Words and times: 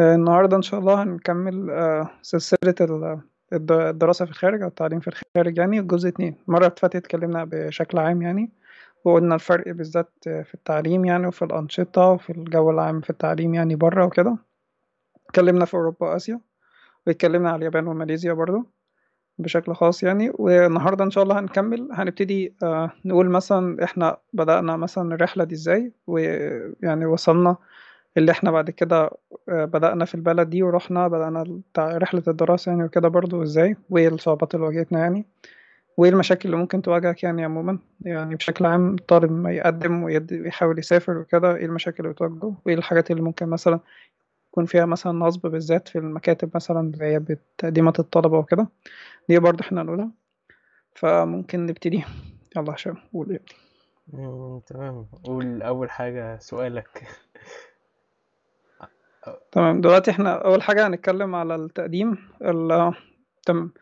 آه، 0.00 0.14
النهاردة 0.14 0.56
إن 0.56 0.62
شاء 0.62 0.80
الله 0.80 1.02
هنكمل 1.02 1.70
آه، 1.70 2.10
سلسلة 2.22 2.74
ال- 2.80 3.20
الد- 3.52 3.72
الدراسة 3.72 4.24
في 4.24 4.30
الخارج 4.30 4.62
أو 4.62 4.68
التعليم 4.68 5.00
في 5.00 5.08
الخارج 5.08 5.58
يعني 5.58 5.78
الجزء 5.78 6.08
اتنين. 6.08 6.36
المرة 6.48 6.58
اللي 6.66 6.76
فاتت 6.78 6.96
اتكلمنا 6.96 7.44
بشكل 7.44 7.98
عام 7.98 8.22
يعني 8.22 8.52
وقلنا 9.04 9.34
الفرق 9.34 9.68
بالذات 9.72 10.12
في 10.22 10.54
التعليم 10.54 11.04
يعني 11.04 11.26
وفي 11.26 11.44
الأنشطة 11.44 12.06
وفي 12.06 12.30
الجو 12.32 12.70
العام 12.70 13.00
في 13.00 13.10
التعليم 13.10 13.54
يعني 13.54 13.76
بره 13.76 14.04
وكده. 14.04 14.36
اتكلمنا 15.28 15.64
في 15.64 15.74
أوروبا 15.74 16.06
وآسيا 16.06 16.40
واتكلمنا 17.06 17.48
على 17.50 17.58
اليابان 17.58 17.86
وماليزيا 17.86 18.32
برضو 18.32 18.66
بشكل 19.38 19.74
خاص 19.74 20.02
يعني. 20.02 20.32
والنهاردة 20.34 21.04
إن 21.04 21.10
شاء 21.10 21.24
الله 21.24 21.38
هنكمل 21.38 21.88
هنبتدي 21.92 22.54
آه، 22.62 22.90
نقول 23.04 23.28
مثلا 23.30 23.84
إحنا 23.84 24.16
بدأنا 24.32 24.76
مثلا 24.76 25.14
الرحلة 25.14 25.44
دي 25.44 25.54
إزاي 25.54 25.92
ويعني 26.06 27.06
وصلنا 27.06 27.56
اللي 28.16 28.32
إحنا 28.32 28.50
بعد 28.50 28.70
كده 28.70 29.10
آه، 29.48 29.64
بدأنا 29.64 30.04
في 30.04 30.14
البلد 30.14 30.50
دي 30.50 30.62
ورحنا 30.62 31.08
بدأنا 31.08 31.60
رحلة 31.78 32.22
الدراسة 32.28 32.70
يعني 32.70 32.84
وكده 32.84 33.08
برضو 33.08 33.42
إزاي 33.42 33.76
وإيه 33.90 34.08
الصعوبات 34.08 34.54
اللي 34.54 34.66
واجهتنا 34.66 34.98
يعني؟ 34.98 35.26
وإيه 35.96 36.10
المشاكل 36.10 36.48
اللي 36.48 36.56
ممكن 36.60 36.82
تواجهك 36.82 37.22
يعني 37.22 37.44
عموما؟ 37.44 37.78
يعني 38.00 38.34
بشكل 38.34 38.66
عام 38.66 38.94
الطالب 38.94 39.32
ما 39.32 39.52
يقدم 39.52 40.02
ويحاول 40.02 40.78
يسافر 40.78 41.18
وكده 41.18 41.56
إيه 41.56 41.64
المشاكل 41.66 42.02
اللي 42.02 42.12
بتواجهه؟ 42.14 42.56
وإيه 42.66 42.74
الحاجات 42.74 43.10
اللي 43.10 43.22
ممكن 43.22 43.46
مثلا 43.46 43.80
يكون 44.50 44.66
فيها 44.66 44.86
مثلا 44.86 45.12
نصب 45.12 45.46
بالذات 45.46 45.88
في 45.88 45.98
المكاتب 45.98 46.50
مثلا 46.54 46.80
اللي 46.80 47.04
هي 47.04 47.18
بتقديمات 47.18 48.00
الطلبة 48.00 48.38
وكده؟ 48.38 48.68
دي 49.28 49.38
برضه 49.38 49.60
إحنا 49.60 49.82
هنقولها 49.82 50.10
فممكن 50.94 51.66
نبتدي. 51.66 52.04
يلا 52.56 52.74
هشام 52.74 52.96
قول 53.14 53.30
إيه 53.30 53.40
تمام. 54.66 55.06
قول 55.24 55.62
أول 55.62 55.90
حاجة 55.90 56.38
سؤالك. 56.38 57.02
تمام. 59.52 59.80
دلوقتي 59.80 60.10
إحنا 60.10 60.32
أول 60.44 60.62
حاجة 60.62 60.86
هنتكلم 60.86 61.34
على 61.34 61.54
التقديم. 61.54 62.18
ال 62.42 62.92
تمام. 63.46 63.72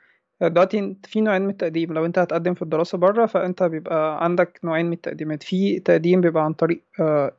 دلوقتي 0.43 0.97
في 1.05 1.21
نوعين 1.21 1.43
من 1.43 1.51
التقديم. 1.51 1.93
لو 1.93 2.07
انت 2.07 2.19
هتقدم 2.19 2.55
في 2.55 2.63
الدراسة 2.63 2.99
بره 2.99 3.27
فانت 3.27 3.63
بيبقى 3.63 4.25
عندك 4.25 4.61
نوعين 4.65 4.87
من 4.87 4.93
التقديمات. 4.93 5.43
في 5.43 5.81
تقديم 5.81 6.21
بيبقى 6.21 6.45
عن 6.45 6.53
طريق 6.53 6.83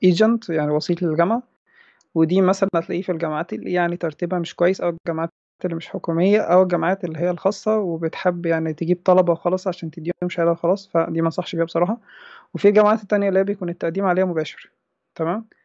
ايجنت 0.04 0.50
يعني 0.50 0.72
وسيط 0.72 1.02
للجامعة. 1.02 1.44
ودي 2.16 2.42
مثلا 2.42 2.70
هتلاقيه 2.76 3.02
في 3.02 3.12
الجامعات 3.12 3.54
اللي 3.54 3.72
يعني 3.74 3.98
ترتيبها 3.98 4.40
مش 4.40 4.56
كويس 4.56 4.82
أو 4.82 4.90
الجامعات 4.90 5.30
اللي 5.66 5.76
مش 5.76 5.88
حكومية 5.90 6.42
أو 6.42 6.64
الجامعات 6.64 7.04
اللي 7.06 7.20
هي 7.20 7.30
الخاصة 7.30 7.78
وبتحب 7.78 8.46
يعني 8.46 8.74
تجيب 8.74 9.02
طلبة 9.06 9.34
وخلاص 9.34 9.68
عشان 9.68 9.92
تديهم 9.92 10.30
شهادة 10.30 10.52
وخلاص. 10.52 10.90
فدي 10.94 11.22
ما 11.22 11.28
انصحش 11.28 11.56
بيها 11.56 11.66
بصراحة. 11.66 11.98
وفي 12.54 12.68
الجامعات 12.68 13.02
التانية 13.04 13.30
اللي 13.30 13.40
هي 13.40 13.44
بيكون 13.44 13.70
التقديم 13.70 14.06
عليها 14.06 14.26
مباشر. 14.26 14.72
تمام. 15.16 15.38
آه، 15.38 15.59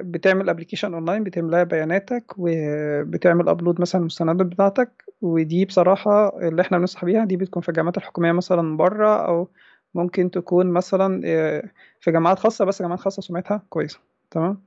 بتعمل 0.00 0.48
application 0.48 0.94
online 0.94 1.24
بتملاها 1.24 1.64
بياناتك 1.64 2.24
وبتعمل 2.38 3.48
upload 3.48 3.80
مثلا 3.80 4.00
المستندات 4.00 4.46
بتاعتك. 4.46 5.04
ودي 5.22 5.64
بصراحة 5.64 6.38
اللي 6.48 6.62
إحنا 6.62 6.78
بننصح 6.78 7.04
بيها 7.04 7.24
دي 7.24 7.36
بتكون 7.36 7.62
في 7.62 7.68
الجامعات 7.68 7.96
الحكومية 7.96 8.32
مثلا 8.32 8.76
بره 8.76 9.26
أو 9.26 9.48
ممكن 9.94 10.30
تكون 10.30 10.66
مثلا 10.66 11.22
آه، 11.24 11.62
في 12.00 12.10
جامعات 12.12 12.38
خاصة 12.38 12.64
بس 12.64 12.82
جامعات 12.82 13.00
خاصة 13.00 13.22
سمعتها 13.22 13.62
كويسة. 13.68 13.98
تمام؟ 14.30 14.62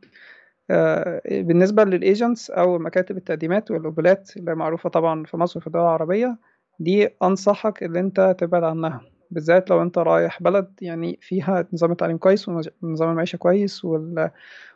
آه، 0.69 1.22
بالنسبة 1.31 1.83
لل 1.84 2.00
agents 2.00 2.52
أو 2.52 2.80
مكاتب 2.80 3.17
التقديمات 3.17 3.72
والقبولات 3.72 4.38
اللي 4.38 4.55
معروفة 4.55 4.89
طبعا 4.89 5.23
في 5.23 5.38
مصر 5.38 5.58
وفي 5.59 5.67
الدول 5.67 5.81
العربية 5.81 6.38
دي 6.80 7.09
أنصحك 7.23 7.83
ان 7.83 7.95
انت 7.95 8.36
تبعد 8.39 8.64
عنها. 8.64 9.02
بالذات 9.31 9.70
لو 9.70 9.81
انت 9.81 9.98
رايح 9.98 10.44
بلد 10.44 10.72
يعني 10.81 11.20
فيها 11.22 11.68
نظام 11.73 11.92
التعليم 11.92 12.18
كويس 12.18 12.50
ونظام 12.50 13.09
المعيشة 13.09 13.38
كويس 13.38 13.86
وال... 13.86 14.30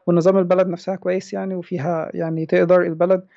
والنظام 0.08 0.38
البلد 0.38 0.68
نفسها 0.68 0.96
كويس 0.96 1.34
يعني 1.34 1.56
وفيها 1.56 2.12
يعني 2.14 2.46
تقدر 2.46 2.82
البلد 2.82 3.28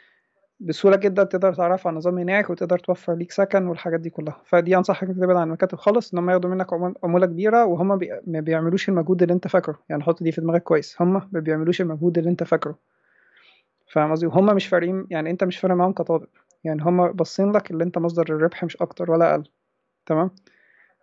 بسهولة 0.61 0.97
جدا 0.97 1.25
تقدر 1.25 1.55
تعرف 1.55 1.87
على 1.87 1.93
النظام 1.93 2.19
هناك 2.19 2.51
وتقدر 2.51 2.79
توفر 2.79 3.15
ليك 3.15 3.33
سكن 3.33 3.67
والحاجات 3.67 4.01
دي 4.01 4.11
كلها. 4.11 4.41
فدي 4.45 4.77
أنصحك 4.77 5.09
إنك 5.09 5.17
تبعد 5.17 5.37
عن 5.37 5.47
المكاتب 5.47 5.79
خالص 5.79 6.13
إن 6.13 6.19
هم 6.19 6.31
ياخدوا 6.31 6.51
منك 6.51 6.73
عمول- 6.73 6.95
عمولة 7.05 7.27
كبيرة 7.27 7.65
وهم 7.65 7.97
بي... 7.97 8.20
ما 8.27 8.41
بيعملوش 8.41 8.89
المجهود 8.89 9.23
اللي 9.23 9.35
أنت 9.35 9.48
فاكره. 9.48 9.79
يعني 9.89 10.03
حط 10.03 10.23
دي 10.23 10.33
في 10.33 10.41
دماغك 10.41 10.63
كويس 10.63 11.03
هم 11.03 11.13
ما 11.33 11.41
بيعملوش 11.41 11.81
المجهود 11.81 12.19
اللي 12.19 12.31
أنت 12.31 12.42
فاكره. 12.45 12.79
فاهم 13.92 14.11
قصدي؟ 14.11 14.27
وهم 14.27 14.47
مش 14.57 14.67
فارقين 14.67 15.07
يعني 15.11 15.31
أنت 15.31 15.45
مش 15.45 15.59
فارق 15.59 15.75
معاهم 15.75 15.92
كطالب. 15.92 16.27
يعني 16.65 16.83
هم 16.83 17.13
باصين 17.13 17.53
لك 17.53 17.70
اللي 17.70 17.85
أنت 17.85 17.98
مصدر 17.98 18.23
الربح 18.36 18.65
مش 18.65 18.77
أكتر 18.77 19.11
ولا 19.11 19.31
أقل. 19.31 19.45
تمام؟ 20.07 20.31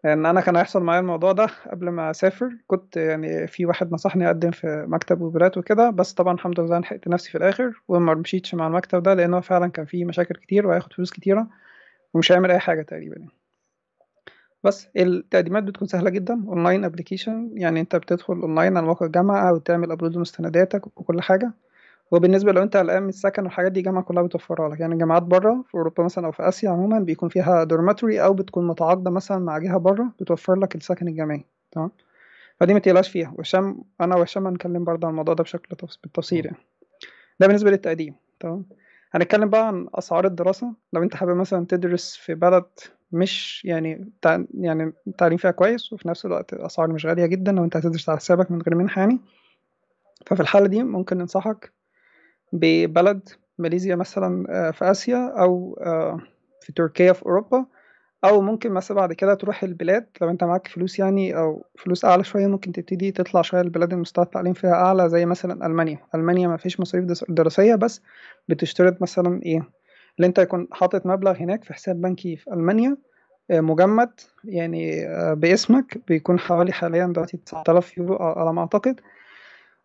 لأن 0.04 0.26
أنا 0.26 0.42
كان 0.42 0.56
هيحصل 0.56 0.84
معايا 0.84 1.00
الموضوع 1.00 1.32
ده 1.32 1.48
قبل 1.72 1.90
ما 1.90 2.10
أسافر 2.10 2.52
كنت 2.68 2.98
يعني 2.98 3.48
في 3.48 3.66
واحد 3.66 3.92
نصحني 3.94 4.28
أقدم 4.28 4.52
في 4.52 4.86
مكتب 4.88 5.22
وبرات 5.22 5.58
وكده 5.58 5.90
بس 5.90 6.14
طبعا 6.14 6.34
الحمد 6.34 6.60
لله 6.60 6.80
لحقت 6.80 7.08
نفسي 7.08 7.30
في 7.32 7.38
الآخر 7.38 7.82
وما 7.88 8.14
مشيتش 8.14 8.56
مع 8.56 8.68
المكتب 8.68 9.04
ده 9.04 9.14
لأنه 9.14 9.40
فعلا 9.40 9.68
كان 9.68 9.86
فيه 9.86 10.06
مشاكل 10.06 10.36
كتير 10.36 10.68
وهياخد 10.68 10.94
فلوس 10.94 11.12
كتيرة 11.12 11.48
ومش 12.14 12.32
هيعمل 12.32 12.52
أي 12.52 12.60
حاجة 12.60 12.82
تقريبا. 12.82 13.28
بس 14.64 14.88
التقديمات 14.98 15.64
بتكون 15.64 15.88
سهلة 15.88 16.10
جدا 16.10 16.34
online 16.48 16.86
application 16.86 17.50
يعني 17.54 17.80
أنت 17.80 17.96
بتدخل 17.96 18.34
اونلاين 18.34 18.78
على 18.78 18.86
موقع 18.86 19.06
الجامعة 19.06 19.54
وتعمل 19.54 19.92
upload 19.92 20.16
لمستنداتك 20.16 20.88
وكل 20.88 21.22
حاجة 21.22 21.52
وبالنسبة 22.12 22.52
لو 22.52 22.64
انت 22.64 22.78
قلقان 22.78 23.04
من 23.04 23.10
السكن 23.10 23.44
والحاجات 23.44 23.72
دي 23.72 23.80
الجامعة 23.80 24.04
كلها 24.04 24.24
بتوفرها 24.24 24.70
لك. 24.70 24.80
يعني 24.80 24.94
الجامعات 24.94 25.24
بره 25.24 25.64
في 25.68 25.76
أوروبا 25.76 26.04
مثلا 26.04 26.26
أو 26.28 26.32
في 26.32 26.48
آسيا 26.48 26.70
عموما 26.70 27.00
بيكون 27.00 27.30
فيها 27.30 27.64
دورماتوري 27.64 28.24
أو 28.24 28.34
بتكون 28.34 28.68
متعاقدة 28.68 29.12
مثلا 29.12 29.38
مع 29.40 29.58
جهة 29.58 29.78
بره 29.78 30.12
بتوفر 30.20 30.56
لك 30.56 30.76
السكن 30.76 31.08
الجامعي. 31.08 31.46
تمام؟ 31.72 31.92
فدي 32.60 32.74
ما 32.74 32.80
تقلقش 32.80 33.10
فيها. 33.10 33.34
وهشام 33.38 33.84
أنا 34.02 34.16
وهشام 34.16 34.48
هنتكلم 34.48 34.84
برضه 34.84 35.08
عن 35.08 35.12
الموضوع 35.12 35.34
ده 35.34 35.44
بشكل 35.44 35.76
تفص- 35.76 36.00
بالتفصيل 36.04 36.46
يعني. 36.46 36.58
ده 37.40 37.48
بالنسبة 37.48 37.72
للتقديم. 37.72 38.16
تمام؟ 38.40 38.66
هنتكلم 39.12 39.50
بقى 39.50 39.68
عن 39.68 39.88
أسعار 39.96 40.26
الدراسة. 40.26 40.74
لو 40.94 41.04
انت 41.04 41.16
حابب 41.16 41.36
مثلا 41.36 41.66
تدرس 41.66 42.16
في 42.16 42.36
بلد 42.36 42.66
مش 43.12 43.66
يعني 43.66 44.12
تع... 44.22 44.44
يعني 44.54 44.94
التعليم 45.08 45.38
فيها 45.38 45.52
كويس 45.52 45.94
وفي 45.94 46.08
نفس 46.08 46.26
الوقت 46.26 46.54
الاسعار 46.54 46.88
مش 46.92 47.06
غالية 47.06 47.26
جدا 47.26 47.52
لو 47.52 47.64
انت 47.64 47.78
هتدرس 47.78 48.10
على 48.10 48.18
حسابك 48.18 48.52
من 48.52 48.62
غير 48.62 48.76
منحة 48.76 49.00
يعني. 49.02 49.20
ففي 50.26 50.40
الحالة 50.42 50.68
دي 50.68 50.84
ممكن 50.84 51.18
ننصحك 51.18 51.72
ببلد 52.54 53.30
ماليزيا 53.58 53.96
مثلا 53.96 54.46
آه، 54.50 54.72
في 54.72 54.92
آسيا 54.92 55.34
أو 55.40 55.80
آه، 55.82 56.20
في 56.62 56.74
تركيا 56.74 57.14
في 57.14 57.26
أوروبا 57.26 57.66
أو 58.24 58.42
ممكن 58.42 58.72
مثلا 58.72 58.98
بعد 58.98 59.14
كده 59.14 59.34
تروح 59.34 59.64
البلاد 59.64 60.06
لو 60.22 60.30
أنت 60.30 60.44
معاك 60.44 60.68
فلوس 60.68 61.00
يعني 61.00 61.38
أو 61.38 61.66
فلوس 61.78 62.06
أعلى 62.06 62.24
شوية 62.24 62.48
ممكن 62.48 62.72
تبتدي 62.72 63.12
تطلع 63.12 63.42
شوية 63.42 63.62
البلاد 63.62 63.90
اللي 63.90 64.02
مستوى 64.02 64.26
التعليم 64.26 64.54
فيها 64.54 64.74
أعلى 64.74 65.10
زي 65.10 65.26
مثلا 65.26 65.66
ألمانيا. 65.66 66.00
ألمانيا 66.16 66.48
ما 66.48 66.58
فيش 66.58 66.80
مصاريف 66.80 67.24
دراسية 67.30 67.76
بس 67.76 68.02
بتشترط 68.50 69.02
مثلا 69.02 69.44
إيه؟ 69.44 69.70
اللي 70.18 70.28
أنت 70.28 70.40
يكون 70.40 70.68
حاطط 70.72 71.06
مبلغ 71.06 71.38
هناك 71.38 71.64
في 71.64 71.74
حساب 71.74 72.02
بنكي 72.02 72.36
في 72.36 72.54
ألمانيا 72.54 72.98
آه، 73.52 73.60
مجمد 73.60 74.12
يعني 74.44 75.08
باسمك 75.36 76.02
بيكون 76.08 76.40
حوالي 76.40 76.72
حاليا 76.72 77.06
دلوقتي 77.06 77.38
9000 77.38 77.98
يورو 77.98 78.16
على 78.16 78.54
ما 78.54 78.62
أعتقد. 78.62 79.00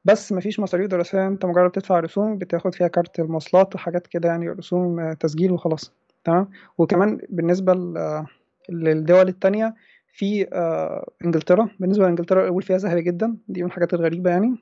بس 0.05 0.33
مفيش 0.33 0.61
مصاريف 0.61 0.87
دراسية 0.87 1.27
انت 1.27 1.45
مجرد 1.45 1.71
تدفع 1.71 2.01
رسوم 2.01 2.39
بتاخد 2.39 2.75
فيها 2.75 2.89
card 2.89 3.21
المواصلات 3.21 3.75
وحاجات 3.75 4.07
كده 4.07 4.29
يعني 4.29 4.49
رسوم 4.49 5.01
آه، 5.01 5.13
تسجيل 5.13 5.53
وخلاص. 5.53 5.93
تمام؟ 6.25 6.51
وكمان 6.79 7.21
بالنسبة 7.29 7.73
آه، 7.73 8.27
للدول 8.69 9.29
التانية 9.29 9.75
في 10.13 10.49
آه، 10.53 11.11
انجلترا. 11.25 11.69
بالنسبة 11.81 12.05
لانجلترا 12.05 12.43
القبول 12.43 12.63
فيها 12.63 12.79
سهل 12.79 13.05
جدا 13.05 13.37
دي 13.49 13.63
من 13.63 13.69
الحاجات 13.69 13.95
الغريبة 13.95 14.31
يعني. 14.31 14.57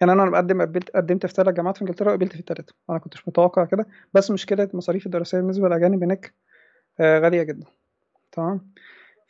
يعني 0.00 0.12
أنا 0.12 0.38
قبلت 0.38 0.90
قدمت 0.90 1.26
في 1.26 1.32
ثلاث 1.34 1.54
جامعات 1.54 1.76
في 1.76 1.82
انجلترا 1.82 2.10
وقبلت 2.10 2.32
في 2.32 2.40
التلاتة. 2.40 2.74
أنا 2.90 2.98
كنتش 2.98 3.28
متوقع 3.28 3.64
كده. 3.64 3.86
بس 4.14 4.30
مشكلة 4.30 4.68
المصاريف 4.72 5.06
الدراسية 5.06 5.38
بالنسبة 5.38 5.68
للأجانب 5.68 6.02
هناك 6.02 6.34
غالية 7.00 7.42
جدا. 7.42 7.66
تمام؟ 8.32 8.72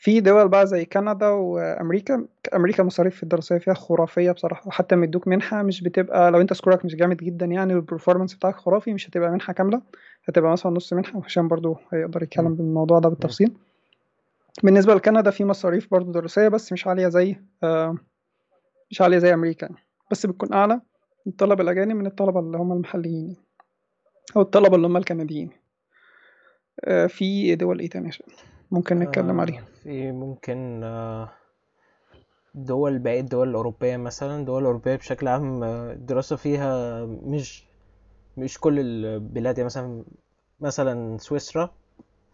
في 0.00 0.20
دول 0.20 0.48
بقى 0.48 0.66
زي 0.66 0.84
كندا 0.84 1.28
وأمريكا 1.28 2.26
أمريكا 2.54 2.80
المصاريف 2.80 3.22
الدراسية 3.22 3.58
فيها 3.58 3.74
خرافية 3.74 4.32
بصراحة 4.32 4.68
وحتى 4.68 4.94
لما 4.94 5.04
يدوك 5.04 5.28
منحة 5.28 5.62
مش 5.62 5.82
بتبقى 5.82 6.30
لو 6.30 6.40
أنت 6.40 6.52
سكورك 6.52 6.84
مش 6.84 6.94
جامد 6.94 7.16
جدا 7.16 7.46
يعني 7.46 7.74
وال 7.74 7.83
performance 7.83 8.34
بتاعك 8.34 8.56
خرافي 8.56 8.92
مش 8.94 9.08
هتبقى 9.08 9.30
منحة 9.30 9.52
كاملة 9.52 9.82
هتبقى 10.24 10.52
مثلا 10.52 10.72
نص 10.72 10.92
منحة 10.92 11.18
وهشام 11.18 11.48
برضو 11.48 11.76
هيقدر 11.92 12.22
يتكلم. 12.22 12.54
بالموضوع 12.54 12.98
ده 12.98 13.08
بالتفصيل 13.08 13.52
بالنسبة 14.62 14.94
لكندا 14.94 15.30
في 15.30 15.44
مصاريف 15.44 15.90
برضو 15.90 16.12
دراسية 16.12 16.48
بس 16.48 16.72
مش 16.72 16.86
عالية 16.86 17.08
زي 17.08 17.36
آه 17.62 17.96
مش 18.90 19.00
عالية 19.00 19.18
زي 19.18 19.34
أمريكا 19.34 19.66
يعني. 19.66 19.78
بس 20.10 20.26
بتكون 20.26 20.52
أعلى 20.52 20.80
الطلبة 21.26 21.62
الأجانب 21.62 21.96
من 21.96 22.06
الطلبة 22.06 22.40
اللي 22.40 22.58
هم 22.58 22.72
المحليين 22.72 23.36
أو 24.36 24.40
الطلبة 24.42 24.76
اللي 24.76 24.86
هم 24.86 24.96
الكنديين 24.96 25.50
آه 26.84 27.06
في 27.06 27.54
دول 27.54 27.80
إيه 27.80 27.90
تاني؟ 27.90 28.10
ممكن 28.70 28.98
نتكلم 28.98 29.38
آه، 29.38 29.42
عليها 29.42 29.62
في 29.88 30.12
ممكن 30.12 30.80
آه، 30.84 31.28
دول 32.54 32.98
باقي 32.98 33.20
الدول 33.20 33.48
الأوروبية 33.48 33.96
مثلا. 33.96 34.36
الدول 34.40 34.60
الأوروبية 34.62 34.96
بشكل 34.96 35.28
عام 35.28 35.62
آه، 35.64 35.92
الدراسة 35.92 36.36
فيها 36.36 37.04
مش 37.04 37.64
مش 38.36 38.58
كل 38.60 38.78
البلاد. 38.78 39.58
يعني 39.58 39.66
مثلا 39.66 40.04
مثلا 40.60 41.18
سويسرا 41.18 41.70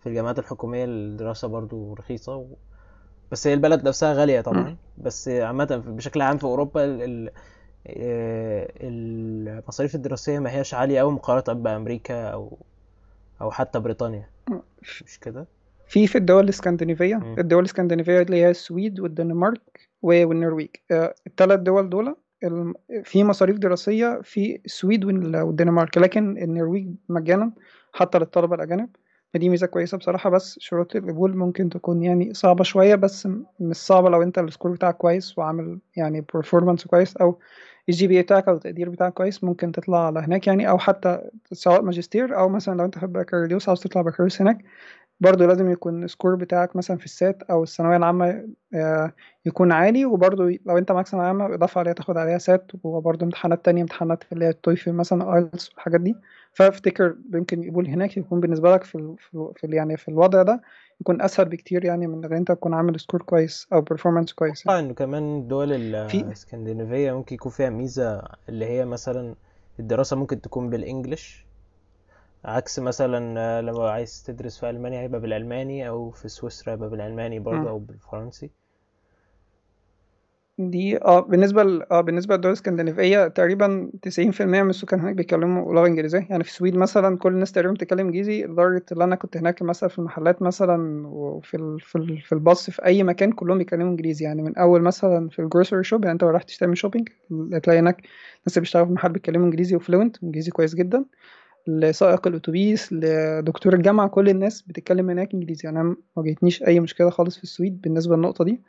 في 0.01 0.09
الجامعات 0.09 0.39
الحكومية 0.39 0.85
الدراسة 0.85 1.49
برضو 1.49 1.95
رخيصة 1.95 2.37
و... 2.37 2.47
بس 3.33 3.47
هي 3.47 3.55
البلد 3.55 3.89
نفسها 3.89 4.13
غالية. 4.15 4.41
طبعا. 4.41 4.77
بس 4.99 5.29
عامة 5.29 5.83
بشكل 5.87 6.23
عام 6.23 6.39
في 6.39 6.45
أوروبا 6.45 6.85
ال... 6.85 7.03
ال... 7.03 7.31
آه، 7.87 8.73
المصاريف 8.81 9.95
الدراسية 9.95 10.39
ما 10.39 10.51
هياش 10.51 10.75
عالية 10.75 11.01
أوي 11.01 11.13
مقارنة 11.13 11.61
بأمريكا 11.61 12.29
أو 12.29 12.59
أو 13.41 13.51
حتى 13.51 13.79
بريطانيا. 13.81 14.29
مش 14.83 15.19
كده؟ 15.21 15.47
في 15.87 16.07
في 16.07 16.19
الدول 16.19 16.45
الإسكندنافية. 16.45 17.17
مم. 17.17 17.39
الدول 17.39 17.61
الإسكندنافية 17.61 18.23
اللي 18.23 18.37
هي 18.37 18.51
السويد 18.51 19.01
والدنمارك 19.01 19.61
والنرويج. 20.03 20.69
آه، 20.91 21.15
الثلاث 21.27 21.61
دول 21.61 21.91
دول 21.91 22.17
في 23.05 23.25
مصاريف 23.25 23.59
دراسية 23.59 24.21
في 24.23 24.61
السويد 24.65 25.05
وال- 25.05 25.37
والدنمارك. 25.37 25.99
لكن 25.99 26.39
النرويج 26.39 26.89
مجانا 27.09 27.53
حتى 27.93 28.19
للطلبة 28.19 28.55
الأجانب. 28.55 28.89
فدي 29.35 29.49
ميزة 29.49 29.67
كويسة 29.67 29.99
بصراحة. 29.99 30.31
بس 30.31 30.57
شروط 30.61 30.97
القبول 30.97 31.37
ممكن 31.37 31.69
تكون 31.69 32.03
يعني 32.03 32.35
صعبة 32.35 32.65
شوية 32.65 32.95
بس 32.95 33.29
مش 33.61 33.77
صعبة 33.77 34.11
لو 34.11 34.23
أنت 34.23 34.39
ال 34.39 34.44
score 34.44 34.71
بتاعك 34.73 34.97
كويس 34.97 35.39
وعامل 35.39 35.79
يعني 35.97 36.25
performance 36.37 36.87
كويس 36.87 37.17
أو 37.17 37.39
ال 37.89 38.07
GPA 38.07 38.23
بتاعك 38.23 38.49
أو 38.49 38.55
التقدير 38.55 38.89
بتاعك 38.89 39.13
كويس 39.13 39.45
ممكن 39.45 39.73
تطلع 39.73 40.07
على 40.07 40.21
هناك 40.21 40.47
يعني. 40.47 40.69
أو 40.69 40.79
حتى 40.79 41.31
سواء 41.53 41.83
ماجستير 41.83 42.39
أو 42.39 42.49
مثلا 42.49 42.79
لو 42.79 42.85
أنت 42.85 42.99
في 42.99 43.07
بكالوريوس 43.07 43.69
عاوز 43.69 43.81
تطلع 43.81 44.03
بكالوريوس 44.03 44.43
هناك 44.43 44.59
برضه 45.25 45.47
لازم 45.47 45.71
يكون 45.71 46.05
ال 46.05 46.10
score 46.10 46.35
بتاعك 46.35 46.77
مثلا 46.77 46.97
في 46.97 47.05
ال 47.05 47.14
SAT 47.14 47.43
أو 47.43 47.63
الثانوية 47.63 47.97
العامة 47.97 48.49
آه، 48.75 49.13
يكون 49.47 49.73
عالي 49.73 50.05
وبرضه 50.05 50.59
لو 50.67 50.79
أنت 50.79 50.93
معاك 50.93 51.07
ثانوية 51.07 51.27
عامة 51.27 51.55
إضافة 51.55 51.79
عليها 51.79 51.93
تاخد 51.93 52.17
عليها 52.17 52.39
SAT 52.39 52.73
وبرضه 52.83 53.25
امتحانات 53.27 53.65
تانية 53.65 53.83
امتحانات 53.83 54.25
اللي 54.33 54.45
هي 54.45 54.49
ال 54.49 54.56
TOEFL 54.56 54.93
مثلا 54.93 55.35
IELTS 55.35 55.71
والحاجات 55.71 56.01
دي 56.01 56.17
فافتكر 56.53 57.17
يمكن 57.35 57.63
يقول 57.63 57.89
هناك 57.89 58.17
يكون 58.17 58.41
بالنسبة 58.41 58.75
لك 58.75 58.85
في 58.85 58.95
ال 58.95 59.17
في, 59.57 59.65
ال 59.65 59.75
يعني 59.75 59.97
في 59.97 60.09
الوضع 60.09 60.43
ده 60.43 60.63
يكون 61.01 61.23
أسهل 61.23 61.49
بكتير 61.49 61.85
يعني 61.85 62.07
من 62.07 62.25
إن 62.25 62.33
أنت 62.33 62.53
تكون 62.53 62.75
عامل 62.75 63.01
score 63.01 63.23
كويس 63.23 63.69
أو 63.73 63.85
performance 63.85 64.35
كويس 64.35 64.67
يعني. 64.67 64.79
إنه 64.79 64.95
كمان 64.95 65.39
الدول 65.39 65.69
في 66.09 66.21
الاسكندنافية 66.21 67.13
ممكن 67.13 67.35
يكون 67.35 67.53
فيها 67.53 67.71
ميزة 67.71 68.23
اللي 68.49 68.65
هي 68.65 68.85
مثلا 68.85 69.35
الدراسة 69.81 70.17
ممكن 70.17 70.41
تكون 70.41 70.71
بال 70.71 70.88
English 70.88 71.47
عكس 72.45 72.79
مثلا 72.79 73.41
آه، 73.41 73.61
لو 73.61 73.83
عايز 73.83 74.23
تدرس 74.23 74.59
في 74.61 74.71
ألمانيا 74.71 75.01
هيبقى 75.01 75.21
بالألماني 75.21 75.89
أو 75.89 76.11
في 76.11 76.29
سويسرا 76.29 76.73
هيبقى 76.73 76.91
بالألماني 76.91 77.39
برضه. 77.39 77.69
أو 77.69 77.79
بالفرنسي. 77.79 78.51
دي 80.59 81.03
آه 81.03 81.21
بالنسبة 81.21 81.63
ل... 81.63 81.83
آه 81.91 82.01
بالنسبة 82.01 82.35
للدول 82.35 82.53
الإسكندنافية 82.53 83.29
تقريبا 83.29 83.91
90% 84.03 84.63
من 84.63 84.71
السكان 84.71 85.01
هناك 85.01 85.15
بيتكلموا 85.15 85.75
لغة 85.75 85.87
إنجليزية. 85.87 86.27
يعني 86.31 86.45
في 86.45 86.51
السويد 86.51 86.77
مثلا 86.77 87.19
كل 87.19 87.33
الناس 87.33 87.53
تقريبا 87.53 87.73
بتتكلم 87.75 88.07
إنجليزي 88.07 88.45
لدرجة 88.45 88.85
إن 88.93 89.03
أنا 89.03 89.17
كنت 89.17 89.37
هناك 89.37 89.63
مثلا 89.63 89.89
في 89.89 89.99
المحلات 89.99 90.43
مثلا 90.43 91.07
وفي 91.09 91.57
ال... 91.57 91.81
في 91.81 91.97
ال... 91.99 92.21
في 92.21 92.33
الباص 92.33 92.71
في 92.71 92.85
أي 92.85 93.03
مكان 93.03 93.33
كلهم 93.33 93.59
بيتكلموا 93.59 93.91
إنجليزي. 93.91 94.25
يعني 94.25 94.43
من 94.43 94.57
أول 94.59 94.83
مثلا 94.83 95.29
في 95.29 95.39
ال 95.39 95.44
grocery 95.45 95.85
shop 95.85 96.03
يعني 96.05 96.13
أنت 96.13 96.23
لو 96.25 96.31
رحت 96.31 96.49
تشتري 96.49 96.77
shopping 96.77 97.09
تلاقي 97.63 97.79
هناك 97.79 97.97
اللي 98.47 98.61
بيشتغلوا 98.61 98.87
في 98.87 98.91
المحل 98.91 99.13
بيتكلموا 99.13 99.47
إنجليزي 99.47 99.77
و 99.77 99.82
fluent 99.82 100.17
إنجليزي 100.23 100.51
كويس 100.51 100.75
جدا. 100.75 101.05
لسائق 101.67 102.27
الأتوبيس 102.27 102.93
لدكتور 102.93 103.75
الجامعة 103.75 104.09
كل 104.09 104.29
الناس 104.29 104.63
بتتكلم 104.63 105.11
هناك 105.11 105.35
إنجليزي. 105.35 105.61
يعني 105.65 105.81
أنا 105.81 105.89
ما 105.89 105.97
واجهتنيش 106.17 106.63
أي 106.63 106.81
مشكلة 106.81 107.11
خالص 107.11 107.37
في 107.37 107.43
السويد 107.45 107.81
بالنسبة 107.81 108.17
للنقطة 108.17 108.45
دي. 108.45 108.61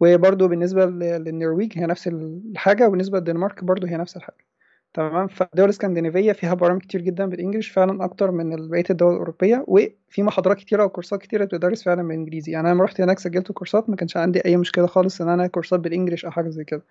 وبرضه 0.00 0.48
بالنسبة 0.48 0.86
ل- 0.86 0.98
للنرويج 0.98 1.78
هي 1.78 1.86
نفس 1.86 2.08
الحاجة 2.08 2.88
وبالنسبة 2.88 3.18
للدنمارك 3.18 3.64
برضه 3.64 3.88
هي 3.88 3.96
نفس 3.96 4.16
الحاجة. 4.16 4.44
تمام؟ 4.94 5.26
فالدول 5.28 5.64
الإسكندنافية 5.64 6.32
فيها 6.32 6.54
برامج 6.54 6.80
كتير 6.80 7.00
جدا 7.00 7.26
بال 7.26 7.35
English 7.35 7.68
فعلا 7.70 8.04
أكتر 8.04 8.30
من 8.30 8.68
بقية 8.68 8.84
الدول 8.90 9.12
الأوروبية 9.12 9.64
وفي 9.68 10.22
محاضرات 10.22 10.56
كتيرة 10.56 10.84
وكورسات 10.84 11.22
كتيرة 11.22 11.44
بتدرس 11.44 11.82
فعلا 11.82 12.02
بالإنجليزي. 12.02 12.52
يعني 12.52 12.66
أنا 12.68 12.74
لما 12.74 12.84
رحت 12.84 13.00
هناك 13.00 13.18
سجلت 13.18 13.52
كورسات 13.52 13.90
ما 13.90 13.96
كانش 13.96 14.16
عندي 14.16 14.44
أي 14.44 14.56
مشكلة 14.56 14.86
خالص 14.86 15.20
إن 15.20 15.28
أنا 15.28 15.46
كورسات 15.46 15.80
بال 15.80 15.90
English 15.90 16.24
أو 16.24 16.30
حاجة 16.30 16.48
زي 16.48 16.64
كده. 16.64 16.82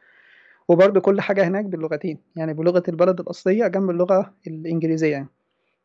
وبرضه 0.68 1.00
كل 1.00 1.22
حاجة 1.22 1.48
هناك 1.48 1.66
باللغتين. 1.66 2.18
يعني 2.36 2.54
بلغة 2.54 2.84
البلد 2.88 3.20
الأصلية 3.20 3.68
جنب 3.68 3.90
اللغة 3.90 4.34
الإنجليزية 4.48 5.12
يعني. 5.12 5.28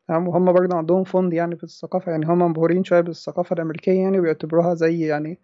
تمام؟ 0.09 0.27
وهم 0.27 0.53
برضه 0.53 0.75
عندهم 0.77 1.03
فند 1.03 1.33
يعني 1.33 1.55
في 1.55 1.63
الثقافة 1.63 2.11
يعني 2.11 2.25
هم 2.25 2.41
مبهورين 2.41 2.83
شوية 2.83 3.01
بالثقافة 3.01 3.53
الأمريكية 3.53 4.01
يعني 4.01 4.19
وبيعتبروها 4.19 4.73
زي 4.73 4.99
يعني 5.07 5.39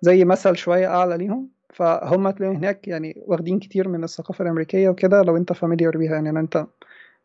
زي 0.00 0.24
مثل 0.24 0.56
شوية 0.56 0.86
أعلى 0.86 1.16
ليهم. 1.16 1.48
فهم 1.74 2.30
تلاقيهم 2.30 2.56
هناك 2.56 2.88
يعني 2.88 3.22
واخدين 3.26 3.58
كتير 3.58 3.88
من 3.88 4.04
الثقافة 4.04 4.42
الأمريكية 4.44 4.88
وكده 4.88 5.22
لو 5.22 5.36
أنت 5.36 5.52
familiar 5.52 5.96
بيها 5.96 6.14
يعني 6.14 6.30
أنت 6.30 6.66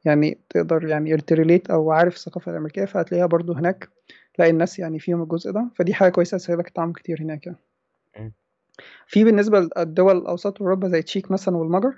يعني 0.05 0.37
تقدر 0.49 0.85
يعني 0.87 1.17
to 1.17 1.30
relate 1.30 1.69
أو 1.69 1.91
عارف 1.91 2.15
الثقافة 2.15 2.51
الأمريكية 2.51 2.85
فهتلاقيها 2.85 3.25
برضو 3.25 3.53
هناك. 3.53 3.89
تلاقي 4.33 4.51
الناس 4.51 4.79
يعني 4.79 4.99
فيهم 4.99 5.21
الجزء 5.21 5.51
ده. 5.51 5.67
فدي 5.75 5.93
حاجة 5.93 6.11
كويسة 6.11 6.37
تسهلك 6.37 6.67
التعامل 6.67 6.93
كتير 6.93 7.21
هناك 7.21 7.45
يعني. 7.45 7.59
في 9.07 9.23
بالنسبة 9.23 9.69
للدول 9.77 10.17
الأوسط 10.17 10.61
أوروبا 10.61 10.87
زي 10.87 11.01
تشيك 11.01 11.31
مثلا 11.31 11.57
والمجر 11.57 11.93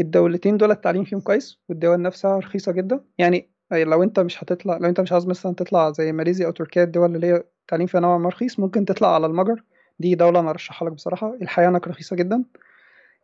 الدولتين 0.00 0.56
دول 0.56 0.70
التعليم 0.70 1.04
فيهم 1.04 1.20
كويس 1.20 1.58
والدول 1.68 2.02
نفسها 2.02 2.38
رخيصة 2.38 2.72
جدا. 2.72 3.00
يعني 3.18 3.53
لو 3.72 4.02
أنت 4.02 4.20
مش 4.20 4.42
هتطلع 4.44 4.76
لو 4.76 4.88
أنت 4.88 5.00
مش 5.00 5.12
عاوز 5.12 5.26
مثلا 5.26 5.54
تطلع 5.54 5.90
زي 5.90 6.12
ماليزيا 6.12 6.46
أو 6.46 6.50
تركيا 6.50 6.82
الدول 6.84 7.14
اللي 7.16 7.26
هي 7.26 7.36
التعليم 7.62 7.86
فيها 7.86 8.00
نوعا 8.00 8.18
ما 8.18 8.28
رخيص 8.28 8.60
ممكن 8.60 8.84
تطلع 8.84 9.14
على 9.14 9.26
المجر. 9.26 9.62
دي 9.98 10.14
دولة 10.14 10.40
أنا 10.40 10.50
أرشحها 10.50 10.88
لك 10.88 10.94
بصراحة. 10.94 11.34
الحياة 11.42 11.68
هناك 11.68 11.88
رخيصة 11.88 12.16
جدا. 12.16 12.44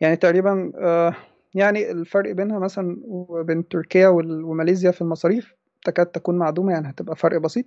يعني 0.01 0.17
تقريبا 0.17 0.73
آه 0.77 1.15
يعني 1.55 1.91
الفرق 1.91 2.33
بينها 2.33 2.59
مثلا 2.59 2.97
وبين 3.05 3.69
تركيا 3.69 4.09
وماليزيا 4.09 4.91
في 4.91 5.03
المصاريف 5.03 5.55
تكاد 5.85 6.07
تكون 6.07 6.39
معدومة 6.39 6.73
يعني 6.73 6.91
هتبقى 6.91 7.17
فرق 7.17 7.39
بصيط 7.41 7.67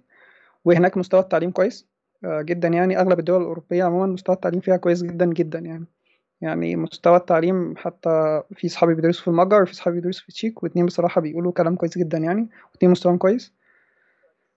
وهناك 0.65 0.97
مستوى 0.97 1.19
التعليم 1.19 1.51
كويس 1.51 1.87
آه 2.25 2.41
جدا 2.41 2.67
يعني. 2.67 2.99
أغلب 2.99 3.19
الدول 3.19 3.41
الأوروبية 3.41 3.83
عموما 3.83 4.05
مستوى 4.13 4.35
التعليم 4.35 4.59
فيها 4.59 4.77
كويس 4.77 5.03
جدا 5.03 5.25
جدا 5.25 5.59
يعني. 5.59 5.85
يعني 6.43 6.75
مستوى 6.75 7.17
التعليم 7.17 7.73
حتى 7.77 8.41
في 8.55 8.69
صحابي 8.69 8.95
بيدرسوا 8.95 9.23
في 9.23 9.27
المجر 9.27 9.61
وفي 9.61 9.75
صحابي 9.75 9.95
بيدرسوا 9.95 10.25
في 10.25 10.31
تشيك 10.31 10.63
واتنين 10.63 10.85
بصراحة 10.85 11.21
بيقولوا 11.21 11.51
كلام 11.51 11.75
كويس 11.75 11.97
جدا 11.97 12.17
يعني 12.17 12.49
واتنين 12.73 12.91
مستواهم 12.91 13.17
كويس. 13.17 13.53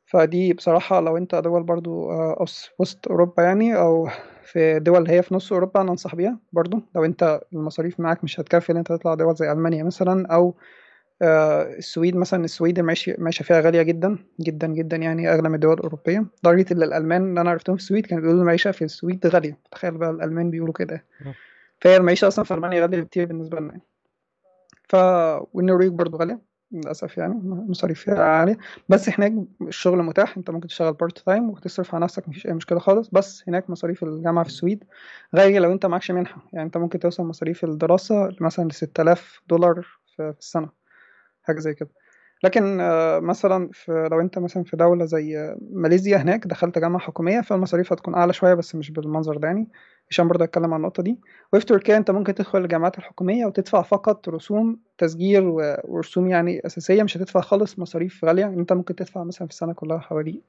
فدي 0.07 0.53
بصراحة 0.53 1.01
لو 1.01 1.17
انت 1.17 1.35
دول 1.35 1.63
برضو 1.63 2.11
آه، 2.11 2.45
وسط 2.79 3.09
أوروبا 3.09 3.43
يعني 3.43 3.77
أو 3.77 4.09
في 4.45 4.79
دول 4.79 5.09
هي 5.09 5.23
في 5.23 5.35
نص 5.35 5.53
أوروبا 5.53 5.81
أنا 5.81 5.91
أنصح 5.91 6.15
بيها 6.15 6.39
برضو. 6.53 6.81
لو 6.95 7.05
انت 7.05 7.41
المصاريف 7.53 8.01
معاك 8.01 8.25
مش 8.25 8.41
هتكفي 8.41 8.73
ان 8.73 8.77
انت 8.77 8.89
تطلع 8.89 9.15
دول 9.15 9.35
زي 9.35 9.53
ألمانيا 9.53 9.83
مثلا 9.85 10.27
أو 10.27 10.55
آه، 11.23 11.63
السويد 11.63 12.17
مثلا. 12.17 12.45
السويد 12.45 12.79
المعيشة 12.79 13.43
فيها 13.43 13.61
غالية 13.61 13.83
جدا 13.83 14.19
جدا 14.41 14.67
جدا 14.67 14.97
يعني 14.97 15.33
أغلى 15.33 15.49
من 15.49 15.55
الدول 15.55 15.75
الأوروبية. 15.75 16.27
لدرجة 16.45 16.67
إن 16.73 16.83
الألمان 16.83 17.23
اللي 17.29 17.41
أنا 17.41 17.51
عرفتهم 17.51 17.77
في 17.77 17.83
السويد 17.83 18.07
كانوا 18.07 18.23
بيقولوا 18.23 18.41
المعيشة 18.43 18.71
في 18.71 18.85
السويد 18.85 19.27
غالية. 19.27 19.59
تخيل 19.71 19.91
بقى 19.99 20.11
الألمان 20.11 20.51
بيقولوا 20.51 20.75
كده. 20.75 21.05
مم. 21.27 21.35
فهي 21.81 21.97
المعيشة 21.97 22.29
أصلا 22.29 22.45
في 22.45 22.55
ألمانيا 22.55 22.81
غالية 22.83 23.03
كتير 23.03 23.27
بالنسبة 23.27 23.61
لنا 23.61 23.69
يعني. 23.71 23.83
ف 24.89 24.97
والنرويج 25.55 25.93
برضو 25.93 26.17
غالية 26.17 26.41
للأسف 26.73 27.19
يعني 27.19 27.35
مصاريف 27.45 28.01
فيها 28.01 28.23
عالية. 28.25 28.59
بس 28.89 29.09
هناك 29.09 29.33
الشغل 29.63 30.03
متاح 30.03 30.37
أنت 30.37 30.51
ممكن 30.51 30.69
تشتغل 30.69 30.93
part 30.93 31.19
time 31.19 31.51
وتصرف 31.51 31.95
على 31.95 32.05
نفسك 32.05 32.29
مفيش 32.29 32.47
أي 32.47 32.53
مشكلة 32.53 32.79
خالص. 32.79 33.09
بس 33.13 33.45
هناك 33.49 33.71
مصاريف 33.71 34.03
الجامعة 34.03 34.45
في 34.45 34.51
السويد 34.51 34.85
غالية 35.37 35.59
لو 35.59 35.73
أنت 35.73 35.87
معكش 35.87 36.11
منحة. 36.11 36.43
يعني 36.53 36.67
أنت 36.67 36.77
ممكن 36.77 36.99
توصل 36.99 37.25
مصاريف 37.25 37.65
الدراسة 37.65 38.37
مثلا 38.41 38.69
لستة 38.69 39.03
آلاف 39.03 39.43
دولار 39.49 39.87
في 40.17 40.35
السنة 40.39 40.69
حاجة 41.43 41.59
زي 41.59 41.75
كده. 41.75 41.91
لكن 42.47 42.81
آه، 42.81 43.19
مثلا 43.21 43.71
في 43.73 44.09
لو 44.13 44.21
أنت 44.21 44.39
مثلا 44.39 44.65
في 44.65 44.77
دولة 44.77 45.05
زي 45.05 45.57
ماليزيا 45.73 46.17
هناك 46.17 46.47
دخلت 46.47 46.79
جامعة 46.79 46.99
حكومية 47.01 47.41
فالمصاريف 47.41 47.93
هتكون 47.93 48.15
أعلى 48.15 48.33
شوية 48.33 48.55
بس 48.55 48.75
مش 48.75 48.91
بالمنظر 48.91 49.37
ده 49.37 49.49
يعني 49.49 49.69
عشان 50.11 50.29
برضه 50.29 50.45
أتكلم 50.45 50.75
عن 50.75 50.81
النقطة 50.81 51.03
دي. 51.03 51.19
وفي 51.53 51.67
تركيا 51.67 51.97
أنت 51.97 52.11
ممكن 52.11 52.35
تدخل 52.35 52.59
الجامعات 52.59 52.99
الحكومية 52.99 53.47
وتدفع 53.47 53.83
فقط 53.83 54.29
رسوم 54.29 54.81
تسجيل 54.99 55.43
ورسوم 55.89 56.29
يعني 56.29 56.61
أساسية 56.67 57.03
مش 57.03 57.17
هتدفع 57.17 57.41
خالص 57.41 57.79
مصاريف 57.79 58.25
غالية. 58.25 58.43
يعني 58.43 58.61
أنت 58.61 58.73
ممكن 58.73 58.95
تدفع 58.95 59.25
مثلا 59.25 59.49
في 59.49 59.53
السنة 59.55 59.73
كلها 59.73 59.99
حوالي 59.99 60.43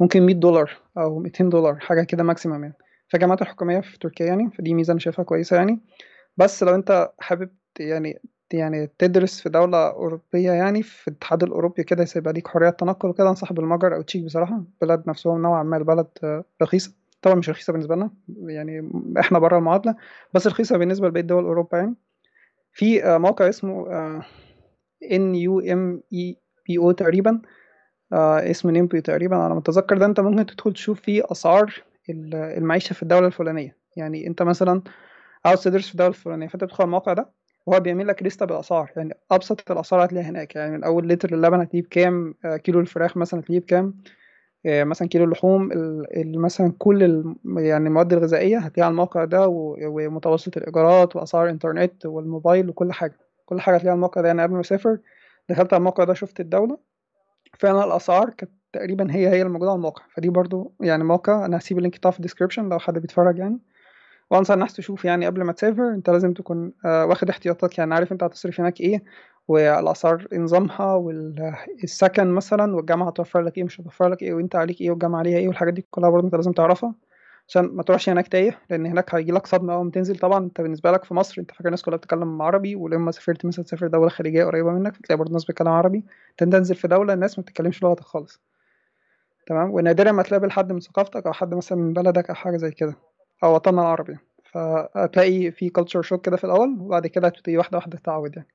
ممكن 0.00 0.22
100 0.22 0.34
دولار 0.34 0.70
أو 0.98 1.18
200 1.18 1.48
دولار 1.50 1.76
حاجة 1.80 2.02
كده 2.02 2.22
ماكسيمم 2.22 2.62
يعني. 2.64 2.74
فالجامعات 3.08 3.42
الحكومية 3.42 3.80
في 3.80 3.98
تركيا 3.98 4.26
يعني 4.26 4.50
فدي 4.50 4.74
ميزة 4.74 4.92
أنا 4.92 5.00
شايفها 5.00 5.24
كويسة 5.24 5.56
يعني. 5.56 5.80
بس 6.36 6.62
لو 6.62 6.74
أنت 6.74 7.12
حابب 7.18 7.50
يعني 7.80 8.20
يعني 8.54 8.90
تدرس 8.98 9.40
في 9.40 9.48
دولة 9.48 9.90
أوروبية 9.90 10.50
يعني 10.52 10.82
في 10.82 11.08
الاتحاد 11.08 11.42
الأوروبي 11.42 11.82
كده 11.84 12.06
يبقى 12.16 12.32
ليك 12.32 12.48
حرية 12.48 12.70
تنقل 12.70 13.08
وكده. 13.08 13.28
أنصح 13.28 13.52
بالمجر 13.52 13.96
أو 13.96 14.02
تشيك 14.02 14.24
بصراحة. 14.24 14.64
بلد 14.82 15.02
نفسهم 15.06 15.42
نوعا 15.42 15.62
ما 15.62 15.76
البلد 15.76 16.06
آه، 16.24 16.44
رخيصة. 16.62 16.92
طبعا 17.22 17.34
مش 17.36 17.50
رخيصة 17.50 17.72
بالنسبة 17.72 17.94
لنا 17.96 18.10
يعني 18.46 18.90
إحنا 19.20 19.38
بره 19.38 19.58
المعادلة 19.58 19.94
بس 20.34 20.46
رخيصة 20.46 20.76
بالنسبة 20.78 21.08
لبقية 21.08 21.22
دول 21.22 21.44
أوروبا 21.44 21.78
يعني. 21.78 21.94
في 22.72 23.04
آه، 23.04 23.18
موقع 23.18 23.48
اسمه 23.48 23.86
بي 26.68 26.78
أو 26.78 26.92
تقريبا 26.92 27.40
آه، 28.12 28.50
اسمه 28.50 28.72
نيمبيو 28.72 29.00
تقريبا. 29.00 29.36
على 29.36 29.54
ما 29.54 29.60
أتذكر 29.60 29.98
ده 29.98 30.06
أنت 30.06 30.20
ممكن 30.20 30.46
تدخل 30.46 30.72
تشوف 30.72 31.00
فيه 31.00 31.22
أسعار 31.32 31.82
ال- 32.10 32.34
المعيشة 32.34 32.94
في 32.94 33.02
الدولة 33.02 33.26
الفلانية. 33.26 33.76
يعني 33.96 34.26
أنت 34.26 34.42
مثلا 34.42 34.82
عاوز 35.44 35.62
تدرس 35.64 35.86
في 35.86 35.92
الدولة 35.92 36.08
الفلانية 36.08 36.46
فأنت 36.48 36.64
بتدخل 36.64 36.84
الموقع 36.84 37.12
ده 37.12 37.30
وهو 37.66 37.80
بيعمل 37.80 38.06
لك 38.06 38.22
لستة 38.22 38.46
بالأسعار. 38.46 38.90
يعني 38.96 39.14
أبسط 39.30 39.70
الأسعار 39.70 40.04
هتلاقيها 40.04 40.30
هناك. 40.30 40.56
يعني 40.56 40.70
من 40.76 40.84
اول 40.84 41.08
لتر 41.08 41.34
اللبن 41.34 41.60
هتلاقيه 41.60 41.82
بكام 41.82 42.34
آه، 42.44 42.56
كيلو 42.56 42.80
الفراخ 42.80 43.16
مثلا 43.16 43.40
هتلاقيه 43.40 43.60
بكام 43.60 43.94
آه، 44.66 44.84
مثلا 44.84 45.08
كيلو 45.08 45.24
اللحوم 45.24 45.72
ال- 45.72 46.16
ال- 46.20 46.40
مثلا 46.40 46.72
كل 46.78 47.24
يعني 47.56 47.88
المواد 47.88 48.12
الغذائية 48.12 48.58
هتلاقيها 48.58 48.84
على 48.84 48.90
الموقع 48.92 49.24
ده 49.24 49.46
ومتوسط 49.48 50.56
الإيجارات 50.56 51.16
وأسعار 51.16 51.44
الإنترنت 51.44 52.06
والموبايل 52.06 52.68
وكل 52.68 52.92
حاجة. 52.92 53.16
كل 53.46 53.60
حاجة 53.60 53.74
هتلاقيها 53.74 53.90
على 53.90 53.96
الموقع 53.96 54.20
ده. 54.20 54.26
يعني 54.28 54.42
قبل 54.42 54.54
ما 54.54 54.60
أسافر 54.60 54.98
دخلت 55.48 55.72
على 55.72 55.78
الموقع 55.80 56.04
ده 56.04 56.14
شفت 56.14 56.40
الدولة. 56.40 56.78
فعلا 57.58 57.84
الأسعار 57.84 58.30
كانت 58.30 58.52
تقريبا 58.72 59.14
هي 59.14 59.28
هي 59.28 59.42
اللي 59.42 59.52
موجودة 59.52 59.70
على 59.70 59.76
الموقع. 59.76 60.02
فدي 60.16 60.28
برضو 60.28 60.72
يعني 60.80 61.04
موقع. 61.04 61.44
أنا 61.46 61.58
هسيب 61.58 61.78
ال 61.78 61.82
link 61.82 61.96
بتاعه 61.96 62.12
في 62.12 62.18
ال 62.18 62.22
description 62.22 62.68
لو 62.68 62.78
حد 62.78 62.98
بيتفرج 62.98 63.38
يعني. 63.38 63.58
وأنصح 64.30 64.54
الناس 64.54 64.74
تشوف 64.74 65.04
يعني 65.04 65.26
قبل 65.26 65.42
ما 65.42 65.52
تسافر 65.52 65.88
أنت 65.94 66.10
لازم 66.10 66.32
تكون 66.32 66.72
آه، 66.84 67.06
واخد 67.06 67.30
احتياطات 67.30 67.78
يعني 67.78 67.94
عارف 67.94 68.12
أنت 68.12 68.22
هتصرف 68.22 68.60
هناك 68.60 68.74
والأسعار 69.48 70.26
إيه 70.32 70.38
نظامها 70.38 70.94
والسكن 70.94 72.26
مثلا 72.28 72.76
والجامعة 72.76 73.08
هتوفر 73.08 73.40
لك 73.42 73.58
إيه 73.58 73.64
مش 73.64 73.80
هتوفر 73.80 74.08
لك 74.08 74.22
إيه 74.22 74.34
وأنت 74.34 74.56
عليك 74.56 74.80
إيه 74.80 74.90
والجامعة 74.90 75.18
عليها 75.18 75.38
إيه 75.38 75.48
والحاجات 75.48 75.74
دي 75.74 75.86
كلها 75.90 76.10
برضه 76.10 76.26
أنت 76.26 76.34
لازم 76.34 76.52
تعرفها. 76.52 76.94
عشان 77.48 77.64
ما 77.64 77.82
تروحش 77.82 78.08
هناك 78.08 78.28
تايه 78.28 78.58
لأن 78.70 78.86
هناك 78.86 79.14
هيجي 79.14 79.32
لك 79.32 79.46
صدمة 79.46 79.74
أول 79.74 79.84
ما 79.84 79.90
تنزل. 79.90 80.16
طبعا 80.18 80.38
أنت 80.44 80.60
بالنسبة 80.60 80.90
لك 80.92 81.04
في 81.04 81.14
مصر 81.14 81.40
أنت 81.40 81.50
فاكر 81.50 81.66
الناس 81.66 81.82
كلها 81.82 81.96
بتتكلم 81.98 82.42
عربي 82.42 82.76
ولما 82.76 83.10
سافرت 83.10 83.46
مثلا 83.46 83.64
تسافر 83.64 83.86
دولة 83.86 84.08
خليجية 84.08 84.44
قريبة 84.44 84.70
منك 84.70 84.94
فتلاقي 84.96 85.18
برضه 85.18 85.28
الناس 85.28 85.44
بتتكلم 85.44 85.68
عربي. 85.68 86.04
تنزل 86.38 86.74
في 86.74 86.88
دولة 86.88 87.12
الناس 87.14 87.38
ما 87.38 87.42
بتتكلمش 87.42 87.82
لغتك 87.82 88.02
خالص. 88.04 88.40
تمام؟ 89.46 89.70
ونادرا 89.70 90.12
ما 90.12 90.22
تقابل 90.22 90.50
حد 90.50 90.72
من 90.72 90.80
ثقافتك 90.80 91.26
أو 91.26 91.32
حد 91.32 91.54
مثلا 91.54 91.78
من 91.78 91.92
بلدك 91.92 92.28
أو 92.28 92.34
حاجة 92.34 92.56
زي 92.56 92.70
كده. 92.70 93.11
أو 93.42 93.54
وطننا 93.54 93.80
العربي. 93.82 94.18
فهتلاقي 94.52 95.50
في 95.50 95.70
كلتشر 95.70 96.02
شوك 96.02 96.26
كده 96.26 96.36
في 96.36 96.44
الأول 96.44 96.76
وبعد 96.80 97.06
كده 97.06 97.26
هتبتدي 97.28 97.58
واحدة 97.58 97.78
واحدة 97.78 97.98
تتعود 97.98 98.36
يعني. 98.36 98.48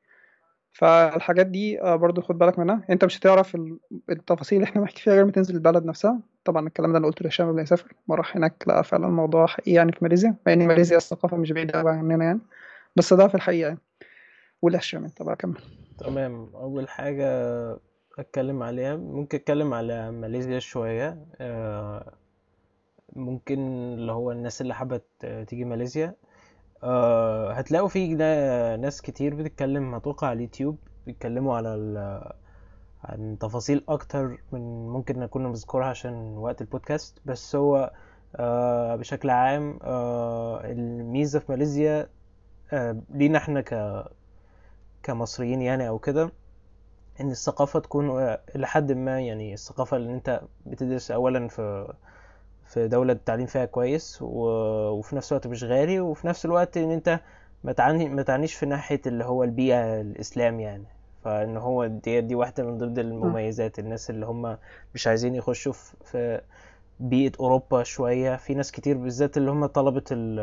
فالحاجات 0.72 1.46
دي 1.46 1.82
آه، 1.82 1.96
برضو 1.96 2.22
خد 2.22 2.38
بالك 2.38 2.60
منها. 2.60 2.82
أنت 2.89 3.06
مش 3.06 3.20
هتعرف 3.20 3.56
ال- 3.56 3.79
التفاصيل 4.10 4.58
اللي 4.58 4.70
إحنا 4.70 4.82
بنحكي 4.82 5.01
فيها 5.01 5.13
غير 5.13 5.25
ما 5.25 5.32
تنزل 5.32 5.56
البلد 5.56 5.86
نفسها. 5.86 6.20
طبعا 6.46 6.67
الكلام 6.67 6.91
ده 6.91 6.98
أنا 6.98 7.08
قلته 7.08 7.24
لهشام 7.24 7.48
قبل 7.48 7.56
ما 7.56 7.62
يسافر. 7.62 7.94
ما 8.08 8.15
راح 8.15 8.38
هناك 8.38 8.63
لقى 8.67 8.84
فعلا 8.84 9.08
الموضوع 9.08 9.46
حقيقي 9.48 9.72
يعني 9.72 9.91
في 9.91 9.98
ماليزيا 10.01 10.36
مع 10.48 10.53
إن 10.53 10.67
ماليزيا 10.67 10.98
الثقافة 10.98 11.38
مش 11.38 11.51
بعيدة 11.51 11.79
قوي 11.79 11.91
عننا 11.91 12.25
يعني. 12.25 12.39
بس 12.96 13.13
ده 13.13 13.27
في 13.27 13.36
الحقيقة 13.36 13.67
يعني. 13.67 13.79
والهشام 14.62 15.03
أنت 15.03 15.22
بقى 15.22 15.36
كمل. 15.36 15.58
تمام. 15.98 16.50
أول 16.56 16.89
حاجة 16.89 17.27
أتكلم 18.20 18.63
عليها 18.63 18.96
ممكن 18.96 19.38
أتكلم 19.38 19.74
على 19.74 20.12
ماليزيا 20.12 20.60
شوية. 20.60 21.25
آه، 21.41 22.13
ممكن 23.18 23.60
اللي 23.94 24.12
هو 24.12 24.32
الناس 24.32 24.62
اللي 24.62 24.76
حابة 24.76 25.02
ت- 25.20 25.26
تيجي 25.48 25.66
ماليزيا. 25.66 26.16
آه، 26.84 27.54
هتلاقوا 27.54 27.88
في 27.88 28.14
نا- 28.16 28.76
ناس 28.78 29.02
كتير 29.02 29.36
بتتكلم 29.36 29.96
أتوقع 29.96 30.28
على 30.28 30.38
اليوتيوب 30.38 30.78
بيتكلموا 31.08 31.58
على 31.58 31.70
عن 33.04 33.38
تفاصيل 33.40 33.84
أكتر 33.90 34.38
من 34.52 34.88
ممكن 34.90 35.20
نكون 35.20 35.48
بنذكرها 35.48 35.86
عشان 35.86 36.14
وقت 36.38 36.62
البودكاست. 36.62 37.20
بس 37.26 37.56
هو 37.56 37.92
آه، 38.36 38.96
بشكل 38.96 39.30
عام 39.30 39.80
آه، 39.84 40.62
الميزة 40.72 41.40
في 41.40 41.52
ماليزيا 41.52 42.10
لينا 43.10 43.38
إحنا 43.38 43.62
ك 43.62 44.04
كمصريين 45.04 45.62
يعني 45.62 45.88
أو 45.88 46.00
كده 46.00 46.32
إن 47.22 47.32
الثقافة 47.32 47.80
تكون 47.80 48.20
إلى 48.56 48.68
حد 48.68 48.92
ما 48.92 49.20
يعني 49.22 49.54
الثقافة 49.54 49.98
اللي 49.98 50.14
أنت 50.14 50.42
بتدرس 50.66 51.12
اولا 51.12 51.48
في 51.48 51.94
في 52.68 52.88
دولة 52.88 53.14
التعليم 53.14 53.46
فيها 53.46 53.66
كويس. 53.66 54.20
وفي 54.22 55.16
نفس 55.16 55.32
الوقت 55.32 55.48
مش 55.48 55.64
غالي 55.64 56.00
وفي 56.00 56.28
نفس 56.28 56.46
الوقت 56.46 56.78
إن 56.78 56.92
أنت 56.92 57.20
ما 57.64 57.72
تعني 57.72 58.10
ما 58.10 58.22
تعنيش 58.22 58.54
في 58.56 58.66
ناحية 58.66 59.02
اللي 59.08 59.24
هو 59.26 59.44
البيئة 59.44 60.02
الاسلام 60.02 60.60
يعني 60.60 60.86
فإن 61.24 61.58
هو 61.58 61.86
دي 61.88 62.22
دي 62.22 62.36
واحدة 62.36 62.64
من 62.64 62.78
ضمن. 62.78 63.00
المميزات 63.00 63.80
الناس 63.80 64.10
اللي 64.10 64.26
هم 64.26 64.58
مش 64.96 65.08
عايزين 65.08 65.36
يخشوا 65.36 65.74
في 66.06 66.42
بيئة 67.00 67.32
أوروبا 67.40 67.84
شوية 67.84 68.36
في 68.36 68.54
ناس 68.54 68.72
كتير 68.72 68.98
بالذات 68.98 69.38
اللي 69.38 69.52
هم 69.52 69.66
طلبة 69.66 70.04
ال... 70.12 70.40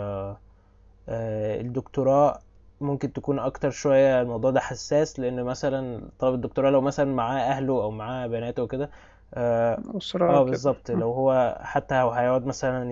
آه، 1.08 1.60
الدكتوراه 1.60 2.38
ممكن 2.80 3.12
تكون 3.12 3.38
أكتر 3.38 3.70
شوية 3.70 4.20
الموضوع 4.22 4.50
ده 4.50 4.60
حساس 4.60 5.20
لأن 5.20 5.44
مثلا 5.44 6.10
طالب 6.18 6.34
الدكتوراه 6.34 6.70
لو 6.70 6.80
مثلا 6.80 7.14
معاه 7.14 7.40
أهله 7.40 7.82
أو 7.82 7.90
معاه 7.90 8.26
بناته 8.26 8.62
وكده 8.62 8.90
آه 9.34 9.78
آه، 10.20 10.42
بالظبط. 10.44 10.90
لو 10.90 11.12
هو 11.12 11.58
حتى 11.62 11.94
هو 11.94 12.10
هيقعد 12.10 12.46
مثلا 12.46 12.84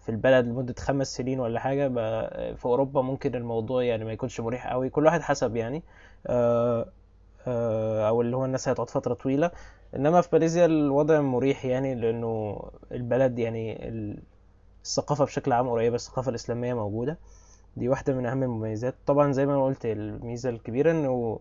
في 0.00 0.08
البلد 0.08 0.46
لمدة 0.46 0.74
خمس 0.78 1.16
سنين 1.16 1.40
ولا 1.40 1.60
حاجة 1.60 1.88
بقى 1.88 2.56
في 2.56 2.64
أوروبا 2.66 3.02
ممكن 3.02 3.34
الموضوع 3.34 3.82
يعني 3.82 4.04
ما 4.04 4.12
يكونش 4.12 4.40
مريح 4.40 4.66
قوي 4.72 4.90
كل 4.90 5.04
واحد 5.06 5.20
حسب 5.22 5.56
يعني. 5.56 5.82
آه، 6.26 6.86
آه، 7.46 8.08
أو 8.08 8.20
اللي 8.20 8.36
هو 8.36 8.44
الناس 8.44 8.68
هتقعد 8.68 8.90
فترة 8.90 9.14
طويلة. 9.14 9.50
إنما 9.96 10.20
في 10.20 10.28
ماليزيا 10.32 10.66
الوضع 10.66 11.20
مريح 11.20 11.64
يعني 11.64 11.94
لأنه 11.94 12.62
البلد 12.92 13.38
يعني 13.38 13.88
ال- 13.88 14.22
الثقافة 14.84 15.24
بشكل 15.24 15.52
عام 15.52 15.68
قريبة 15.68 15.96
الثقافة 15.96 16.30
الإسلامية 16.30 16.74
موجودة. 16.74 17.18
دي 17.76 17.88
واحدة 17.88 18.14
من 18.14 18.26
أهم 18.26 18.42
المميزات. 18.42 18.94
طبعا 19.06 19.32
زي 19.32 19.46
ما 19.46 19.64
قلت 19.64 19.86
الميزة 19.86 20.50
الكبيرة 20.50 20.90
إنه 20.90 21.40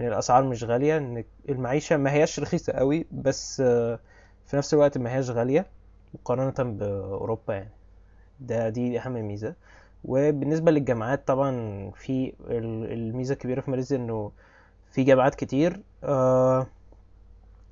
إن 0.00 0.06
الأسعار 0.08 0.44
مش 0.44 0.64
غالية 0.64 0.96
إن 0.96 1.24
المعيشة 1.48 1.96
ما 1.96 2.12
هياش 2.12 2.40
رخيصة 2.40 2.72
قوي 2.72 3.06
بس 3.12 3.60
آه، 3.60 3.98
في 4.46 4.56
نفس 4.56 4.74
الوقت 4.74 4.98
ما 4.98 5.14
هياش 5.14 5.30
غالية 5.30 5.66
مقارنة 6.14 6.72
بأوروبا 6.72 7.54
يعني. 7.54 7.70
ده 8.40 8.68
دي 8.68 9.00
أهم 9.00 9.12
ميزة. 9.12 9.54
وبالنسبة 10.04 10.70
للجامعات 10.70 11.28
طبعا 11.28 11.52
في 11.94 12.32
ال- 12.50 12.92
الميزة 12.92 13.32
الكبيرة 13.32 13.60
في 13.60 13.70
ماليزيا 13.70 13.96
إنه 13.96 14.32
في 14.92 15.04
جامعات 15.04 15.34
كتير 15.34 15.80
آه، 16.04 16.66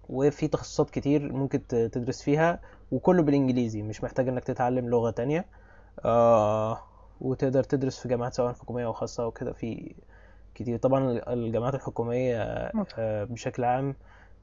وفي 0.09 0.49
تخصصات 0.49 0.91
كتير 0.91 1.33
ممكن 1.33 1.67
تدرس 1.67 2.23
فيها 2.23 2.61
وكله 2.93 3.23
بالإنجليزي 3.23 3.83
مش 3.83 4.05
محتاج 4.05 4.29
إنك 4.29 4.45
تتعلم 4.45 4.89
لغة 4.91 5.11
تانية 5.11 5.45
آه، 6.05 6.79
وتقدر 7.21 7.65
تدرس 7.65 7.99
في 7.99 8.09
جامعات 8.09 8.35
سواء 8.35 8.53
حكومية 8.53 8.87
أو 8.87 8.93
خاصة 8.93 9.27
وكده 9.27 9.53
في 9.53 9.95
كتير. 10.59 10.79
طبعا 10.79 11.21
الجامعات 11.29 11.75
الحكومية 11.75 12.43
آه، 12.99 13.25
بشكل 13.25 13.65
عام 13.65 13.95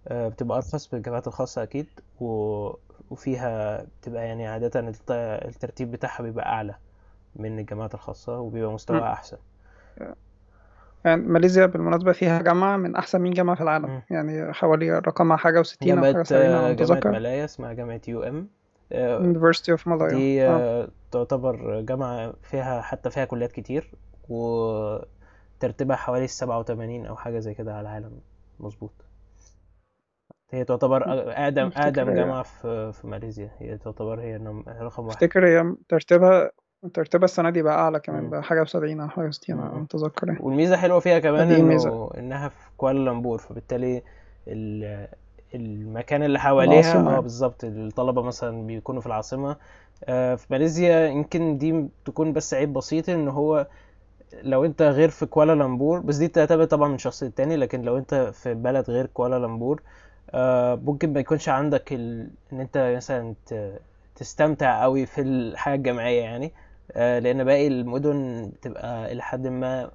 آه، 0.07 0.27
بتبقى 0.27 0.57
أرخص 0.57 0.93
من 0.93 0.97
الجامعات 0.99 1.27
الخاصة 1.27 1.63
أكيد 1.63 1.87
و... 2.19 2.25
وفيها 3.09 3.83
بتبقى 4.01 4.25
يعني 4.27 4.47
عادة 4.47 4.79
الت- 4.79 5.11
الترتيب 5.45 5.91
بتاعها 5.91 6.23
بيبقى 6.23 6.45
أعلى 6.45 6.75
من 7.35 7.59
الجامعات 7.59 7.93
الخاصة 7.93 8.39
وبيبقى 8.39 8.71
م. 8.71 8.73
مستواها 8.73 9.13
أحسن. 9.13 9.37
يعني 11.05 11.21
ماليزيا 11.21 11.65
بالمناسبة 11.65 12.11
فيها 12.11 12.41
جامعة 12.41 12.77
من 12.77 12.95
أحسن 12.95 13.21
100 13.21 13.33
جامعة 13.33 13.55
في 13.55 13.61
العالم. 13.61 13.85
مم. 13.89 14.01
يعني 14.09 14.53
حوالي 14.53 14.91
رقمها 14.99 15.37
حاجة 15.37 15.59
وستين 15.59 15.97
أو 15.97 16.03
حاجة 16.03 16.25
على 16.31 16.69
آه، 16.69 16.73
جامعة 16.73 17.01
مالايا 17.05 17.45
اسمها 17.45 17.73
جامعة 17.73 18.01
يو 18.07 18.23
آه، 18.91 19.19
University 19.33 19.77
of 19.77 19.81
Malaya. 19.81 20.13
دي 20.13 20.47
آه، 20.47 20.87
تعتبر 21.11 21.81
جامعة 21.81 22.33
فيها 22.41 22.81
حتى 22.81 23.09
فيها 23.09 23.25
كليات 23.25 23.51
كتير 23.51 23.91
وترتيبها 25.65 25.95
حوالي 25.95 26.25
السبعة 26.25 26.59
وتمانين 26.59 27.05
أو 27.05 27.15
حاجة 27.15 27.39
زي 27.39 27.53
كده 27.53 27.71
على 27.73 27.81
العالم. 27.81 28.11
مظبوط. 28.59 28.91
هي 30.51 30.63
تعتبر 30.63 31.03
أقدم 31.31 31.71
أقدم 31.77 32.13
جامعة 32.13 32.43
في 32.43 32.91
في 32.93 33.07
ماليزيا. 33.07 33.49
هي 33.59 33.77
تعتبر 33.77 34.19
هي 34.21 34.37
رقم 34.81 35.05
واحد. 35.05 35.15
أفتكر 35.23 35.47
هي 35.47 35.75
ترتيبها 35.89 36.51
ترتيبها 36.93 37.25
السنة 37.25 37.49
دي 37.49 37.61
بقى 37.61 37.73
أعلى 37.79 37.99
كمان. 37.99 38.29
بقى 38.29 38.43
حاجة 38.43 38.61
وسبعين 38.61 39.01
أو 39.01 39.09
حاجة 39.09 39.27
وستين 39.27 39.55
مم. 39.55 39.83
أتذكر 39.83 40.27
يعني. 40.27 40.39
والميزة 40.41 40.77
حلوة 40.77 40.99
فيها 40.99 41.19
كمان 41.19 41.51
إنه 41.51 42.09
إنها 42.17 42.47
في 42.49 42.69
كوالالمبور 42.77 43.37
فبالتالي 43.37 44.03
ال- 44.47 45.07
المكان 45.55 46.23
اللي 46.23 46.39
حواليها 46.39 46.93
آه 46.93 47.09
يعني. 47.09 47.21
بالظبط. 47.21 47.63
الطلبة 47.63 48.21
مثلا 48.21 48.67
بيكونوا 48.67 49.01
في 49.01 49.07
العاصمة. 49.07 49.55
آه، 50.03 50.35
في 50.35 50.45
ماليزيا 50.51 51.07
يمكن 51.07 51.57
دي 51.57 51.87
تكون 52.05 52.33
بس 52.33 52.53
عيب 52.53 52.73
بسيط 52.73 53.09
إن 53.09 53.27
هو 53.27 53.67
لو 54.43 54.65
انت 54.65 54.81
غير 54.81 55.09
في 55.09 55.25
كوالالمبور 55.25 55.99
بس 55.99 56.15
دي 56.17 56.27
تعتمد 56.27 56.67
طبعا 56.67 56.87
من 56.89 56.97
شخص 56.97 57.23
للتاني 57.23 57.55
لكن 57.55 57.81
لو 57.81 57.97
انت 57.97 58.15
في 58.15 58.53
بلد 58.53 58.89
غير 58.89 59.05
كوالالمبور 59.05 59.81
آه، 60.31 60.75
ممكن 60.75 61.13
ما 61.13 61.19
يكونش 61.19 61.49
عندك 61.49 61.93
ال... 61.93 62.29
ان 62.53 62.59
انت 62.59 62.93
مثلا 62.97 63.35
ت... 63.45 63.79
تستمتع 64.15 64.81
قوي 64.83 65.05
في 65.05 65.21
الحياة 65.21 65.75
الجامعية 65.75 66.21
يعني. 66.21 66.53
آه، 66.91 67.19
لأن 67.19 67.43
باقي 67.43 67.67
المدن 67.67 68.49
بتبقى 68.55 69.11
إلى 69.11 69.21
حد 69.23 69.47
ما 69.47 69.91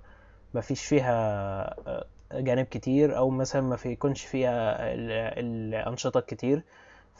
ما 0.54 0.60
فيش 0.60 0.84
فيها 0.86 1.14
آه، 1.88 2.06
جانب 2.34 2.66
كتير 2.66 3.16
أو 3.18 3.30
مثلا 3.30 3.62
ما 3.62 3.76
في 3.76 3.88
يكونش 3.90 4.24
فيها 4.26 4.76
ال... 4.94 5.10
الأنشطة 5.74 6.20
كتير. 6.20 6.62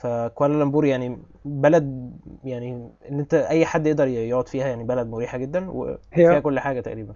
فكوالالمبور 0.01 0.85
يعني 0.85 1.19
بلد 1.45 2.13
يعني 2.45 2.91
إن 3.11 3.19
أنت 3.19 3.35
أي 3.35 3.67
حد 3.67 3.87
يقدر 3.87 4.09
يقعد 4.09 4.49
فيها 4.49 4.67
يعني 4.69 4.85
بلد 4.85 5.07
مريحة 5.07 5.39
جدا 5.39 5.71
وفيها 5.71 6.35
هي 6.37 6.41
كل 6.41 6.61
حاجة 6.61 6.81
تقريبا. 6.81 7.15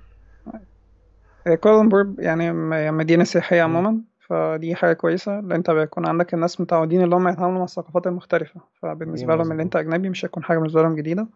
كوالالمبور 1.60 2.14
يعني 2.18 2.52
م- 2.52 2.96
مدينة 2.96 3.24
سياحية 3.24 3.64
مم. 3.66 3.76
عموما 3.76 4.00
فدي 4.20 4.74
حاجة 4.74 4.92
كويسة 4.92 5.32
لأن 5.40 5.52
أنت 5.52 5.70
بيكون 5.70 6.06
عندك 6.06 6.34
الناس 6.34 6.60
متعودين 6.60 7.02
اللي 7.02 7.16
هم 7.16 7.28
يتعاملوا 7.28 7.58
مع 7.58 7.64
الثقافات 7.64 8.06
المختلفة. 8.06 8.54
دي 8.54 8.60
فبالنسبة 8.82 9.34
لهم 9.36 9.52
اللي 9.52 9.64
مظبوط. 9.64 9.76
أجنبي 9.76 10.08
مش 10.08 10.24
هيكون 10.24 10.44
حاجة 10.44 10.58
بالنسبة 10.58 10.82
لهم 10.82 10.94
جديدة 10.96 11.26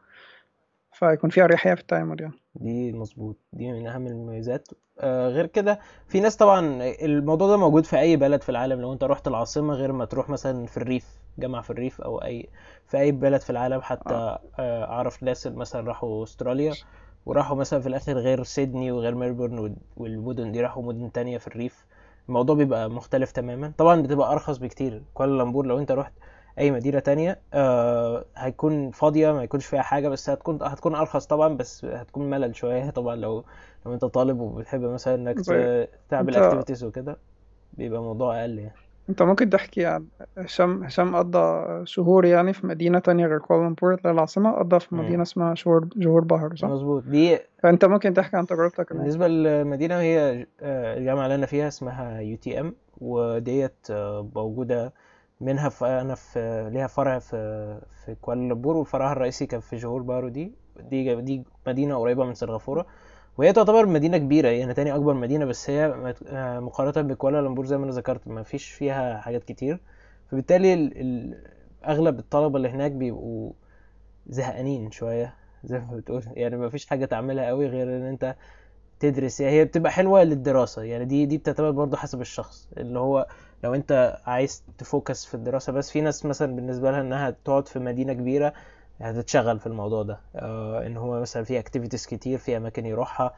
فهيكون 0.93 1.31
في 1.31 1.45
أريحية 1.45 1.75
في 1.75 1.81
التعامل 1.81 2.21
يعني. 2.21 2.35
دي 2.55 2.93
مظبوط. 2.93 3.37
دي 3.53 3.73
من 3.73 3.87
أهم 3.87 4.07
المميزات. 4.07 4.69
آه 5.01 5.29
غير 5.29 5.47
كده 5.47 5.79
في 6.07 6.21
ناس 6.21 6.37
طبعا 6.37 6.83
الموضوع 7.03 7.49
ده 7.49 7.57
موجود 7.57 7.85
في 7.85 7.99
أي 8.01 8.17
بلد 8.17 8.43
في 8.43 8.49
العالم. 8.49 8.81
لو 8.81 8.93
أنت 8.93 9.05
رحت 9.05 9.29
العاصمة 9.29 9.75
غير 9.75 9.93
ما 9.93 10.05
تروح 10.05 10.31
مثلا 10.31 10.67
في 10.67 10.77
الريف. 10.77 11.07
جامعة 11.39 11.63
في 11.63 11.71
الريف 11.71 12.01
أو 12.01 12.19
اي 12.19 12.49
في 12.87 12.99
أي 12.99 13.13
بلد 13.13 13.41
في 13.41 13.51
العالم 13.51 13.81
حتى 13.81 14.15
آه. 14.15 14.41
آه، 14.59 14.85
أعرف 14.85 15.23
ناس 15.23 15.47
مثلا 15.47 15.89
راحوا 15.89 16.25
أستراليا 16.25 16.75
وراحوا 17.27 17.57
مثلا 17.57 17.81
في 17.81 17.89
الآخر 17.89 18.13
غير 18.19 18.43
سيدني 18.43 18.93
وغير 18.93 19.15
ميلبورن 19.15 19.59
وال- 19.59 19.77
والمدن 19.97 20.53
دي 20.53 20.61
راحوا 20.61 20.83
مدن 20.83 21.13
تانية 21.13 21.39
في 21.39 21.47
الريف. 21.47 21.87
الموضوع 22.29 22.55
بيبقى 22.57 22.91
مختلف 22.91 23.33
تماما. 23.33 23.73
طبعا 23.79 24.03
بتبقى 24.03 24.33
أرخص 24.33 24.59
بكتير. 24.59 25.03
كوالالمبور 25.15 25.67
لو 25.67 25.79
أنت 25.79 25.93
رحت 25.93 26.13
أي 26.59 26.71
مدينة 26.71 26.99
تانية 26.99 27.41
آه 27.55 28.25
هيكون 28.37 28.91
فاضية 28.91 29.33
ما 29.33 29.43
يكونش 29.43 29.67
فيها 29.67 29.83
حاجة 29.83 30.09
بس 30.09 30.31
هتكون 30.31 30.59
هتكون 30.63 30.95
أرخص 30.95 31.27
طبعا 31.27 31.49
بس 31.57 31.85
هتكون 31.85 32.31
ملل 32.31 32.57
شوية. 32.57 32.91
طبعا 32.99 33.17
لو 33.17 33.45
لو 33.87 33.95
أنت 33.95 34.05
طالب 34.05 34.41
وبتحب 34.41 34.81
مثلا 34.81 35.15
إنك 35.15 35.41
ت- 35.41 35.89
تعمل 36.09 36.37
activities 36.37 36.85
وكده 36.85 37.17
بيبقى 37.73 38.03
موضوع 38.03 38.41
أقل 38.41 38.59
يعني. 38.59 38.88
انت 39.09 39.23
ممكن 39.23 39.51
تحكي 39.51 39.87
عن 39.87 40.07
هشام 40.39 40.85
هشام 40.85 41.17
قضى 41.17 41.67
شهور 41.87 42.25
يعني 42.25 42.53
في 42.53 42.67
مدينة 42.67 42.99
تانية 42.99 43.27
غير 43.27 43.39
كوالالمبور 43.39 43.91
اللي 43.95 44.03
هي 44.07 44.11
العاصمة 44.11 44.53
قضى 44.53 44.81
في 44.81 44.95
مم. 44.95 45.05
مدينة 45.05 45.23
اسمها 45.23 45.55
جوهر 45.55 45.85
جوهور 45.97 46.21
بارو 46.21 46.57
صح؟ 46.57 46.69
مظبوط 46.69 47.03
دي 47.05 47.39
فانت 47.63 47.85
ممكن 47.85 48.15
تحكي 48.15 48.37
عن 48.37 48.47
تجربتك 48.47 48.93
بالنسبة 48.93 49.29
للمدينة 49.29 49.95
هي 50.01 50.47
آه، 50.61 50.99
الجامعة 50.99 51.25
اللي 51.25 51.35
أنا 51.35 51.47
فيها 51.47 51.69
اسمها 51.69 52.21
UTM 52.21 52.75
وديت 53.01 53.87
آه، 53.91 54.29
موجودة 54.35 54.93
منها 55.41 55.69
في 55.69 55.87
أنا 55.87 56.15
في 56.15 56.71
ليها 56.73 56.87
فرع 56.87 57.19
في 57.19 57.37
في 58.05 58.15
كوالالمبور 58.15 58.77
وفرعها 58.77 59.13
الرئيسي 59.13 59.47
كان 59.47 59.61
في 59.61 59.77
جوهور 59.77 60.03
بارو 60.03 60.29
دي 60.29 60.53
دي 60.91 61.15
دي 61.21 61.45
مدينة 61.67 61.99
قريبة 61.99 62.25
من 62.25 62.35
سنغافورة 62.35 62.87
وهي 63.39 63.53
تعتبر 63.53 63.87
مدينة 63.87 64.19
كبيرة 64.19 64.49
يعني 64.49 64.75
تاني 64.75 64.95
أكبر 64.95 65.15
مدينة 65.15 65.45
بس 65.45 65.71
هي 65.71 65.85
آه، 66.27 66.61
مقارنة 66.61 67.09
بكوالالمبور 67.09 67.67
زي 67.67 67.79
ما 67.79 67.85
أنا 67.85 67.93
ذكرت 67.93 68.29
ما 68.29 68.43
فيش 68.43 68.71
فيها 68.71 69.21
حاجات 69.21 69.45
كتير. 69.45 69.81
فبالتالي 70.31 70.75
ال... 70.75 71.01
ال... 71.01 71.39
أغلب 71.87 72.19
الطلبة 72.19 72.57
اللي 72.57 72.69
هناك 72.69 72.93
بيبقوا 72.93 73.53
زهقانين 74.27 74.91
شوية 74.91 75.35
زي 75.65 75.79
ما 75.79 75.97
بتقول. 75.97 76.23
يعني 76.37 76.57
ما 76.57 76.69
فيش 76.69 76.87
حاجة 76.87 77.05
تعملها 77.05 77.47
قوي 77.47 77.67
غير 77.67 77.97
إن 77.97 78.03
أنت 78.03 78.37
تدرس. 79.01 79.41
يعني 79.41 79.55
هي 79.57 79.65
بتبقى 79.65 79.93
حلوة 79.93 80.25
للدراسة. 80.25 80.83
يعني 80.83 81.05
دي 81.05 81.27
دي 81.27 81.39
بتعتمد 81.39 81.75
برضه 81.75 81.97
حسب 81.97 82.21
الشخص. 82.21 82.69
اللي 82.77 82.99
هو 82.99 83.27
لو 83.65 83.75
أنت 83.75 84.19
عايز 84.27 84.65
تفوكس 84.79 85.25
في 85.27 85.35
الدراسة 85.35 85.73
بس 85.73 85.91
في 85.91 86.01
ناس 86.01 86.27
مثلا 86.27 86.57
بالنسبة 86.57 86.91
لها 86.91 87.01
إنها 87.01 87.31
تقعد 87.31 87.69
في 87.69 87.79
مدينة 87.79 88.13
كبيرة 88.13 88.53
هتتشغل 89.01 89.59
في 89.61 89.67
الموضوع 89.67 90.03
ده. 90.03 90.21
آه 90.37 90.87
إن 90.87 90.97
هو 90.97 91.21
مثلا 91.21 91.45
في 91.45 91.59
activities 91.59 92.07
كتير 92.07 92.39
في 92.39 92.57
أماكن 92.57 92.87
يروحها 92.87 93.35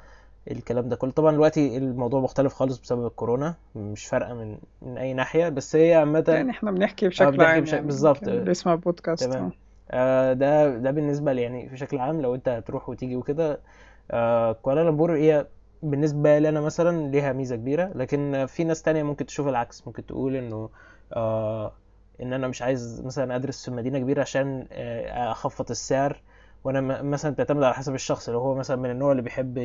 الكلام 0.51 0.89
ده 0.89 0.97
كله. 0.97 1.11
طبعا 1.11 1.33
دلوقتي 1.33 1.77
الموضوع 1.77 2.21
مختلف 2.21 2.55
خالص 2.55 2.79
بسبب 2.79 3.07
الكورونا 3.07 3.55
مش 3.77 4.07
فارقة 4.07 4.35
من 4.35 4.59
من 4.83 4.99
أي 4.99 5.15
ناحية 5.15 5.49
بس 5.49 5.77
هي 5.77 5.95
عامة 5.95 6.25
يعني 6.29 6.51
إحنا 6.51 6.71
بنحكي 6.71 7.09
بشكل 7.09 7.31
بنحكي 7.31 7.45
عام 7.45 7.61
بشكل 7.63 7.75
يعني 7.75 7.87
بالظبط. 7.87 8.29
يسمع 8.29 8.75
بودكاست 8.75 9.25
تمام. 9.25 9.45
آه. 9.45 9.53
آه 9.91 10.33
ده 10.33 10.77
ده 10.79 10.91
بالنسبة 10.91 11.33
لي 11.33 11.43
يعني 11.43 11.69
بشكل 11.69 11.99
عام 11.99 12.21
لو 12.21 12.35
أنت 12.35 12.49
هتروح 12.49 12.89
وتيجي 12.89 13.17
وكده 13.17 13.61
آه 14.11 14.53
كوالالمبور 14.53 15.17
هي 15.17 15.47
بالنسبة 15.83 16.39
لي 16.39 16.49
أنا 16.49 16.61
مثلا 16.61 17.11
ليها 17.11 17.33
ميزة 17.33 17.57
كبيرة 17.57 17.91
لكن 17.95 18.47
في 18.49 18.65
ناس 18.65 18.83
تانية 18.83 19.03
ممكن 19.03 19.27
تشوف 19.27 19.49
العكس 19.49 19.87
ممكن 19.87 20.07
تقول 20.07 20.37
إنه 20.37 20.69
آه 21.13 21.73
إن 22.23 22.33
أنا 22.33 22.49
مش 22.49 22.63
عايز 22.63 23.03
مثلا 23.05 23.37
أدرس 23.37 23.65
في 23.65 23.71
مدينة 23.71 23.99
كبيرة 23.99 24.21
عشان 24.23 24.67
آه 24.73 25.33
أخفض 25.33 25.71
السعر. 25.71 26.23
وأنا 26.65 26.81
م- 26.81 27.11
مثلا 27.11 27.35
تعتمد 27.35 27.63
على 27.63 27.75
حسب 27.75 27.95
الشخص 27.95 28.29
لو 28.29 28.39
هو 28.41 28.55
مثلا 28.55 28.77
من 28.77 28.91
النوع 28.91 29.13
اللي 29.13 29.23
بيحب 29.23 29.59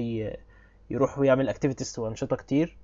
يروح 0.89 1.19
ويعمل 1.19 1.49
اكتيفيتيز 1.49 1.99
وأنشطة 1.99 2.35
كتير. 2.35 2.77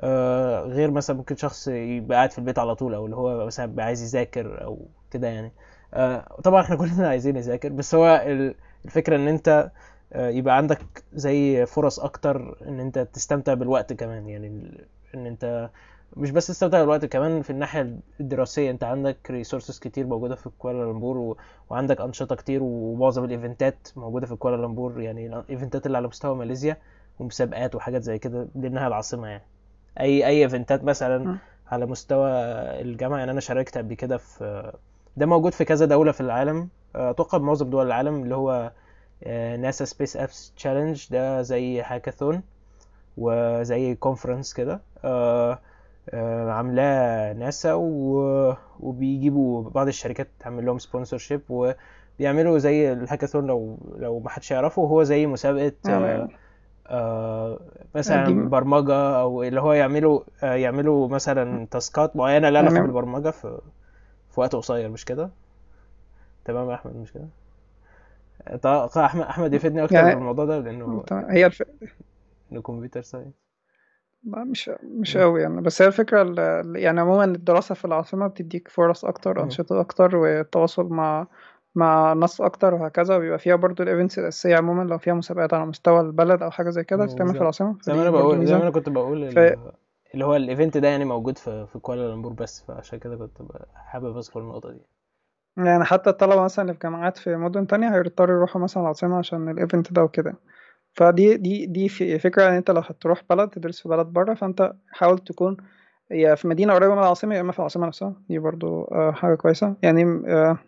آه 0.00 0.60
غير 0.62 0.90
مثلا 0.90 1.16
ممكن 1.16 1.36
شخص 1.36 1.68
يبقى 1.68 2.16
قاعد 2.16 2.32
في 2.32 2.38
البيت 2.38 2.58
على 2.58 2.74
طول 2.74 2.94
أو 2.94 3.04
اللي 3.06 3.16
هو 3.16 3.46
مثلا 3.46 3.66
بيبقى 3.66 3.86
عايز 3.86 4.02
يذاكر 4.02 4.64
أو 4.64 4.88
كده 5.10 5.28
يعني. 5.28 5.52
آه 5.94 6.40
طبعا 6.44 6.62
إحنا 6.62 6.76
كلنا 6.82 7.08
عايزين 7.08 7.34
نذاكر 7.36 7.68
بس 7.68 7.94
هو 7.94 8.24
ال- 8.26 8.54
الفكرة 8.84 9.16
إن 9.16 9.28
أنت 9.28 9.70
آه، 10.12 10.28
يبقى 10.30 10.56
عندك 10.56 11.04
زي 11.14 11.66
فرص 11.66 12.00
أكتر 12.00 12.56
إن 12.68 12.80
أنت 12.80 12.98
تستمتع 12.98 13.54
بالوقت 13.54 13.92
كمان 13.92 14.28
يعني 14.28 14.48
إن 15.14 15.26
أنت 15.26 15.70
مش 16.16 16.30
بس 16.30 16.46
تستمتع 16.46 16.80
بالوقت 16.80 17.04
كمان 17.04 17.42
في 17.42 17.50
الناحية 17.50 17.96
الدراسية 18.20 18.70
انت 18.70 18.84
عندك 18.84 19.30
resources 19.30 19.78
كتير 19.78 20.06
موجودة 20.06 20.34
في 20.34 20.50
كوالالمبور 20.58 21.18
و... 21.18 21.36
وعندك 21.70 22.00
أنشطة 22.00 22.36
كتير 22.36 22.62
ومعظم 22.62 23.24
ال 23.24 23.33
event 23.33 23.79
ات 23.79 23.88
موجودة 23.96 24.26
في 24.26 24.34
كوالالمبور 24.36 25.00
يعني 25.00 25.26
ال 25.26 25.35
event 25.35 25.77
ات 25.77 25.86
اللي 25.86 25.96
على 25.98 26.08
مستوى 26.08 26.36
ماليزيا 26.36 26.76
ومسابقات 27.18 27.74
وحاجات 27.74 28.02
زي 28.02 28.18
كده 28.18 28.48
لأنها 28.54 28.86
العاصمة 28.86 29.28
يعني. 29.28 29.42
أي 30.00 30.26
أي 30.26 30.42
event 30.42 30.77
ات 30.77 30.84
مثلا 30.84 31.18
م. 31.18 31.38
على 31.66 31.86
مستوى 31.86 32.28
الجامعة 32.80 33.18
يعني 33.18 33.30
أنا 33.30 33.40
شاركت 33.40 33.78
قبل 33.78 33.94
كده 33.94 34.16
في 34.16 34.72
ده 35.16 35.26
موجود 35.26 35.52
في 35.52 35.64
كذا 35.64 35.86
دولة 35.86 36.12
في 36.12 36.20
العالم. 36.20 36.68
أتوقع 36.94 37.38
معظم 37.38 37.70
دول 37.70 37.86
العالم 37.86 38.22
اللي 38.22 38.34
هو 38.34 38.72
NASA 39.58 39.84
Space 39.84 40.16
Apps 40.16 40.52
Challenge 40.56 41.06
ده 41.10 41.42
زي 41.42 41.82
هاكاثون 41.82 42.42
وزي 43.18 43.94
conference 43.94 44.54
كده. 44.54 44.80
آه، 45.04 45.52
آه، 45.52 45.58
عاملاه 46.50 47.32
ناسا 47.32 47.74
و- 47.74 48.54
وبيجيبوا 48.80 49.70
بعض 49.70 49.86
الشركات 49.88 50.28
تعمل 50.40 50.66
لهم 50.66 50.78
sponsorship 50.78 51.42
وبيعملوا 51.50 52.58
زي 52.58 52.92
الهاكاثون 52.92 53.46
لو 53.46 53.78
لو 53.98 54.20
ما 54.20 54.30
حدش 54.30 54.50
يعرفه 54.50 54.82
هو 54.82 55.02
زي 55.02 55.26
مسابقة 55.26 55.72
آه، 55.88 56.28
آه، 56.88 57.60
دي 58.06 58.34
مثلا 58.34 58.48
برمجة 58.50 59.20
أو 59.20 59.42
اللي 59.42 59.60
هو 59.60 59.72
يعملوا 59.72 60.20
آه، 60.42 60.54
يعملوا 60.54 61.08
مثلا 61.08 61.66
task 61.70 62.07
ات 62.07 62.16
معينة 62.16 62.48
لها 62.50 62.58
علاقة 62.62 62.74
يعني 62.74 62.86
بالبرمجة 62.86 63.30
في 63.30 63.58
في 64.30 64.40
وقت 64.40 64.56
قصير 64.56 64.90
مش 64.90 65.04
كده؟ 65.04 65.30
تمام 66.44 66.70
يا 66.70 66.74
أحمد 66.74 66.96
مش 66.96 67.12
كده؟ 67.12 67.28
طيب 68.62 68.90
احمد 69.04 69.22
أحمد 69.22 69.54
يفيدني 69.54 69.84
أكتر 69.84 70.04
يعني 70.04 70.14
بالموضوع 70.14 70.44
ده 70.44 70.58
لأنه. 70.58 71.04
هي 71.30 71.46
الف... 71.46 71.62
إنه 72.52 72.62
computer 72.62 73.02
science 73.02 73.34
لا 74.24 74.44
مش 74.44 74.70
مش 74.82 75.16
قوي 75.16 75.42
يعني. 75.42 75.60
بس 75.60 75.82
هي 75.82 75.88
الفكرة 75.88 76.22
ال- 76.22 76.76
يعني 76.76 77.00
عموما 77.00 77.24
الدراسة 77.24 77.74
في 77.74 77.84
العاصمة 77.84 78.26
بتديك 78.26 78.68
فرص 78.68 79.04
أكتر 79.04 79.42
أنشطة 79.44 79.80
أكتر 79.80 80.16
والتواصل 80.16 80.86
مع 80.88 81.26
مع 81.74 82.12
ناس 82.12 82.40
أكتر 82.40 82.74
وهكذا. 82.74 83.18
بيبقى 83.18 83.38
فيها 83.38 83.56
برضو 83.56 83.82
ال 83.82 83.87
events 83.87 84.18
الأساسية 84.18 84.56
عموما 84.56 84.82
لو 84.82 84.98
فيها 84.98 85.14
مسابقات 85.14 85.54
على 85.54 85.66
مستوى 85.66 86.00
البلد 86.00 86.42
أو 86.42 86.50
حاجة 86.50 86.70
زي 86.70 86.84
كده 86.84 87.04
بتتعمل 87.04 87.34
في 87.34 87.40
العاصمة. 87.40 87.78
زي 87.82 87.94
ما 87.94 88.02
أنا 88.02 88.10
بقول 88.10 88.46
زي 88.46 88.54
ما 88.54 88.62
أنا 88.62 88.70
كنت 88.70 88.88
بقول 88.88 89.30
ف 89.32 89.38
ال- 89.38 89.72
اللي 90.14 90.24
هو 90.24 90.36
ال 90.36 90.43
event 90.43 90.76
ده 90.78 90.88
يعني 90.88 91.04
موجود 91.04 91.38
في 91.38 91.66
في 91.66 91.78
كوالالمبور 91.78 92.32
بس 92.32 92.64
فعشان 92.68 92.98
كده 92.98 93.16
كنت 93.16 93.38
حابب 93.74 94.16
أذكر 94.16 94.40
النقطة 94.40 94.70
دي. 94.70 94.80
يعني 95.56 95.84
حتى 95.84 96.10
الطلبة 96.10 96.42
مثلا 96.42 96.62
اللي 96.62 96.74
في 96.74 96.80
جامعات 96.82 97.16
في 97.18 97.36
مدن 97.36 97.66
تانية 97.66 97.94
هيضطروا 97.96 98.36
يروحوا 98.36 98.60
مثلا 98.62 98.82
العاصمة 98.82 99.18
عشان 99.18 99.48
ال 99.48 99.55
event 99.55 99.92
ده 99.92 100.02
وكده. 100.04 100.34
فدي 100.92 101.36
دي 101.36 101.66
دي 101.66 101.88
فكرة 102.18 102.48
إن 102.48 102.54
أنت 102.54 102.70
لو 102.70 102.80
هتروح 102.80 103.22
بلد 103.30 103.48
تدرس 103.48 103.80
في 103.82 103.88
بلد 103.88 104.06
بره 104.06 104.34
فأنت 104.34 104.72
حاول 104.92 105.18
تكون 105.18 105.56
يا 106.10 106.34
في 106.34 106.48
مدينة 106.48 106.74
قريبة 106.74 106.92
من 106.94 107.00
العاصمة 107.00 107.34
يا 107.34 107.40
إما 107.40 107.52
في 107.52 107.58
العاصمة 107.58 107.86
نفسها. 107.86 108.14
دي 108.28 108.38
برضو 108.38 108.82
آه، 108.84 109.12
حاجة 109.12 109.34
كويسة. 109.34 109.76
يعني 109.82 110.02
آه، 110.04 110.58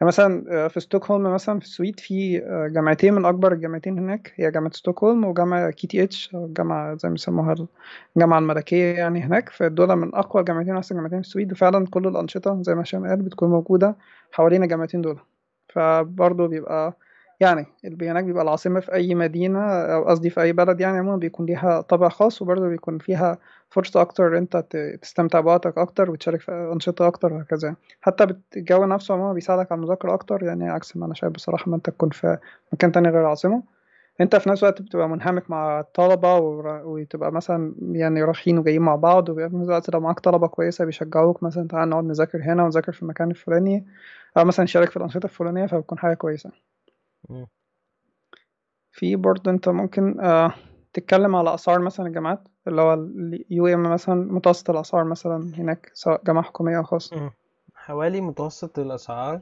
يعني 0.00 0.08
مثلا 0.08 0.44
آه، 0.50 0.68
في 0.68 0.80
ستوكهولم 0.80 1.34
مثلا 1.34 1.58
في 1.58 1.64
السويد 1.64 2.00
في 2.00 2.38
جامعتين 2.74 3.14
من 3.14 3.24
أكبر 3.24 3.52
الجامعتين 3.52 3.98
هناك. 3.98 4.32
هي 4.36 4.50
جامعة 4.50 4.72
ستوكهولم 4.72 5.24
وجامعة 5.24 5.70
KTH 5.70 6.34
أو 6.34 6.44
الجامعة 6.46 6.96
زي 6.96 7.08
ما 7.08 7.12
بيسموها 7.12 7.54
الجامعة 8.16 8.38
الملكية 8.38 8.94
يعني 8.94 9.20
هناك. 9.22 9.48
فدول 9.48 9.96
من 9.96 10.14
أقوى 10.14 10.40
الجامعتين 10.40 10.74
وأحسن 10.74 10.94
جامعتين 10.94 11.22
في 11.22 11.26
السويد. 11.28 11.52
وفعلا 11.52 11.86
كل 11.86 12.06
الأنشطة 12.08 12.62
زي 12.62 12.74
ما 12.74 12.82
هشام 12.82 13.06
قال 13.06 13.22
بتكون 13.22 13.50
موجودة 13.50 13.96
حوالين 14.32 14.62
الجامعتين 14.62 15.00
دول. 15.00 15.18
فبرضه 15.68 16.46
بيبقى 16.46 16.96
يعني 17.40 17.66
اللي 17.84 18.10
هناك 18.10 18.24
بيبقى 18.24 18.42
العاصمة 18.42 18.80
في 18.80 18.92
أي 18.94 19.14
مدينة 19.14 19.60
أو 19.70 20.04
قصدي 20.08 20.30
في 20.30 20.40
أي 20.42 20.52
بلد 20.52 20.80
يعني 20.80 20.98
عموما 20.98 21.16
بيكون 21.16 21.46
ليها 21.46 21.80
طابع 21.80 22.08
خاص 22.08 22.42
وبرضه 22.42 22.68
بيكون 22.68 22.98
فيها 22.98 23.38
فرصة 23.70 24.00
أكتر 24.00 24.38
أنت 24.38 24.56
تستمتع 25.02 25.40
بوقتك 25.40 25.78
أكتر 25.78 26.10
وتشارك 26.10 26.40
في 26.40 26.52
أنشطة 26.74 27.06
أكتر 27.06 27.32
وهكذا. 27.32 27.74
حتى 28.00 28.26
الجو 28.56 28.84
نفسه 28.84 29.14
عموما 29.14 29.32
بيساعدك 29.32 29.72
على 29.72 29.78
المذاكرة 29.78 30.14
أكتر 30.14 30.42
يعني 30.42 30.68
عكس 30.70 30.96
ما 30.96 31.06
أنا 31.06 31.14
شايف 31.14 31.32
بصراحة 31.32 31.70
ما 31.70 31.76
أنت 31.76 31.90
تكون 31.90 32.10
في 32.10 32.38
مكان 32.72 32.92
تاني 32.92 33.08
غير 33.08 33.20
العاصمة. 33.20 33.62
أنت 34.20 34.36
في 34.36 34.50
نفس 34.50 34.62
الوقت 34.64 34.82
بتبقى 34.82 35.08
منهمك 35.08 35.50
مع 35.50 35.80
الطلبة 35.80 36.36
وتبقى 36.84 37.32
مثلا 37.32 37.74
يعني 37.92 38.22
رايحين 38.22 38.58
وجايين 38.58 38.82
مع 38.82 38.96
بعض 38.96 39.28
وفي 39.28 39.42
نفس 39.56 39.66
الوقت 39.68 39.90
لو 39.90 40.00
معاك 40.00 40.20
طلبة 40.20 40.46
كويسة 40.48 40.84
بيشجعوك 40.84 41.42
مثلا 41.42 41.68
تعالى 41.68 41.90
نقعد 41.90 42.04
نذاكر 42.04 42.42
هنا 42.42 42.64
ونذاكر 42.64 42.92
في 42.92 43.02
المكان 43.02 43.30
الفلاني 43.30 43.86
أو 44.38 44.44
مثلا 44.44 44.64
نشارك 44.64 44.90
في 44.90 44.96
الأنشطة 44.96 45.24
الفلانية 45.26 45.66
فبتكون 45.66 45.98
حاجة 45.98 46.14
كويسة. 46.14 46.67
مم. 47.30 47.46
في 48.92 49.16
برضه 49.16 49.50
انت 49.50 49.68
ممكن 49.68 50.20
آه 50.20 50.54
تتكلم 50.92 51.36
على 51.36 51.54
أسعار 51.54 51.80
مثلا 51.80 52.06
الجامعات 52.06 52.48
اللي 52.68 52.82
هو 52.82 52.94
اليو 52.94 53.66
ام 53.66 53.82
مثلا 53.82 54.14
متوسط 54.14 54.70
الأسعار 54.70 55.04
مثلا 55.04 55.52
هناك 55.56 55.90
سواء 55.94 56.24
جامعة 56.24 56.44
حكومية 56.44 56.78
أو 56.78 56.82
خاصة 56.82 57.16
مم. 57.16 57.30
حوالي 57.74 58.20
متوسط 58.20 58.78
الأسعار 58.78 59.40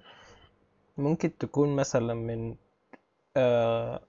ممكن 0.99 1.39
تكون 1.39 1.77
مثلا 1.77 2.15
من 2.15 2.57
آه 3.37 4.01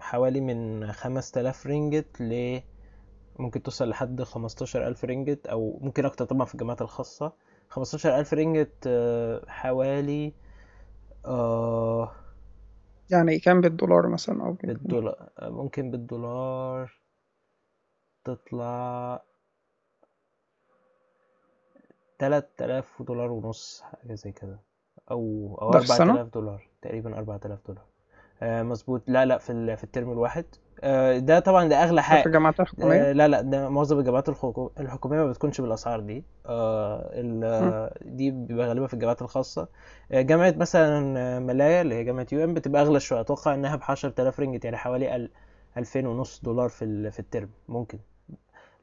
حوالي 0.00 0.40
من 0.40 0.92
خمس 0.92 1.30
تلاف 1.30 1.66
رينجت 1.66 2.20
ل 2.20 2.60
ممكن 3.38 3.62
توصل 3.62 3.88
لحد 3.88 4.22
خمستاشر 4.22 4.86
ألف 4.88 5.04
رينجت 5.04 5.46
أو 5.46 5.78
ممكن 5.82 6.04
أكتر 6.04 6.24
طبعا 6.24 6.44
في 6.44 6.54
الجامعات 6.54 6.82
الخاصة 6.82 7.32
خمستاشر 7.68 8.18
ألف 8.18 8.34
رينجت 8.34 8.72
آه، 8.86 9.44
حوالي 9.48 10.32
آه 11.26 12.12
يعني 13.10 13.38
كام 13.38 13.60
بالدولار 13.60 14.08
مثلا 14.08 14.42
أو 14.44 14.52
بالجنيه 14.52 15.00
بالدولار 15.00 15.30
ممكن 15.42 15.90
بالدولار 15.90 16.92
تطلع 18.24 19.22
تلات 22.18 22.50
آلاف 22.62 23.02
دولار 23.02 23.30
ونص 23.32 23.82
حاجة 23.82 24.14
زي 24.14 24.32
كده. 24.32 24.58
أو 25.10 25.20
أو 25.62 25.72
ده 25.72 25.78
في 25.78 25.84
أربعة 25.84 25.84
السنة 25.84 26.12
آلاف 26.12 26.28
دولار 26.34 26.68
تقريبا 26.82 27.18
أربعة 27.18 27.40
آلاف 27.44 27.58
دولار. 27.66 27.84
آه 28.42 28.62
مظبوط. 28.62 29.02
لا 29.06 29.24
لا 29.26 29.38
في 29.38 29.50
ال- 29.52 29.76
في 29.76 29.84
الترم 29.84 30.12
الواحد. 30.12 30.44
ده 31.18 31.38
طبعا 31.38 31.68
ده 31.68 31.76
أغلى 31.82 31.96
ده 31.96 32.02
في 32.02 32.08
حاجة. 32.08 32.26
الجامعات 32.26 32.60
الحكومية؟ 32.60 32.96
آه 33.10 33.12
لا 33.12 33.28
لا 33.28 33.40
ده 33.40 33.68
معظم 33.68 33.98
الجامعات 33.98 34.28
الحكو- 34.30 34.70
الحكومية 34.80 35.16
ما 35.18 35.26
بتكونش 35.26 35.60
بالأسعار 35.60 36.00
دي. 36.00 36.24
آه. 36.46 37.10
آه، 37.44 37.94
دي 38.04 38.30
بيبقى 38.30 38.68
غالبا 38.68 38.86
في 38.86 38.94
الجامعات 38.94 39.22
الخاصة. 39.22 39.68
آه 40.12 40.22
جامعة 40.22 40.54
مثلا 40.56 41.18
آه، 41.18 41.38
ملايا 41.38 41.82
اللي 41.82 41.94
هي 41.94 42.04
جامعة 42.04 42.26
UM 42.32 42.54
بتبقى 42.54 42.82
أغلى 42.82 43.00
شوية. 43.00 43.20
أتوقع 43.20 43.54
إنها 43.54 43.76
بعشرة 43.76 44.14
آلاف 44.18 44.40
رينجت 44.40 44.64
يعني 44.64 44.76
حوالي 44.76 45.26
أل- 45.26 45.30
ألفين 45.78 46.06
ونص 46.06 46.40
دولار 46.44 46.68
في 46.68 46.84
ال- 46.84 47.12
في 47.12 47.20
الترم 47.20 47.48
ممكن. 47.68 47.98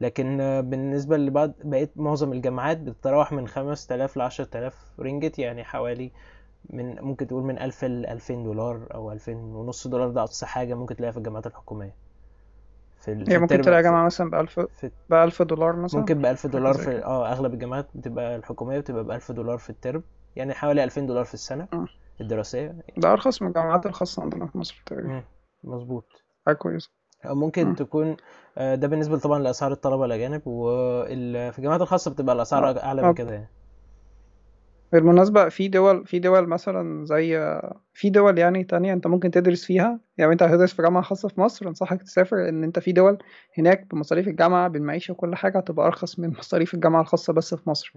لكن 0.02 0.42
آه، 0.42 0.62
بالنسبة 0.62 1.18
لبعض 1.18 1.52
بقيت 1.64 1.92
معظم 1.96 2.32
الجامعات 2.34 2.78
بتتراوح 2.78 3.32
من 3.32 3.48
خمس 3.48 3.88
تلاف 3.88 4.18
لعشرة 4.18 4.58
آلاف 4.58 4.76
رينجت 5.00 5.40
يعني 5.40 5.64
حوالي 5.64 6.12
من 6.70 7.02
ممكن 7.02 7.28
تقول 7.28 7.44
من 7.44 7.60
ألف 7.60 7.86
لألفين 7.86 8.44
دولار 8.44 8.88
أو 8.94 9.12
ألفين 9.12 9.38
ونص 9.38 9.88
دولار 9.88 10.10
ده 10.10 10.22
أقصى 10.22 10.46
حاجة 10.46 10.74
ممكن 10.74 10.96
تلاقيها 10.96 11.12
في 11.12 11.18
الجامعات 11.18 11.48
الحكومية. 11.48 11.96
في 13.00 13.12
ال- 13.12 13.30
هي 13.32 13.38
ممكن 13.40 13.62
تلاقي 13.62 13.78
في, 13.84 13.90
جامعة 13.90 14.06
مثلا 14.06 14.30
بألف 14.30 14.60
في 14.60 14.92
بألف 15.10 15.42
دولار 15.42 15.76
مثلا؟ 15.76 16.00
ممكن 16.00 16.22
بألف 16.22 16.42
حاجة 16.42 16.52
دولار 16.52 16.74
زي 16.78 16.84
في 16.84 17.04
آه 17.06 17.32
أغلب 17.32 17.54
الجامعات 17.54 17.88
بتبقى 17.96 18.36
الحكومية 18.36 18.80
بتبقى 18.80 19.04
بألف 19.04 19.32
دولار 19.32 19.58
في 19.58 19.70
الترم 19.70 20.04
يعني 20.36 20.54
حوالي 20.54 20.84
ألفين 20.84 21.06
دولار 21.08 21.26
في 21.26 21.34
السنة 21.34 21.68
مم. 21.74 21.88
الدراسية. 22.22 22.76
ده 22.98 23.12
أرخص 23.14 23.42
من 23.42 23.48
الجامعات 23.48 23.86
الخاصة 23.86 24.22
عندنا 24.24 24.46
في 24.48 24.58
مصر 24.58 24.84
تقريبا. 24.86 25.24
مظبوط. 25.64 26.06
حاجة 26.46 26.56
كويسة. 26.56 26.90
أو 27.26 27.36
ممكن 27.36 27.68
مم. 27.68 27.76
تكون 27.76 28.18
آه، 28.58 28.76
ده 28.76 28.88
بالنسبة 28.88 29.18
طبعا 29.18 29.40
لأسعار 29.40 29.72
الطلبة 29.72 30.06
الأجانب 30.06 30.42
وفي 30.46 31.58
الجامعات 31.60 31.82
الخاصة 31.82 32.12
بتبقى 32.12 32.36
الأسعار 32.36 32.70
آه. 32.70 32.84
أعلى 32.84 33.02
من 33.02 33.14
كده 33.14 33.34
يعني. 33.34 33.48
بالمناسبة 34.92 35.50
في 35.50 35.68
دول 35.68 36.06
في 36.06 36.20
دول 36.20 36.48
مثلا 36.48 37.06
زي 37.06 37.60
في 37.94 38.10
دول 38.10 38.38
يعني 38.38 38.64
تانية 38.64 38.94
أنت 38.94 39.08
ممكن 39.08 39.32
تدرس 39.32 39.66
فيها 39.66 40.00
يعني 40.18 40.32
أنت 40.34 40.44
هتدرس 40.44 40.74
في 40.74 40.82
جامعة 40.82 41.04
خاصة 41.04 41.28
في 41.30 41.42
مصر 41.42 41.68
أنصحك 41.68 42.02
تسافر 42.04 42.50
إن 42.50 42.64
أنت 42.64 42.80
في 42.80 42.92
دول 42.92 43.18
هناك 43.58 43.88
بمصاريف 43.94 44.28
الجامعة 44.28 44.68
بالمعيشة 44.68 45.12
وكل 45.12 45.36
حاجة 45.36 45.58
هتبقى 45.58 45.88
أرخص 45.88 46.20
من 46.20 46.30
مصاريف 46.40 46.74
الجامعة 46.74 47.02
الخاصة 47.02 47.34
بس 47.34 47.56
في 47.56 47.70
مصر. 47.70 47.94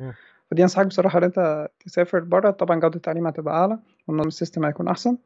فدي 0.51 0.63
أنصحك 0.63 0.87
بصراحة 0.87 1.19
إن 1.19 1.25
أنت 1.25 1.69
تسافر 1.87 2.21
بره 2.21 2.51
طبعا 2.51 2.81
جودة 2.81 2.97
التعليم 2.97 3.27
هتبقى 3.27 3.55
أعلى 3.55 3.79
والنظام 4.09 4.29
السيستم 4.29 4.65
هيكون 4.65 4.89
أحسن 4.89 5.17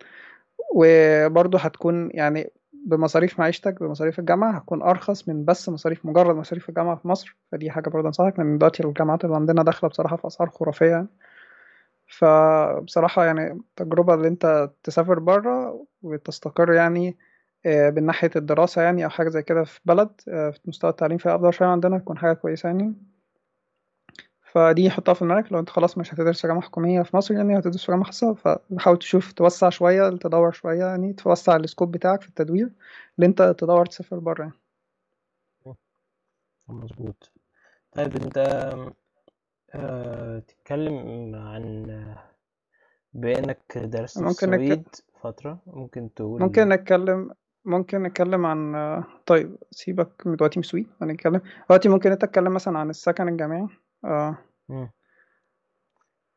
وبرضه 0.74 1.58
هتكون 1.58 2.10
يعني 2.14 2.50
بمصاريف 2.86 3.38
معيشتك 3.40 3.82
بمصاريف 3.82 4.18
الجامعة 4.18 4.56
هتكون 4.56 4.82
أرخص 4.82 5.28
من 5.28 5.44
بس 5.44 5.68
مصاريف 5.68 6.06
مجرد 6.06 6.36
مصاريف 6.36 6.68
الجامعة 6.68 6.96
في 6.96 7.08
مصر 7.08 7.36
فدي 7.52 7.70
حاجة 7.70 7.88
برضه 7.90 8.06
أنصحك 8.08 8.38
لأن 8.38 8.58
دلوقتي 8.58 8.84
الجامعات 8.84 9.24
اللي 9.24 9.36
عندنا 9.36 9.62
داخلة 9.62 9.90
بصراحة 9.90 10.16
في 10.16 10.26
أسعار 10.26 10.50
خرافية. 10.50 11.06
فبصراحة 12.06 13.24
يعني 13.24 13.52
التجربة 13.52 14.14
اللي 14.14 14.28
أنت 14.28 14.70
تسافر 14.82 15.18
برا 15.18 15.80
وتستقر 16.02 16.72
يعني 16.72 17.16
آه، 17.66 17.90
من 17.90 18.06
ناحية 18.06 18.30
الدراسة 18.36 18.82
يعني 18.82 19.04
أو 19.04 19.10
حاجة 19.10 19.28
زي 19.28 19.42
كده 19.42 19.64
في 19.64 19.80
بلد 19.84 20.20
آه، 20.28 20.50
في 20.50 20.60
مستوى 20.66 20.90
التعليم 20.90 21.18
فيها 21.18 21.34
أفضل 21.36 21.54
شوية 21.54 21.68
عندنا 21.68 21.98
تكون 21.98 22.18
حاجة 22.18 22.32
كويسة 22.32 22.68
يعني 22.68 22.94
فدي 24.52 24.90
حطها 24.90 25.14
في 25.14 25.24
دماغك 25.24 25.52
لو 25.52 25.58
أنت 25.58 25.70
خلاص 25.70 25.98
مش 25.98 26.14
هتدرس 26.14 26.46
جامعة 26.46 26.62
حكومية 26.62 27.02
في 27.02 27.16
مصر 27.16 27.34
يعني 27.34 27.58
هتدرس 27.58 27.90
جامعة 27.90 28.04
خاصة 28.04 28.34
فحاول 28.34 28.98
تشوف 28.98 29.32
توسع 29.32 29.70
شوية 29.70 30.10
تدور 30.10 30.52
شوية 30.52 30.84
يعني 30.84 31.12
توسع 31.12 31.56
السكوب 31.56 31.90
بتاعك 31.90 32.22
في 32.22 32.28
التدوير 32.28 32.70
اللي 33.16 33.26
أنت 33.26 33.42
تدور 33.58 33.86
تسافر 33.86 34.18
برا 34.18 34.42
يعني. 34.42 34.54
مظبوط 36.68 37.32
طيب 37.92 38.16
انت 38.16 38.38
آه 39.76 40.38
تتكلم 40.38 41.34
عن 41.34 41.86
بما 43.12 43.38
انك 43.38 43.78
درست 43.78 44.18
ممكن 44.18 44.50
نك... 44.50 44.60
السويد 44.60 44.88
فترة. 45.22 45.62
ممكن 45.66 46.14
تقول 46.14 46.42
ممكن 46.42 46.68
نتكلم 46.68 47.30
ممكن 47.64 48.02
نتكلم 48.02 48.46
عن 48.46 48.74
آه، 48.74 49.04
طيب 49.26 49.56
سيبك 49.70 50.26
من 50.26 50.36
دلوقتي 50.36 50.58
من 50.58 50.64
السويد 50.64 50.86
هنتكلم 51.02 51.40
دلوقتي 51.68 51.88
ممكن 51.88 52.12
انت 52.12 52.22
تتكلم 52.22 52.54
مثلا 52.54 52.78
عن 52.78 52.90
السكن 52.90 53.28
الجامعي. 53.28 53.66
آه، 54.04 54.38
مم. 54.68 54.90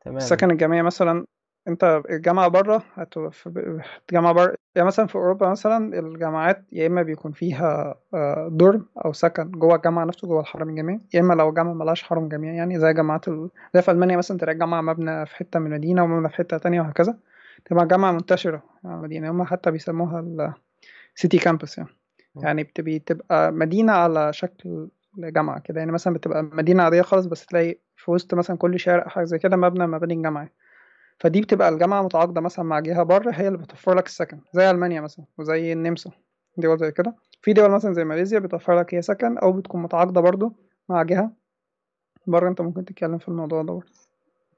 تمام. 0.00 0.16
السكن 0.16 0.50
الجامعي 0.50 0.82
مثلا 0.82 1.26
انت 1.70 2.02
الجامعة 2.10 2.48
بره 2.48 2.82
هتبقى 2.94 3.32
في 3.32 3.46
الجامعة 4.08 4.32
بره 4.32 4.54
يعني 4.74 4.86
مثلا 4.86 5.06
في 5.06 5.14
أوروبا 5.14 5.48
مثلا 5.48 5.98
الجامعات 5.98 6.64
يا 6.72 6.86
إما 6.86 7.02
بيكون 7.02 7.32
فيها 7.32 7.94
آه، 8.14 8.48
دورم 8.52 8.86
أو 9.04 9.12
سكن 9.12 9.50
جوه 9.50 9.74
الجامعة 9.76 10.04
نفسه 10.04 10.28
جوه 10.28 10.40
الحرم 10.40 10.68
الجامعي 10.68 11.00
يا 11.14 11.20
إما 11.20 11.34
لو 11.34 11.48
الجامعة 11.48 11.72
ملهاش 11.72 12.02
حرم 12.02 12.28
جامعي 12.28 12.56
يعني 12.56 12.78
زي 12.78 12.92
جامعات 12.94 13.28
ال... 13.28 13.50
زي 13.74 13.82
في 13.82 13.90
ألمانيا 13.90 14.16
مثلا 14.16 14.38
تلاقي 14.38 14.52
الجامعة 14.52 14.80
مبنى 14.80 15.26
في 15.26 15.36
حتة 15.36 15.58
من 15.60 15.66
المدينة 15.66 16.04
ومبنى 16.04 16.28
في 16.28 16.36
حتة 16.36 16.58
تانية 16.58 16.80
وهكذا 16.80 17.18
تبقى 17.64 17.86
جامعة 17.86 18.12
منتشرة 18.12 18.62
على 18.84 18.94
المدينة 18.94 19.30
هما 19.30 19.44
حتى 19.44 19.70
بيسموها 19.70 20.20
السيتي 21.16 21.38
كامبس 21.38 21.78
يعني. 21.78 21.90
يعني 22.36 22.62
بت- 22.62 22.80
بتبقى 22.80 23.52
مدينة 23.52 23.92
على 23.92 24.32
شكل 24.32 24.88
جامعة 25.18 25.60
كده 25.60 25.78
يعني 25.80 25.92
مثلا 25.92 26.14
بتبقى 26.14 26.42
مدينة 26.42 26.82
عادية 26.82 27.02
خالص 27.02 27.26
بس 27.26 27.46
تلاقي 27.46 27.78
في 27.96 28.10
وسط 28.10 28.34
مثلا 28.34 28.56
كل 28.56 28.80
شارع 28.80 29.08
حاجة 29.08 29.24
زي 29.24 29.38
كده 29.38 29.56
مبنى 29.56 29.86
مباني 29.86 30.14
الجامعة 30.14 30.48
فدي 31.20 31.40
بتبقى 31.40 31.68
الجامعة 31.68 32.02
متعاقدة 32.02 32.40
مثلا 32.40 32.64
مع 32.64 32.80
جهة 32.80 33.02
بره 33.02 33.30
هي 33.30 33.46
اللي 33.48 33.58
بتوفر 33.58 33.94
لك 33.94 34.06
السكن 34.06 34.40
زي 34.52 34.70
ألمانيا 34.70 35.00
مثلا 35.00 35.24
وزي 35.38 35.72
النمسا 35.72 36.10
دول 36.56 36.78
زي 36.78 36.92
كده. 36.92 37.14
في 37.42 37.52
دول 37.52 37.70
مثلا 37.70 37.92
زي 37.92 38.04
ماليزيا 38.04 38.38
بتوفر 38.38 38.78
لك 38.78 38.94
هي 38.94 39.02
سكن 39.02 39.38
أو 39.38 39.52
بتكون 39.52 39.82
متعاقدة 39.82 40.20
برضو 40.20 40.52
مع 40.88 41.02
جهة 41.02 41.32
بره. 42.26 42.48
أنت 42.48 42.60
ممكن 42.60 42.84
تتكلم 42.84 43.18
في 43.18 43.28
الموضوع 43.28 43.62
ده. 43.62 43.80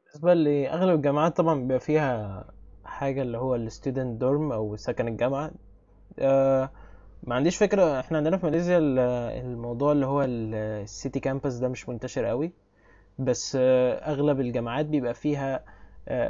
بالنسبة 0.05 0.35
لأغلب 0.35 0.95
الجامعات 0.97 1.37
طبعا 1.37 1.61
بيبقى 1.61 1.81
فيها 1.81 2.45
حاجة 2.85 3.23
اللي 3.23 3.39
هو 3.39 3.55
ال 3.55 3.63
student 3.63 4.21
dorm 4.21 4.53
أو 4.53 4.77
سكن 4.77 5.09
الجامعة. 5.09 5.51
آه 6.19 6.71
ما 7.23 7.35
عنديش 7.35 7.57
فكرة 7.57 8.01
إحنا 8.01 8.19
عندنا 8.19 8.37
في 8.37 8.47
ماليزيا 8.47 8.79
ال- 8.79 8.99
الموضوع 9.45 9.93
اللي 9.93 10.07
هو 10.07 10.23
ال 10.25 10.44
city 10.44 11.21
campus 11.21 11.55
ده 11.55 11.69
مش 11.69 11.89
منتشر 11.89 12.25
قوي. 12.25 12.53
بس 13.19 13.57
آه، 13.61 13.93
أغلب 14.13 14.41
الجامعات 14.41 14.87
بيبقى 14.87 15.15
فيها 15.15 15.65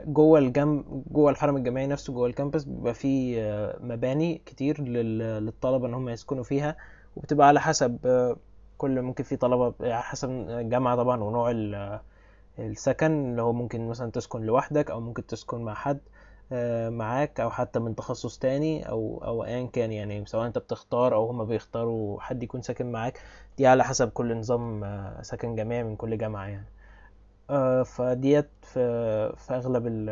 جوه 0.07 0.39
الجم 0.39 0.85
جوه 1.13 1.31
الحرم 1.31 1.57
الجامعي 1.57 1.87
نفسه 1.87 2.13
جوه 2.13 2.27
ال 2.27 2.32
campus 2.32 2.65
بيبقى 2.65 2.95
فيه 2.95 3.37
آه، 3.43 3.79
مباني 3.81 4.43
كتير 4.47 4.81
لل- 4.83 5.19
للطلبة 5.47 5.87
إن 5.87 5.95
هم 5.95 6.09
يسكنوا 6.09 6.45
فيها 6.45 6.77
وبتبقى 7.17 7.49
على 7.49 7.61
حسب 7.61 7.99
آه، 8.07 8.37
كل 8.79 9.03
ممكن 9.03 9.25
في 9.25 9.37
طلبة 9.37 9.75
على 9.81 10.03
حسب 10.03 10.31
الجامعة 10.31 10.97
طبعا 10.97 11.23
ونوع 11.25 11.51
ال- 11.51 12.01
السكن 12.59 13.31
اللي 13.31 13.43
هو 13.43 13.53
ممكن 13.53 13.89
مثلا 13.89 14.11
تسكن 14.11 14.43
لوحدك 14.43 14.91
أو 14.91 15.01
ممكن 15.01 15.27
تسكن 15.27 15.63
مع 15.63 15.75
حد 15.75 16.01
آه، 16.53 16.91
معاك 16.91 17.41
أو 17.41 17.51
حتى 17.51 17.79
من 17.79 17.95
تخصص 17.97 18.39
تاني 18.39 18.89
أو 18.89 19.23
أو 19.25 19.45
ايا 19.45 19.67
كان 19.67 19.93
يعني 19.93 20.27
سواء 20.27 20.47
أنت 20.47 20.59
بتختار 20.59 21.15
أو 21.15 21.27
هما 21.31 21.45
بيختاروا 21.45 22.21
حد 22.21 22.43
يكون 22.43 22.63
ساكن 22.63 22.93
معاك 22.93 23.21
دي 23.59 23.67
على 23.67 23.85
حسب 23.85 24.11
كل 24.11 24.37
نظام 24.39 24.85
آه، 24.85 25.23
سكن 25.23 25.57
جامعي 25.57 25.83
من 25.85 25.97
كل 25.97 26.19
جامعة 26.19 26.47
يعني. 26.47 26.67
آه، 27.51 27.83
فديت 27.83 28.49
في 28.63 29.33
في 29.37 29.55
أغلب 29.55 29.87
ال 29.87 30.07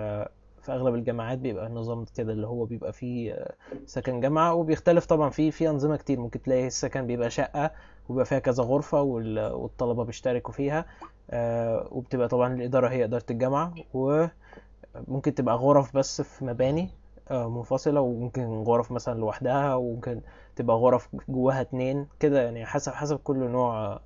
في 0.63 0.73
أغلب 0.73 0.95
الجامعات 0.95 1.39
بيبقى 1.39 1.67
النظام 1.67 2.05
كده 2.17 2.33
اللي 2.33 2.47
هو 2.47 2.65
بيبقى 2.65 2.93
فيه 2.93 3.33
آه، 3.33 3.55
سكن 3.87 4.21
جامعة 4.21 4.55
وبيختلف 4.55 5.07
طبعا 5.07 5.31
في 5.31 5.51
في 5.51 5.69
أنظمة 5.71 5.97
كتير. 5.97 6.21
ممكن 6.21 6.43
تلاقي 6.43 6.67
السكن 6.67 7.07
بيبقى 7.07 7.31
شقة 7.31 7.71
وبيبقى 8.09 8.25
فيها 8.25 8.39
كذا 8.39 8.63
غرفة 8.65 9.03
وال- 9.03 9.53
والطلبة 9.53 10.05
بيشتركوا 10.05 10.53
فيها 10.53 10.85
آه، 11.31 11.89
وبتبقى 11.91 12.29
طبعا 12.29 12.55
الإدارة 12.55 12.89
هي 12.89 13.05
إدارة 13.05 13.25
الجامعة 13.31 13.75
وممكن 13.95 15.35
تبقى 15.35 15.55
غرف 15.57 15.97
بس 15.97 16.23
في 16.23 16.45
مباني 16.45 16.91
منفصلة 17.31 18.01
وممكن 18.01 18.43
غرف 18.63 18.93
مثلا 18.93 19.19
لوحدها 19.21 19.75
وممكن 19.75 20.21
تبقى 20.57 20.77
غرف 20.77 21.09
جواها 21.29 21.61
اتنين 21.61 22.07
كده 22.21 22.43
يعني 22.43 22.67
حسب 22.67 22.93
حسب 22.93 23.17
كل 23.19 23.37
نوع 23.39 24.01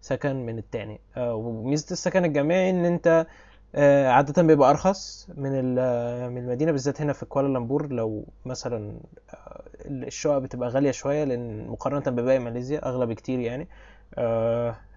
سكن 0.00 0.46
من 0.46 0.58
التاني. 0.58 1.00
آه، 1.16 1.34
وميزة 1.34 1.86
السكن 1.92 2.24
الجامعي 2.24 2.70
إن 2.70 2.84
أنت 2.84 3.26
آه، 3.74 4.08
عادة 4.08 4.42
بيبقى 4.42 4.70
أرخص 4.70 5.28
من 5.36 5.50
من 6.32 6.38
المدينة 6.38 6.72
بالذات 6.72 7.00
هنا 7.00 7.12
في 7.12 7.26
كوالالمبور. 7.26 7.92
لو 7.92 8.26
مثلا 8.44 9.00
آه، 9.34 9.62
الشقق 9.86 10.38
بتبقى 10.38 10.68
غالية 10.68 10.90
شوية 10.90 11.24
لأن 11.24 11.66
مقارنة 11.66 12.16
بباقي 12.16 12.38
ماليزيا 12.38 12.88
أغلى 12.88 13.06
بكتير 13.06 13.40
يعني. 13.40 13.68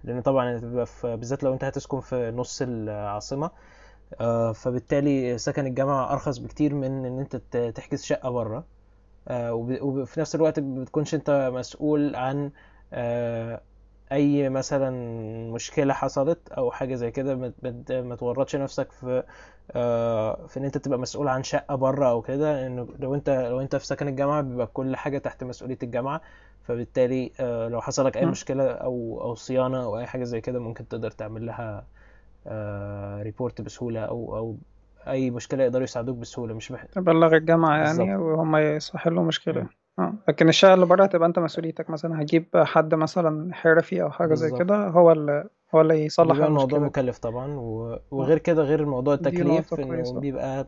لأن 0.03 0.21
طبعا 0.21 0.57
بالذات 1.03 1.43
لو 1.43 1.53
أنت 1.53 1.63
هتسكن 1.63 1.99
في 1.99 2.31
نص 2.31 2.61
العاصمة. 2.61 3.51
فبالتالي 4.53 5.37
سكن 5.37 5.65
الجامعة 5.65 6.11
أرخص 6.13 6.37
بكتير 6.37 6.75
من 6.75 7.05
إن 7.05 7.19
أنت 7.19 7.35
تحجز 7.75 8.03
شقة 8.03 8.29
بره 8.29 8.65
وفي 9.31 10.19
نفس 10.19 10.35
الوقت 10.35 10.59
بتكونش 10.59 11.15
أنت 11.15 11.51
مسؤول 11.53 12.15
عن 12.15 12.51
أي 14.11 14.49
مثلا 14.49 14.89
مشكلة 15.51 15.93
حصلت 15.93 16.49
أو 16.51 16.71
حاجة 16.71 16.95
زي 16.95 17.11
كده 17.11 17.35
ما 18.01 18.15
تورطش 18.15 18.55
نفسك 18.55 18.91
في 18.91 19.23
آه، 19.71 20.47
في 20.47 20.57
إن 20.59 20.65
أنت 20.65 20.77
تبقى 20.77 20.99
مسؤول 20.99 21.27
عن 21.27 21.43
شقة 21.43 21.75
بره 21.75 22.09
أو 22.09 22.21
كده 22.21 22.67
انه 22.67 22.87
لو 22.99 23.15
أنت 23.15 23.29
لو 23.29 23.61
أنت 23.61 23.75
في 23.75 23.85
سكن 23.85 24.07
الجامعة 24.07 24.41
بيبقى 24.41 24.67
كل 24.67 24.95
حاجة 24.95 25.17
تحت 25.17 25.43
مسؤولية 25.43 25.77
الجامعة 25.83 26.21
فبالتالي 26.63 27.31
آه، 27.39 27.67
لو 27.67 27.81
حصل 27.81 28.05
لك 28.05 28.17
اي. 28.17 28.25
مشكلة 28.25 28.71
أو 28.71 29.21
أو 29.21 29.35
صيانة 29.35 29.83
أو 29.83 29.99
أي 29.99 30.07
حاجة 30.07 30.23
زي 30.23 30.41
كده 30.41 30.59
ممكن 30.59 30.87
تقدر 30.87 31.11
تعمل 31.11 31.45
لها 31.45 31.85
report 33.23 33.61
بسهولة 33.61 34.01
أو 34.05 34.37
أو 34.37 34.57
أي 35.07 35.31
مشكلة 35.31 35.63
يقدروا 35.63 35.83
يساعدوك 35.83 36.17
بسهولة 36.17 36.53
مش 36.53 36.71
محتاج 36.71 36.95
تبلغ 36.95 37.35
الجامعة 37.35 37.77
يعني 37.77 38.15
وهم 38.15 38.55
يحلوا 38.57 39.23
مشكلة 39.23 39.61
مم. 39.61 39.69
آه. 39.99 40.13
لكن 40.27 40.49
الشقة 40.49 40.73
اللي 40.73 40.85
بره 40.85 41.03
هتبقى 41.03 41.27
انت 41.27 41.39
مسؤوليتك 41.39 41.89
مثلا 41.89 42.21
هتجيب 42.21 42.45
حد 42.55 42.95
مثلا 42.95 43.53
حرفي 43.53 44.01
أو 44.01 44.11
حاجة 44.11 44.33
زي 44.33 44.49
بالظبط. 44.49 44.59
كده 44.67 44.87
هو 44.87 45.11
اللي 45.11 45.49
هو 45.75 45.81
اللي 45.81 46.05
يصلح 46.05 46.31
بيبقى 46.33 46.47
الموضوع 46.47 46.77
المشكلة. 46.79 46.79
دي 46.79 46.85
مكلف 47.07 47.17
طبعا 47.17 47.53
و- 47.59 47.93
آه. 47.93 47.99
وغير 48.11 48.37
كده 48.37 48.63
غير 48.63 48.85
موضوع 48.85 49.15
دي 49.15 49.29
التكليف 49.29 49.73
نقطة 49.73 49.83
إنه 49.83 49.87
كويسة. 49.95 50.19
بيبقى 50.19 50.67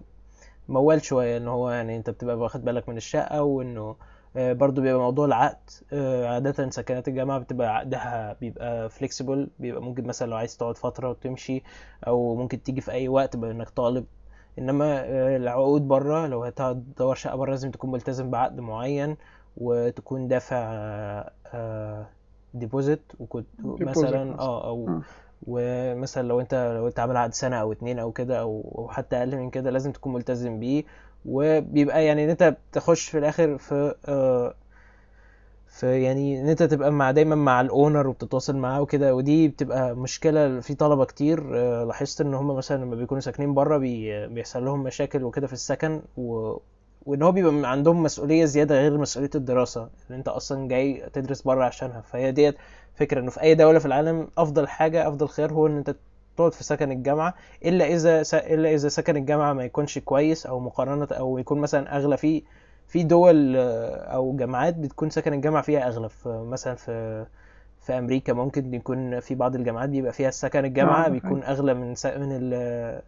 موال 0.69 1.01
شوية 1.01 1.37
إن 1.37 1.47
هو 1.47 1.69
يعني 1.71 1.97
أنت 1.97 2.09
بتبقى 2.09 2.37
واخد 2.37 2.65
بالك 2.65 2.89
من 2.89 2.97
الشقة 2.97 3.43
وإنه 3.43 3.95
آه، 4.37 4.53
برضو 4.53 4.81
بيبقى 4.81 4.99
موضوع 4.99 5.25
العقد 5.25 5.69
آه، 5.93 6.27
عادة 6.27 6.69
سكنات 6.69 7.07
الجامعة 7.07 7.39
بتبقى 7.39 7.75
عقدها 7.77 8.37
بيبقى 8.41 8.89
flexible 8.89 9.49
بيبقى 9.59 9.81
ممكن 9.81 10.07
مثلا 10.07 10.27
لو 10.29 10.37
عايز 10.37 10.57
تقعد 10.57 10.77
فترة 10.77 11.09
وتمشي 11.09 11.63
أو 12.07 12.35
ممكن 12.35 12.63
تيجي 12.63 12.81
في 12.81 12.91
أي 12.91 13.07
وقت 13.07 13.35
بانك 13.37 13.69
طالب 13.69 14.05
إنما 14.59 15.01
آه، 15.05 15.37
العقود 15.37 15.87
بره 15.87 16.27
لو 16.27 16.43
هتدور 16.43 17.15
شقة 17.15 17.35
بره 17.35 17.49
لازم 17.51 17.71
تكون 17.71 17.91
ملتزم 17.91 18.29
بعقد 18.29 18.59
معين 18.59 19.17
وتكون 19.57 20.27
دافع 20.27 21.29
deposit 22.53 23.01
وكنت 23.19 23.45
deposit 23.59 23.87
مثلا 23.87 24.23
مثلا 24.23 24.39
آه 24.39 24.67
أو. 24.67 25.01
ومثلا 25.47 26.27
لو 26.27 26.39
أنت 26.39 26.73
لو 26.75 26.87
أنت 26.87 26.99
عامل 26.99 27.17
عقد 27.17 27.33
سنة 27.33 27.55
أو 27.55 27.71
اتنين 27.71 27.99
أو 27.99 28.11
كده 28.11 28.39
أو 28.39 28.73
أو 28.77 28.89
حتى 28.89 29.15
أقل 29.15 29.37
من 29.37 29.49
كده 29.49 29.69
لازم 29.69 29.91
تكون 29.91 30.13
ملتزم 30.13 30.59
بيه 30.59 30.83
وبيبقى 31.25 32.05
يعني 32.05 32.23
إن 32.23 32.29
أنت 32.29 32.55
بتخش 32.71 33.09
في 33.09 33.17
الآخر 33.17 33.57
في 33.57 33.95
آه 35.71 35.75
في 35.79 36.03
يعني 36.03 36.41
إن 36.41 36.49
أنت 36.49 36.63
تبقى 36.63 36.91
مع 36.91 37.11
دايما 37.11 37.35
مع 37.35 37.61
ال 37.61 37.69
owner 37.69 38.07
وبتتواصل 38.07 38.55
معاه 38.57 38.81
وكده 38.81 39.15
ودي 39.15 39.47
بتبقى 39.47 39.95
مشكلة 39.95 40.59
في 40.59 40.75
طلبة 40.75 41.05
كتير. 41.05 41.57
آه 41.57 41.83
لاحظت 41.83 42.21
إن 42.21 42.33
هم 42.33 42.55
مثلا 42.55 42.83
لما 42.85 42.95
بيكونوا 42.95 43.21
ساكنين 43.21 43.53
بره 43.53 43.77
بي 43.77 44.27
بيحصل 44.27 44.65
لهم 44.65 44.83
مشاكل 44.83 45.23
وكده 45.23 45.47
في 45.47 45.53
السكن 45.53 46.01
و 46.17 46.57
وإن 47.05 47.21
هو 47.23 47.31
بيبقى 47.31 47.71
عندهم 47.71 48.03
مسؤولية 48.03 48.45
زيادة 48.45 48.75
غير 48.75 48.97
مسؤولية 48.97 49.29
الدراسة 49.35 49.89
اللي 50.07 50.17
أنت 50.19 50.27
أصلا 50.27 50.67
جاي 50.67 51.09
تدرس 51.13 51.41
بره 51.41 51.63
عشانها. 51.65 52.01
فهي 52.01 52.31
ديت 52.31 52.55
فكرة 52.95 53.19
إنه 53.21 53.31
في 53.31 53.41
أي 53.41 53.55
دولة 53.55 53.79
في 53.79 53.85
العالم 53.85 54.27
أفضل 54.37 54.67
حاجة 54.67 55.07
أفضل 55.07 55.27
خيار 55.27 55.53
هو 55.53 55.67
إن 55.67 55.77
أنت 55.77 55.95
تقعد 56.37 56.53
في 56.53 56.63
سكن 56.63 56.91
الجامعة 56.91 57.33
إلا 57.65 57.85
إذا 57.87 58.23
س... 58.23 58.33
إلا 58.35 58.73
إذا 58.73 58.89
سكن 58.89 59.17
الجامعة 59.17 59.53
ما 59.53 59.63
يكونش 59.65 59.99
كويس 59.99 60.45
أو 60.45 60.59
مقارنة 60.59 61.07
أو 61.11 61.37
يكون 61.37 61.59
مثلا 61.61 61.97
أغلى 61.97 62.17
في 62.17 62.43
في 62.91 63.03
دول 63.03 63.55
آه، 63.57 63.95
أو 63.95 64.35
جامعات 64.37 64.75
بتكون 64.77 65.09
سكن 65.09 65.33
الجامعة 65.33 65.61
فيها 65.61 65.87
اغلى 65.87 66.09
في 66.09 66.29
مثلا 66.29 66.75
في 66.75 67.25
في 67.81 67.93
أمريكا 67.97 68.33
ممكن 68.33 68.73
يكون 68.73 69.19
في 69.19 69.35
بعض 69.35 69.55
الجامعات 69.55 69.89
بيبقى 69.89 70.13
فيها 70.13 70.31
سكن 70.31 70.65
الجامعة 70.65 71.03
ده 71.07 71.13
بيكون 71.13 71.43
حقيقي 71.43 71.53
أغلى 71.53 71.73
من 71.73 71.95
س... 71.95 72.05
من 72.05 72.31
ال... 72.31 73.01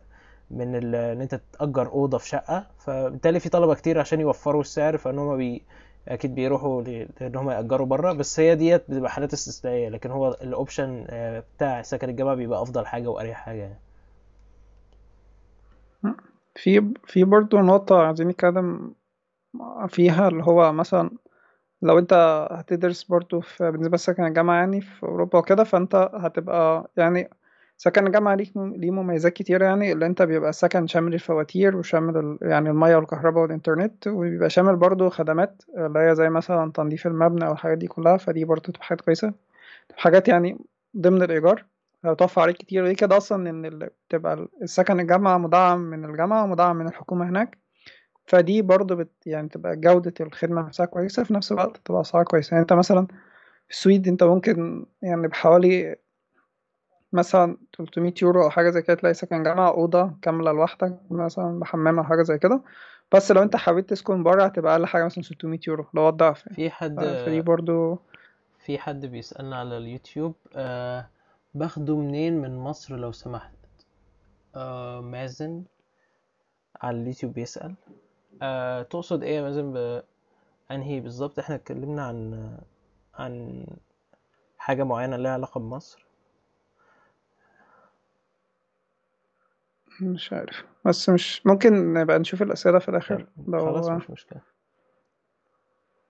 من 0.51 0.75
ال... 0.75 0.95
إن 0.95 1.21
أنت 1.21 1.41
تأجر 1.53 1.87
أوضة 1.87 2.17
في 2.17 2.27
شقة. 2.29 2.67
فبالتالي 2.79 3.39
في 3.39 3.49
طلبة 3.49 3.73
كتير 3.75 3.99
عشان 3.99 4.19
يوفروا 4.19 4.61
السعر 4.61 4.97
فإن 4.97 5.19
هم 5.19 5.37
بي... 5.37 5.63
أكيد 6.07 6.35
بيروحوا 6.35 6.81
ل... 6.81 7.07
لإن 7.21 7.35
هم 7.35 7.49
يأجروا 7.49 7.87
بره 7.87 8.13
بس 8.13 8.39
هي 8.39 8.55
ديت 8.55 8.83
بتبقى 8.91 9.11
حالات 9.11 9.33
استثنائية 9.33 9.89
لكن 9.89 10.11
هو 10.11 10.37
ال 10.41 10.50
option 10.50 11.05
آه، 11.09 11.43
بتاع 11.57 11.81
سكن 11.81 12.09
الجامعة 12.09 12.35
بيبقى 12.35 12.61
أفضل 12.61 12.85
حاجة 12.85 13.07
وأريح 13.07 13.37
حاجة 13.37 13.57
يعني. 13.61 13.79
في 16.55 16.93
في 17.05 17.23
برضه 17.23 17.61
نقطة 17.61 18.01
عايزين 18.01 18.27
نتكلم 18.27 18.95
فيها 19.87 20.27
اللي 20.27 20.43
هو 20.43 20.73
مثلا 20.73 21.09
لو 21.81 21.99
أنت 21.99 22.13
هتدرس 22.51 23.03
برضو 23.03 23.41
في 23.41 23.71
بالنسبة 23.71 23.95
لسكن 23.95 24.25
الجامعة 24.25 24.55
يعني 24.55 24.81
في 24.81 25.03
أوروبا 25.03 25.39
وكده 25.39 25.63
فأنت 25.63 25.95
هتبقى 26.15 26.91
يعني 26.97 27.29
سكن 27.77 28.07
الجامعة 28.07 28.35
ليه 28.35 28.51
ليه 28.57 28.91
مميزات 28.91 29.33
كتير 29.33 29.61
يعني 29.63 29.91
اللي 29.91 30.05
أنت 30.05 30.21
بيبقى 30.21 30.53
سكن 30.53 30.87
شامل 30.87 31.13
الفواتير 31.13 31.77
وشامل 31.77 32.17
ال- 32.17 32.39
يعني 32.41 32.69
المية 32.69 32.95
والكهرباء 32.95 33.43
والإنترنت 33.43 34.07
وبيبقى 34.07 34.49
شامل 34.49 34.75
برضو 34.75 35.09
خدمات 35.09 35.63
اللي 35.77 35.99
هي 35.99 36.15
زي 36.15 36.29
مثلا 36.29 36.71
تنظيف 36.71 37.07
المبنى 37.07 37.47
والحاجات 37.49 37.77
دي 37.77 37.87
كلها 37.87 38.17
فدي 38.17 38.45
برضو 38.45 38.71
تبقى 38.71 38.83
حاجات 38.85 39.01
كويسة. 39.05 39.33
حاجات 39.97 40.27
يعني 40.27 40.59
ضمن 40.97 41.23
الإيجار 41.23 41.65
هتوفر 42.05 42.41
عليك 42.41 42.57
كتير. 42.57 42.83
وليه 42.83 42.95
كده 42.95 43.17
أصلا 43.17 43.49
إن 43.49 43.69
بتبقى 44.09 44.47
السكن 44.63 44.99
الجامعة 44.99 45.37
مدعم 45.37 45.79
من 45.79 46.05
الجامعة 46.05 46.43
ومدعم 46.43 46.75
من 46.75 46.87
الحكومة 46.87 47.29
هناك. 47.29 47.62
فدي 48.25 48.61
برضه 48.61 48.95
بت 48.95 49.11
يعني 49.25 49.49
تبقى 49.49 49.75
جودة 49.75 50.13
الخدمة 50.21 50.61
نفسها 50.61 50.85
كويسة 50.85 51.23
في 51.23 51.33
نفس 51.33 51.51
الوقت 51.51 51.77
تبقى 51.85 52.01
أسعار 52.01 52.23
كويسة. 52.23 52.49
يعني 52.51 52.61
أنت 52.61 52.73
مثلا 52.73 53.07
في 53.67 53.73
السويد 53.73 54.07
أنت 54.07 54.23
ممكن 54.23 54.85
يعني 55.01 55.27
بحوالي 55.27 55.95
مثلا 57.13 57.57
300 57.77 58.13
يورو 58.21 58.43
أو 58.43 58.49
حاجة 58.49 58.69
زي 58.69 58.81
كده 58.81 58.95
تلاقي 58.95 59.13
سكن 59.13 59.43
جامعة 59.43 59.69
أوضة 59.69 60.11
كاملة 60.21 60.51
لوحدك 60.51 60.99
مثلا 61.11 61.59
بحمام 61.59 61.97
أو 61.99 62.03
حاجة 62.03 62.21
زي 62.23 62.37
كده. 62.37 62.61
بس 63.11 63.31
لو 63.31 63.43
أنت 63.43 63.55
حبيت 63.55 63.89
تسكن 63.89 64.23
بره 64.23 64.43
هتبقى 64.43 64.73
أقل 64.73 64.85
حاجة 64.85 65.05
مثلا 65.05 65.23
600 65.23 65.59
يورو 65.67 65.85
لو 65.93 66.09
الضعف 66.09 66.43
يعني. 66.47 66.55
في 66.55 66.69
حد 66.69 66.99
فدي 67.25 67.41
برضه 67.41 67.99
في 68.65 68.77
حد 68.77 69.05
بيسألنا 69.05 69.55
على 69.59 69.77
اليوتيوب 69.77 70.35
آه 70.55 71.07
باخده 71.55 71.97
منين 71.97 72.41
من 72.41 72.57
مصر 72.57 72.95
لو 72.95 73.11
سمحت؟ 73.11 73.53
آه 74.55 75.01
مازن 75.01 75.63
على 76.81 76.97
اليوتيوب 77.01 77.33
بيسأل 77.33 77.75
آه 78.41 78.81
تقصد 78.81 79.23
إيه 79.23 79.41
مازن 79.41 79.73
بأنهي 80.69 80.99
بالظبط؟ 80.99 81.39
إحنا 81.39 81.55
اتكلمنا 81.55 82.05
عن 82.05 82.49
عن 83.13 83.65
حاجة 84.57 84.83
معينة 84.83 85.15
لها 85.15 85.31
علاقة 85.31 85.59
بمصر. 85.59 86.05
مش 90.01 90.33
عارف. 90.33 90.65
بس 90.85 91.09
مش 91.09 91.47
ممكن 91.47 91.93
نبقى 91.93 92.19
نشوف 92.19 92.41
الأسئلة 92.41 92.79
في 92.79 92.89
الآخر. 92.89 93.27
خلاص 93.51 93.87
لو 93.87 93.95
مش 93.95 94.09
مشكلة. 94.09 94.41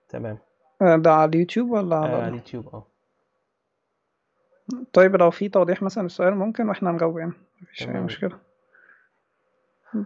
تمام. 0.08 0.38
ده 0.80 1.12
على 1.12 1.28
اليوتيوب 1.28 1.70
ولا 1.70 1.96
آه 1.96 2.00
على 2.00 2.12
على 2.14 2.28
اليوتيوب 2.28 2.68
آه. 2.68 2.86
طيب 4.92 5.16
لو 5.16 5.30
في 5.30 5.48
توضيح 5.48 5.82
مثلا 5.82 6.06
السؤال 6.06 6.34
ممكن 6.34 6.68
وإحنا 6.68 6.92
نجاوب 6.92 7.18
يعني. 7.18 7.32
مفيش 7.62 7.82
أي 7.82 7.86
تمام 7.86 8.04
مشكلة. 8.04 8.38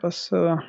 بس 0.04 0.34
آه 0.34 0.62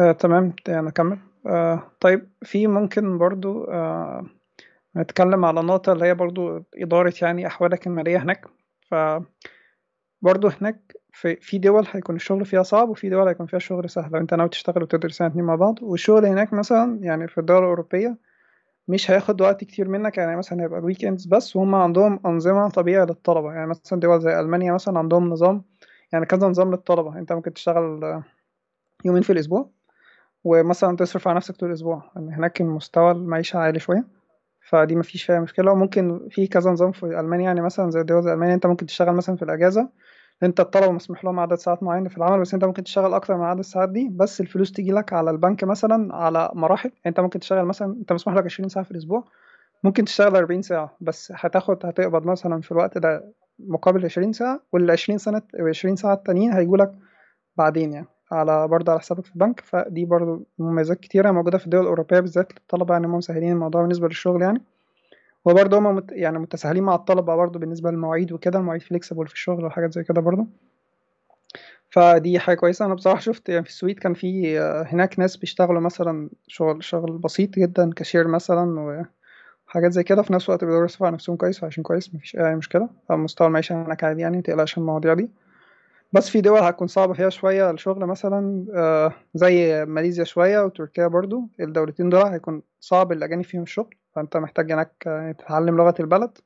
آه 0.00 0.12
تمام. 0.12 0.52
يعني 0.68 0.86
نكمل 0.86 1.18
آه 1.46 1.82
طيب 2.00 2.28
في 2.42 2.66
ممكن 2.66 3.18
برضو 3.18 3.64
آه 3.64 4.26
نتكلم 4.96 5.44
على 5.44 5.62
نقطة 5.62 5.92
اللي 5.92 6.04
هي 6.06 6.14
برضو 6.14 6.62
إدارة 6.76 7.14
يعني 7.22 7.46
أحوالك 7.46 7.86
المالية 7.86 8.18
هناك. 8.18 8.46
فبرضو 8.90 10.48
هناك 10.48 10.92
في 11.12 11.36
في 11.36 11.58
دول 11.58 11.86
هيكون 11.92 12.16
الشغل 12.16 12.44
فيها 12.44 12.62
صعب 12.62 12.88
وفي 12.88 13.08
دول 13.10 13.28
هيكون 13.28 13.46
فيها 13.46 13.56
الشغل 13.56 13.90
سهل. 13.90 14.12
لو 14.12 14.20
أنت 14.20 14.34
ناوي 14.34 14.48
تشتغل 14.48 14.82
وتدرس 14.82 15.20
يعني 15.20 15.32
اتنين 15.32 15.44
مع 15.46 15.54
بعض 15.54 15.78
والشغل 15.82 16.26
هناك 16.26 16.52
مثلا 16.52 16.98
يعني 17.02 17.28
في 17.28 17.38
الدول 17.38 17.58
الأوروبية 17.58 18.18
مش 18.88 19.10
هياخد 19.10 19.40
وقت 19.40 19.64
كتير 19.64 19.88
منك. 19.88 20.18
يعني 20.18 20.36
مثلا 20.36 20.62
هيبقى 20.62 20.78
الويكندز 20.80 21.26
بس 21.26 21.56
وهم 21.56 21.74
عندهم 21.74 22.20
أنظمة 22.26 22.68
طبيعية 22.70 23.04
للطلبة. 23.04 23.52
يعني 23.52 23.66
مثلا 23.66 24.00
دول 24.00 24.20
زي 24.20 24.40
ألمانيا 24.40 24.72
مثلا 24.72 24.98
عندهم 24.98 25.30
نظام 25.30 25.64
يعني 26.12 26.26
كذا 26.26 26.48
نظام 26.48 26.70
للطلبة. 26.70 27.18
أنت 27.18 27.32
ممكن 27.32 27.52
تشتغل 27.54 28.04
آه، 28.04 28.24
يومين 29.04 29.22
في 29.22 29.32
الأسبوع. 29.32 29.70
ومثلا 30.44 30.96
تصرف 30.96 31.28
على 31.28 31.36
نفسك 31.36 31.56
طول 31.56 31.68
الأسبوع. 31.68 32.10
لأن 32.16 32.32
هناك 32.32 32.60
المستوى 32.60 33.10
المعيشة 33.10 33.58
عالي 33.58 33.78
شوية 33.78 34.04
فدي 34.68 34.96
مفيش 34.96 35.22
فيها 35.24 35.40
مشكلة. 35.40 35.72
وممكن 35.72 36.28
في 36.30 36.46
كذا 36.46 36.70
نظام 36.70 36.92
في 36.92 37.02
ألمانيا 37.20 37.44
يعني 37.44 37.60
مثلا 37.60 37.90
زي 37.90 38.02
دول 38.02 38.22
زي 38.22 38.32
ألمانيا 38.32 38.54
أنت 38.54 38.66
ممكن 38.66 38.86
تشتغل 38.86 39.14
مثلا 39.14 39.36
في 39.36 39.42
الأجازة 39.42 39.88
أنت 40.42 40.60
الطلبة 40.60 40.92
مسموح 40.92 41.24
لهم 41.24 41.40
عدد 41.40 41.54
ساعات 41.54 41.82
معينة 41.82 42.08
في 42.08 42.16
العمل 42.18 42.40
بس 42.40 42.54
أنت 42.54 42.64
ممكن 42.64 42.84
تشتغل 42.84 43.14
أكتر 43.14 43.36
من 43.36 43.44
عدد 43.44 43.58
الساعات 43.58 43.88
دي 43.88 44.08
بس 44.12 44.40
الفلوس 44.40 44.72
تيجي 44.72 44.92
لك 44.92 45.12
على 45.12 45.30
البنك 45.30 45.64
مثلا 45.64 46.14
على 46.16 46.50
مراحل. 46.54 46.88
يعني 46.88 47.00
أنت 47.06 47.20
ممكن 47.20 47.40
تشتغل 47.40 47.64
مثلا 47.64 47.92
أنت 48.00 48.12
مسموح 48.12 48.36
لك 48.36 48.44
20 48.44 48.68
ساعة 48.68 48.84
في 48.84 48.90
الأسبوع 48.90 49.24
ممكن 49.84 50.04
تشتغل 50.04 50.36
40 50.36 50.62
ساعة 50.62 50.96
بس 51.00 51.32
هتاخد 51.36 51.86
هتقبض 51.86 52.26
مثلا 52.26 52.60
في 52.60 52.72
الوقت 52.72 52.98
ده 52.98 53.32
مقابل 53.58 54.04
20 54.04 54.32
ساعة 54.32 54.60
وال 54.72 54.90
20 54.90 55.18
سنة 55.18 55.42
20 55.68 55.96
ساعة 55.96 56.14
التانيين 56.14 56.52
هيجولك 56.52 56.92
بعدين 57.56 57.92
يعني. 57.92 58.06
على 58.32 58.68
برضه 58.68 58.92
على 58.92 59.00
حسابك 59.00 59.24
في 59.24 59.32
البنك 59.32 59.60
فدي 59.60 60.04
برضه 60.04 60.44
مميزات 60.58 61.00
كتيرة 61.00 61.30
موجودة 61.30 61.58
في 61.58 61.64
الدول 61.64 61.80
الأوروبية 61.82 62.20
بالذات 62.20 62.52
للطلبة 62.52 62.94
يعني 62.94 63.06
هم 63.06 63.14
مسهلين 63.14 63.52
الموضوع 63.52 63.82
بالنسبة 63.82 64.08
للشغل 64.08 64.42
يعني. 64.42 64.62
وبرضه 65.44 65.78
هم 65.78 65.96
مت 65.96 66.12
يعني 66.12 66.38
متساهلين 66.38 66.82
مع 66.84 66.94
الطلبة 66.94 67.36
برضه 67.36 67.58
بالنسبة 67.58 67.90
للمواعيد 67.90 68.32
وكده 68.32 68.58
المواعيد 68.58 68.82
flexible 68.82 69.26
في 69.28 69.34
الشغل 69.34 69.64
وحاجات 69.64 69.92
زي 69.94 70.04
كده 70.04 70.20
برضه. 70.20 70.46
فدي 71.90 72.38
حاجة 72.38 72.56
كويسة. 72.56 72.84
أنا 72.86 72.94
بصراحة 72.94 73.20
شفت 73.20 73.48
يعني 73.48 73.62
في 73.64 73.70
السويد 73.70 73.98
كان 73.98 74.14
في 74.14 74.60
آه، 74.60 74.82
هناك 74.82 75.18
ناس 75.18 75.36
بيشتغلوا 75.36 75.80
مثلا 75.80 76.30
شغل 76.48 76.84
شغل 76.84 77.18
بسيط 77.18 77.50
جدا 77.58 77.90
كاشير 77.92 78.28
مثلا 78.28 79.06
حاجات 79.66 79.92
زي 79.92 80.02
كده 80.04 80.22
في 80.22 80.32
نفس 80.32 80.48
الوقت 80.48 80.64
بيقدروا 80.64 80.84
يصرفوا 80.84 81.06
على 81.06 81.14
نفسهم 81.14 81.36
كويس 81.36 81.62
وعايشين 81.62 81.84
كويس 81.84 82.14
مفيش 82.14 82.36
أي 82.36 82.56
مشكلة. 82.56 82.88
فمستوى 83.08 83.46
المعيشة 83.46 83.82
هناك 83.82 84.04
عادي 84.04 84.22
يعني 84.22 84.36
متقلقش 84.36 84.78
المواضيع 84.78 85.14
دي. 85.14 85.30
بس 86.12 86.30
في 86.30 86.40
دول 86.40 86.58
هتكون 86.58 86.86
صعبة 86.88 87.12
فيها 87.14 87.30
شوية 87.30 87.70
الشغل 87.70 88.06
مثلا 88.06 88.66
آه، 88.76 89.12
زي 89.34 89.84
ماليزيا 89.84 90.24
شوية 90.24 90.60
وتركيا 90.60 91.06
برضو 91.06 91.48
الدولتين 91.60 92.10
دول 92.10 92.22
هيكون 92.22 92.62
صعب 92.80 93.12
الأجانب 93.12 93.44
فيهم 93.44 93.62
الشغل 93.62 93.94
فأنت 94.14 94.36
محتاج 94.36 94.72
هناك 94.72 94.92
تتعلم 95.38 95.76
لغة 95.76 95.94
البلد. 96.00 96.38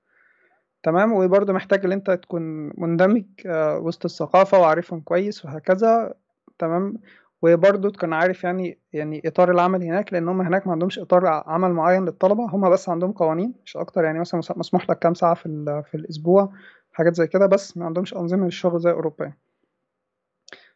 تمام؟ 0.82 1.12
وبرضه 1.12 1.52
محتاج 1.52 1.84
إن 1.84 1.92
أنت 1.92 2.10
تكون 2.10 2.42
مندمج 2.78 3.24
آه، 3.46 3.78
وسط 3.78 4.04
الثقافة 4.04 4.58
وعارفهم 4.58 5.00
كويس 5.00 5.44
وهكذا. 5.44 6.14
تمام؟ 6.58 6.94
وبرضه 7.42 7.90
تكون 7.90 8.12
عارف 8.12 8.44
يعني 8.44 8.78
يعني 8.92 9.22
إطار 9.26 9.50
العمل 9.50 9.82
هناك 9.82 10.12
لأن 10.12 10.28
هم 10.28 10.40
هناك 10.40 10.66
ما 10.66 10.72
عندهمش 10.72 10.98
إطار 10.98 11.26
عمل 11.26 11.72
معين 11.72 12.04
للطلبة 12.04 12.44
هم 12.44 12.70
بس 12.70 12.88
عندهم 12.88 13.12
قوانين 13.12 13.54
مش 13.64 13.76
أكتر 13.76 14.04
يعني 14.04 14.20
مثلا 14.20 14.40
مسموح 14.56 14.90
لك 14.90 14.98
كام 14.98 15.14
ساعة 15.14 15.34
في 15.34 15.82
في 15.90 15.96
الأسبوع 15.96 16.52
حاجات 16.92 17.14
زي 17.14 17.26
كده 17.26 17.46
بس 17.46 17.76
ما 17.76 17.86
عندهمش 17.86 18.14
أنظمة 18.14 18.44
للشغل 18.44 18.80
زي 18.80 18.90
أوروبا 18.90 19.24
يعني. 19.24 19.38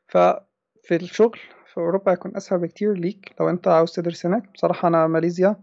ففي 0.08 0.96
الشغل 0.96 1.38
في 1.66 1.76
أوروبا 1.78 2.12
هيكون 2.12 2.36
أسهل 2.36 2.58
بكتير 2.58 2.92
ليك 2.92 3.34
لو 3.40 3.48
أنت 3.50 3.68
عاوز 3.68 3.92
تدرس 3.92 4.26
هناك. 4.26 4.52
بصراحة 4.54 4.88
أنا 4.88 5.06
ماليزيا 5.06 5.56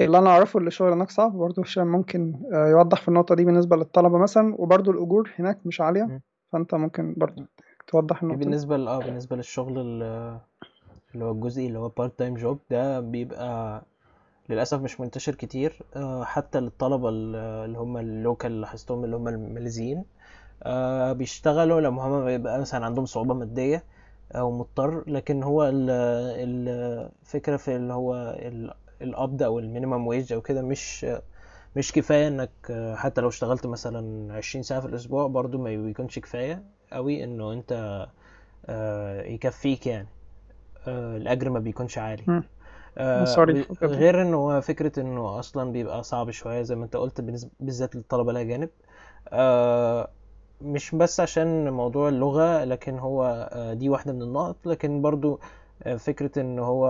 اللي 0.00 0.18
أنا 0.18 0.30
أعرفه 0.30 0.58
اللي 0.58 0.68
الشغل 0.68 0.92
هناك 0.92 1.10
صعب 1.10 1.32
برضه 1.32 1.62
هشام 1.62 1.86
ممكن 1.86 2.34
آه، 2.52 2.66
يوضح 2.68 3.02
في 3.02 3.08
النقطة 3.08 3.34
دي 3.34 3.44
بالنسبة 3.44 3.76
للطلبة 3.76 4.18
مثلا 4.18 4.54
وبرضه 4.58 4.92
الأجور 4.92 5.30
هناك 5.38 5.58
مش 5.64 5.80
عالية 5.80 6.20
فأنت 6.52 6.74
ممكن 6.74 7.14
برضه 7.16 7.46
توضح 7.86 8.22
النقطة 8.22 8.38
بالنسبة 8.44 8.76
آه 8.76 8.98
بالنسبة 8.98 9.36
للشغل 9.36 9.78
اللي 9.78 11.24
هو 11.24 11.30
الجزئي 11.30 11.66
اللي 11.66 11.78
هو 11.78 11.88
part 11.88 12.18
time 12.18 12.34
job 12.34 12.58
ده 12.70 13.00
بيبقى 13.00 13.82
للأسف 14.48 14.80
مش 14.80 15.00
منتشر 15.00 15.34
كتير 15.34 15.82
آه، 15.96 16.24
حتى 16.24 16.60
للطلبة 16.60 17.08
اللي 17.08 17.78
هم 17.78 17.96
ال 17.96 18.05
local 18.05 18.50
اللي 18.50 18.60
لاحظتهم 18.60 19.04
اللي 19.04 19.16
هم 19.16 19.28
الماليزيين. 19.28 20.04
بيشتغلوا 21.12 21.80
لما 21.80 22.02
هم 22.02 22.24
بيبقى 22.24 22.60
مثلا 22.60 22.84
عندهم 22.86 23.06
صعوبة 23.06 23.34
مادية 23.34 23.84
أو 24.32 24.50
مضطر 24.58 25.04
لكن 25.10 25.42
هو 25.42 25.70
الفكرة 25.72 27.56
في 27.56 27.76
اللي 27.76 27.92
هو 27.94 28.36
القبض 29.02 29.42
أو 29.42 29.58
المينيمم 29.58 30.06
ويج 30.06 30.32
أو 30.32 30.40
كده 30.40 30.62
مش 30.62 31.06
مش 31.76 31.92
كفاية 31.92 32.28
إنك 32.28 32.50
حتى 32.96 33.20
لو 33.20 33.28
اشتغلت 33.28 33.66
مثلا 33.66 34.34
عشرين 34.34 34.62
ساعة 34.62 34.80
في 34.80 34.86
الأسبوع 34.86 35.26
برضو 35.26 35.58
ما 35.58 35.76
بيكونش 35.76 36.18
كفاية 36.18 36.64
قوي 36.92 37.24
إنه 37.24 37.52
أنت 37.52 38.06
آه، 38.66 39.22
يكفيك 39.22 39.86
يعني. 39.86 40.08
آه، 40.88 41.16
الأجر 41.16 41.50
ما 41.50 41.58
بيكونش 41.60 41.98
عالي. 41.98 42.24
آه، 42.98 43.46
غير 43.82 44.22
إنه 44.22 44.36
هو 44.36 44.60
فكرة 44.60 45.00
إنه 45.00 45.38
أصلا 45.38 45.72
بيبقى 45.72 46.02
صعب 46.02 46.30
شوية 46.30 46.62
زي 46.62 46.76
ما 46.76 46.84
أنت 46.84 46.96
قلت 46.96 47.20
بالذات 47.60 47.96
للطلبة 47.96 48.30
الأجانب. 48.32 48.70
مش 50.62 50.94
بس 50.94 51.20
عشان 51.20 51.72
موضوع 51.72 52.08
اللغة 52.08 52.64
لكن 52.64 52.98
هو 52.98 53.48
دي 53.78 53.88
واحدة 53.88 54.12
من 54.12 54.22
النقط. 54.22 54.56
لكن 54.64 55.02
برضو 55.02 55.40
فكرة 55.98 56.40
إن 56.40 56.58
هو 56.58 56.86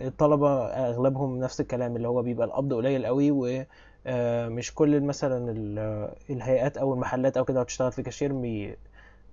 الطلبة 0.00 0.64
أغلبهم 0.66 1.38
نفس 1.40 1.60
الكلام 1.60 1.96
اللي 1.96 2.08
هو 2.08 2.22
بيبقى 2.22 2.46
القبض 2.46 2.74
قليل 2.74 3.06
قوي 3.06 3.30
ومش 3.30 4.74
كل 4.74 5.00
مثلا 5.00 5.50
الهيئات 6.30 6.76
أو 6.76 6.94
المحلات 6.94 7.36
أو 7.36 7.44
كده 7.44 7.60
هتشتغل 7.60 7.92
في 7.92 8.02
كاشير 8.02 8.32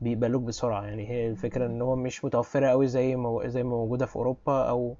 بيقبلوك 0.01 0.41
بسرعة. 0.41 0.83
يعني 0.85 1.09
هي 1.09 1.27
الفكرة 1.29 1.65
إن 1.65 1.81
هو 1.81 1.95
مش 1.95 2.25
متوفرة 2.25 2.67
قوي 2.67 2.87
زي 2.87 3.15
ما 3.15 3.47
زي 3.47 3.63
ما 3.63 3.69
موجودة 3.69 4.05
في 4.05 4.15
أوروبا 4.15 4.69
أو 4.69 4.95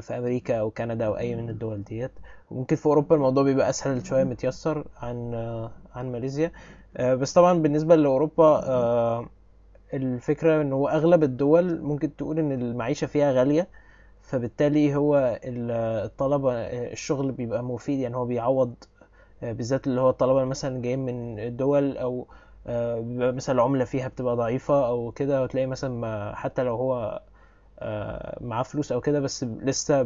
في 0.00 0.18
أمريكا 0.18 0.56
أو 0.56 0.70
كندا 0.70 1.06
أو 1.06 1.16
أي 1.16 1.34
من 1.36 1.48
الدول 1.50 1.84
ديت. 1.84 2.10
وممكن 2.50 2.76
في 2.76 2.86
أوروبا 2.86 3.16
الموضوع 3.16 3.42
بيبقى 3.42 3.70
أسهل 3.70 4.06
شوية 4.06 4.24
متيسر 4.24 4.84
عن 5.02 5.34
عن 5.94 6.12
ماليزيا. 6.12 6.52
بس 7.00 7.32
طبعا 7.32 7.52
بالنسبة 7.62 7.96
لأوروبا 7.96 8.60
الفكرة 9.94 10.62
إن 10.62 10.72
هو 10.72 10.88
أغلب 10.88 11.22
الدول 11.22 11.80
ممكن 11.82 12.16
تقول 12.16 12.38
إن 12.38 12.52
المعيشة 12.52 13.06
فيها 13.06 13.32
غالية 13.32 13.68
فبالتالي 14.22 14.96
هو 14.96 15.40
الطلبة 15.44 16.52
الشغل 16.92 17.32
بيبقى 17.32 17.64
مفيد 17.64 17.98
يعني 17.98 18.16
هو 18.16 18.24
بيعوض 18.26 18.74
بالذات 19.42 19.86
اللي 19.86 20.00
هو 20.00 20.10
الطلبة 20.10 20.44
مثلا 20.44 20.82
جايين 20.82 20.98
من 21.06 21.38
الدول 21.40 21.98
أو 21.98 22.26
بيبقى 23.02 23.32
مثلا 23.32 23.54
العملة 23.54 23.84
فيها 23.84 24.08
بتبقى 24.08 24.36
ضعيفة 24.36 24.88
أو 24.88 25.12
كده 25.12 25.42
وتلاقي 25.42 25.66
مثلا 25.66 26.34
حتى 26.36 26.62
لو 26.62 26.76
هو 26.76 27.22
معاه 28.40 28.62
فلوس 28.62 28.92
أو 28.92 29.00
كده 29.00 29.20
بس 29.20 29.44
لسه 29.44 30.02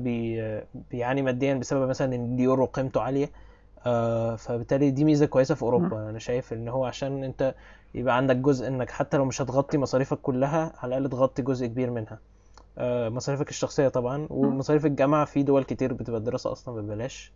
بيعاني 0.91 1.23
ماديا 1.23 1.55
بسبب 1.55 1.89
مثلا 1.89 2.15
إن 2.15 2.35
اليورو 2.35 2.67
قيمته 2.67 3.01
عالية. 3.01 3.31
فبالتالي 4.37 4.91
دي 4.91 5.05
ميزة 5.05 5.27
كويسة 5.27 5.55
في 5.55 5.63
أوروبا. 5.63 6.11
أنا 6.11 6.19
شايف 6.19 6.53
إن 6.53 6.69
هو 6.69 6.85
عشان 6.85 7.25
أنت 7.25 7.55
يبقى 7.95 8.17
عندك 8.17 8.37
جزء 8.37 8.69
إنك 8.69 8.91
حتى 8.91 9.17
لو 9.17 9.25
مش 9.25 9.43
هتغطي 9.43 9.79
مصاريفك 9.79 10.19
كلها 10.19 10.73
على 10.79 10.97
الأقل 10.99 11.11
تغطي 11.11 11.43
جزء 11.43 11.67
كبير 11.67 11.91
منها. 11.91 12.19
آه، 12.79 13.09
مصاريفك 13.09 13.51
الشخصية 13.51 13.89
طبعا. 13.89 14.27
ومصاريف 14.31 14.87
الجامعة 14.87 15.25
في 15.25 15.43
دول 15.43 15.65
كتير 15.65 15.93
بتبقى 15.93 16.21
الدراسة 16.21 16.53
أصلا 16.53 16.75
ببلاش. 16.81 17.33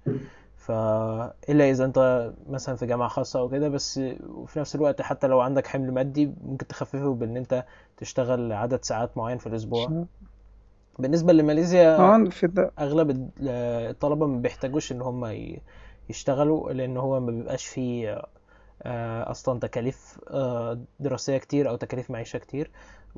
فإلا 0.56 1.70
إذا 1.70 1.84
أنت 1.84 2.32
مثلا 2.48 2.76
في 2.76 2.86
جامعة 2.86 3.08
خاصة 3.08 3.40
أو 3.40 3.48
كده 3.48 3.68
بس 3.68 4.00
وفي 4.28 4.60
نفس 4.60 4.74
الوقت 4.74 5.02
حتى 5.02 5.26
لو 5.26 5.40
عندك 5.40 5.66
حمل 5.66 5.92
مادي 5.94 6.32
ممكن 6.44 6.66
تخففه 6.66 7.14
بإن 7.14 7.36
أنت 7.36 7.64
تشتغل 7.96 8.52
عدد 8.52 8.84
ساعات 8.84 9.16
معين 9.16 9.38
في 9.38 9.46
الأسبوع. 9.46 9.86
بالنسبة 10.98 11.32
لماليزيا 11.32 11.96
آه، 11.96 12.00
أغلب 12.78 13.30
الطلبة 13.40 14.26
ما 14.26 14.38
بيحتاجوش 14.40 14.92
إن 14.92 15.02
هم 15.02 15.24
يشتغلوا 16.12 16.72
لأن 16.72 16.96
هو 16.96 17.20
ما 17.20 17.32
بيبقاش 17.32 17.66
فيه 17.66 18.22
آه، 18.82 19.30
أصلا 19.30 19.60
تكاليف 19.60 20.20
آه، 20.30 20.80
دراسية 21.00 21.38
كتير 21.38 21.68
أو 21.70 21.76
تكاليف 21.76 22.10
معيشة 22.10 22.38
كتير. 22.38 22.70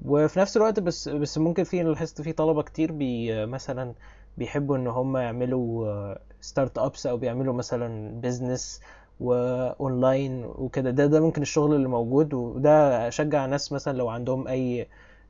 وفي 0.04 0.40
نفس 0.40 0.56
الوقت 0.56 0.80
بس 0.80 1.08
بس 1.08 1.38
ممكن 1.38 1.64
في 1.64 1.82
لاحظت 1.82 2.22
في 2.22 2.32
طلبة 2.32 2.62
كتير 2.62 2.92
بي 2.92 3.46
مثلا 3.46 3.94
بيحبوا 4.38 4.76
إن 4.76 4.86
هم 4.86 5.16
يعملوا 5.16 6.14
start 6.40 6.78
آه، 6.78 6.86
ups 6.86 7.06
أو 7.06 7.16
بيعملوا 7.16 7.54
مثلا 7.54 8.20
business 8.20 8.80
و 9.20 9.38
online 9.38 10.44
وكده. 10.44 10.90
ده 10.90 11.06
ده 11.06 11.20
ممكن 11.20 11.42
الشغل 11.42 11.74
اللي 11.74 11.88
موجود 11.88 12.34
وده 12.34 13.08
اشجع 13.08 13.46
ناس 13.46 13.72
مثلا 13.72 13.98
لو 13.98 14.08
عندهم 14.08 14.48
أي 14.48 14.88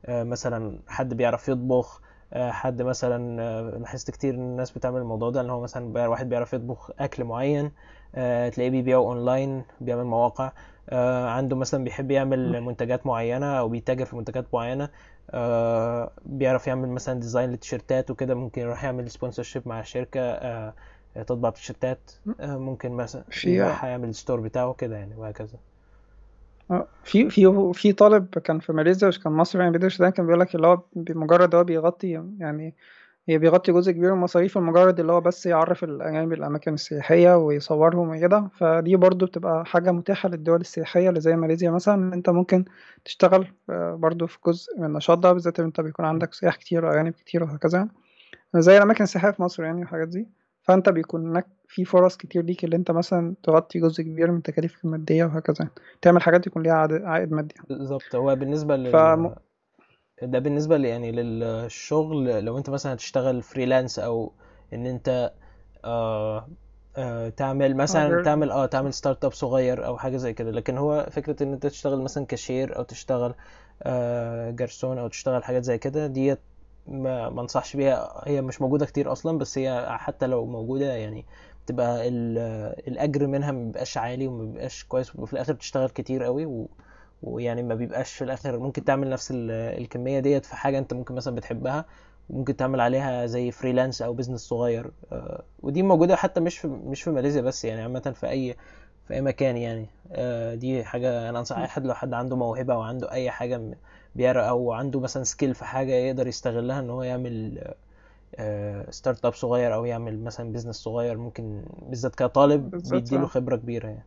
مثلا 0.09 0.79
حد 0.87 1.13
بيعرف 1.13 1.49
يطبخ 1.49 2.01
حد 2.35 2.81
مثلا 2.81 3.41
لاحظت 3.79 4.11
كتير 4.11 4.33
الناس 4.33 4.71
بتعمل 4.71 5.01
الموضوع 5.01 5.29
ده 5.29 5.41
إن 5.41 5.49
هو 5.49 5.61
مثلا 5.61 6.07
واحد 6.07 6.29
بيعرف 6.29 6.53
يطبخ 6.53 6.91
أكل 6.99 7.23
معين 7.23 7.71
آه، 8.15 8.49
تلاقيه 8.49 8.69
بيبيعه 8.69 8.97
أونلاين 8.99 9.63
بيعمل 9.81 10.03
مواقع 10.03 10.51
آه، 10.89 11.29
عنده 11.29 11.55
مثلا 11.55 11.83
بيحب 11.83 12.11
يعمل 12.11 12.61
منتجات 12.61 13.05
معينة 13.05 13.59
أو 13.59 13.69
بيتاجر 13.69 14.05
في 14.05 14.15
منتجات 14.15 14.45
معينة 14.53 14.89
آه، 15.31 16.11
بيعرف 16.25 16.67
يعمل 16.67 16.89
مثلا 16.89 17.19
design 17.19 17.49
للتيشيرتات 17.49 18.11
وكده 18.11 18.35
ممكن 18.35 18.61
يروح 18.61 18.83
يعمل 18.83 19.11
sponsorship 19.11 19.67
مع 19.67 19.81
شركة 19.81 20.73
تطبع 21.15 21.49
تيشيرتات 21.49 22.11
ممكن 22.39 22.91
مثلا 22.91 23.23
يروح 23.67 23.83
يعمل 23.85 24.15
store 24.15 24.39
بتاعه 24.39 24.73
كده 24.73 24.95
يعني 24.97 25.15
وهكذا. 25.15 25.57
في 27.03 27.29
في 27.29 27.71
في 27.73 27.93
طالب 27.93 28.39
كان 28.39 28.59
في 28.59 28.73
ماليزيا 28.73 29.11
كان 29.23 29.33
مصري 29.33 29.61
يعني 29.61 29.71
بيدرس 29.73 30.01
ده 30.01 30.09
كان 30.09 30.25
بيقول 30.25 30.39
لك 30.41 30.55
اللي 30.55 30.67
هو 30.67 30.81
بمجرد 30.95 31.55
هو 31.55 31.63
بيغطي 31.63 32.09
يعني 32.39 32.75
هي 33.29 33.37
بيغطي 33.37 33.71
جزء 33.71 33.91
كبير 33.91 34.11
من 34.11 34.17
المصاريف 34.17 34.57
لمجرد 34.57 34.99
اللي 34.99 35.11
هو 35.11 35.21
بس 35.21 35.45
يعرف 35.45 35.83
الأجانب 35.83 36.33
الأماكن 36.33 36.73
السياحية 36.73 37.37
ويصورهم 37.37 38.09
وكده. 38.09 38.49
فدي 38.57 38.95
برضو 38.95 39.25
بتبقى 39.25 39.65
حاجة 39.65 39.91
متاحة 39.91 40.29
للدول 40.29 40.61
السياحية 40.61 41.09
اللي 41.09 41.21
زي 41.21 41.35
ماليزيا 41.35 41.71
مثلا 41.71 41.95
إن 41.95 42.13
أنت 42.13 42.29
ممكن 42.29 42.65
تشتغل 43.05 43.47
آه، 43.69 43.95
برضو 43.95 44.27
في 44.27 44.37
جزء 44.47 44.79
من 44.79 44.85
النشاط 44.85 45.17
ده 45.17 45.33
بالذات 45.33 45.59
أنت 45.59 45.81
بيكون 45.81 46.05
عندك 46.05 46.33
سياح 46.33 46.55
كتير 46.55 46.85
وأجانب 46.85 47.13
كتير 47.13 47.43
وهكذا. 47.43 47.87
زي 48.55 48.77
الأماكن 48.77 49.03
السياحية 49.03 49.31
في 49.31 49.41
مصر 49.41 49.63
يعني 49.63 49.79
والحاجات 49.79 50.07
دي. 50.07 50.27
فأنت 50.63 50.89
بيكون 50.89 51.29
هناك 51.29 51.47
في 51.67 51.85
فرص 51.85 52.17
كتير 52.17 52.43
ليك 52.43 52.63
اللي 52.63 52.75
أنت 52.75 52.91
مثلا 52.91 53.33
تغطي 53.43 53.79
جزء 53.79 54.03
كبير 54.03 54.31
من 54.31 54.41
تكاليفك 54.43 54.85
المادية 54.85 55.25
وهكذا. 55.25 55.67
تعمل 56.01 56.21
حاجات 56.21 56.47
يكون 56.47 56.63
ليها 56.63 56.87
عائد 57.03 57.31
مادي. 57.31 57.55
بالظبط. 57.69 58.15
هو 58.15 58.35
بالنسبة 58.35 58.75
لل 58.75 58.91
فم... 58.91 59.29
ده 60.21 60.39
بالنسبة 60.39 60.77
لي 60.77 60.89
يعني 60.89 61.11
للشغل 61.11 62.45
لو 62.45 62.57
انت 62.57 62.69
مثلا 62.69 62.93
هتشتغل 62.93 63.41
freelance 63.41 63.99
أو 63.99 64.31
إن 64.73 64.85
انت 64.85 65.33
آه 65.85 66.47
آه 66.97 67.29
تعمل 67.29 67.75
مثلا 67.77 68.23
تعمل 68.23 68.51
آه 68.51 68.65
تعمل 68.65 68.93
start 68.93 69.25
up 69.25 69.31
صغير 69.33 69.85
أو 69.85 69.97
حاجة 69.97 70.17
زي 70.17 70.33
كده. 70.33 70.51
لكن 70.51 70.77
هو 70.77 71.07
فكرة 71.11 71.43
إن 71.43 71.53
انت 71.53 71.67
تشتغل 71.67 72.01
مثلا 72.01 72.25
كاشير 72.25 72.77
أو 72.77 72.83
تشتغل 72.83 73.33
آه 73.83 74.51
جرسون 74.51 74.97
أو 74.97 75.07
تشتغل 75.07 75.43
حاجات 75.43 75.63
زي 75.63 75.77
كده 75.77 76.07
ديت 76.07 76.39
ما 76.87 77.29
ما 77.29 77.41
انصحش 77.41 77.75
بيها. 77.75 78.21
هي 78.27 78.41
مش 78.41 78.61
موجودة 78.61 78.85
كتير 78.85 79.11
أصلا 79.11 79.37
بس 79.37 79.57
هي 79.57 79.85
حتى 79.89 80.27
لو 80.27 80.45
موجودة 80.45 80.93
يعني 80.93 81.25
بتبقى 81.65 82.07
الأجر 82.87 83.27
منها 83.27 83.51
ما 83.51 83.63
بيبقاش 83.65 83.97
عالي 83.97 84.27
وما 84.27 84.43
بيبقاش 84.45 84.83
كويس 84.83 85.15
وفي 85.15 85.33
الآخر 85.33 85.53
بتشتغل 85.53 85.89
كتير 85.89 86.23
قوي 86.23 86.45
و 86.45 86.67
ويعني 87.23 87.63
ما 87.63 87.75
بيبقاش 87.75 88.13
في 88.13 88.23
الآخر 88.23 88.59
ممكن 88.59 88.83
تعمل 88.83 89.09
نفس 89.09 89.29
الكمية 89.35 90.19
ديت 90.19 90.45
في 90.45 90.55
حاجة 90.55 90.77
انت 90.79 90.93
ممكن 90.93 91.15
مثلا 91.15 91.35
بتحبها 91.35 91.85
ممكن 92.29 92.55
تعمل 92.55 92.79
عليها 92.81 93.25
زي 93.25 93.51
freelance 93.51 94.01
أو 94.01 94.13
business 94.13 94.41
صغير 94.41 94.91
آه، 95.11 95.43
ودي 95.63 95.83
موجودة 95.83 96.15
حتى 96.15 96.39
مش 96.39 96.57
في 96.57 96.67
مش 96.67 97.03
في 97.03 97.09
ماليزيا 97.11 97.41
بس 97.41 97.65
يعني 97.65 97.81
عامة 97.81 97.99
في 98.15 98.29
اي 98.29 98.55
في 99.07 99.13
أي 99.13 99.21
مكان 99.21 99.57
يعني 99.57 99.85
آه، 100.11 100.55
دي 100.55 100.83
حاجة 100.83 101.29
أنا 101.29 101.39
أنصح 101.39 101.57
أي 101.57 101.67
حد 101.67 101.85
لو 101.87 101.93
حد 101.93 102.13
عنده 102.13 102.35
موهبة 102.35 102.73
أو 102.73 102.81
عنده 102.81 103.11
أي 103.11 103.31
حاجة 103.31 103.57
م- 103.57 103.75
بيعرف 104.15 104.43
أو 104.43 104.71
عنده 104.73 104.99
مثلا 104.99 105.23
skill 105.23 105.55
في 105.55 105.65
حاجة 105.65 105.91
يقدر 105.91 106.27
يستغلها 106.27 106.79
إن 106.79 106.89
هو 106.89 107.03
يعمل 107.03 107.63
startup 108.89 109.33
صغير 109.33 109.73
أو 109.73 109.85
يعمل 109.85 110.23
مثلا 110.23 110.51
business 110.51 110.75
صغير 110.75 111.17
ممكن 111.17 111.61
بالذات 111.89 112.15
كطالب 112.15 112.81
بيديله 112.91 113.23
آه. 113.23 113.25
خبرة 113.25 113.55
كبيرة 113.55 113.87
يعني. 113.87 114.05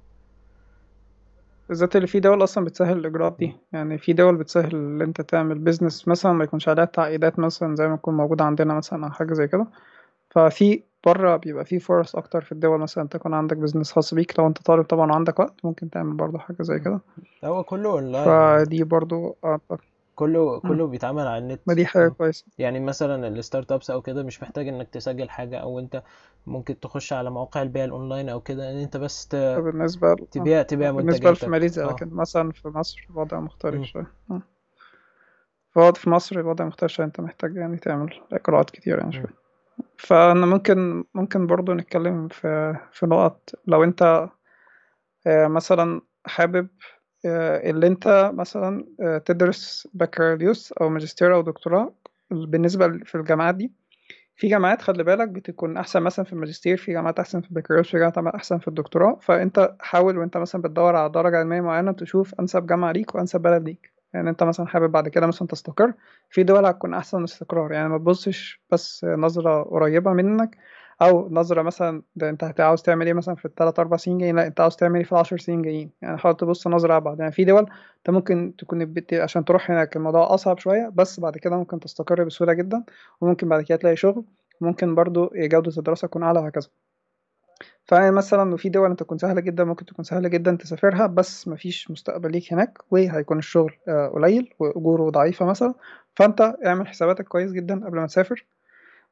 بالذات 1.69 1.97
اللي 1.97 2.07
في 2.07 2.21
دول 2.21 2.43
أصلا 2.45 2.65
بتسهل 2.65 2.99
الإجراءات 2.99 3.37
دي. 3.39 3.57
يعني 3.73 3.99
في 3.99 4.13
دول 4.13 4.37
بتسهل 4.37 4.75
إن 4.77 5.03
أنت 5.03 5.21
تعمل 5.21 5.59
business 5.59 6.09
مثلا 6.09 6.33
ما 6.33 6.45
يكونش 6.45 6.69
عليها 6.69 6.85
تعقيدات 6.85 7.39
مثلا 7.39 7.77
زي 7.77 7.89
ما 7.89 7.95
يكون 7.95 8.17
موجود 8.17 8.43
عندنا 8.43 8.75
مثلا 8.75 9.07
أو 9.07 9.11
حاجة 9.11 9.33
زي 9.35 9.49
كده. 9.49 9.67
ففي 10.31 10.83
بره 11.07 11.37
بيبقى 11.37 11.65
في 11.65 11.79
فرص 11.79 12.17
أكتر 12.17 12.41
في 12.41 12.53
الدول 12.53 12.81
مثلا 12.81 13.09
تكون 13.09 13.35
عندك 13.35 13.57
business 13.57 13.93
خاص 13.93 14.15
بيك. 14.15 14.39
لو 14.39 14.47
أنت 14.47 14.63
طالب 14.63 14.85
طبعا 14.85 15.13
وعندك 15.13 15.41
وقت 15.41 15.55
ممكن 15.65 15.91
تعمل 15.91 16.13
برضه 16.17 16.39
حاجة 16.39 16.63
زي 16.63 16.79
كده. 16.79 17.01
هو 17.45 17.65
كله 17.65 17.91
اونلاين 17.91 18.25
فدي 18.65 18.85
برضه 18.85 19.37
أعتقد- 19.47 19.88
كله. 20.19 20.61
كله 20.61 20.87
بيتعمل 20.87 21.27
على 21.27 21.39
النت 21.39 21.61
ما 21.67 21.75
دي 21.75 21.87
حاجة 21.87 22.09
كويسة 22.09 22.45
يعني 22.59 22.81
مثلا 22.81 23.29
ال 23.29 23.73
startups 23.73 23.91
أو 23.91 24.03
كده 24.03 24.23
مش 24.23 24.43
محتاج 24.43 24.69
إنك 24.69 24.89
تسجل 24.89 25.31
حاجة 25.31 25.59
أو 25.59 25.79
أنت 25.79 26.03
ممكن 26.47 26.81
تخش 26.81 27.13
على 27.13 27.31
مواقع 27.31 27.63
البيع 27.63 27.85
الأونلاين 27.85 28.29
أو 28.29 28.41
كده 28.41 28.71
إن 28.71 28.77
أنت 28.77 28.97
بس 28.97 29.29
ت... 29.29 29.37
بالنسبة 29.37 30.09
ل- 30.09 30.21
آه. 30.21 30.25
تبيع 30.31 30.63
تبيع 30.63 30.91
بالنسبة 30.91 31.19
في 31.19 31.25
منتجاتك 31.29 31.49
ماليزيا 31.49 31.85
آه 31.85 31.93
لكن 31.93 32.09
مثلا 32.11 32.53
في 32.53 32.69
مصر 32.69 33.07
الوضع 33.11 33.41
مختلف. 33.41 33.85
شوية 33.85 34.07
آه. 34.31 34.43
فوضع 35.71 36.01
في 36.01 36.11
مصر 36.11 36.41
الوضع 36.41 36.65
مختلف 36.65 36.93
شوية 36.93 37.07
أنت 37.07 37.21
محتاج 37.21 37.57
يعني 37.57 37.77
تعمل 37.77 38.21
اجراءات 38.33 38.71
كتير 38.71 38.99
يعني. 38.99 39.13
شوية 39.13 39.35
فأنا 39.97 40.47
ممكن 40.47 41.05
ممكن 41.15 41.47
برضو 41.47 41.73
نتكلم 41.75 42.29
في 42.29 42.77
في 42.93 43.07
نقط 43.07 43.51
لو 43.67 43.85
أنت 43.85 44.29
آه، 45.27 45.47
مثلا 45.47 46.01
حابب 46.27 46.69
آه، 46.69 46.98
اللي 47.25 47.87
انت 47.87 48.31
مثلا 48.35 48.85
آه، 49.01 49.19
تدرس 49.19 49.89
بكالوريوس 49.95 50.73
أو 50.73 50.89
ماجستير 50.89 51.35
أو 51.35 51.41
دكتوراه 51.43 51.95
بالنسبة 52.31 52.89
في 53.05 53.15
الجامعات 53.15 53.55
دي. 53.55 53.73
في 54.37 54.49
جامعات 54.49 54.83
خلي 54.83 55.05
بالك 55.05 55.29
بتكون 55.29 55.77
أحسن 55.77 56.03
مثلا 56.03 56.25
في 56.25 56.33
الماجستير 56.33 56.77
في 56.77 56.93
جامعات 56.93 57.19
أحسن 57.19 57.41
في 57.41 57.51
البكالوريوس 57.51 57.91
في 57.91 57.99
جامعات 57.99 58.35
أحسن 58.35 58.59
في 58.59 58.69
الدكتوراه. 58.69 59.19
فأنت 59.23 59.77
حاول 59.81 60.19
وأنت 60.19 60.37
مثلا 60.37 60.63
بتدور 60.63 60.97
على 60.97 61.09
درجة 61.13 61.37
علمية 61.39 61.61
معينة 61.61 61.93
تشوف 61.93 62.35
أنسب 62.41 62.67
جامعة 62.67 62.93
ليك 62.93 63.15
وأنسب 63.15 63.41
بلد 63.41 63.65
ليك. 63.65 63.93
يعني 64.15 64.31
أنت 64.31 64.43
مثلا 64.43 64.67
حابب 64.67 64.93
بعد 64.93 65.09
كده 65.09 65.27
مثلا 65.27 65.49
تستقر. 65.49 65.93
في 66.31 66.43
دول 66.43 66.67
هتكون 66.67 66.95
أحسن 66.95 67.25
استقرار. 67.25 67.73
يعني 67.73 67.89
ما 67.89 67.99
تبصش 67.99 68.61
بس 68.73 69.05
نظرة 69.05 69.63
قريبة 69.63 70.13
منك. 70.13 70.57
أو 71.03 71.29
نظرة 71.31 71.63
مثلا 71.63 72.03
ده 72.17 72.29
أنت 72.31 72.61
عاوز 72.61 72.83
تعمل 72.83 73.07
إيه 73.07 73.13
مثلا 73.13 73.35
في 73.35 73.45
الثلاث 73.45 73.79
أربع 73.79 73.97
سنين 73.97 74.19
جايين؟ 74.19 74.37
لأ 74.37 74.47
أنت 74.47 74.61
عاوز 74.61 74.77
تعمل 74.77 74.97
إيه 74.97 75.05
في 75.05 75.13
العشر 75.13 75.39
سنين 75.39 75.63
جايين؟ 75.63 75.91
يعني 76.03 76.19
حاول 76.19 76.37
تبص 76.37 76.67
نظرة 76.67 76.97
أبعد. 76.97 77.21
يعني 77.21 77.33
في 77.33 77.45
دول 77.45 77.67
أنت 77.99 78.11
ممكن 78.11 78.57
تكون. 78.59 78.95
عشان 79.13 79.45
تروح 79.45 79.71
هناك 79.71 79.97
الموضوع 79.97 80.35
أصعب 80.35 80.59
شوية 80.59 80.93
بس 80.95 81.21
بعد 81.21 81.39
كده 81.39 81.57
ممكن 81.57 81.81
تستقر 81.81 82.25
بسهولة 82.25 82.53
جدا 82.53 82.85
وممكن 83.21 83.49
بعد 83.49 83.63
كده 83.63 83.79
تلاقي 83.79 83.97
شغل 83.97 84.25
ممكن 84.61 84.95
برضو 84.95 85.31
جودة 85.35 85.73
الدراسة 85.79 86.09
تكون 86.09 86.23
أعلى 86.23 86.41
وهكذا. 86.41 86.69
فمثلا 87.85 88.57
في 88.57 88.69
دول 88.69 88.91
أنت 88.91 89.01
تكون 89.01 89.19
سهلة 89.19 89.41
جدا 89.41 89.65
ممكن 89.65 89.87
تكون 89.87 90.05
سهلة 90.05 90.29
جدا 90.29 90.57
تسافرها 90.57 91.07
بس 91.07 91.49
مفيش 91.49 91.91
مستقبل 91.91 92.33
ليك 92.33 92.53
هناك 92.53 92.79
وهيكون 92.91 93.39
الشغل 93.39 93.73
آه، 93.89 94.09
قليل 94.09 94.55
وأجوره 94.59 95.11
ضعيفة 95.11 95.47
مثلا. 95.47 95.75
فأنت 96.17 96.55
اعمل 96.67 96.89
حساباتك 96.89 97.29
كويس 97.29 97.53
جدا 97.53 97.87
قبل 97.87 97.99
ما 97.99 98.07
تسافر. 98.07 98.47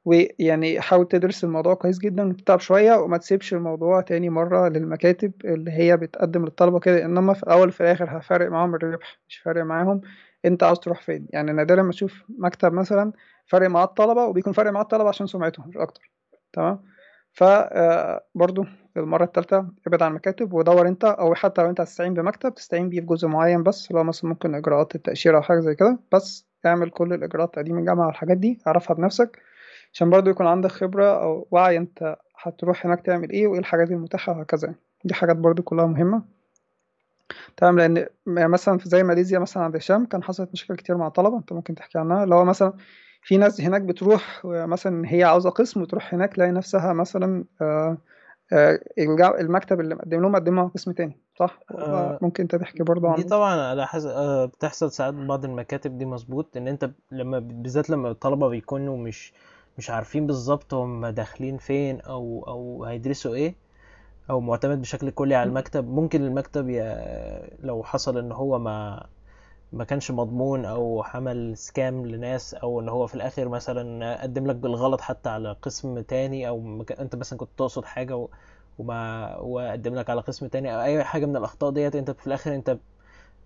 ويعني 0.06 0.80
حاول 0.80 1.08
تدرس 1.08 1.44
الموضوع 1.44 1.74
كويس 1.74 1.98
جدا 1.98 2.28
وتتعب 2.28 2.60
شوية 2.60 2.94
وما 2.96 3.16
تسيبش 3.18 3.54
الموضوع 3.54 4.00
تاني 4.00 4.30
مرة 4.30 4.68
للمكاتب 4.68 5.32
اللي 5.44 5.70
هي 5.70 5.96
بتقدم 5.96 6.44
للطلبة 6.44 6.80
كده 6.80 7.04
إنما 7.04 7.34
في 7.34 7.42
الأول 7.42 7.68
وفي 7.68 7.80
الآخر 7.80 8.18
هفرق 8.18 8.50
معاهم 8.50 8.74
الربح 8.74 9.18
مش 9.28 9.36
فارق 9.38 9.64
معاهم 9.64 10.00
أنت 10.44 10.62
عاوز 10.62 10.78
تروح 10.78 11.00
فين. 11.02 11.26
يعني 11.30 11.52
نادرا 11.52 11.82
ما 11.82 11.90
تشوف 11.90 12.24
مكتب 12.28 12.72
مثلا 12.72 13.12
فارق 13.46 13.68
مع 13.68 13.84
الطلبة 13.84 14.24
وبيكون 14.24 14.52
فارق 14.52 14.70
مع 14.70 14.80
الطلبة 14.80 15.08
عشان 15.08 15.26
سمعتهم 15.26 15.68
مش 15.68 15.76
أكتر. 15.76 16.12
تمام؟ 16.52 16.82
فبرضو 17.32 18.64
المرة 18.96 19.24
التالتة 19.24 19.66
ابعد 19.86 20.02
عن 20.02 20.10
المكاتب 20.10 20.52
ودور 20.52 20.88
أنت 20.88 21.04
أو 21.04 21.34
حتى 21.34 21.62
لو 21.62 21.70
أنت 21.70 21.80
هتستعين 21.80 22.14
بمكتب 22.14 22.54
تستعين 22.54 22.88
بيه 22.88 23.00
في 23.00 23.06
جزء 23.06 23.28
معين 23.28 23.62
بس 23.62 23.92
لو 23.92 24.04
مثلا 24.04 24.30
ممكن 24.30 24.54
إجراءات 24.54 24.94
التأشيرة 24.94 25.36
أو 25.36 25.42
حاجة 25.42 25.60
زي 25.60 25.74
كده 25.74 25.98
بس 26.12 26.46
اعمل 26.66 26.90
كل 26.90 27.12
الإجراءات 27.12 27.54
تقديم 27.54 27.78
الجامعة 27.78 28.06
والحاجات 28.06 28.36
دي 28.36 28.58
اعرفها 28.66 28.94
بنفسك 28.96 29.42
عشان 29.96 30.10
برضو 30.10 30.30
يكون 30.30 30.46
عندك 30.46 30.70
خبرة 30.70 31.22
أو 31.22 31.48
وعي 31.50 31.76
أنت 31.76 32.16
هتروح 32.38 32.86
هناك 32.86 33.00
تعمل 33.00 33.30
إيه 33.30 33.46
وإيه 33.46 33.60
الحاجات 33.60 33.90
المتاحة 33.90 34.32
وهكذا. 34.32 34.74
دي 35.04 35.14
حاجات 35.14 35.36
برضو 35.36 35.62
كلها 35.62 35.86
مهمة. 35.86 36.22
تمام 37.56 37.78
لأن 37.78 37.96
يعني 38.26 38.48
مثلا 38.48 38.78
في 38.78 38.88
زي 38.88 39.02
ماليزيا 39.02 39.38
مثلا 39.38 39.62
عند 39.62 39.74
الشام 39.74 40.06
كان 40.06 40.22
حصلت 40.22 40.50
مشاكل 40.52 40.76
كتير 40.76 40.96
مع 40.96 41.06
الطلبة 41.06 41.38
أنت 41.38 41.52
ممكن 41.52 41.74
تحكي 41.74 41.98
عنها. 41.98 42.24
اللي 42.24 42.34
هو 42.34 42.44
مثلا 42.44 42.72
في 43.22 43.36
ناس 43.36 43.60
هناك 43.60 43.82
بتروح 43.82 44.40
مثلا 44.44 45.12
هي 45.14 45.24
عاوزة 45.24 45.50
قسم 45.50 45.82
وتروح 45.82 46.14
هناك 46.14 46.34
تلاقي 46.34 46.50
نفسها 46.50 46.92
مثلا 46.92 47.44
آه 47.60 47.98
آه، 48.52 48.80
المكتب 49.40 49.80
اللي 49.80 49.94
مقدم 49.94 50.20
لهم 50.22 50.32
مقدم 50.32 50.56
لهم 50.56 50.68
قسم 50.68 50.92
تاني 50.92 51.20
صح؟ 51.38 51.60
آه، 51.70 52.18
ممكن 52.22 52.42
أنت 52.42 52.54
تحكي 52.54 52.82
برضو 52.82 53.14
دي 53.14 53.22
عن 53.22 53.28
طبعا 53.28 53.60
على 53.60 53.86
حسب 53.86 54.08
آه، 54.08 54.44
بتحصل 54.44 54.92
ساعات 54.92 55.14
بعض 55.14 55.44
المكاتب 55.44 55.98
دي 55.98 56.04
مظبوط 56.04 56.56
إن 56.56 56.68
أنت 56.68 56.90
لما 57.12 57.38
بالذات 57.38 57.90
لما 57.90 58.10
الطلبة 58.10 58.48
بيكونوا 58.48 58.96
مش 58.96 59.32
مش 59.78 59.90
عارفين 59.90 60.26
بالظبط 60.26 60.74
هم 60.74 61.06
داخلين 61.06 61.56
فين 61.58 62.00
أو 62.00 62.44
أو 62.48 62.84
هيدرسوا 62.84 63.34
إيه 63.34 63.54
أو 64.30 64.40
معتمد 64.40 64.80
بشكل 64.82 65.10
كلي 65.10 65.34
على 65.34 65.48
المكتب 65.50 65.88
ممكن 65.88 66.24
المكتب. 66.24 66.70
لو 67.60 67.82
حصل 67.84 68.18
إن 68.18 68.32
هو 68.32 68.58
ما 68.58 69.06
ما 69.72 69.84
كانش 69.84 70.10
مضمون 70.10 70.64
أو 70.64 71.02
عمل 71.02 71.56
سكام 71.58 72.06
لناس 72.06 72.54
أو 72.54 72.80
إن 72.80 72.88
هو 72.88 73.06
في 73.06 73.14
الآخر 73.14 73.48
مثلا 73.48 74.22
قدم 74.22 74.46
لك 74.46 74.56
بالغلط 74.56 75.00
حتى 75.00 75.28
على 75.30 75.56
قسم 75.62 76.00
تاني 76.00 76.48
أو. 76.48 76.84
أنت 77.00 77.16
مثلا 77.16 77.38
كنت 77.38 77.50
تقصد 77.58 77.84
حاجة 77.84 78.16
و... 78.16 78.28
وما 78.78 79.36
وقدم 79.38 79.94
لك 79.94 80.10
على 80.10 80.20
قسم 80.20 80.46
تاني 80.46 80.74
أو 80.76 80.82
أي 80.82 81.04
حاجة 81.04 81.26
من 81.26 81.36
الأخطاء 81.36 81.70
ديت 81.70 81.96
أنت 81.96 82.10
في 82.10 82.26
الآخر 82.26 82.54
أنت. 82.54 82.78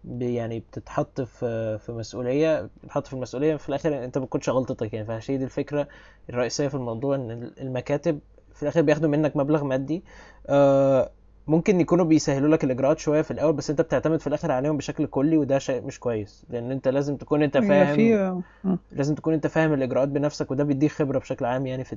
يعني 0.09 0.61
بتتحط 0.61 1.21
في 1.21 1.79
في 1.79 1.93
مسؤولية 1.93 2.69
بتتحط 2.83 3.07
في 3.07 3.13
المسؤولية 3.13 3.57
في 3.57 3.69
الآخر 3.69 4.05
أنت 4.05 4.19
ما 4.19 4.25
بتكونش 4.25 4.49
غلطتك 4.49 4.95
يعني. 4.95 5.07
فهي 5.07 5.37
دي 5.37 5.45
الفكرة 5.45 5.89
الرئيسية 6.31 6.69
في 6.69 6.75
الموضوع 6.75 7.15
إن 7.15 7.31
المكاتب 7.61 8.21
في 8.55 8.63
الآخر 8.63 8.83
بياخدوا 8.83 9.09
منك 9.11 9.37
مبلغ 9.37 9.65
مادي. 9.65 10.03
آه، 10.47 11.11
ممكن 11.47 11.81
يكونوا 11.81 12.05
بيسهلوا 12.05 12.49
لك 12.49 12.65
الإجراءات 12.65 12.99
شوية 12.99 13.23
في 13.23 13.31
الأول 13.31 13.53
بس 13.53 13.71
أنت 13.71 13.81
بتعتمد 13.81 14.21
في 14.21 14.27
الآخر 14.27 14.53
عليهم 14.53 14.77
بشكل 14.77 15.07
كلي 15.07 15.37
وده 15.37 15.59
شيء 15.59 15.83
مش 15.83 16.01
كويس. 16.01 16.45
لأن 16.51 16.71
أنت 16.71 16.89
لازم 16.89 17.17
تكون 17.17 17.43
أنت 17.43 17.57
هي 17.57 17.63
فاهم 17.69 17.97
في 17.97 18.33
مم. 18.65 18.79
لازم 18.93 19.15
تكون 19.15 19.35
أنت 19.35 19.47
فاهم 19.47 19.73
الإجراءات 19.73 20.09
بنفسك 20.09 20.51
وده 20.51 20.65
بيديك 20.65 20.91
خبرة 20.93 21.19
بشكل 21.19 21.45
عام 21.45 21.67
يعني 21.67 21.85
في 21.85 21.97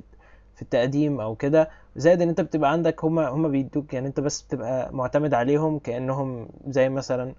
في 0.54 0.62
التقديم 0.62 1.20
أو 1.20 1.34
كده. 1.34 1.70
زائد 1.96 2.22
إن 2.22 2.28
أنت 2.28 2.40
بتبقى 2.40 2.72
عندك 2.72 3.04
هما 3.04 3.28
هما 3.28 3.48
بيدوك 3.48 3.94
يعني 3.94 4.06
أنت 4.08 4.20
بس 4.20 4.42
بتبقى 4.42 4.94
معتمد 4.94 5.34
عليهم 5.34 5.78
كأنهم 5.78 6.48
زي 6.68 6.88
مثلا 6.88 7.34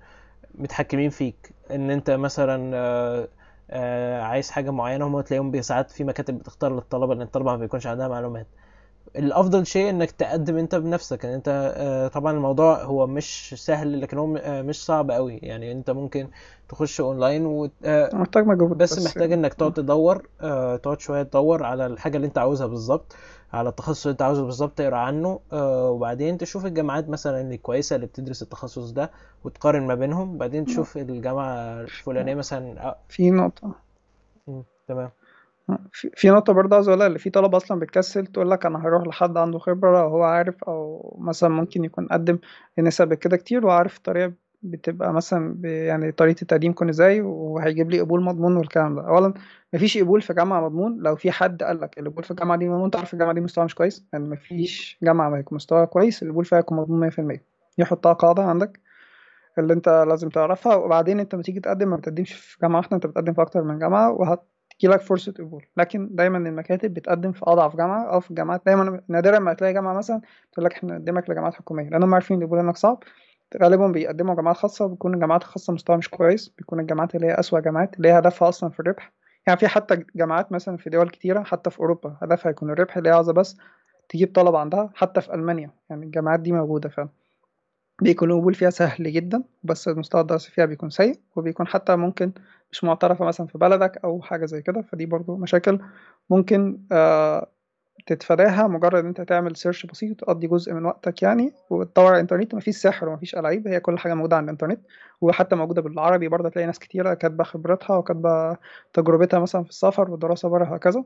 متحكمين 0.60 1.10
فيك. 1.10 1.52
إن 1.72 1.92
أنت 1.92 2.12
مثلا 2.12 2.72
آه، 2.76 3.28
آه، 3.70 4.22
عايز 4.22 4.52
حاجة 4.52 4.72
معينة 4.72 5.08
هما 5.08 5.22
تلاقيهم 5.22 5.62
ساعات 5.62 5.92
في 5.92 6.04
مكاتب 6.04 6.40
بتختار 6.40 6.76
للطلبة 6.76 7.14
لأن 7.14 7.22
الطلبة 7.22 7.52
ما 7.52 7.58
بيكونش 7.58 7.88
عندها 7.88 8.08
معلومات. 8.08 8.48
الأفضل 9.16 9.66
شيء 9.66 9.90
إنك 9.90 10.12
تقدم 10.12 10.58
أنت 10.58 10.76
بنفسك. 10.76 11.24
يعني 11.24 11.36
أنت 11.36 11.74
آه، 11.78 12.08
طبعا 12.08 12.34
الموضوع 12.34 12.84
هو 12.84 13.08
مش 13.08 13.56
سهل 13.58 14.02
لكن 14.02 14.18
هو 14.18 14.28
مش 14.64 14.86
صعب 14.86 15.12
قوي. 15.12 15.38
يعني 15.38 15.72
أنت 15.72 15.90
ممكن 15.92 16.28
تخش 16.70 17.02
أونلاين 17.02 17.46
و 17.46 17.70
محتاج 18.14 18.46
مجهود 18.48 18.78
بس 18.78 18.94
بس 18.94 19.06
محتاج 19.06 19.32
إنك 19.34 19.54
تقعد 19.54 19.74
تدور 19.74 20.28
تقعد 20.84 21.00
شوية 21.00 21.24
تدور 21.24 21.64
على 21.64 21.86
الحاجة 21.86 22.16
اللي 22.18 22.28
أنت 22.28 22.38
عاوزها 22.38 22.68
بالظبط. 22.68 23.16
على 23.56 23.70
التخصص 23.70 24.06
اللي 24.06 24.12
انت 24.12 24.22
عاوزه 24.22 24.46
بالظبط 24.46 24.78
تقرا 24.78 24.98
عنه 24.98 25.40
آه، 25.54 25.90
وبعدين 25.90 26.38
تشوف 26.38 26.66
الجامعات 26.66 27.10
مثلا 27.10 27.42
اللي 27.42 27.58
كويسة 27.58 27.96
اللي 27.96 28.08
بتدرس 28.08 28.42
التخصص 28.42 28.92
ده 28.92 29.12
وتقارن 29.44 29.88
ما 29.88 29.96
بينهم 29.96 30.38
بعدين 30.38 30.66
تشوف 30.66 30.98
الجامعة 30.98 31.82
الفلانية 31.82 32.36
مثلا 32.36 32.86
آه، 32.88 32.98
في 33.10 33.32
نقطة. 33.32 33.76
م، 34.48 34.62
تمام. 34.88 35.10
في 35.94 36.30
نقطة 36.30 36.54
برضه 36.54 36.76
عاوز 36.76 36.88
أقولها 36.90 37.08
اللي 37.08 37.20
في 37.20 37.30
طلبة 37.30 37.58
أصلا 37.58 37.80
بتكسل 37.80 38.26
تقول 38.28 38.52
لك 38.52 38.66
أنا 38.66 38.80
هروح 38.86 39.08
لحد 39.08 39.38
عنده 39.38 39.60
خبرة 39.60 40.06
وهو 40.06 40.24
عارف 40.24 40.64
أو 40.64 41.16
مثلا 41.22 41.50
ممكن 41.50 41.84
يكون 41.86 42.08
قدم 42.08 42.40
لنسب 42.78 43.14
كده 43.14 43.38
كتير 43.38 43.66
وعارف 43.66 43.98
الطريقة 43.98 44.34
بتبقى 44.72 45.14
مثلا 45.14 45.60
يعني 45.64 46.12
طريقة 46.12 46.42
التقديم 46.42 46.72
تكون 46.72 46.90
إزاي 46.90 47.22
وهيجيب 47.22 47.92
لي 47.92 48.00
قبول 48.00 48.24
مضمون 48.24 48.58
والكلام 48.58 48.96
ده. 48.96 49.08
أولا 49.08 49.34
مفيش 49.74 49.98
قبول 49.98 50.22
في 50.22 50.34
جامعة 50.34 50.62
مضمون. 50.62 50.98
لو 51.00 51.16
في 51.16 51.32
حد 51.32 51.64
قال 51.64 51.82
لك 51.82 52.00
القبول 52.00 52.24
في 52.24 52.32
الجامعة 52.32 52.58
دي 52.58 52.70
مضمون 52.70 52.92
تعرف 52.92 53.14
الجامعة 53.14 53.34
دي 53.34 53.42
مستواها 53.42 53.66
مش 53.66 53.76
كويس. 53.76 54.06
يعني 54.14 54.30
مفيش 54.30 54.98
جامعة 55.04 55.30
ما 55.30 55.40
يكون 55.40 55.56
مستواها 55.56 55.86
كويس 55.86 56.24
القبول 56.24 56.46
فيها 56.46 56.60
يكون 56.60 56.78
مضمون 56.78 57.00
100% 57.00 57.44
يحطها 57.78 58.14
قاعدة 58.14 58.44
عندك 58.44 58.80
اللي 59.60 59.74
أنت 59.74 59.90
لازم 60.08 60.30
تعرفها 60.30 60.76
وبعدين 60.76 61.20
أنت 61.20 61.34
لما 61.34 61.44
تيجي 61.44 61.60
تقدم 61.60 61.90
ما 61.90 61.96
بتقدمش 61.98 62.34
في 62.34 62.58
جامعة 62.62 62.78
واحدة 62.78 62.96
أنت 62.96 63.08
بتقدم 63.08 63.34
في 63.34 63.42
أكتر 63.42 63.64
من 63.64 63.80
جامعة 63.80 64.12
وهت 64.12 64.44
تجيلك 64.80 65.02
فرصة 65.02 65.32
قبول. 65.40 65.66
لكن 65.78 66.10
دايما 66.12 66.38
المكاتب 66.38 66.94
بتقدم 66.94 67.32
في 67.32 67.42
أضعف 67.44 67.76
جامعة 67.76 68.04
أو 68.04 68.20
في 68.20 68.30
الجامعات 68.32 68.62
دايما 68.66 69.02
نادرا 69.08 69.40
ما 69.40 69.54
تلاقي 69.54 69.74
جامعة 69.74 69.94
مثلا 69.94 70.22
تقول 70.52 70.66
لك 70.66 70.74
إحنا 70.74 70.94
نقدمك 70.98 71.30
لجامعات 71.30 71.54
حكومية 71.54 71.90
لأنهم 71.90 72.14
عارفين 72.14 72.42
القبول 72.42 72.60
إنك 72.60 72.78
صعب. 72.78 73.04
غالبا 73.62 73.88
بيقدموا 73.88 74.36
جامعات 74.36 74.58
خاصة 74.58 74.88
بيكون 74.88 75.14
الجامعات 75.14 75.42
الخاصة 75.42 75.74
مستوى 75.74 75.98
مش 75.98 76.10
كويس 76.10 76.50
بيكون 76.58 76.80
الجامعات 76.80 77.16
اللي 77.16 77.28
هي 77.28 77.40
أسوأ 77.40 77.60
جامعات 77.60 77.98
اللي 77.98 78.08
هي 78.10 78.20
هدفها 78.20 78.50
أصلا 78.50 78.70
في 78.70 78.80
الربح. 78.80 79.14
يعني 79.48 79.60
في 79.60 79.68
حتى 79.68 80.06
جامعات 80.16 80.52
مثلا 80.52 80.78
في 80.78 80.90
دول 80.90 81.10
كتيرة 81.10 81.44
حتى 81.44 81.70
في 81.70 81.80
أوروبا 81.80 82.18
هدفها 82.22 82.50
يكون 82.50 82.70
الربح 82.70 82.98
اللي 82.98 83.10
هي 83.10 83.14
عاوزة 83.14 83.34
بس 83.34 83.58
تجيب 84.10 84.34
طلب 84.36 84.56
عندها 84.56 84.90
حتى 84.96 85.22
في 85.22 85.34
ألمانيا. 85.34 85.72
يعني 85.90 86.06
الجامعات 86.06 86.40
دي 86.40 86.52
موجودة 86.52 86.90
فعلا. 86.90 87.10
بيكون 88.02 88.32
القبول 88.32 88.54
فيها 88.54 88.70
سهل 88.70 89.14
جدا 89.14 89.44
بس 89.64 89.88
المستوى 89.88 90.22
الدراسي 90.22 90.52
فيها 90.52 90.66
بيكون 90.66 90.90
سيء 90.90 91.20
وبيكون 91.36 91.68
حتى 91.68 91.96
ممكن 91.96 92.32
مش 92.72 92.84
معترفة 92.84 93.26
مثلا 93.26 93.48
في 93.48 93.58
بلدك 93.58 93.98
أو 94.04 94.22
حاجة 94.22 94.46
زي 94.46 94.62
كده. 94.62 94.82
فدي 94.82 95.06
برضو 95.06 95.36
مشاكل 95.38 95.80
ممكن 96.30 96.82
آه 96.92 97.48
تتفاداها 98.06 98.68
مجرد 98.68 98.96
إن 98.96 99.06
أنت 99.08 99.22
تعمل 99.22 99.56
سيرش 99.56 99.86
بسيط 99.86 100.12
وتقضي 100.24 100.48
جزء 100.48 100.74
من 100.74 100.86
وقتك 100.86 101.24
يعني 101.24 101.52
وتدور 101.70 102.06
على 102.08 102.16
الإنترنت. 102.16 102.56
مفيش 102.56 102.76
سحر 102.78 103.10
ومفيش 103.10 103.36
ألاعيب 103.36 103.68
هي 103.68 103.80
كل 103.80 103.98
حاجة 104.00 104.14
موجودة 104.14 104.36
على 104.36 104.44
الإنترنت. 104.44 104.80
وحتى 105.22 105.56
موجودة 105.56 105.82
بالعربي 105.82 106.28
برضه 106.28 106.50
تلاقي 106.50 106.66
ناس 106.66 106.80
كتيرة 106.80 107.14
كاتبة 107.14 107.44
خبرتها 107.44 107.98
وكاتبة 107.98 108.58
تجربتها 108.94 109.40
مثلا 109.40 109.64
في 109.64 109.70
السفر 109.70 110.12
والدراسة 110.12 110.50
بره 110.50 110.66
هكذا 110.66 111.04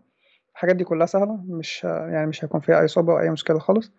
الحاجات 0.53 0.75
دي 0.75 0.83
كلها 0.83 1.05
سهلة 1.05 1.39
مش 1.47 1.83
يعني 1.83 2.27
مش 2.27 2.45
هيكون 2.45 2.59
فيها 2.61 2.81
أي 2.81 2.87
صعوبة 2.87 3.13
أو 3.13 3.19
أي 3.19 3.29
مشكلة 3.29 3.59
خالص. 3.59 3.91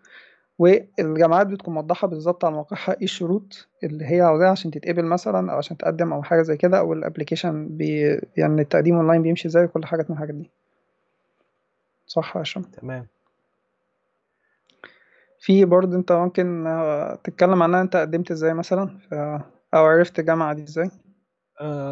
والجامعات 0.59 1.47
بتكون 1.47 1.73
موضحة 1.73 2.07
بالظبط 2.07 2.45
على 2.45 2.55
موقعها 2.55 2.91
إيه 2.97 3.03
الشروط 3.03 3.67
اللي 3.83 4.05
هي 4.05 4.21
عاوزاها 4.21 4.49
عشان 4.51 4.71
تتقبل 4.71 5.05
مثلا 5.05 5.51
أو 5.53 5.57
عشان 5.57 5.77
تقدم 5.77 6.13
أو 6.13 6.23
حاجة 6.23 6.41
زي 6.41 6.57
كده 6.57 6.79
أو 6.79 6.93
ال 6.93 6.99
application 6.99 7.67
بي 7.77 8.19
يعني 8.37 8.61
التقديم 8.61 8.95
أونلاين 8.95 9.21
بيمشي 9.21 9.47
إزاي 9.47 9.65
وكل 9.65 9.85
حاجة 9.85 10.05
من 10.09 10.15
الحاجات 10.15 10.35
دي. 10.35 10.51
صح 12.13 12.35
يا 12.37 12.41
هشام؟ 12.41 12.63
تمام. 12.63 13.07
في 15.39 15.65
برضه 15.65 15.97
انت 15.97 16.11
ممكن 16.11 16.67
آه، 16.67 17.15
تتكلم 17.23 17.63
عنها 17.63 17.81
انت 17.81 17.95
قدمت 17.95 18.31
إزاي 18.31 18.53
مثلا؟ 18.53 18.97
ف... 19.09 19.13
أو 19.73 19.85
عرفت 19.85 20.19
الجامعة 20.19 20.53
دي 20.53 20.63
إزاي؟ 20.63 20.91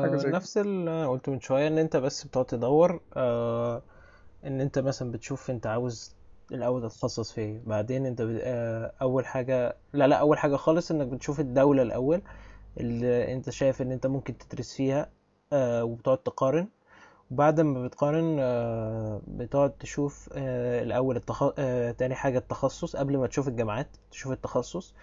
حاجة 0.02 0.16
آه 0.16 0.16
زي 0.16 0.34
كده. 0.34 0.38
نفس 0.38 0.58
اللي 0.58 1.06
قلته 1.08 1.32
من 1.32 1.40
شوية 1.40 1.68
إن 1.68 1.78
أنت 1.78 1.98
بس 1.98 2.24
بتقعد 2.24 2.46
تدور 2.46 3.02
آه 3.18 3.82
إن 4.46 4.62
أنت 4.62 4.80
مثلا 4.80 5.12
بتشوف 5.12 5.50
أنت 5.52 5.68
عاوز 5.68 6.16
الأول 6.52 6.82
تتخصص 6.90 7.32
في 7.32 7.42
إيه. 7.42 7.62
بعدين 7.66 8.06
أنت 8.06 8.22
بت... 8.22 8.42
آه 8.44 8.94
أول 9.02 9.26
حاجة 9.26 9.78
لا 9.94 10.08
لا 10.08 10.16
أول 10.16 10.38
حاجة 10.40 10.56
خالص 10.56 10.92
إنك 10.92 11.08
بتشوف 11.08 11.40
الدولة 11.40 11.82
الأول 11.84 12.22
اللي 12.80 13.34
أنت 13.34 13.50
شايف 13.50 13.82
إن 13.82 13.92
أنت 13.92 14.08
ممكن 14.08 14.38
تدرس 14.38 14.76
فيها 14.76 15.10
آه 15.54 15.84
وبتقعد 15.84 16.18
تقارن. 16.18 16.68
وبعد 17.32 17.62
ما 17.62 17.84
بتقارن 17.84 18.38
آه، 18.40 19.22
بتقعد 19.28 19.72
تشوف 19.72 20.30
آه، 20.34 20.84
الأول 20.84 21.16
التخ... 21.16 21.54
آه، 21.58 21.92
تاني 21.92 22.16
حاجة 22.16 22.38
التخصص 22.38 22.96
قبل 22.96 23.18
ما 23.18 23.28
تشوف 23.28 23.48
الجامعات 23.48 23.88
تشوف 24.12 24.32
التخصص 24.32 24.94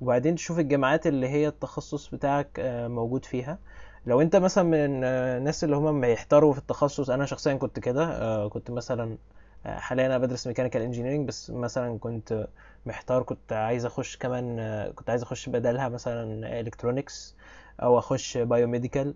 وبعدين 0.00 0.34
تشوف 0.34 0.58
الجامعات 0.58 1.06
اللي 1.06 1.28
هي 1.28 1.48
التخصص 1.48 2.08
بتاعك 2.08 2.48
موجود 2.88 3.24
فيها. 3.24 3.58
لو 4.06 4.20
انت 4.20 4.36
مثلا 4.36 4.64
من 4.64 5.04
الناس 5.04 5.64
اللي 5.64 5.76
هم 5.76 6.00
بيحتاروا 6.00 6.52
في 6.52 6.58
التخصص 6.58 7.10
أنا 7.10 7.26
شخصيا 7.26 7.54
كنت 7.54 7.78
كده 7.78 8.48
كنت 8.48 8.70
مثلا 8.70 9.18
حاليا 9.66 10.06
أنا 10.06 10.18
بدرس 10.18 10.46
mechanical 10.46 10.82
engineering 10.82 11.28
بس 11.28 11.50
مثلا 11.50 11.98
كنت 11.98 12.48
محتار 12.86 13.22
كنت 13.22 13.52
عايز 13.52 13.86
أخش 13.86 14.16
كمان 14.16 14.56
كنت 14.94 15.10
عايز 15.10 15.22
أخش 15.22 15.48
بدلها 15.48 15.88
مثلا 15.88 16.60
electronics 16.60 17.36
أو 17.82 17.98
أخش 17.98 18.38
biomedical 18.38 19.14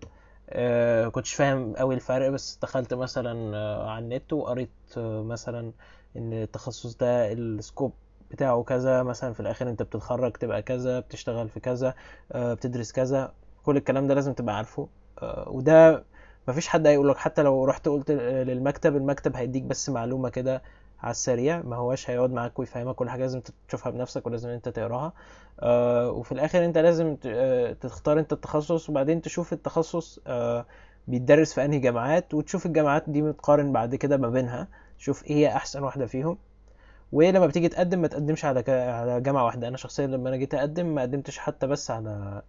آه 0.53 1.07
كنتش 1.07 1.33
فاهم 1.33 1.73
قوي 1.75 1.95
الفرق 1.95 2.29
بس 2.29 2.59
دخلت 2.61 2.93
مثلا 2.93 3.57
آه 3.57 3.89
على 3.89 4.03
النت 4.05 4.33
وقريت 4.33 4.69
آه 4.97 5.23
مثلا 5.23 5.71
إن 6.17 6.33
التخصص 6.33 6.95
ده 6.97 7.31
السكوب 7.33 7.93
بتاعه 8.31 8.63
كذا 8.63 9.03
مثلا 9.03 9.33
في 9.33 9.39
الآخر 9.39 9.69
أنت 9.69 9.83
بتتخرج 9.83 10.31
تبقى 10.33 10.61
كذا 10.61 10.99
بتشتغل 10.99 11.49
في 11.49 11.59
كذا 11.59 11.93
بتدرس 12.35 12.91
كذا. 12.91 13.33
كل 13.63 13.77
الكلام 13.77 14.07
ده 14.07 14.13
لازم 14.13 14.33
تبقى 14.33 14.57
عارفه. 14.57 14.87
وده 15.47 16.03
مفيش 16.47 16.67
حد 16.67 16.87
هيقولك 16.87 17.17
حتى 17.17 17.41
لو 17.43 17.65
رحت 17.65 17.87
قلت 17.87 18.11
للمكتب 18.11 18.95
المكتب 18.95 19.35
هيديك 19.35 19.63
بس 19.63 19.89
معلومة 19.89 20.29
كده 20.29 20.61
على 21.03 21.11
السريع 21.11 21.61
ما 21.61 21.75
هوش 21.75 22.09
هيقعد 22.09 22.31
معاك 22.31 22.59
ويفهمك 22.59 22.95
كل 22.95 23.09
حاجة 23.09 23.21
لازم 23.21 23.41
تشوفها 23.67 23.91
بنفسك 23.91 24.27
ولازم 24.27 24.49
أنت 24.49 24.69
تقراها. 24.69 25.13
آه 25.59 26.09
وفي 26.11 26.31
الآخر 26.31 26.65
أنت 26.65 26.77
لازم 26.77 27.17
آه، 27.25 27.73
تختار 27.73 28.19
أنت 28.19 28.33
التخصص 28.33 28.89
وبعدين 28.89 29.21
تشوف 29.21 29.53
التخصص 29.53 30.19
آه 30.27 30.65
بيتدرس 31.07 31.53
في 31.53 31.65
أنهي 31.65 31.79
جامعات 31.79 32.33
وتشوف 32.33 32.65
الجامعات 32.65 33.03
دي 33.09 33.21
متقارن 33.21 33.71
بعد 33.71 33.95
كده 33.95 34.17
ما 34.17 34.29
بينها. 34.29 34.67
تشوف 34.99 35.25
إيه 35.25 35.35
هي 35.35 35.47
أحسن 35.55 35.83
واحدة 35.83 36.05
فيهم. 36.05 36.37
ولما 37.11 37.47
بتيجي 37.47 37.69
تقدم 37.69 37.99
ما 38.01 38.07
تقدمش 38.07 38.45
على. 38.45 38.63
على 38.71 39.21
جامعة 39.21 39.45
واحدة. 39.45 39.67
أنا 39.67 39.77
شخصيا 39.77 40.07
لما 40.07 40.29
أنا 40.29 40.37
جيت 40.37 40.53
أقدم 40.53 40.85
ما 40.95 41.01
قدمتش 41.01 41.37
حتى 41.37 41.67
بس 41.67 41.91
على 41.91 42.41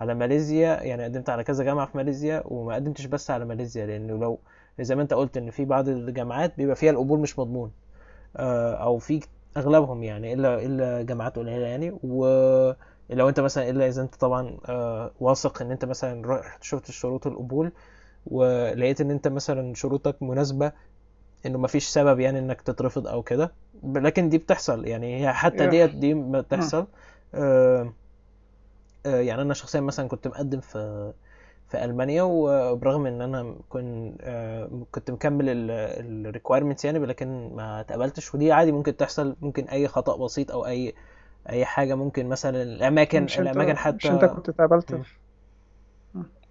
على 0.00 0.14
ماليزيا. 0.14 0.82
يعني 0.82 1.04
قدمت 1.04 1.30
على 1.30 1.44
كذا 1.44 1.64
جامعة 1.64 1.86
في 1.86 1.96
ماليزيا 1.96 2.42
وما 2.46 2.74
قدمتش 2.74 3.06
بس 3.06 3.30
على 3.30 3.44
ماليزيا. 3.44 3.86
لأنه 3.86 4.18
لو 4.18 4.38
زي 4.80 4.94
ما 4.96 5.02
أنت 5.02 5.14
قلت 5.14 5.36
إن 5.36 5.50
في 5.50 5.64
بعض 5.64 5.88
الجامعات 5.88 6.56
بيبقى 6.56 6.76
فيها 6.76 6.90
القبول 6.90 7.18
مش 7.20 7.38
مضمون. 7.38 7.70
أو 8.36 8.98
في 8.98 9.20
أغلبهم 9.56 10.02
يعني 10.02 10.32
إلا 10.32 10.62
إلا 10.66 11.02
جامعات 11.02 11.36
قليلة 11.36 11.66
يعني. 11.66 11.90
ولو 12.02 13.28
أنت 13.28 13.40
مثلا 13.40 13.70
إلا 13.70 13.88
إذا 13.88 14.02
أنت 14.02 14.14
طبعا 14.14 14.58
آه، 14.68 15.10
واثق 15.20 15.62
إن 15.62 15.70
أنت 15.70 15.84
مثلا 15.84 16.22
رحت 16.26 16.62
شفت 16.62 16.90
شروط 16.90 17.26
القبول 17.26 17.72
ولقيت 18.26 19.00
إن 19.00 19.10
أنت 19.10 19.28
مثلا 19.28 19.74
شروطك 19.74 20.22
مناسبة 20.22 20.72
إنه 21.46 21.58
مفيش 21.58 21.86
سبب 21.88 22.20
يعني 22.20 22.38
إنك 22.38 22.60
تترفض 22.62 23.06
أو 23.08 23.22
كده. 23.22 23.52
لكن 23.84 24.28
دي 24.28 24.38
بتحصل 24.38 24.86
يعني 24.86 25.20
هي 25.26 25.32
حتى 25.32 25.64
يا 25.64 25.70
ديت 25.70 25.90
دي. 25.90 26.14
بتحصل. 26.14 26.86
آه، 27.34 27.92
آه، 29.06 29.20
يعني 29.20 29.42
أنا 29.42 29.54
شخصيا 29.54 29.80
مثلا 29.80 30.08
كنت 30.08 30.28
مقدم 30.28 30.60
في 30.60 31.12
في 31.68 31.84
ألمانيا 31.84 32.22
وبرغم 32.22 33.06
إن 33.06 33.22
أنا 33.22 33.56
كنت 33.68 34.22
كنت 34.90 35.10
مكمل 35.10 35.44
ال 35.50 35.60
requirements 35.60 36.84
يعني 36.84 36.98
لكن 36.98 37.50
ما 37.56 37.80
اتقبلتش 37.80 38.34
ودي 38.34 38.52
عادي 38.52 38.72
ممكن 38.72 38.96
تحصل 38.96 39.36
ممكن 39.40 39.64
أي 39.64 39.88
خطأ 39.88 40.16
بسيط 40.24 40.50
أو 40.50 40.66
اي 40.66 40.94
أي 41.50 41.64
حاجة 41.64 41.94
ممكن 41.94 42.26
مثلا 42.28 42.62
الأماكن 42.62 43.22
مش 43.24 43.40
انت 43.40 43.58
الأماكن 43.58 43.76
مش 43.96 44.10
أنت 44.10 44.24
حتى 44.24 44.28
كنت. 44.36 44.50
في 44.50 44.62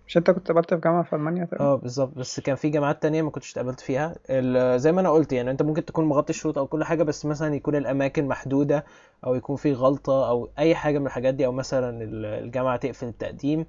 مش 0.07 0.17
أنت 0.17 0.31
كنت 0.31 0.37
اتقابلت 0.49 0.73
في 0.73 0.79
جامعة 0.81 1.03
في 1.03 1.13
ألمانيا 1.15 1.45
تقريبا؟ 1.45 1.71
آه 1.71 1.75
بالظبط. 1.75 2.13
بس 2.17 2.39
كان 2.39 2.55
في 2.55 2.69
جامعات 2.69 3.01
تانية 3.01 3.21
ما 3.21 3.29
كنتش 3.31 3.51
اتقبلت 3.51 3.79
فيها. 3.79 4.15
ال- 4.29 4.79
زي 4.79 4.91
ما 4.91 5.01
أنا 5.01 5.09
قلت 5.09 5.33
يعني 5.33 5.51
أنت 5.51 5.61
ممكن 5.63 5.85
تكون 5.85 6.05
مغطي 6.05 6.29
الشروط 6.29 6.57
أو 6.57 6.67
كل 6.67 6.83
حاجة 6.83 7.03
بس 7.03 7.25
مثلا 7.25 7.55
يكون 7.55 7.75
الأماكن 7.75 8.27
محدودة 8.27 8.85
أو 9.25 9.35
يكون 9.35 9.55
في 9.55 9.73
غلطة 9.73 10.29
أو 10.29 10.49
أي 10.59 10.75
حاجة 10.75 10.99
من 10.99 11.05
الحاجات 11.05 11.33
دي 11.33 11.45
أو 11.45 11.51
مثلا 11.51 12.03
ال- 12.03 12.25
الجامعة 12.25 12.77
تقفل 12.77 13.07
التقديم. 13.07 13.65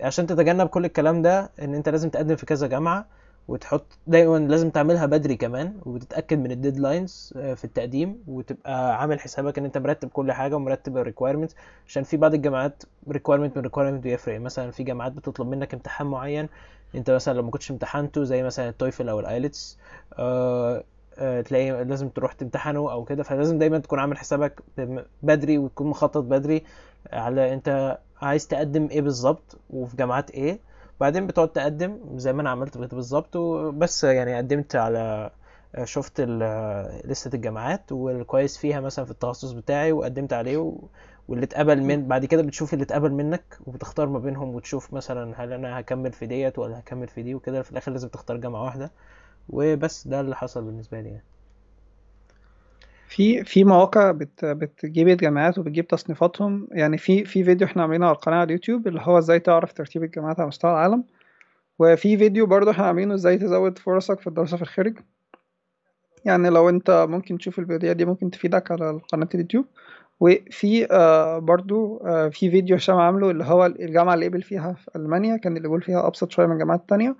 عشان 0.00 0.26
تتجنب 0.26 0.68
كل 0.68 0.84
الكلام 0.84 1.22
ده 1.22 1.50
إن 1.62 1.74
أنت 1.74 1.88
لازم 1.88 2.10
تقدم 2.10 2.36
في 2.36 2.46
كذا 2.46 2.66
جامعة 2.66 3.06
وتحط 3.48 3.86
دايما 4.06 4.38
لازم 4.38 4.70
تعملها 4.70 5.06
بدري 5.06 5.36
كمان 5.36 5.74
وتتأكد 5.86 6.38
من 6.38 6.50
ال 6.50 6.58
deadlines 6.58 7.32
في 7.36 7.64
التقديم 7.64 8.22
وتبقى 8.28 9.00
عامل 9.00 9.20
حسابك 9.20 9.58
إن 9.58 9.64
أنت 9.64 9.78
مرتب 9.78 10.08
كل 10.08 10.32
حاجة 10.32 10.54
ومرتب 10.56 10.96
ال 10.96 11.01
requirement 11.01 11.52
عشان 11.88 12.02
في 12.02 12.16
بعض 12.16 12.34
الجامعات 12.34 12.82
requirement 13.10 13.56
من 13.56 13.62
requirement 13.62 14.02
بيفرق 14.02 14.40
مثلا 14.40 14.70
في 14.70 14.82
جامعات 14.82 15.12
بتطلب 15.12 15.46
منك 15.48 15.74
امتحان 15.74 16.06
معين 16.06 16.48
أنت 16.94 17.10
مثلا 17.10 17.34
لو 17.34 17.42
ما 17.42 17.50
كنتش 17.50 17.70
امتحنته 17.70 18.24
زي 18.24 18.42
مثلا 18.42 18.68
ال 18.68 18.75
TOEFL 18.75 19.08
أو 19.08 19.20
ال 19.20 19.30
IELTS 19.30 19.78
آه 20.18 20.84
آه 21.18 21.40
تلاقي 21.40 21.84
لازم 21.84 22.08
تروح 22.08 22.32
تمتحنه 22.32 22.92
أو 22.92 23.04
كده. 23.04 23.22
فلازم 23.22 23.58
دايما 23.58 23.78
تكون 23.78 23.98
عامل 23.98 24.18
حسابك 24.18 24.60
بدري 25.22 25.58
وتكون 25.58 25.86
مخطط 25.86 26.22
بدري. 26.24 26.62
على 27.12 27.54
انت 27.54 27.98
عايز 28.22 28.46
تقدم 28.48 28.88
إيه 28.90 29.00
بالظبط 29.00 29.58
وفي 29.70 29.96
جامعات 29.96 30.30
إيه 30.30 30.58
بعدين 31.00 31.26
بتقعد 31.26 31.48
تقدم 31.48 31.98
زي 32.16 32.32
ما 32.32 32.42
أنا 32.42 32.50
عملت 32.50 32.78
بالظبط 32.78 33.36
وبس 33.36 34.04
يعني 34.04 34.36
قدمت 34.36 34.76
على 34.76 35.30
شفت 35.84 36.12
ال- 36.20 37.08
لستة 37.10 37.36
الجامعات 37.36 37.92
والكويس 37.92 38.58
فيها 38.58 38.80
مثلا 38.80 39.04
في 39.04 39.10
التخصص 39.10 39.52
بتاعي 39.52 39.92
وقدمت 39.92 40.32
عليه 40.32 40.56
و... 40.58 40.78
واللي 41.28 41.44
اتقبل. 41.44 41.82
من 41.82 42.08
بعد 42.08 42.24
كده 42.24 42.42
بتشوف 42.42 42.72
اللي 42.74 42.82
اتقبل 42.82 43.12
منك 43.12 43.58
وبتختار 43.66 44.08
ما 44.08 44.18
بينهم 44.18 44.54
وتشوف 44.54 44.92
مثلا 44.92 45.34
هل 45.44 45.52
أنا 45.52 45.80
هكمل 45.80 46.12
في 46.12 46.26
ديت 46.26 46.58
ولا 46.58 46.78
هكمل 46.78 47.08
في 47.08 47.22
دي 47.22 47.34
وكده 47.34 47.62
في 47.62 47.70
الآخر 47.72 47.92
لازم 47.92 48.08
تختار 48.08 48.36
جامعة 48.36 48.62
واحدة 48.64 48.90
وبس 49.48 50.08
ده 50.08 50.20
اللي 50.20 50.36
حصل 50.36 50.64
بالنسبة 50.64 51.00
لي 51.00 51.08
يعني 51.08 51.24
في 53.08 53.44
في 53.44 53.64
مواقع 53.64 54.10
بت 54.10 54.44
بتجيب 54.44 55.08
الجامعات 55.08 55.58
وبتجيب 55.58 55.86
تصنيفاتهم. 55.88 56.68
يعني 56.72 56.98
في 56.98 57.24
في 57.24 57.44
فيديو 57.44 57.66
إحنا 57.66 57.82
عاملينه 57.82 58.06
على 58.06 58.14
القناة 58.14 58.36
على 58.36 58.44
اليوتيوب 58.44 58.86
اللي 58.88 59.00
هو 59.02 59.18
إزاي 59.18 59.40
تعرف 59.40 59.72
ترتيب 59.72 60.04
الجامعات 60.04 60.40
على 60.40 60.48
مستوى 60.48 60.70
العالم. 60.70 61.04
وفي 61.78 62.18
فيديو 62.18 62.46
برضه 62.46 62.70
إحنا 62.70 62.86
عاملينه 62.86 63.14
إزاي 63.14 63.38
تزود 63.38 63.78
فرصك 63.78 64.20
في 64.20 64.26
الدراسة 64.26 64.56
في 64.56 64.62
الخارج. 64.62 64.98
يعني 66.24 66.50
لو 66.50 66.68
انت 66.68 67.06
ممكن 67.10 67.38
تشوف 67.38 67.58
الفيديوهات 67.58 67.96
دي 67.96 68.04
ممكن 68.04 68.30
تفيدك 68.30 68.70
على 68.70 69.00
قناة 69.12 69.28
اليوتيوب. 69.34 69.64
وفي 70.20 70.86
آه 70.90 71.38
برضو 71.38 71.96
آه 72.06 72.28
في 72.28 72.50
فيديو 72.50 72.76
هشام 72.76 72.96
عامله 72.96 73.30
اللي 73.30 73.44
هو 73.44 73.66
الجامعة 73.66 74.14
اللي 74.14 74.26
قبل 74.28 74.42
فيها 74.42 74.72
في 74.72 74.90
ألمانيا 74.96 75.36
كان 75.36 75.56
اللي 75.56 75.68
قبل 75.68 75.82
فيها 75.82 76.06
أبسط 76.06 76.30
شوية 76.30 76.46
من 76.46 76.52
الجامعات 76.52 76.80
التانية 76.80 77.16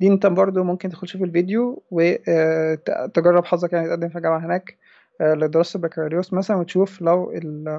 دي 0.00 0.08
انت 0.08 0.26
برضو 0.26 0.64
ممكن 0.64 0.88
تخش 0.88 1.16
في 1.16 1.24
الفيديو 1.24 1.82
وتجرب 1.90 3.44
حظك 3.44 3.72
يعني 3.72 3.88
تقدم 3.88 4.08
في 4.08 4.20
جامعة 4.20 4.38
هناك. 4.46 4.70
آه، 4.70 4.89
لدراسة 5.20 5.76
البكالوريوس 5.76 6.32
مثلا 6.32 6.56
وتشوف 6.56 7.02
لو 7.02 7.32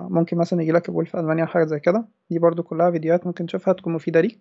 ممكن 0.10 0.38
مثلا 0.38 0.62
يجيلك 0.62 0.88
قبول 0.88 1.06
في 1.06 1.20
ألمانيا 1.20 1.44
أو 1.44 1.48
حاجة 1.48 1.64
زي 1.66 1.80
كده. 1.80 2.06
دي 2.30 2.40
برضو 2.40 2.64
كلها 2.64 2.92
فيديوهات 2.92 3.28
ممكن 3.28 3.46
تشوفها 3.46 3.74
تكون 3.74 3.94
مفيدة 3.94 4.22
ليك. 4.22 4.40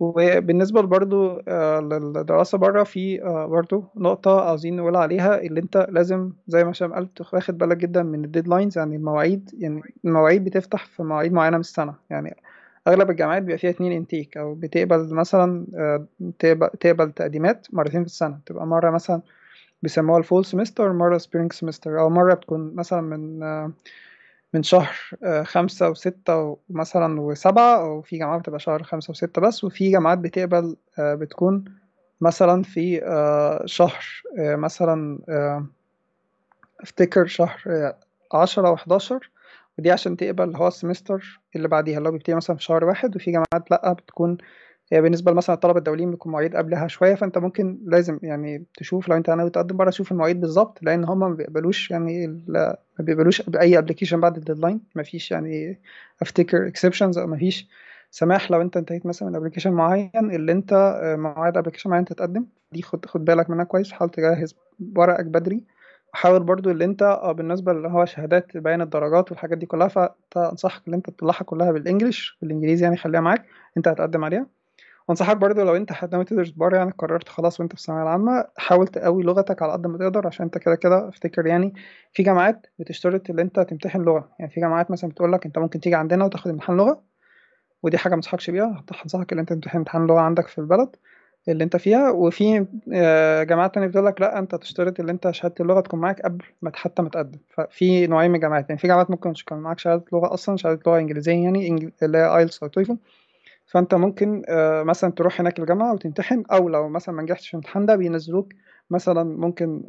وبالنسبة 0.00 0.80
برضو 0.82 1.42
آه، 1.48 1.80
للدراسة 1.80 2.58
بره 2.58 2.82
في 2.82 3.22
آه، 3.22 3.46
برضو 3.46 3.84
نقطة 3.96 4.40
عاوزين 4.40 4.76
نقول 4.76 4.96
عليها 4.96 5.40
اللي 5.40 5.60
انت 5.60 5.86
لازم 5.90 6.32
زي 6.46 6.64
ما 6.64 6.70
هشام 6.70 6.92
قال 6.92 7.14
تخ- 7.14 7.34
واخد 7.34 7.58
بالك 7.58 7.76
جدا 7.76 8.02
من 8.02 8.24
ال 8.24 8.29
deadlines 8.29 8.78
يعني 8.78 8.96
المواعيد 8.96 9.50
يعني 9.58 9.82
المواعيد 10.04 10.44
بتفتح 10.44 10.84
في 10.86 11.02
مواعيد 11.02 11.32
معينة 11.32 11.56
من 11.56 11.60
السنة. 11.60 11.94
يعني 12.10 12.36
أغلب 12.88 13.10
الجامعات 13.10 13.42
بيبقى 13.42 13.58
فيها 13.58 13.70
اتنين 13.70 13.92
intake 13.92 14.36
أو 14.36 14.54
بتقبل 14.54 15.14
مثلا 15.14 15.66
آه، 15.74 16.06
تقبل, 16.38 16.68
تقبل 16.80 17.12
تقديمات 17.12 17.66
مرتين 17.72 18.00
في 18.00 18.06
السنة. 18.06 18.38
تبقى 18.46 18.66
مرة 18.66 18.90
مثلا 18.90 19.22
بيسموها 19.82 20.18
ال 20.18 20.23
fall 20.23 20.44
semester 20.44 20.92
مرة 20.92 21.18
spring 21.18 21.52
semester 21.52 22.00
أو 22.00 22.10
مرة 22.10 22.34
بتكون 22.34 22.74
مثلا 22.74 23.00
من 23.00 23.42
من 24.54 24.62
شهر 24.62 24.96
آه، 25.24 25.42
خمسة 25.42 25.90
وستة 25.90 26.58
مثلا 26.70 27.20
وسبعة 27.20 27.80
أو 27.80 28.02
في 28.02 28.18
جامعات 28.18 28.40
بتبقى 28.40 28.60
شهر 28.60 28.82
خمسة 28.82 29.10
وستة 29.10 29.40
بس 29.40 29.64
وفي 29.64 29.90
جامعات 29.90 30.18
بتقبل 30.18 30.76
آه، 30.98 31.14
بتكون 31.14 31.64
مثلا 32.20 32.62
في 32.62 33.04
آه، 33.04 33.62
شهر 33.66 34.04
مثلا 34.38 35.18
افتكر 36.80 37.26
شهر 37.26 37.60
عشرة 38.34 38.70
وحداشر 38.70 39.30
ودي 39.78 39.90
عشان 39.90 40.16
تقبل 40.16 40.44
اللي 40.44 40.58
هو 40.58 40.68
ال 40.68 40.76
semester 40.76 41.40
اللي 41.56 41.68
بعديها 41.68 41.98
اللي 41.98 42.08
هو 42.08 42.12
بيبتدي 42.12 42.34
مثلا 42.34 42.56
في 42.56 42.62
شهر 42.62 42.84
واحد 42.84 43.16
وفي 43.16 43.30
جامعات 43.30 43.70
لأ 43.70 43.92
بتكون 43.92 44.38
هي 44.92 45.00
بالنسبة 45.02 45.32
مثلا 45.32 45.54
الطلبة 45.54 45.78
الدوليين 45.78 46.10
بيكون 46.10 46.32
مواعيد 46.32 46.56
قبلها 46.56 46.88
شوية 46.88 47.14
فأنت 47.14 47.38
ممكن 47.38 47.78
لازم 47.84 48.18
يعني 48.22 48.64
تشوف 48.78 49.08
لو 49.08 49.16
أنت 49.16 49.30
ناوي 49.30 49.50
تقدم 49.50 49.76
بره 49.76 49.90
شوف 49.90 50.12
المواعيد 50.12 50.40
بالظبط 50.40 50.82
لأن 50.82 51.04
هما 51.04 51.28
ما 51.28 51.34
بيقبلوش 51.34 51.90
يعني 51.90 52.26
ما 52.26 52.76
بيقبلوش 53.00 53.42
بأي 53.42 53.78
application 53.78 54.20
بعد 54.20 54.36
ال 54.36 54.41
deadline 54.41 54.80
مفيش 54.96 55.30
يعني 55.30 55.80
أفتكر 56.22 56.66
exceptions 56.66 57.18
أو 57.18 57.26
مفيش 57.26 57.68
سماح 58.10 58.50
لو 58.50 58.60
أنت 58.62 58.76
انتهيت 58.76 59.06
مثلا 59.06 59.28
من 59.28 59.36
application 59.36 59.72
معين 59.72 60.10
اللي 60.16 60.52
أنت 60.52 60.72
آه، 61.02 61.16
مواعيد 61.16 61.56
application 61.56 61.90
معين 61.90 62.04
تتقدم 62.04 62.46
دي 62.72 62.82
خد 62.82 63.06
خد 63.06 63.24
بالك 63.24 63.50
منها 63.50 63.64
كويس 63.64 63.92
حاول 63.92 64.10
تجهز 64.10 64.54
ورقك 64.96 65.24
بدري. 65.26 65.64
وحاول 66.14 66.42
برضو 66.42 66.70
اللي 66.70 66.84
أنت 66.84 67.02
آه 67.02 67.32
بالنسبة 67.32 67.72
اللي 67.72 67.88
هو 67.88 68.04
شهادات 68.04 68.56
بيان 68.56 68.80
الدرجات 68.82 69.30
والحاجات 69.30 69.58
دي 69.58 69.66
كلها 69.66 69.88
فأنصحك 70.30 70.82
اللي 70.86 70.96
أنت 70.96 71.10
تطلعها 71.10 71.44
كلها 71.44 71.72
بالانجلش 71.72 72.38
بالإنجليزي 72.42 72.84
يعني 72.84 72.96
خليها 72.96 73.20
معاك 73.20 73.46
أنت 73.76 73.88
هتقدم 73.88 74.24
عليها. 74.24 74.59
وانصحك 75.10 75.36
برضو 75.36 75.62
لو 75.64 75.76
انت 75.76 75.92
ناوي 76.12 76.24
تدرس 76.24 76.50
بره 76.50 76.76
يعني 76.76 76.90
قررت 76.98 77.28
خلاص 77.28 77.60
وانت 77.60 77.72
في 77.72 77.78
الثانوية 77.80 78.02
العامة 78.02 78.46
حاول 78.56 78.88
تقوي 78.88 79.22
لغتك 79.22 79.62
على 79.62 79.72
قد 79.72 79.86
ما 79.86 79.98
تقدر 79.98 80.26
عشان 80.26 80.44
انت 80.44 80.58
كده 80.58 80.74
كده 80.74 81.08
افتكر 81.08 81.46
يعني 81.46 81.74
في 82.12 82.22
جامعات 82.22 82.66
بتشترط 82.78 83.30
ان 83.30 83.38
انت 83.38 83.60
تمتحن 83.60 84.02
لغة. 84.02 84.28
يعني 84.38 84.50
في 84.50 84.60
جامعات 84.60 84.90
مثلا 84.90 85.10
بتقول 85.10 85.32
لك 85.32 85.46
انت 85.46 85.58
ممكن 85.58 85.80
تيجي 85.80 85.94
عندنا 85.96 86.24
وتاخد 86.24 86.50
امتحان 86.50 86.76
لغة 86.76 87.02
ودي 87.82 87.98
حاجة 87.98 88.10
ما 88.12 88.16
انصحكش 88.16 88.50
بيها 88.50 88.84
هنصحك 89.04 89.32
ان 89.32 89.38
انت 89.38 89.52
تمتحن 89.52 89.76
امتحان 89.78 90.06
لغة 90.06 90.20
عندك 90.20 90.48
في 90.48 90.58
البلد 90.58 90.96
اللي 91.48 91.64
انت 91.64 91.76
فيها. 91.76 92.10
وفي 92.10 92.66
آه، 92.94 93.42
جامعات 93.42 93.74
تانية 93.74 93.86
بتقول 93.86 94.06
لك 94.06 94.20
لا 94.20 94.38
انت 94.38 94.54
تشترط 94.54 95.00
ان 95.00 95.08
انت 95.08 95.30
شهادة 95.30 95.54
اللغة 95.60 95.80
تكون 95.80 96.00
معاك 96.00 96.20
قبل 96.22 96.44
ما 96.62 96.72
حتى 96.74 97.02
ما 97.02 97.08
تقدم. 97.08 97.38
ففي 97.50 98.06
نوعين 98.06 98.30
من 98.30 98.36
الجامعات 98.36 98.68
يعني 98.68 98.80
في 98.80 98.88
جامعات 98.88 99.10
ممكن 99.10 99.32
تكون 99.32 99.58
معاك 99.58 99.78
شهادة 99.78 100.04
لغة 100.12 100.34
أصلا 100.34 100.56
شهادة 100.56 100.80
لغة 100.86 100.98
إنجليزية 100.98 101.44
يعني 101.44 101.92
اللي 102.02 102.18
هي 102.18 102.36
IELTS 102.38 102.62
أو 102.62 102.68
TOEFL 102.68 102.98
فأنت 103.70 103.94
ممكن 103.94 104.42
آه، 104.48 104.82
مثلا 104.82 105.12
تروح 105.12 105.40
هناك 105.40 105.58
الجامعة 105.58 105.94
وتمتحن 105.94 106.42
أو 106.52 106.68
لو 106.68 106.88
مثلا 106.88 107.14
ما 107.14 107.22
نجحتش 107.22 107.48
في 107.48 107.54
الامتحان 107.54 107.86
ده 107.86 107.96
بينزلوك 107.96 108.52
مثلا 108.90 109.24
ممكن 109.24 109.84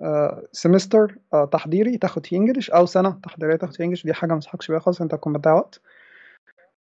semester 0.52 1.18
تحضيري 1.52 1.98
تاخد 1.98 2.26
فيه 2.26 2.38
English 2.38 2.70
أو 2.72 2.86
سنة 2.86 3.20
تحضيرية 3.24 3.56
تاخد 3.56 3.76
فيه 3.76 3.84
English 3.84 4.04
دي 4.06 4.14
حاجة 4.14 4.30
ما 4.30 4.36
أنصحكش 4.36 4.72
بيها 4.72 4.80
خالص 4.80 5.02
أنت 5.02 5.12
تكون 5.16 5.34
بتضيع 5.34 5.54
وقت. 5.54 5.82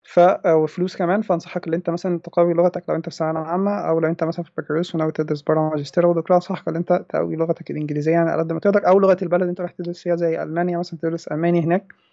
ف 0.04 0.20
آه، 0.20 0.56
وفلوس 0.56 0.98
كمان 0.98 1.22
فأنصحك 1.22 1.68
ان 1.68 1.74
أنت 1.74 1.90
مثلا 1.90 2.20
تقوي 2.20 2.54
لغتك 2.54 2.84
لو 2.90 2.96
أنت 2.96 3.10
في 3.10 3.16
ثانوية 3.16 3.44
عامة 3.44 3.72
أو 3.72 4.00
لو 4.00 4.08
أنت 4.10 4.24
مثلا 4.24 4.44
في 4.44 4.50
البكالوريوس 4.50 4.96
وناوي 4.96 5.12
تدرس 5.12 5.42
بره 5.42 5.70
ماجستير 5.70 6.06
أو 6.06 6.14
دكتوراه 6.14 6.38
أنصحك 6.38 6.68
ان 6.68 6.76
أنت 6.76 7.06
تقوي 7.10 7.36
لغتك 7.36 7.72
الإنجليزية 7.72 8.12
يعني 8.12 8.30
على 8.30 8.42
قد 8.44 8.54
ما 8.54 8.60
تقدر 8.60 8.88
أو 8.88 9.00
لغة 9.00 9.18
البلد 9.22 9.42
اللي 9.42 9.50
أنت 9.52 9.62
رايح 9.62 9.72
تدرس 9.72 10.04
فيها 10.04 10.16
زي 10.16 10.44
ألمانيا 10.44 10.78
مثلا 10.78 11.00
تدرس 11.00 11.28
ألماني 11.28 11.62
هناك. 11.66 11.94
آه، 11.94 12.11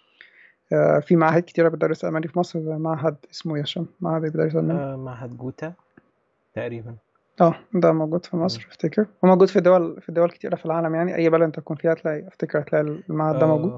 في 1.01 1.15
معاهد 1.15 1.43
كتيرة 1.43 1.69
بتدرس 1.69 2.05
الماني 2.05 2.27
في 2.27 2.39
مصر 2.39 2.59
معهد 2.59 3.15
اسمه 3.31 3.57
يا 3.57 3.63
هشام 3.63 3.85
معهد 4.01 4.21
بيدرس 4.21 4.55
الماني 4.55 4.79
آه، 4.79 4.95
معهد 4.95 5.37
جوتا 5.37 5.73
تقريبا. 6.53 6.95
آه 7.41 7.55
ده 7.73 7.91
موجود 7.91 8.25
في. 8.25 8.37
مصر 8.37 8.67
أفتكر. 8.71 9.05
وموجود 9.23 9.47
في 9.47 9.59
دول 9.59 10.01
في 10.01 10.11
دول 10.11 10.29
كتيرة 10.31 10.55
في 10.55 10.65
العالم 10.65 10.95
يعني. 10.95 11.15
أي 11.15 11.29
بلد 11.29 11.41
أنت 11.41 11.55
تكون 11.59 11.77
فيها 11.77 11.93
تلاقي 11.93 12.27
أفتكر 12.27 12.59
هتلاقي 12.59 12.83
المعهد 13.09 13.39
ده 13.39 13.47
موجود. 13.47 13.71
آه، 13.71 13.77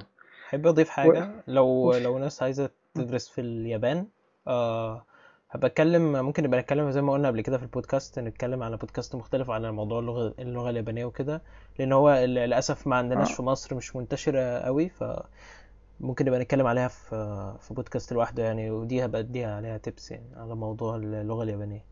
أحب 0.49 0.67
أضيف 0.67 0.87
و... 0.89 0.91
حاجة. 0.91 1.31
لو 1.47 1.65
وفي 1.65 1.99
لو 1.99 2.17
ناس 2.17 2.43
عايزة 2.43 2.69
تدرس 2.93 3.27
في 3.29 3.41
اليابان 3.41 4.07
آه، 4.47 5.05
هبقى 5.51 5.67
أتكلم 5.67 6.25
ممكن 6.25 6.43
نبقى 6.43 6.59
نتكلم 6.59 6.91
زي 6.91 7.01
ما 7.01 7.13
قلنا 7.13 7.27
قبل 7.27 7.41
كده 7.41 7.57
في 7.57 7.63
البودكاست 7.63 8.19
نتكلم 8.19 8.63
على 8.63 8.77
بودكاست 8.77 9.15
مختلف 9.15 9.49
على 9.49 9.71
موضوع 9.71 9.99
اللغة 9.99 10.33
اللغة 10.39 10.69
اليابانية 10.69 11.05
وكده. 11.05 11.41
لأن 11.79 11.91
هو 11.93 12.13
للأسف 12.25 12.87
ما 12.87 12.95
عندناش 12.95 13.31
آه. 13.31 13.35
في 13.35 13.41
مصر 13.43 13.75
مش 13.75 13.95
منتشرة 13.95 14.59
قوي 14.59 14.91
فممكن 16.01 16.25
نبقى 16.25 16.39
نتكلم 16.39 16.67
عليها 16.67 16.87
في 16.87 17.55
في 17.59 17.73
بودكاست 17.73 18.13
لوحده 18.13 18.43
يعني 18.43 18.71
ودي 18.71 19.05
هبقى 19.05 19.21
أديها 19.21 19.55
عليها 19.55 19.77
تيبس 19.77 20.11
يعني 20.11 20.35
على 20.35 20.55
موضوع 20.55 20.95
اللغة 20.95 21.43
اليابانية. 21.43 21.85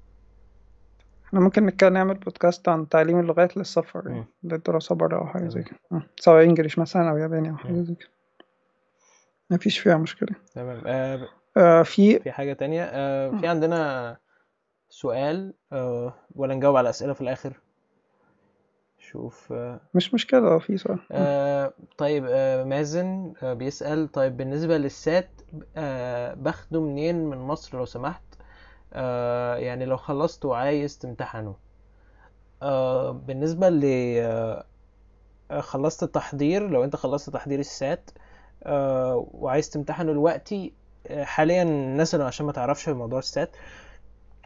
إحنا 1.28 1.40
ممكن 1.40 1.66
نتكلم 1.66 1.94
نعمل 1.94 2.14
بودكاست 2.14 2.70
عن 2.70 2.90
تعليم 2.90 3.20
اللغات 3.20 3.58
للسفر 3.58 4.04
يعني 4.06 4.20
مم. 4.20 4.52
للدراسة 4.52 4.96
برا 4.96 5.18
أو 5.18 5.28
حاجة 5.28 5.48
زي 5.48 5.64
كده. 5.64 5.80
سواء 6.20 6.44
إنجليش 6.44 6.80
مثلا 6.80 7.10
أو 7.10 7.18
ياباني 7.18 7.50
أو 7.50 7.58
حاجة 7.58 7.72
مم. 7.72 7.84
زي 7.84 7.96
كده. 7.96 8.10
مفيش 9.50 9.80
فيها 9.80 9.98
مشكلة. 9.98 10.36
تمام. 10.54 10.82
آه، 10.86 11.28
آه 11.58 11.84
في 11.84 12.20
في 12.20 12.32
حاجة 12.32 12.54
تانية؟ 12.54 12.84
آه، 12.84 13.38
في 13.38 13.48
عندنا 13.48 14.18
سؤال 14.90 15.54
آه، 15.72 16.14
ولا 16.36 16.56
نجاوب 16.56 16.76
على 16.76 16.90
أسئلة 16.90 17.14
في 17.14 17.22
الآخر؟ 17.22 17.60
شوف 19.12 19.52
آه، 19.54 19.80
مش 19.94 20.14
مشكلة 20.14 20.40
لو 20.40 20.60
في 20.60 20.78
سؤال 20.78 21.00
آه. 21.12 21.66
آه، 21.66 21.74
طيب 21.98 22.26
آه، 22.30 22.64
مازن 22.64 23.34
آه، 23.44 23.54
بيسأل 23.54 24.12
طيب 24.12 24.38
بالنسبة 24.38 24.78
للسات 24.78 25.30
آه، 25.78 26.34
باخده 26.34 26.82
منين 26.82 27.26
من 27.26 27.38
مصر 27.38 27.78
لو 27.78 27.86
سمحت 27.86 28.22
آه، 28.94 29.56
يعني 29.56 29.86
لو 29.86 29.98
خلصت 29.98 30.46
وعايز 30.46 30.98
تمتحنه 30.98 31.56
آه، 32.62 33.12
بالنسبة 33.12 33.70
ل 33.70 33.82
آه، 34.20 34.66
خلصت 35.60 36.04
التحضير 36.04 36.68
لو 36.70 36.84
انت 36.84 36.96
خلصت 36.96 37.30
تحضير 37.30 37.60
ال 37.60 37.72
SAT 37.72 38.10
آه، 38.64 39.28
وعايز 39.32 39.70
تمتحنه 39.70 40.12
دلوقتي 40.12 40.74
آه، 41.08 41.24
حاليا 41.24 41.64
الناس 41.64 42.16
اللي 42.16 42.26
عشان 42.26 42.46
ما 42.46 42.52
تعرفش 42.52 42.84
في 42.84 42.94
موضوع 42.94 43.20
ال 43.20 43.29
SAT 43.29 43.56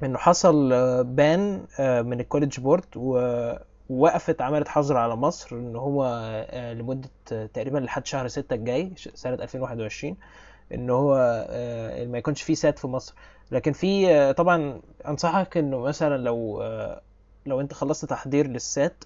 انه 0.04 0.18
حصل 0.18 0.74
آه، 0.74 1.02
ban 1.02 1.66
آه، 1.80 2.02
من 2.02 2.20
ال 2.20 2.25
College 2.25 2.60
Board 2.60 2.86
و- 2.96 3.56
ووقفت 3.90 4.42
عملت 4.42 4.68
حظر 4.68 4.98
على 4.98 5.16
مصر 5.16 5.56
إن 5.56 5.76
هو 5.76 6.06
آه، 6.50 6.74
لمدة 6.74 7.10
آه، 7.32 7.46
تقريبا 7.46 7.78
لحد 7.78 8.06
شهر 8.08 8.28
ستة 8.28 8.54
الجاي 8.54 8.92
ش- 8.96 9.10
سنة 9.14 9.34
2021 9.36 10.18
إن 10.74 10.90
هو 10.90 11.16
آه، 11.50 12.06
ما 12.06 12.18
يكونش 12.18 12.42
فيه 12.42 12.54
SAT 12.56 12.80
في 12.80 12.88
مصر 12.88 13.16
لكن 13.52 13.72
في 13.72 14.34
طبعا 14.34 14.82
أنصحك 15.08 15.58
إنه 15.58 15.80
مثلا 15.80 16.18
لو 16.18 16.64
لو 17.46 17.62
أنت 17.62 17.74
خلصت 17.74 18.06
تحضير 18.06 18.48
للسات. 18.48 19.04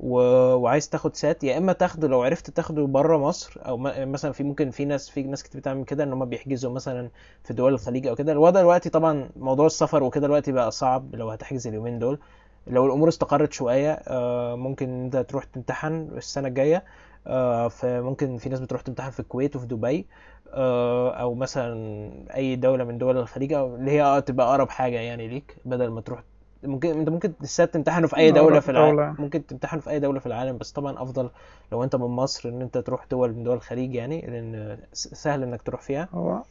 وعايز 0.00 0.88
تاخد 0.90 1.16
سات 1.16 1.44
يا 1.44 1.58
إما 1.58 1.72
تاخده 1.72 2.08
لو 2.08 2.22
عرفت 2.22 2.50
تاخده 2.50 2.86
بره 2.86 3.18
مصر 3.18 3.60
أو 3.66 3.76
مثلا 4.06 4.32
في 4.32 4.44
ممكن 4.44 4.70
في 4.70 4.84
ناس 4.84 5.10
في 5.10 5.22
ناس 5.22 5.42
كتير 5.42 5.60
بتعمل 5.60 5.84
كده 5.84 6.04
إن 6.04 6.12
هم 6.12 6.24
بيحجزوا 6.24 6.72
مثلا 6.72 7.10
في 7.44 7.54
دول 7.54 7.74
الخليج 7.74 8.06
أو 8.06 8.14
كده 8.14 8.32
الوضع 8.32 8.60
دلوقتي 8.60 8.90
طبعا 8.90 9.30
موضوع 9.36 9.66
السفر 9.66 10.02
وكده 10.02 10.26
دلوقتي 10.26 10.52
بقى 10.52 10.70
صعب 10.70 11.14
لو 11.14 11.30
هتحجز 11.30 11.66
اليومين 11.66 11.98
دول 11.98 12.18
لو 12.66 12.86
الأمور 12.86 13.08
استقرت 13.08 13.52
شوية 13.52 13.92
آه، 13.92 14.54
ممكن 14.56 15.04
أنت 15.04 15.16
تروح 15.16 15.44
تمتحن 15.44 16.08
السنة 16.16 16.48
الجاية. 16.48 16.84
آه، 17.26 17.68
فممكن 17.68 18.38
في 18.38 18.48
ناس 18.48 18.60
بتروح 18.60 18.80
تمتحن 18.82 19.10
في 19.10 19.20
الكويت 19.20 19.56
وفي 19.56 19.66
دبي 19.66 20.06
آه، 20.52 21.10
أو 21.10 21.34
مثلا 21.34 22.10
أي 22.34 22.56
دولة 22.56 22.84
من 22.84 22.98
دول 22.98 23.16
الخليج 23.16 23.52
أو 23.52 23.76
اللي 23.76 23.90
هي 23.90 24.22
تبقى 24.22 24.46
أقرب 24.46 24.70
حاجة 24.70 24.96
يعني 24.96 25.28
ليك 25.28 25.56
بدل 25.64 25.88
ما 25.88 26.00
تروح 26.00 26.22
ممكن 26.62 26.98
أنت 26.98 27.08
ممكن 27.08 27.32
ال 27.42 27.50
SAT 27.50 27.74
تمتحنه 27.74 28.06
في 28.06 28.16
أي 28.16 28.30
دولة 28.30 28.60
في 28.60 28.70
العالم 28.70 29.14
ممكن 29.18 29.46
تمتحن 29.46 29.80
في 29.80 29.90
أي 29.90 30.00
دولة 30.00 30.20
في 30.20 30.26
العالم. 30.26 30.58
بس 30.58 30.72
طبعا 30.72 31.02
أفضل 31.02 31.30
لو 31.72 31.84
أنت 31.84 31.96
من 31.96 32.06
مصر 32.06 32.48
إن 32.48 32.62
أنت 32.62 32.78
تروح 32.78 33.06
دول 33.10 33.32
من 33.32 33.44
دول 33.44 33.56
الخليج 33.56 33.94
يعني 33.94 34.20
لأن 34.20 34.78
سهل 34.92 35.42
إنك 35.42 35.62
تروح 35.62 35.80
فيها. 35.80 36.08
هو 36.12 36.42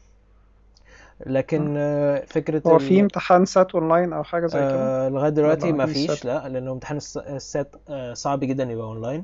لكن 1.25 1.77
آه. 1.77 2.17
آه، 2.17 2.25
فكرة 2.25 2.61
هو 2.67 2.79
في. 2.79 3.01
امتحان 3.01 3.45
SAT 3.45 3.75
online 3.75 4.13
أو 4.13 4.23
حاجة 4.23 4.47
زي 4.47 4.59
كده؟ 4.59 5.05
آه، 5.05 5.09
لغاية 5.09 5.29
دلوقتي 5.29 5.71
ما 5.71 5.85
فيش. 5.85 6.07
SAT 6.11 6.25
لا 6.25 6.49
لأنه 6.49 6.71
امتحان 6.71 6.97
ال 6.97 7.04
S- 7.04 7.17
ال 7.17 7.32
SAT 7.32 7.75
آه، 7.89 8.13
صعب 8.13 8.39
جدا 8.39 8.63
يبقى 8.63 8.85
أونلاين. 8.85 9.23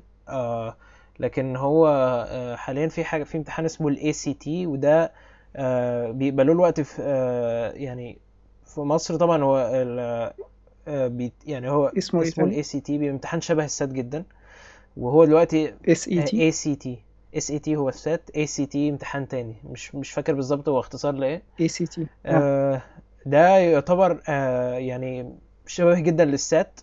لكن 1.20 1.56
هو 1.56 1.88
حاليا 2.58 2.88
في 2.88 3.04
حاجة 3.04 3.24
في 3.24 3.38
امتحان 3.38 3.66
اسمه 3.66 3.88
ال 3.88 4.14
ACT 4.14 4.68
وده 4.68 5.12
آه، 5.56 6.12
بيقبلوه 6.12 6.56
الوقت 6.56 6.82
في 6.82 7.02
يعني 7.76 8.18
في 8.66 8.82
مصر 8.82 9.16
طبعا 9.16 9.44
هو 9.44 9.58
يعني 11.46 11.70
هو 11.70 11.92
اسمه 11.98 12.22
إيه 12.22 12.28
اسمه 12.28 12.46
ال 12.46 12.64
ACT 12.64 12.98
بيبقى 12.98 13.14
امتحان 13.14 13.42
شبه 13.42 13.66
ال 13.66 13.72
SAT 13.72 13.90
جدا. 13.90 14.24
وهو 14.98 15.26
دلوقتي 15.26 15.74
اس 15.88 16.08
اي 16.08 16.24
تي 16.24 16.42
اي 16.42 16.52
سي 16.52 16.76
تي 16.76 17.00
اس 17.38 17.52
اي 17.52 17.60
تي 17.60 17.76
هو 17.76 17.90
السات 17.90 18.30
اي 18.36 18.46
سي 18.46 18.66
تي 18.66 18.90
امتحان 18.90 19.28
تاني. 19.28 19.56
مش 19.64 19.96
مش 19.96 20.12
فاكر 20.12 20.34
بالظبط 20.34 20.70
هو 20.70 20.80
اختصار 20.80 21.14
لإيه. 21.14 21.42
ACT 21.60 22.08
ده 23.26 23.58
يعتبر 23.58 24.22
آه، 24.30 24.74
يعني 24.74 25.36
شبه 25.68 26.00
جدا 26.00 26.26
لل 26.26 26.47
SAT 26.47 26.80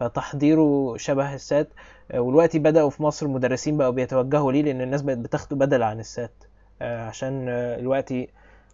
فتحضيره 0.00 0.94
شبه 0.96 1.34
السات. 1.34 1.68
آه، 2.10 2.20
والوقتي 2.20 2.58
بدأوا 2.58 2.90
في 2.90 3.02
مصر 3.02 3.28
مدرسين 3.28 3.76
بقوا 3.76 3.90
بيتوجهوا 3.90 4.52
ليه 4.52 4.62
لأن 4.62 4.80
الناس 4.80 5.02
بقت 5.02 5.18
بتاخده 5.18 5.56
بدل 5.56 5.82
عن 5.82 6.00
السات. 6.00 6.44
آه، 6.82 7.06
عشان 7.06 7.46
آه، 7.48 7.78
الوقتي 7.78 8.22
آه، 8.22 8.28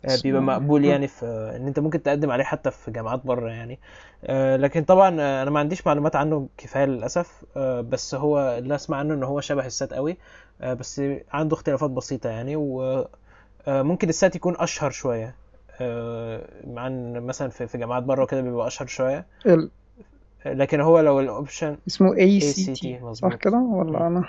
بيبقى 0.04 0.14
اسمه 0.14 0.40
مقبول 0.40 0.84
يعني 0.84 1.08
في 1.08 1.26
آه، 1.26 1.56
إن 1.56 1.66
أنت 1.66 1.78
ممكن 1.78 2.02
تقدم 2.02 2.30
عليه 2.30 2.44
حتى 2.44 2.70
في 2.70 2.90
جامعات 2.90 3.26
بره 3.26 3.48
يعني. 3.50 3.78
آه، 4.24 4.56
لكن 4.56 4.84
طبعا 4.84 5.20
آه، 5.20 5.42
أنا 5.42 5.50
ما 5.50 5.60
عنديش 5.60 5.86
معلومات 5.86 6.16
عنه 6.16 6.48
كفاية 6.58 6.84
للأسف. 6.84 7.44
آه، 7.56 7.80
بس 7.80 8.14
هو 8.14 8.58
اللي 8.58 8.74
أسمع 8.74 8.96
عنه 8.96 9.14
إن 9.14 9.22
هو 9.22 9.40
شبه 9.40 9.66
السات 9.66 9.92
قوي. 9.94 10.16
آه، 10.60 10.74
بس 10.74 11.02
عنده 11.32 11.54
اختلافات 11.54 11.90
بسيطة 11.90 12.30
يعني. 12.30 12.56
وممكن 12.56 14.08
السات 14.08 14.36
يكون 14.36 14.54
أشهر 14.58 14.90
شوية. 14.90 15.34
آه، 15.80 16.48
عن 16.76 17.12
مثلا 17.12 17.48
في 17.48 17.78
جامعات 17.78 18.02
بره 18.02 18.22
وكده 18.22 18.40
بيبقى 18.40 18.66
أشهر 18.66 18.86
شوية. 18.86 19.26
لكن 20.46 20.80
هو 20.80 21.00
لو 21.00 21.20
ال 21.20 21.28
option 21.28 21.76
اسمه 21.86 22.16
ACT 22.16 23.00
صح 23.12 23.34
كده. 23.34 23.58
ولا 23.58 24.06
أنا؟ 24.06 24.24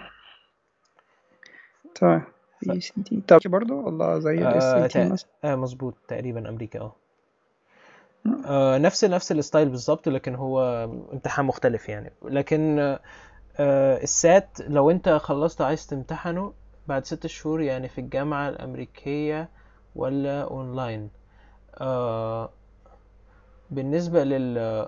تمام. 1.96 2.35
CT 2.64 3.22
طب 3.28 3.39
برضه 3.45 3.76
ولا 3.76 4.20
زي 4.20 4.34
ال 4.38 4.51
S 4.51 4.64
آه 4.64 4.88
T 4.88 5.10
مثلا 5.10 5.30
آه 5.43 5.56
مظبوط 5.56 5.95
تقريبا 6.08 6.49
أمريكا 6.49 6.80
آه. 6.80 6.95
آه، 8.45 8.78
نفس 8.78 9.03
نفس 9.06 9.32
ال 9.32 9.38
style 9.38 9.70
بالظبط 9.70 10.10
لكن 10.10 10.36
هو 10.36 10.84
امتحان 11.14 11.45
مختلف 11.45 11.89
يعني. 11.89 12.12
لكن 12.24 12.80
آه، 13.60 14.03
ال 14.04 14.18
SAT 14.18 14.62
لو 14.62 14.91
أنت 14.91 15.10
خلصت 15.10 15.62
عايز 15.62 15.88
تمتحنه 15.88 16.53
بعد 16.88 17.06
ست 17.06 17.28
شهور 17.28 17.62
يعني 17.62 17.89
في 17.89 18.01
الجامعة 18.01 18.49
الأمريكية 18.49 19.49
ولا 19.95 20.41
أونلاين 20.41 21.10
آه، 21.78 22.49
بالنسبة 23.72 24.24
لل 24.24 24.88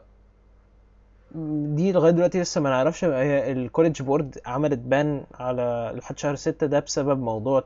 دي 1.75 1.91
لغاية 1.91 2.11
دلوقتي 2.11 2.41
لسه 2.41 2.61
ما 2.61 2.69
نعرفش. 2.69 3.03
هي 3.05 3.51
ال 3.51 3.57
College 3.57 4.01
Board 4.01 4.37
عملت 4.45 4.79
ban 4.79 5.23
على 5.39 5.93
لحد 5.95 6.19
شهر 6.19 6.35
ستة 6.35 6.67
ده 6.67 6.79
بسبب 6.79 7.19
موضوع 7.19 7.63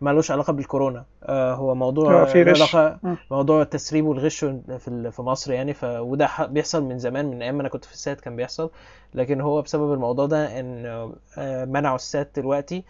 مالوش 0.00 0.30
علاقة 0.30 0.52
بالكورونا. 0.52 1.04
آه 1.22 1.54
هو 1.54 1.74
موضوع 1.74 2.24
في 2.24 2.42
آه 2.74 2.98
موضوع 3.30 3.62
التسريب 3.62 4.06
والغش 4.06 4.38
في 4.78 4.88
ال- 4.88 5.12
في 5.12 5.22
مصر 5.22 5.52
يعني. 5.52 5.74
ف 5.74 5.84
وده 5.84 6.28
بيحصل 6.46 6.82
من 6.84 6.98
زمان 6.98 7.26
من 7.30 7.42
أيام 7.42 7.54
ما 7.54 7.60
أنا 7.60 7.68
كنت 7.68 7.84
في 7.84 7.92
ال 7.92 7.99
SAT 7.99 8.20
كان 8.20 8.36
بيحصل. 8.36 8.70
لكن 9.14 9.40
هو 9.40 9.62
بسبب 9.62 9.92
الموضوع 9.92 10.26
ده 10.26 10.60
إن 10.60 10.86
آه، 11.38 11.64
منعوا 11.64 11.96
ال 11.96 12.05
SAT 12.05 12.30
دلوقتي. 12.36 12.84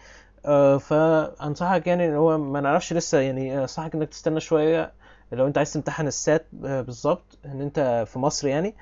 آه، 0.47 0.79
فأنصحك 0.79 1.87
يعني 1.87 2.09
إن 2.09 2.15
هو 2.15 2.39
ما 2.39 2.61
نعرفش 2.61 2.93
لسه 2.93 3.19
يعني 3.21 3.59
أنصحك 3.61 3.95
إنك 3.95 4.09
تستنى 4.09 4.41
شوية. 4.41 4.93
لو 5.33 5.47
أنت 5.47 5.59
عايز 5.59 5.73
تمتحن 5.73 6.07
السات 6.07 6.47
آه، 6.65 6.81
بالظبط 6.81 7.39
إن 7.47 7.61
أنت 7.61 8.05
في 8.07 8.19
مصر 8.19 8.49
يعني. 8.49 8.69
آه، 8.69 8.75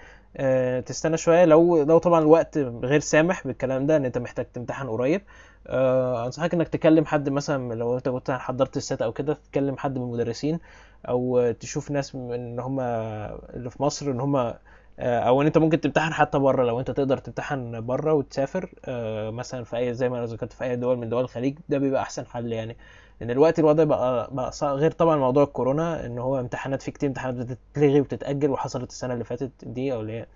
تستنى 0.87 1.17
شوية. 1.17 1.45
لو 1.45 1.83
لو 1.83 1.99
طبعا 1.99 2.21
الوقت 2.21 2.59
غير 2.59 3.01
سامح 3.01 3.47
بالكلام 3.47 3.87
ده 3.87 3.97
إن 3.97 4.05
أنت 4.05 4.19
محتاج 4.19 4.47
تمتحن 4.53 4.89
قريب. 4.89 5.23
آه، 5.67 6.27
أنصحك 6.27 6.55
إنك 6.55 6.69
تكلم 6.69 7.05
حد 7.07 7.29
مثلا 7.29 7.75
لو 7.75 7.97
أنت 7.97 8.09
كنت 8.09 8.31
حضرت 8.31 8.77
السات 8.77 9.03
أو 9.03 9.13
كده 9.13 9.35
تكلم 9.53 9.77
حد 9.77 9.99
من 9.99 10.05
المدرسين 10.05 10.59
أو 11.09 11.53
تشوف 11.53 11.91
ناس 11.91 12.15
إن 12.15 12.61
هم 12.61 12.81
اللي 12.81 13.71
في 13.71 13.83
مصر 13.83 14.11
إن 14.11 14.21
هم 14.21 14.37
آه، 14.37 15.21
أو 15.21 15.41
إن 15.43 15.47
أنت 15.47 15.59
ممكن 15.59 15.81
تمتحن 15.81 16.13
حتى 16.13 16.39
بره 16.39 16.65
لو 16.65 16.81
أنت 16.81 16.91
تقدر 16.91 17.19
تمتحن 17.19 17.87
بره 17.87 18.13
وتسافر 18.15 18.71
آه، 18.85 19.31
مثلا 19.31 19.65
في 19.65 19.77
أي 19.77 19.95
زي 19.95 20.09
ما 20.09 20.19
أنا 20.19 20.27
ذكرت 20.27 20.53
في 20.53 20.65
أي 20.65 20.77
دول 20.77 20.99
من 20.99 21.09
دول 21.09 21.25
الخليج. 21.25 21.59
ده 21.69 21.79
بيبقى 21.79 22.03
أحسن 22.03 22.27
حل 22.27 22.53
يعني. 22.53 22.77
لأن 23.21 23.31
الوقت 23.31 23.59
الوضع 23.59 23.85
بقى 23.85 24.29
بقى 24.35 24.53
صعب 24.53 24.77
غير 24.77 24.91
طبعا 24.91 25.17
موضوع 25.17 25.43
الكورونا 25.45 26.07
إن 26.07 26.19
هو 26.19 26.41
امتحانات 26.41 26.83
في 26.83 26.91
كتير 26.91 27.09
امتحانات 27.09 27.47
بتتلغي 27.47 28.01
وبتتأجل 28.01 28.51
وحصلت 28.51 28.91
السنة 28.91 29.15
اللي 29.15 29.25
فاتت 29.25 29.51
دي 29.63 29.93
أو 29.93 30.01
اللي 30.01 30.13
هي 30.13 30.27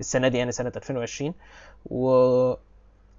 السنة 0.00 0.28
دي 0.28 0.38
يعني 0.38 0.52
سنة 0.52 0.72
2020 0.76 1.34
و 1.86 2.10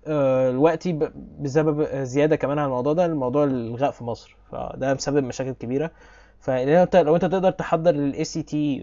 آه، 0.08 0.52
دلوقتي 0.52 0.94
ب- 0.94 1.12
بسبب 1.44 2.04
زيادة 2.04 2.36
كمان 2.36 2.60
على 2.60 2.66
الموضوع 2.66 2.94
ده 2.94 3.06
الموضوع 3.06 3.44
الالغاء 3.44 3.92
في 3.92 4.04
مصر. 4.04 4.36
فده 4.52 4.94
مسبب 4.94 5.24
مشاكل 5.24 5.52
كبيرة. 5.52 5.92
فلو 6.40 6.84
أنت 7.16 7.26
تقدر 7.26 7.52
تحضر 7.52 7.92
لل 7.92 8.24
ACT 8.24 8.80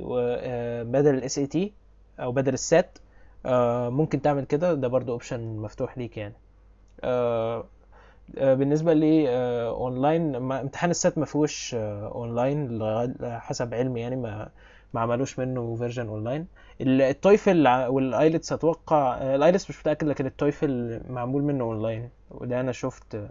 بدل 0.85 1.15
ال 1.15 1.39
SAT 1.39 1.73
أو 2.21 2.33
بدل 2.33 2.55
ال 2.55 2.66
SAT 2.66 2.99
آه، 3.47 3.89
ممكن 3.89 4.23
تعمل 4.23 4.45
كده. 4.45 4.75
ده 4.75 4.89
برضو 4.89 5.13
option 5.13 5.57
مفتوح 5.57 5.99
ليك 5.99 6.17
يعني. 6.17 6.35
آه، 7.05 7.59
آه، 7.59 7.65
بالنسبة 8.37 8.93
لي 8.95 9.29
آه، 9.29 9.71
اونلاين 9.71 10.37
ما- 10.37 10.61
امتحان 10.61 10.91
ال 10.91 10.98
SAT 10.98 11.19
ما 11.19 11.27
فيهوش 11.27 11.75
آه، 11.79 12.09
اونلاين 12.15 12.79
لغاية- 12.79 13.25
حسب 13.25 13.75
علمي 13.75 14.01
يعني 14.01 14.17
ما 14.17 14.49
ما 14.95 15.01
عملوش 15.01 15.39
منه 15.39 15.75
version 15.77 16.09
online 16.09 16.47
ال- 16.81 17.03
ال 17.03 17.14
TOEFL 17.14 17.69
وال 17.69 17.93
IELTS 17.93 18.53
أتوقع 18.53 19.15
آه، 19.21 19.37
ال 19.37 19.43
IELTS 19.43 19.71
مش 19.71 19.81
متاكد 19.81 20.07
لكن 20.09 20.27
ال 20.27 20.39
TOEFL 20.39 21.01
معمول 21.09 21.43
منه 21.43 21.65
اونلاين 21.65 22.09
وده 22.31 22.61
أنا 22.61 22.73
شفت 22.73 23.15
آه، 23.15 23.31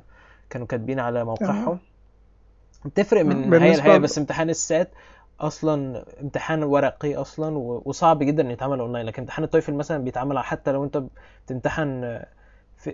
كانوا 0.49 0.67
كاتبين 0.67 0.99
على 0.99 1.23
موقعهم. 1.23 1.67
آه، 1.71 1.79
بتفرق 2.85 3.21
من 3.25 3.35
هيئة 3.35 3.49
بالنسبة 3.49 3.83
لهيئة 3.85 3.97
ل... 3.97 4.01
بس 4.01 4.17
امتحان 4.17 4.49
ال 4.49 4.59
SAT 4.59 4.89
أصلا 5.39 6.05
امتحان 6.21 6.63
ورقي 6.63 7.15
أصلا 7.15 7.57
وصعب 7.57 8.19
جدا 8.23 8.43
إنه 8.43 8.51
يتعمل 8.51 8.79
اونلاين 8.79 9.05
لكن 9.05 9.21
امتحان 9.21 9.43
ال 9.43 9.48
TOEFL 9.48 9.73
مثلا 9.73 9.97
بيتعمل 10.03 10.39
على- 10.39 10.43
حتى 10.43 10.71
لو 10.71 10.83
أنت 10.83 11.03
بتمتحن 11.45 12.19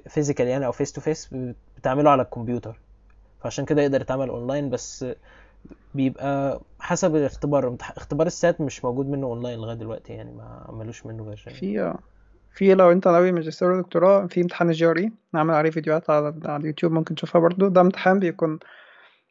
physical 0.09 0.47
يعني 0.47 0.65
أو 0.65 0.71
face 0.72 0.91
to 0.91 1.01
face 1.01 1.30
بتعمله 1.77 2.09
على 2.09 2.21
الكمبيوتر. 2.21 2.79
فعشان 3.41 3.65
كده 3.65 3.81
يقدر 3.81 4.01
يتعمل 4.01 4.29
اونلاين 4.29 4.69
بس 4.69 5.05
بيبقى 5.95 6.61
حسب 6.79 7.15
الاختبار. 7.15 7.75
اختبار 7.81 8.27
ال 8.28 8.36
SAT 8.36 8.61
مش 8.61 8.85
موجود 8.85 9.09
منه 9.09 9.27
اونلاين 9.27 9.59
لغاية 9.59 9.77
دلوقتي 9.77 10.13
يعني 10.13 10.31
ما 10.31 10.65
عملوش 10.69 11.05
منه 11.05 11.23
version 11.24 11.51
في 11.51 11.93
في 12.53 12.73
لو 12.73 12.91
انت 12.91 13.07
ناوي 13.07 13.31
ماجستير 13.31 13.71
ودكتوراه 13.71 14.27
في 14.27 14.41
امتحان 14.41 14.69
ال 14.70 14.86
GRE 14.86 15.11
نعمل 15.33 15.53
عليه 15.53 15.69
فيديوهات 15.69 16.09
على 16.09 16.35
على 16.45 16.61
اليوتيوب 16.61 16.91
ممكن 16.91 17.15
تشوفها 17.15 17.41
برضو. 17.41 17.67
ده 17.67 17.81
امتحان 17.81 18.19
بيكون 18.19 18.59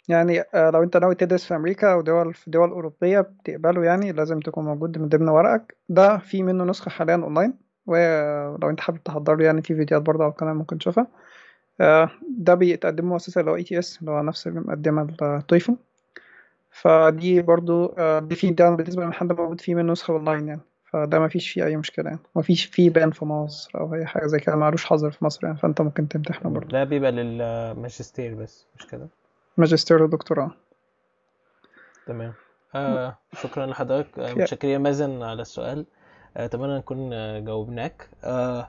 يعني 0.08 0.40
آه، 0.54 0.70
لو 0.70 0.82
انت 0.82 0.96
ناوي 0.96 1.14
تدرس 1.14 1.44
في 1.44 1.56
أمريكا 1.56 1.92
أو 1.92 2.00
دول 2.00 2.34
في 2.34 2.50
دول 2.50 2.70
أوروبية 2.70 3.20
بتقبله 3.20 3.84
يعني 3.84 4.12
لازم 4.12 4.40
تكون 4.40 4.64
موجود 4.64 4.98
من 4.98 5.08
ضمن 5.08 5.28
ورقك. 5.28 5.76
ده 5.88 6.18
في 6.18 6.42
منه 6.42 6.64
نسخة 6.64 6.88
حاليا 6.90 7.14
اونلاين 7.14 7.54
ولو 7.86 8.70
انت 8.70 8.80
حابب 8.80 9.02
تحضر 9.04 9.36
له 9.36 9.44
يعني 9.44 9.62
في 9.62 9.74
فيديوهات 9.74 10.06
برضه 10.06 10.24
على 10.24 10.30
القناة 10.30 10.52
ممكن 10.52 10.78
تشوفها. 10.78 11.06
آه، 11.80 12.10
ده 12.38 12.54
بيتقدم 12.54 13.04
مؤسسه 13.04 13.40
اللي 13.40 13.50
هو 13.50 13.56
ETS 13.56 13.98
اللي 14.00 14.10
هو 14.10 14.22
نفس 14.22 14.46
اللي 14.46 14.60
مقدمة 14.60 15.14
ال 15.22 15.31
TOEFL 15.31 15.76
فدي 16.70 17.42
برضو 17.42 17.86
آه، 17.98 18.18
دي 18.18 18.34
في 18.34 18.50
ده 18.50 18.70
بالنسبة 18.70 19.06
لحد 19.06 19.32
موجود 19.32 19.60
فيه 19.60 19.74
منه 19.74 19.92
نسخة 19.92 20.12
أونلاين 20.12 20.48
يعني. 20.48 20.60
فده 20.92 21.18
ما 21.18 21.28
فيش 21.28 21.50
فيه 21.50 21.64
أي 21.64 21.76
مشكلة 21.76 22.04
يعني. 22.04 22.20
ما 22.36 22.42
فيش 22.42 22.64
فيه 22.64 22.90
ban 22.90 23.10
في 23.10 23.24
مصر 23.24 23.70
أو 23.74 23.94
أي 23.94 24.06
حاجة 24.06 24.26
زي 24.26 24.38
كده 24.38 24.56
معلوش 24.56 24.84
حظر 24.84 25.10
في 25.10 25.24
مصر 25.24 25.46
يعني. 25.46 25.58
فأنت 25.58 25.80
ممكن 25.80 26.08
تمتحنه 26.08 26.50
برضو 26.50 26.68
ده 26.68 26.84
بيبقى 26.84 27.12
للماجستير 27.12 28.34
بس 28.34 28.66
مش 28.78 28.86
كده؟ 28.86 29.08
ماجستير 29.56 30.02
ودكتوراه. 30.02 30.50
تمام. 32.06 32.32
آه 32.74 33.18
شكرا 33.32 33.66
لحضرتك. 33.66 34.18
آه 34.18 34.34
متشكرين 34.34 34.80
مازن 34.80 35.22
على 35.22 35.42
السؤال. 35.42 35.86
أتمنى 36.36 36.78
نكون 36.78 37.12
آه، 37.12 37.38
جاوبناك. 37.40 38.08
آه 38.24 38.68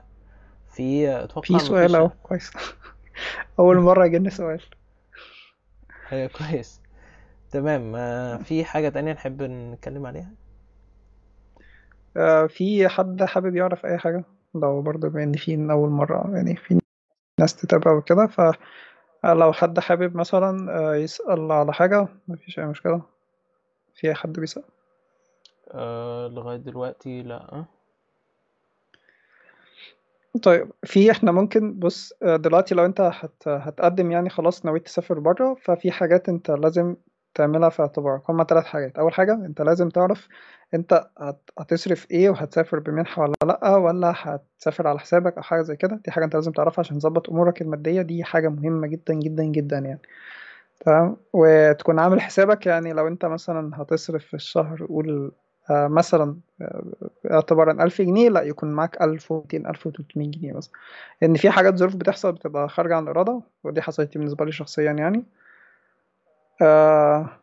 في 0.68 1.10
أتوقع 1.24 1.58
في 1.58 1.58
سؤال 1.58 1.94
أهو. 1.94 2.10
كويس. 2.22 2.50
أول 3.58 3.76
مرة 3.76 4.06
يجيلنا 4.06 4.30
سؤال. 4.30 4.62
آه 6.12 6.26
كويس. 6.26 6.80
تمام. 7.50 7.96
آه 7.96 8.36
في 8.36 8.64
حاجة 8.64 8.88
تانية 8.88 9.12
نحب 9.12 9.42
نتكلم 9.42 10.06
عليها؟ 10.06 10.30
آه، 12.16 12.46
في 12.46 12.88
حد 12.88 13.22
حابب 13.24 13.56
يعرف 13.56 13.86
أي 13.86 13.98
حاجة؟ 13.98 14.24
لو 14.54 14.82
برضو 14.82 15.08
بما 15.08 15.22
إن 15.22 15.32
في 15.32 15.54
أول 15.70 15.90
مرة 15.90 16.36
يعني 16.36 16.56
في 16.56 16.78
ناس 17.40 17.56
تتابع 17.56 17.92
وكده 17.92 18.26
فلو 18.26 19.52
حد 19.52 19.78
حابب 19.80 20.16
مثلا 20.16 20.78
آه، 20.78 20.94
يسأل 20.94 21.52
على 21.52 21.72
حاجة 21.72 22.08
مفيش 22.28 22.58
أي 22.58 22.66
مشكلة. 22.66 23.02
في 23.94 24.14
حد 24.14 24.32
بيسأل؟ 24.32 24.62
آه 25.70 26.28
لغاية 26.28 26.56
دلوقتي 26.56 27.22
لا. 27.22 27.64
طيب 30.42 30.70
في 30.84 31.10
إحنا 31.10 31.32
ممكن 31.32 31.74
بص 31.78 32.12
آه، 32.22 32.36
دلوقتي 32.36 32.74
لو 32.74 32.84
انت 32.84 33.00
هت 33.00 33.48
هتقدم 33.48 34.10
يعني 34.12 34.30
خلاص 34.30 34.66
نويت 34.66 34.84
تسافر 34.86 35.18
بره 35.18 35.54
ففي 35.62 35.90
حاجات 35.90 36.28
انت 36.28 36.50
لازم 36.50 36.96
تعملها 37.34 37.68
في 37.68 37.82
اعتبارك. 37.82 38.30
هما 38.30 38.44
ثلاث 38.44 38.64
حاجات. 38.64 38.98
أول 38.98 39.12
حاجة 39.14 39.32
انت 39.34 39.60
لازم 39.62 39.88
تعرف 39.88 40.28
انت 40.74 41.08
هت- 41.18 41.50
هتصرف 41.58 42.10
إيه 42.10 42.30
وهتسافر 42.30 42.78
بمنحة 42.78 43.22
ولا 43.22 43.34
لأ 43.44 43.76
ولا 43.76 44.14
هتسافر 44.16 44.88
على 44.88 44.98
حسابك 44.98 45.36
أو 45.36 45.42
حاجة 45.42 45.62
زي 45.62 45.76
كده. 45.76 46.00
دي 46.04 46.10
حاجة 46.10 46.24
انت 46.24 46.34
لازم 46.34 46.52
تعرفها 46.52 46.80
عشان 46.80 46.98
تظبط 46.98 47.30
أمورك 47.30 47.62
المادية. 47.62 48.02
دي 48.02 48.24
حاجة 48.24 48.48
مهمة 48.48 48.86
جدا 48.86 49.14
جدا 49.14 49.44
جدا 49.44 49.78
يعني. 49.78 50.00
تمام؟ 50.80 51.16
وتكون 51.32 51.98
عامل 51.98 52.20
حسابك 52.20 52.66
يعني 52.66 52.92
لو 52.92 53.08
انت 53.08 53.24
مثلا 53.24 53.82
هتصرف 53.82 54.24
في 54.26 54.34
الشهر 54.34 54.86
قول 54.86 55.32
مثلا 55.70 56.36
آه، 56.62 56.84
اعتبارا 57.32 57.84
1000 57.84 58.02
جنيه 58.02 58.28
لا 58.30 58.42
يكون 58.42 58.72
معاك 58.72 59.02
1200 59.02 59.66
1300 59.66 60.30
جنيه 60.30 60.52
مثلا 60.52 60.72
لأن 61.22 61.36
في 61.36 61.50
حاجات 61.50 61.76
ظروف 61.76 61.96
بتحصل 61.96 62.32
بتبقى 62.32 62.68
خارجة 62.68 62.96
عن 62.96 63.02
الإرادة 63.04 63.42
ودي 63.64 63.82
حصلت 63.82 64.14
لي 64.16 64.18
بالنسبة 64.20 64.44
لي 64.44 64.52
شخصيا 64.52 64.92
يعني. 64.92 65.24
آه، 66.62 67.40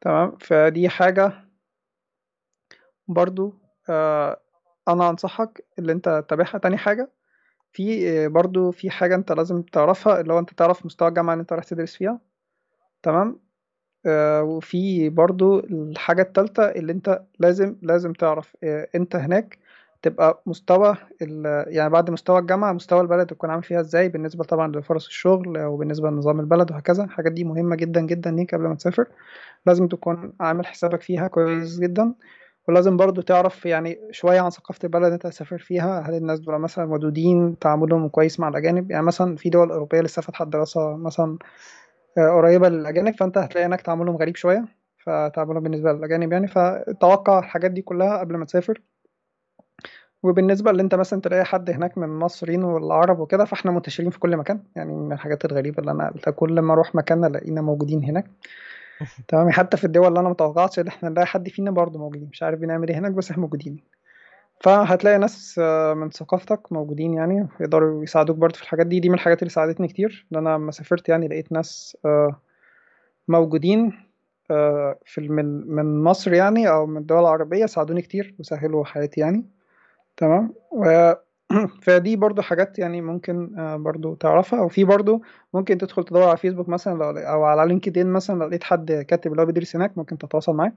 تمام. 0.00 0.36
فدي 0.40 0.88
حاجة 0.88 1.32
برضو 3.08 3.54
آه، 3.88 4.40
أنا 4.88 5.10
أنصحك 5.10 5.64
اللي 5.78 5.92
أنت 5.92 6.24
تتابعها. 6.26 6.58
تاني 6.58 6.76
حاجة 6.76 7.10
في 7.72 8.10
آه، 8.10 8.28
برضو 8.28 8.70
في 8.72 8.90
حاجة 8.90 9.14
أنت 9.14 9.32
لازم 9.32 9.62
تعرفها 9.62 10.20
اللي 10.20 10.32
هو 10.32 10.38
أنت 10.38 10.54
تعرف 10.54 10.86
مستوى 10.86 11.08
الجامعة 11.08 11.34
اللي 11.34 11.42
أنت 11.42 11.52
رايح 11.54 11.64
تدرس 11.64 11.96
فيها. 11.96 12.20
تمام. 13.02 13.40
آه، 14.06 14.42
وفي 14.42 15.08
برضو 15.08 15.58
الحاجة 15.58 16.22
التالتة 16.22 16.62
اللي 16.62 16.92
انت 16.92 17.22
لازم 17.38 17.76
لازم 17.82 18.12
تعرف 18.12 18.56
آه، 18.64 18.88
انت 18.94 19.16
هناك 19.16 19.58
تبقى 20.02 20.42
مستوى 20.46 20.96
يعني 21.66 21.90
بعد 21.90 22.10
مستوى 22.10 22.38
الجامعة 22.38 22.72
مستوى 22.72 23.00
البلد 23.00 23.26
تكون 23.26 23.50
عامل 23.50 23.62
فيها 23.62 23.80
إزاي 23.80 24.08
بالنسبة 24.08 24.44
طبعا 24.44 24.68
لفرص 24.76 25.06
الشغل 25.06 25.58
وبالنسبة 25.64 26.10
لنظام 26.10 26.40
البلد 26.40 26.70
وهكذا. 26.70 27.04
الحاجات 27.04 27.32
دي 27.32 27.44
مهمة 27.44 27.76
جدا 27.76 28.00
جدا 28.00 28.30
ليك 28.30 28.54
قبل 28.54 28.64
ما 28.64 28.74
تسافر. 28.74 29.06
لازم 29.66 29.88
تكون 29.88 30.32
عامل 30.40 30.66
حسابك 30.66 31.00
فيها 31.00 31.28
كويس 31.28 31.78
جدا. 31.80 32.14
ولازم 32.68 32.96
برضو 32.96 33.20
تعرف 33.20 33.66
يعني 33.66 33.98
شوية 34.10 34.40
عن 34.40 34.50
ثقافة 34.50 34.78
البلد 34.84 35.12
انت 35.12 35.26
هتسافر 35.26 35.58
فيها. 35.58 36.00
هل 36.00 36.14
الناس 36.14 36.40
دول 36.40 36.58
مثلا 36.58 36.92
ودودين 36.92 37.58
تعاملهم 37.58 38.08
كويس 38.08 38.40
مع 38.40 38.48
الأجانب؟ 38.48 38.90
يعني 38.90 39.06
مثلا 39.06 39.36
في 39.36 39.50
دول 39.50 39.70
أوروبية 39.70 40.00
لسه 40.00 40.22
فاتحة 40.22 40.44
دراسة 40.44 40.96
مثلا 40.96 41.38
قريبة 42.16 42.68
للأجانب 42.68 43.14
فأنت 43.14 43.38
هتلاقي 43.38 43.66
هناك 43.66 43.80
تعاملهم 43.80 44.16
غريب 44.16 44.36
شوية 44.36 44.64
فتعاملهم 45.06 45.62
بالنسبة 45.62 45.92
للأجانب 45.92 46.32
يعني. 46.32 46.46
فتوقع 46.48 47.38
الحاجات 47.38 47.70
دي 47.70 47.82
كلها 47.82 48.18
قبل 48.18 48.36
ما 48.36 48.44
تسافر. 48.44 48.82
وبالنسبة 50.22 50.70
اللي 50.70 50.82
أنت 50.82 50.94
مثلا 50.94 51.20
تلاقي 51.20 51.44
حد 51.44 51.70
هناك 51.70 51.98
من 51.98 52.04
المصريين 52.04 52.64
والعرب 52.64 53.18
وكده 53.20 53.44
فإحنا 53.44 53.70
منتشرين 53.70 54.10
في 54.10 54.18
كل 54.18 54.36
مكان. 54.36 54.62
يعني 54.76 54.94
من 54.94 55.12
الحاجات 55.12 55.44
الغريبة 55.44 55.78
اللي 55.80 55.90
أنا 55.90 56.10
قلتها 56.10 56.30
كل 56.30 56.60
ما 56.60 56.72
أروح 56.72 56.94
مكان 56.94 57.24
ألاقينا 57.24 57.60
موجودين 57.60 58.04
هناك. 58.04 58.30
تمام؟ 59.28 59.50
حتى 59.50 59.76
في 59.76 59.84
الدول 59.84 60.08
اللي 60.08 60.20
أنا 60.20 60.28
متوقعتش 60.28 60.78
إن 60.78 60.86
إحنا 60.88 61.08
نلاقي 61.08 61.26
حد 61.26 61.48
فينا 61.48 61.70
برضه 61.70 61.98
موجودين. 61.98 62.28
مش 62.32 62.42
عارف 62.42 62.58
بنعمل 62.60 62.88
إيه 62.88 62.98
هناك 62.98 63.12
بس 63.12 63.30
إحنا 63.30 63.42
موجودين. 63.42 63.93
فهتلاقي 64.64 65.18
ناس 65.18 65.60
آه، 65.62 65.94
من 65.94 66.10
ثقافتك 66.10 66.72
موجودين 66.72 67.14
يعني 67.14 67.48
يقدروا 67.60 68.02
يساعدوك 68.02 68.36
برضه 68.36 68.54
في 68.56 68.62
الحاجات 68.62 68.86
دي. 68.86 69.00
دي 69.00 69.08
من 69.08 69.14
الحاجات 69.14 69.42
اللي 69.42 69.50
ساعدتني 69.50 69.88
كتير 69.88 70.26
لأن 70.30 70.46
أنا 70.46 70.56
لما 70.56 70.72
سافرت 70.72 71.08
يعني 71.08 71.28
لقيت 71.28 71.52
ناس 71.52 71.96
آه، 72.04 72.40
موجودين 73.28 73.92
آه، 74.50 74.98
في 75.06 75.20
من 75.28 75.44
من 75.76 76.04
مصر 76.04 76.32
يعني 76.32 76.68
أو 76.70 76.86
من 76.86 76.96
الدول 76.96 77.20
العربية 77.20 77.66
ساعدوني 77.66 78.02
كتير 78.02 78.34
وسهلوا 78.38 78.84
حياتي 78.84 79.20
يعني. 79.20 79.44
تمام؟ 80.16 80.54
فدي 81.84 82.16
برضو 82.16 82.42
حاجات 82.42 82.78
يعني 82.78 83.00
ممكن 83.00 83.50
برضو 83.82 84.14
تعرفها. 84.14 84.60
وفي 84.62 84.84
برضو 84.84 85.22
ممكن 85.54 85.78
تدخل 85.78 86.04
تدور 86.04 86.22
على 86.22 86.36
فيسبوك 86.36 86.68
مثلا 86.68 87.28
أو 87.32 87.44
على 87.44 87.68
لينكدين 87.68 88.06
مثلا 88.06 88.38
لو 88.38 88.46
لقيت 88.48 88.64
حد 88.64 88.92
كاتب 88.92 89.30
اللي 89.32 89.42
هو 89.42 89.46
بيدرس 89.46 89.76
هناك 89.76 89.98
ممكن 89.98 90.18
تتواصل 90.18 90.52
معاه. 90.56 90.72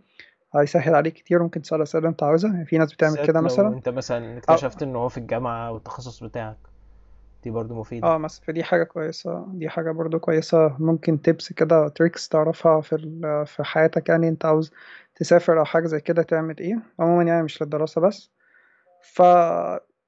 هيسهل 0.56 0.96
عليك 0.96 1.14
كتير 1.14 1.44
ممكن 1.44 1.62
تسأل 1.62 1.78
الأسئلة 1.78 2.00
اللي 2.00 2.10
أنت 2.10 2.24
عاوزها. 2.24 2.54
يعني 2.54 2.66
في 2.66 2.78
ناس 2.78 2.94
بتعمل 2.94 3.28
كده 3.28 3.42
مثلا. 3.42 3.68
أنت 3.68 3.90
مثلا 3.90 4.38
اكتشفت 4.38 4.84
إن 4.84 4.96
هو 4.96 5.10
في 5.10 5.18
الجامعة 5.18 5.72
والتخصص 5.72 6.24
بتاعك 6.24 6.58
دي 7.44 7.50
برضو 7.52 7.76
مفيدة. 7.76 8.08
آه 8.08 8.18
مثلا 8.18 8.46
فدي 8.46 8.64
حاجة 8.64 8.84
كويسة. 8.84 9.46
دي 9.54 9.70
حاجة 9.70 9.92
برضو 9.92 10.20
كويسة. 10.20 10.76
ممكن 10.80 11.22
tips 11.22 11.54
كده 11.54 11.88
tricks 11.88 12.30
تعرفها 12.30 12.82
في 12.82 12.98
في 13.48 13.64
حياتك 13.64 14.10
يعني 14.10 14.30
أنت 14.30 14.46
عاوز 14.46 14.72
تسافر 15.16 15.60
أو 15.60 15.66
حاجة 15.66 15.88
زي 15.88 16.00
كده 16.02 16.22
تعمل 16.22 16.58
إيه. 16.60 16.80
عموما 17.00 17.24
يعني 17.24 17.44
مش 17.44 17.62
للدراسة 17.62 18.02
بس. 18.02 18.32
ف 19.02 19.22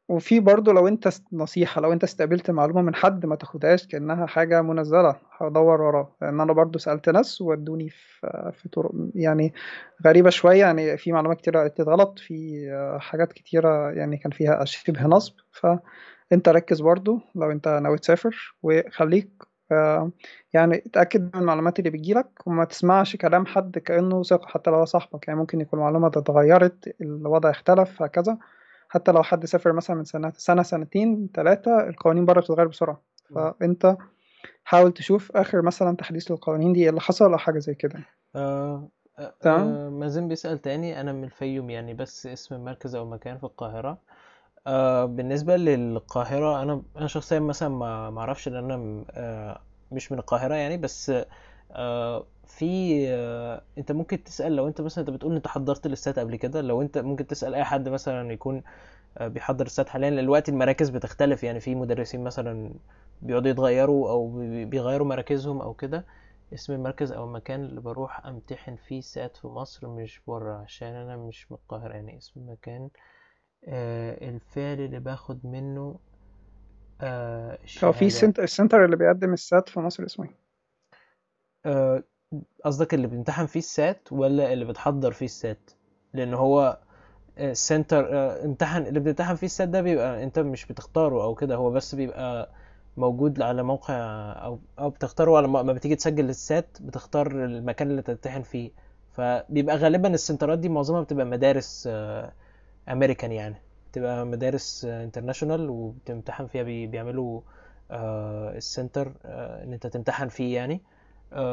وفي 0.10 0.40
برضه 0.40 0.74
لو 0.74 0.88
انت 0.88 1.10
نصيحة 1.34 1.82
لو 1.82 1.94
انت 1.94 2.04
استقبلت 2.04 2.52
معلومة 2.52 2.82
من 2.82 2.96
حد 2.96 3.26
ما 3.26 3.36
تاخدهاش 3.36 3.88
كأنها 3.88 4.26
حاجة 4.26 4.62
منزلة 4.62 5.16
دور 5.38 5.82
وراه. 5.82 6.16
لأن 6.22 6.42
أنا 6.42 6.54
برضه 6.54 6.80
سألت 6.80 7.10
ناس 7.10 7.42
ودوني 7.42 7.90
في 7.90 8.52
في 8.54 8.70
طرق 8.70 8.92
يعني 9.16 9.54
غريبة 10.06 10.30
شوية 10.30 10.60
يعني 10.60 10.98
في 10.98 11.12
معلومات 11.12 11.38
كتيرة 11.42 11.64
قلت 11.64 11.82
غلط 11.82 12.20
في 12.20 12.66
حاجات 13.02 13.34
كتيرة 13.34 13.92
يعني 13.92 14.18
كان 14.18 14.32
فيها 14.32 14.66
شبه 14.66 15.04
نصب. 15.08 15.34
فانت 15.52 16.50
ركز 16.50 16.82
برضه 16.82 17.22
لو 17.36 17.52
انت 17.52 17.68
ناوي 17.68 17.98
تسافر 17.98 18.56
وخليك 18.64 19.30
آه، 19.72 20.12
يعني 20.54 20.76
اتأكد 20.86 21.22
من 21.36 21.42
المعلومات 21.42 21.80
اللي 21.80 21.90
بتجيلك 21.90 22.28
وما 22.48 22.66
تسمعش 22.66 23.16
كلام 23.16 23.46
حد 23.46 23.78
كأنه 23.78 24.24
ثقة 24.24 24.48
حتى 24.48 24.70
لو 24.72 24.86
صاحبك. 24.86 25.28
يعني 25.28 25.40
ممكن 25.40 25.62
يكون 25.62 25.80
المعلومة 25.80 26.10
دي 26.10 26.20
اتغيرت 26.20 26.96
الوضع 27.02 27.50
اختلف 27.50 28.02
هكذا. 28.02 28.38
حتى 28.90 29.12
لو 29.12 29.24
حد 29.24 29.46
سافر 29.46 29.74
مثلا 29.74 29.96
من 29.96 30.06
سنة 30.06 30.34
سنة 30.38 30.64
سنتين 30.64 31.30
ثلاثة 31.34 31.90
القوانين 31.90 32.26
بره 32.26 32.40
بتتغير 32.42 32.68
بسرعة. 32.68 33.02
فأنت 33.36 33.98
حاول 34.64 34.92
تشوف 34.92 35.32
آخر 35.36 35.62
مثلا 35.62 35.96
تحديث 35.96 36.32
للقوانين 36.32 36.74
دي 36.74 36.84
إيه 36.84 36.90
اللي 36.90 37.02
حصل 37.02 37.32
أو 37.32 37.38
حاجة 37.38 37.60
زي 37.60 37.76
كده. 37.76 38.00
آه 38.36 38.90
آه 39.20 39.34
تمام. 39.42 39.68
آه 39.68 39.90
مازن 39.90 40.28
بيسأل 40.28 40.60
تاني 40.60 41.02
أنا 41.02 41.14
من 41.14 41.24
الفيوم 41.24 41.70
يعني 41.70 41.94
بس 41.94 42.28
اسم 42.28 42.64
مركز 42.66 42.96
أو 42.96 43.06
مكان 43.06 43.38
في 43.38 43.44
القاهرة. 43.44 43.98
آه 44.68 45.06
بالنسبة 45.06 45.56
للقاهرة 45.58 46.62
أنا 46.64 46.82
أنا 46.98 47.08
شخصيا 47.08 47.40
مثلا 47.40 47.70
ما 48.10 48.20
أعرفش 48.20 48.50
لأن 48.50 48.72
أنا 48.72 49.06
آه 49.12 49.62
مش 49.92 50.12
من 50.12 50.20
القاهرة 50.20 50.56
يعني 50.56 50.78
بس 50.78 51.12
آه 51.72 52.26
في 52.50 53.06
آه 53.10 53.64
أنت 53.78 53.92
ممكن 53.92 54.24
تسأل 54.24 54.56
لو 54.56 54.68
أنت 54.68 54.82
مثلا 54.82 55.02
أنت 55.04 55.10
بتقول 55.16 55.36
أنت 55.36 55.48
حضرت 55.48 55.88
للسات 55.88 56.20
قبل 56.20 56.36
كده 56.36 56.62
لو 56.62 56.82
أنت 56.82 56.98
ممكن 56.98 57.28
تسأل 57.28 57.56
أي 57.56 57.64
حد 57.64 57.90
مثلا 57.90 58.34
يكون 58.34 58.64
آه 59.18 59.28
بيحضر 59.28 59.66
السات 59.66 59.90
حاليا 59.90 60.10
دلوقتي 60.10 60.52
المراكز 60.52 60.90
بتختلف. 60.90 61.44
يعني 61.44 61.60
في 61.60 61.76
مدرسين 61.76 62.24
مثلا 62.24 62.74
بيقعدوا 63.22 63.52
يتغيروا 63.52 64.30
بي- 64.42 64.66
بيغيروا 64.66 65.08
مراكزهم 65.08 65.62
أو 65.62 65.74
كده. 65.74 66.06
اسم 66.54 66.74
المركز 66.74 67.12
أو 67.12 67.26
المكان 67.26 67.66
اللي 67.66 67.82
بروح 67.82 68.26
أمتحن 68.28 68.76
فيه 68.76 69.02
سات 69.02 69.38
في 69.38 69.48
مصر 69.48 69.88
مش 69.90 70.22
بره 70.28 70.54
عشان 70.58 70.88
أنا 70.96 71.18
مش 71.18 71.52
من 71.52 71.58
القاهرة. 71.58 71.94
يعني 71.94 72.18
اسم 72.18 72.40
المكان 72.42 72.90
آه 73.68 74.30
الفعل 74.30 74.80
اللي 74.82 75.00
باخد 75.00 75.46
منه 75.46 76.00
آه 77.02 77.58
هو 77.84 77.92
في 77.92 78.08
ال 78.40 78.47
center 78.47 78.86
اللي 78.86 78.96
بيقدم 78.96 79.34
ال 79.34 79.43
SAT 79.43 79.70
في 79.70 79.80
مصر 79.80 80.06
اسمه 80.06 80.26
إيه؟ 80.26 80.36
آه، 81.66 82.04
قصدك 82.66 82.94
اللي 82.94 83.08
بتمتحن 83.08 83.46
فيه 83.46 83.60
ال 83.60 83.72
SAT 83.72 84.08
ولا 84.12 84.54
اللي 84.54 84.66
بتحضر 84.66 85.12
فيه 85.12 85.26
ال 85.26 85.35
SAT؟ 85.35 85.72
لأن 86.14 86.34
هو 86.34 86.78
ال 87.40 87.50
center 87.50 88.08
امتحن 88.46 88.82
اللي 88.86 89.00
بتمتحن 89.00 89.36
فيه 89.36 89.46
ال 89.48 89.53
SAT 89.53 89.70
ده 89.70 89.82
بيبقى 89.82 90.24
أنت 90.24 90.40
مش 90.40 90.66
بتختاره 90.66 91.24
أو 91.24 91.36
كده 91.36 91.56
هو 91.56 91.72
بس 91.72 91.96
بيبقى 91.96 92.50
موجود 92.98 93.42
على 93.42 93.64
موقع 93.64 93.94
أو 94.46 94.60
أو 94.80 94.90
بتختاره 94.90 95.38
على 95.38 95.48
ما 95.48 95.74
بتيجي 95.74 95.96
تسجل 95.96 96.30
ال 96.30 96.42
SAT 96.42 96.78
بتختار 96.82 97.46
المكان 97.46 97.92
اللي 97.92 98.02
تمتحن 98.02 98.42
فيه. 98.42 98.72
فبيبقى 99.12 99.76
غالبا 99.78 100.08
السنترات 100.14 100.60
دي 100.60 100.70
معظمها 100.70 101.02
بتبقى 101.02 101.26
مدارس 101.26 101.90
امريكان 102.90 103.32
يعني. 103.32 103.56
بتبقى 103.92 104.26
مدارس 104.26 104.86
international 104.86 105.70
وبتمتحن 105.70 106.46
فيها 106.48 106.64
بي- 106.64 106.88
بيعملوا 106.88 107.42
آه، 107.92 108.58
ال 108.58 108.66
center 108.66 109.14
آه، 109.26 109.64
إن 109.64 109.74
أنت 109.74 109.88
تمتحن 109.88 110.28
فيه 110.28 110.56
يعني. 110.56 110.74
آه، 110.74 110.80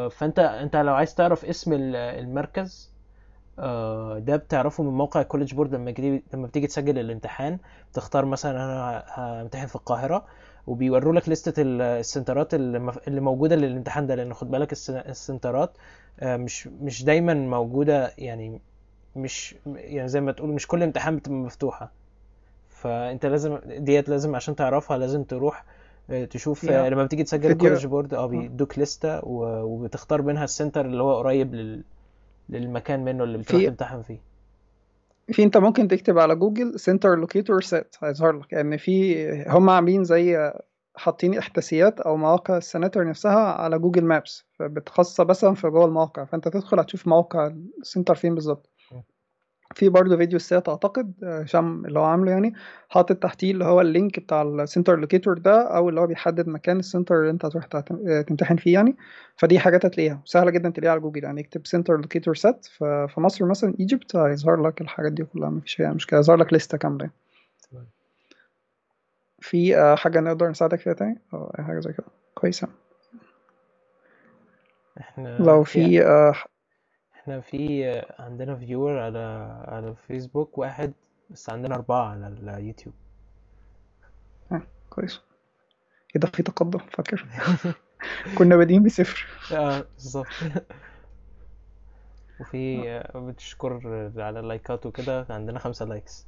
فأنت 0.09 0.39
أنت 0.39 0.77
لو 0.77 0.95
عايز 0.95 1.14
تعرف 1.14 1.45
اسم 1.45 1.72
ال- 1.72 1.97
المركز 1.97 2.91
آه، 3.59 4.18
ده 4.18 4.37
بتعرفه 4.37 4.85
من 4.85 4.91
موقع 4.91 5.20
ال 5.20 5.25
College 5.25 5.55
Board 5.55 5.74
لما 5.74 5.95
لما 6.35 6.47
بتيجي 6.47 6.66
تسجل 6.66 6.99
الامتحان. 6.99 7.59
بتختار 7.93 8.24
مثلا 8.24 8.53
أنا 8.64 9.05
همتحن 9.43 9.66
في 9.66 9.77
القاهرة 9.77 10.24
وبيوروا 10.66 11.12
لك 11.14 11.29
لستة 11.29 11.62
ال- 11.62 11.83
السنترات 11.83 12.55
اللي 12.55 13.20
موجودة 13.20 13.57
للامتحان 13.57 14.07
ده 14.07 14.14
لأن 14.14 14.35
خد 14.35 14.51
بالك 14.51 14.72
الس- 14.72 14.91
السنترات 14.91 15.70
آه، 16.20 16.37
مش 16.37 16.66
مش 16.66 17.05
دايما 17.05 17.35
موجودة 17.35 18.12
يعني 18.18 18.61
مش 19.16 19.55
يعني 19.66 20.09
زي 20.09 20.20
ما 20.20 20.33
تقول 20.33 20.51
مش 20.51 20.66
كل 20.66 20.83
امتحان 20.83 21.16
بتبقى 21.16 21.39
مفتوحة. 21.39 21.93
فأنت 22.68 23.27
لازم 23.27 23.59
ديت 23.66 24.09
لازم 24.09 24.37
عشان 24.37 24.57
تعرفها 24.57 24.99
لازم 24.99 25.24
تروح 25.24 25.64
آه، 25.64 25.66
تشوف 26.30 26.64
آه، 26.64 26.68
فيها 26.68 26.88
لما 26.90 27.04
بتيجي 27.04 27.24
تسجل 27.24 27.50
ال 27.51 27.55
College 27.55 27.87
Board 27.87 28.14
آه 28.14 28.22
آه. 28.24 28.26
بيدوك 28.26 28.78
لستة 28.78 29.24
و- 29.24 29.62
وبتختار 29.62 30.22
منها 30.22 30.44
ال 30.45 30.51
center 30.51 30.87
اللي 30.86 31.02
هو 31.02 31.16
قريب 31.18 31.54
لل... 31.54 31.84
للمكان 32.48 33.04
منه 33.04 33.24
اللي 33.24 33.38
بتروح 33.38 33.62
تمتحن 33.64 34.02
فيه 34.02 34.20
في 35.32 35.42
انت 35.42 35.57
ممكن 35.57 35.88
تكتب 35.88 36.18
على 36.18 36.34
جوجل 36.36 36.80
center 36.80 37.14
locator 37.16 37.61
SAT 37.62 37.97
هيظهر 38.00 38.32
لك 38.38 38.52
يعني 38.52 38.78
في 38.78 39.26
هم 39.48 39.70
عاملين 39.70 40.04
زي 40.04 40.52
حاطين 40.96 41.38
احداثيات 41.38 42.00
أو 42.00 42.16
مواقع 42.16 42.57
السناتر 42.57 43.09
نفسها 43.09 43.38
على 43.52 43.78
جوجل 43.78 44.04
Maps 44.05 44.45
فبتخصص 44.52 45.20
مثلا 45.20 45.54
في 45.54 45.68
جوه 45.70 45.84
الموقع 45.84 46.24
فأنت 46.24 46.48
تدخل 46.48 46.80
هتشوف 46.80 47.09
موقع 47.09 47.52
ال 47.82 47.87
center 47.87 48.14
فين 48.14 48.34
بالظبط 48.34 48.70
في 49.77 49.89
برضه 49.89 50.16
فيديو 50.16 50.37
ال 50.37 50.45
SAT 50.45 50.68
أعتقد 50.68 51.12
هشام 51.24 51.87
اللي 51.87 51.99
هو 51.99 52.05
عامله 52.05 52.31
يعني 52.31 52.55
حاطط 52.89 53.16
تحتيه 53.16 53.51
اللي 53.53 53.64
هو 53.64 53.81
ال 53.80 53.89
link 53.89 54.20
بتاع 54.20 54.43
ال 54.43 54.50
center 54.50 54.97
locator 54.97 55.39
ده 55.39 55.77
أو 55.77 55.89
اللي 55.89 56.01
هو 56.01 56.07
بيحدد 56.07 56.49
مكان 56.49 56.79
ال 56.78 56.84
center 56.84 57.20
اللي 57.20 57.31
أنت 57.31 57.45
هتروح 57.45 57.66
تمتحن 58.27 58.57
فيه 58.57 58.72
يعني. 58.74 58.97
فدي 59.37 59.59
حاجات 59.59 59.87
هتلاقيها. 59.87 60.22
سهلة 60.24 60.51
جدا 60.51 60.70
تلاقيها 60.70 60.91
على 60.91 61.01
جوجل 61.01 61.24
يعني 61.24 61.41
اكتب 61.41 61.66
center 61.66 61.97
locator 61.97 62.34
SAT 62.34 62.66
في 63.09 63.14
مصر 63.16 63.45
مثلا 63.45 63.74
Egypt 63.80 64.16
هيظهر 64.16 64.62
لك 64.62 64.81
الحاجات 64.81 65.12
دي 65.12 65.24
كلها 65.24 65.51
مفيش 65.51 65.81
يعني 65.81 65.95
مشكله 65.95 66.18
هيظهر 66.18 66.37
لك 66.37 66.53
لسته 66.53 66.79
كاملة 66.79 67.11
في 69.41 69.95
حاجة 69.99 70.20
نقدر 70.20 70.49
نساعدك 70.49 70.81
فيها 70.81 70.93
تاني؟ 70.93 71.18
أو 71.35 71.55
أي 71.59 71.64
حاجة 71.64 71.81
زي 71.81 71.93
كده. 71.93 72.07
كويسة. 72.35 72.68
إحنا 75.01 75.39
لو 75.41 75.64
في 75.64 76.03
آه 76.03 76.35
إحنا 77.27 77.41
في 77.41 77.85
عندنا 78.18 78.57
viewer 78.57 78.99
على 78.99 79.18
على 79.68 79.95
فيسبوك 80.07 80.59
واحد 80.59 80.93
بس 81.31 81.51
عندنا 81.51 81.74
أربعة 81.74 82.11
على 82.11 82.27
اليوتيوب. 82.27 82.95
آه 84.53 84.62
كويس. 84.91 85.20
إيه 86.16 86.20
ده 86.20 86.29
في 86.29 86.43
تقدم؟ 86.43 86.79
فاكر. 86.79 87.27
كنا 88.39 88.57
بادئين 88.57 88.83
بصفر. 88.83 89.27
آه 89.53 89.85
بالظبط. 89.95 90.27
وفي 92.41 93.03
بتشكر 93.14 93.81
على 94.16 94.41
اللايكات 94.41 94.87
وكده. 94.87 95.27
عندنا 95.31 95.59
خمسة 95.59 95.85
likes 95.84 96.26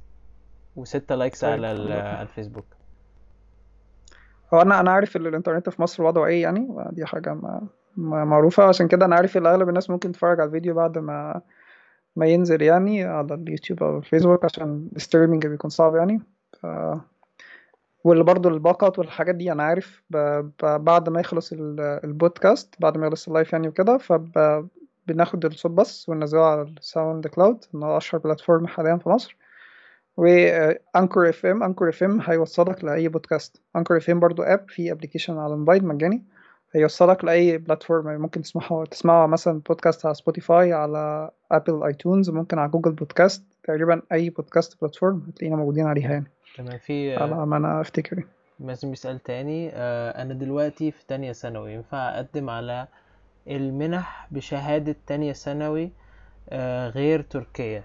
وستة 0.75 1.15
likes 1.15 1.41
طيب، 1.41 1.51
على 1.51 1.71
ال-. 1.71 1.91
على 1.91 2.21
الفيسبوك. 2.21 2.65
هو 4.53 4.61
أنا 4.61 4.79
أنا 4.79 4.91
عارف 4.91 5.17
ان 5.17 5.25
الإنترنت 5.25 5.69
في 5.69 5.81
مصر 5.81 6.03
وضعه 6.03 6.25
إيه 6.25 6.41
يعني 6.41 6.67
دي 6.91 7.05
حاجة 7.05 7.33
ما 7.33 7.67
معروفة. 7.97 8.63
عشان 8.63 8.87
كده 8.87 9.05
أنا 9.05 9.15
عارف 9.15 9.37
إن 9.37 9.45
أغلب 9.45 9.69
الناس 9.69 9.89
ممكن 9.89 10.11
تتفرج 10.11 10.39
على 10.39 10.47
الفيديو 10.47 10.73
بعد 10.75 10.97
ما 10.97 11.41
ما 12.15 12.25
ينزل 12.27 12.61
يعني 12.61 13.03
على 13.03 13.33
اليوتيوب 13.33 13.83
أو 13.83 13.97
الفيسبوك 13.97 14.45
عشان 14.45 14.89
ال 14.95 15.00
streaming 15.00 15.47
بيكون 15.47 15.69
صعب 15.69 15.95
يعني. 15.95 16.21
ف... 16.61 16.67
واللي 18.03 18.23
برضه 18.23 18.49
الباقات 18.49 18.99
والحاجات 18.99 19.35
دي 19.35 19.51
أنا 19.51 19.63
عارف 19.63 20.03
ب... 20.09 20.17
ب... 20.63 20.65
بعد 20.83 21.09
ما 21.09 21.19
يخلص 21.19 21.51
ال- 21.53 21.79
البودكاست 22.03 22.75
بعد 22.79 22.97
ما 22.97 23.07
يخلص 23.07 23.27
ال 23.27 23.32
live 23.32 23.53
يعني 23.53 23.67
وكده 23.67 23.97
فب... 23.97 24.31
بناخد 25.07 25.45
الصوت 25.45 25.71
بس 25.71 26.09
وننزله 26.09 26.45
على 26.45 26.61
ال 26.61 27.27
SoundCloud 27.27 27.65
ان 27.75 27.83
هو 27.83 27.97
أشهر 27.97 28.21
platform 28.21 28.67
حاليا 28.67 28.97
في 28.97 29.09
مصر. 29.09 29.37
و 30.17 30.33
Anchor 30.33 31.29
FM 31.29 31.63
Anchor 31.63 31.89
FM 31.89 32.21
هيوصلك 32.21 32.83
لأي 32.83 33.07
podcast. 33.07 33.61
Anchor 33.75 33.97
FM 33.97 34.19
برضو 34.19 34.43
app 34.43 34.69
في 34.69 34.91
application 34.91 35.37
على 35.37 35.53
الموبايل 35.53 35.85
مجاني. 35.85 36.23
هيوصلك 36.71 37.23
لأي 37.25 37.57
platform 37.57 38.21
ممكن 38.21 38.41
تسمعه 38.41 38.85
تسمعه 38.85 39.27
مثلا 39.27 39.61
بودكاست 39.69 40.05
على 40.05 40.15
Spotify 40.15 40.73
على 40.73 41.31
Apple 41.51 41.83
iTunes 41.83 42.29
ممكن 42.29 42.59
على 42.59 42.71
Google 42.71 42.91
Podcast 42.91 43.43
تقريبا 43.63 44.01
أي 44.11 44.29
podcast 44.29 44.81
platform 44.81 45.25
هتلاقينا 45.27 45.55
موجودين 45.55 45.85
عليها 45.85 46.11
يعني. 46.11 46.31
تمام 46.57 46.77
في 46.77 47.15
على 47.15 47.45
ما 47.45 47.57
أنا 47.57 47.81
أفتكر. 47.81 48.23
مازن 48.59 48.89
بيسأل 48.89 49.19
تاني 49.19 49.71
آه، 49.73 50.21
أنا 50.21 50.33
دلوقتي 50.33 50.91
في 50.91 51.05
تانية 51.07 51.31
ثانوي 51.31 51.73
ينفع 51.73 51.97
أقدم 51.97 52.49
على 52.49 52.87
المنح 53.47 54.27
بشهادة 54.31 54.95
تانية 55.07 55.33
ثانوي 55.33 55.91
آه، 56.49 56.89
غير 56.89 57.21
تركيا 57.21 57.83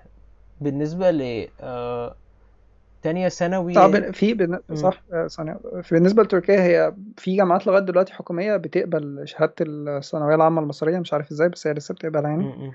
بالنسبة 0.61 1.11
ل 1.11 1.49
تانية 3.05 3.29
ثانوي. 3.29 3.75
طب 3.75 4.11
في 4.11 4.35
بن... 4.35 4.59
صح 4.75 5.03
آه، 5.13 5.27
ثانية. 5.27 5.59
في 5.83 5.95
بالنسبة 5.95 6.23
لتركيا 6.23 6.63
هي 6.63 6.95
في 7.17 7.37
جامعات 7.37 7.67
لغاية 7.67 7.83
دلوقتي 7.83 8.13
حكومية 8.13 8.57
بتقبل 8.57 9.23
شهادة 9.25 9.55
الثانوية 9.61 10.35
العامة 10.35 10.63
المصرية 10.63 10.99
مش 10.99 11.13
عارف 11.13 11.31
إزاي 11.31 11.49
بس 11.49 11.67
هي 11.67 11.73
لسه 11.75 11.95
بتقبلها 11.95 12.31
يعني. 12.31 12.73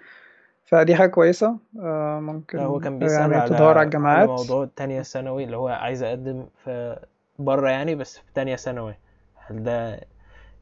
فدي 0.65 0.95
حاجة 0.95 1.09
كويسة 1.09 1.57
آه، 1.79 2.19
ممكن 2.19 2.59
هو 2.59 2.79
كان 2.79 2.93
آه، 2.93 2.99
بيسأل 2.99 3.31
يعني 3.31 3.49
تدور 3.49 3.77
على 3.77 3.85
الجامعات. 3.85 4.29
موضوع 4.29 4.69
تانية 4.75 5.01
ثانوي 5.01 5.43
اللي 5.43 5.57
هو 5.57 5.67
عايز 5.67 6.03
أقدم 6.03 6.45
في 6.63 6.99
بره 7.39 7.69
يعني 7.69 7.95
بس 7.95 8.17
في 8.17 8.33
تانية 8.33 8.55
ثانوي. 8.55 8.95
هل 9.47 9.63
ده 9.63 9.99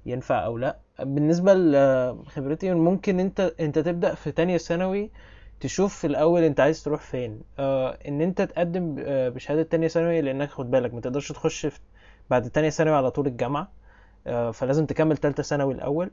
ينفع 0.05 0.45
أو 0.45 0.57
لأ؟ 0.57 0.77
بالنسبة 0.99 1.53
لخبرتي 1.53 2.73
ممكن 2.73 3.19
أنت 3.19 3.53
أنت 3.59 3.79
تبدأ 3.79 4.15
في 4.15 4.31
تانية 4.31 4.57
ثانوي 4.57 5.09
تشوف 5.59 5.97
في 5.97 6.07
الأول 6.07 6.43
أنت 6.43 6.59
عايز 6.59 6.83
تروح 6.83 7.01
فين. 7.01 7.41
آه 7.59 7.97
إن 8.07 8.21
أنت 8.21 8.41
تقدم 8.41 8.95
آه، 8.99 9.29
بشهادة 9.29 9.63
تانية 9.63 9.87
ثانوي 9.87 10.21
لأنك 10.21 10.49
خد 10.49 10.71
بالك 10.71 10.93
ما 10.93 11.01
تقدرش 11.01 11.31
تخش 11.31 11.65
في 11.65 11.79
بعد 12.29 12.49
تانية 12.49 12.69
ثانوي 12.69 12.95
على 12.95 13.11
طول 13.11 13.27
الجامعة. 13.27 13.71
آه 14.27 14.51
فلازم 14.51 14.85
تكمل 14.85 15.17
تالتة 15.17 15.43
ثانوي 15.43 15.73
الأول. 15.73 16.11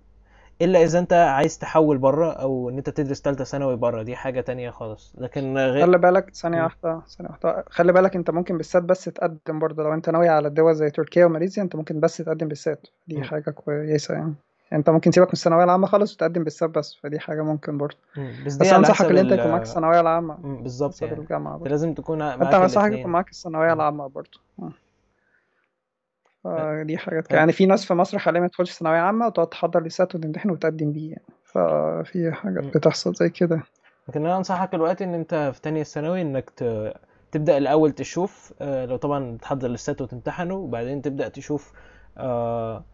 إلا 0.62 0.82
إذا 0.82 0.98
أنت 0.98 1.12
عايز 1.12 1.58
تحول 1.58 1.98
بره 1.98 2.32
أو 2.32 2.70
إن 2.70 2.76
أنت 2.78 2.90
تدرس 2.90 3.22
تالتة 3.22 3.44
ثانوي 3.44 3.76
بره 3.76 4.02
دي 4.02 4.16
حاجة 4.16 4.40
تانية 4.40 4.70
خالص. 4.70 5.14
لكن 5.18 5.58
غير 5.58 5.86
خلي 5.86 5.98
بالك 5.98 6.34
ثانية 6.34 6.58
مم. 6.58 6.64
واحدة 6.64 7.00
ثانية 7.18 7.30
واحدة. 7.30 7.64
خلي 7.70 7.92
بالك 7.92 8.16
أنت 8.16 8.30
ممكن 8.30 8.56
بالسات 8.56 8.82
بس 8.82 9.04
تقدم 9.04 9.58
برضه. 9.58 9.82
لو 9.82 9.94
أنت 9.94 10.10
ناوي 10.10 10.28
على 10.28 10.48
الدول 10.48 10.74
زي 10.74 10.90
تركيا 10.90 11.26
وماليزيا 11.26 11.62
أنت 11.62 11.76
ممكن 11.76 12.00
بس 12.00 12.16
تقدم 12.16 12.48
بالسات. 12.48 12.86
دي 13.06 13.16
مم. 13.16 13.22
حاجة 13.22 13.50
كويسة 13.50 14.14
يعني 14.14 14.24
يعني. 14.24 14.34
انت 14.72 14.90
ممكن 14.90 15.10
تسيبك 15.10 15.26
من 15.26 15.32
الثانوية 15.32 15.64
العامة 15.64 15.86
خالص 15.86 16.14
وتقدم 16.14 16.44
بالسات 16.44 16.70
بس 16.70 16.94
فدي 17.02 17.18
حاجة 17.18 17.42
ممكن 17.42 17.78
برضه. 17.78 17.96
بس 18.46 18.56
بس 18.56 18.66
على 18.66 18.76
أنصحك 18.76 19.10
إن 19.10 19.18
أنت 19.18 19.32
ال 19.32 19.38
يكون 19.38 19.50
معاك 19.50 19.62
الثانوية 19.62 20.00
العامة 20.00 20.38
مم. 20.42 20.62
بالظبط 20.62 21.02
يعني 21.02 21.18
الجامعة 21.18 21.52
أنت 21.52 21.60
برضه 21.60 21.70
لازم 21.70 21.94
تكون 21.94 22.22
أنت 22.22 22.54
أنصحك 22.54 22.92
يكون 22.92 23.12
معاك 23.12 23.30
الثانوية 23.30 23.66
مم. 23.66 23.72
العامة 23.74 24.06
برضه 24.06 24.40
فدي 26.44 26.98
حاجات 26.98 27.26
طب 27.26 27.34
يعني 27.36 27.52
في 27.52 27.66
ناس 27.66 27.84
في 27.84 27.94
مصر 27.94 28.18
حاليا 28.18 28.40
ما 28.40 28.48
تدخلش 28.48 28.72
ثانوية 28.72 28.98
عامة 28.98 29.26
وتقعد 29.26 29.48
تحضر 29.48 29.82
لسات 29.82 30.14
وتمتحن 30.14 30.50
وتقدم 30.50 30.92
بيه 30.92 31.10
يعني 31.10 31.24
ففي 31.44 32.32
حاجات. 32.32 32.64
بتحصل 32.76 33.14
زي 33.14 33.30
كده 33.30 33.62
لكن 34.08 34.20
أنا 34.26 34.36
أنصحك 34.36 34.72
دلوقتي 34.72 35.04
إن 35.04 35.14
أنت 35.14 35.50
في 35.54 35.60
تانية 35.60 35.82
ثانوي 35.82 36.22
إنك 36.22 36.50
ت... 36.50 36.92
تبدأ 37.32 37.58
الأول 37.58 37.92
تشوف 37.92 38.54
آه، 38.60 38.84
لو 38.86 38.96
طبعا 38.96 39.38
تحضر 39.42 39.68
للسات 39.68 40.00
وتمتحنه 40.02 40.54
وبعدين 40.54 41.02
تبدأ 41.02 41.28
تشوف 41.28 41.72
آه، 42.18 42.84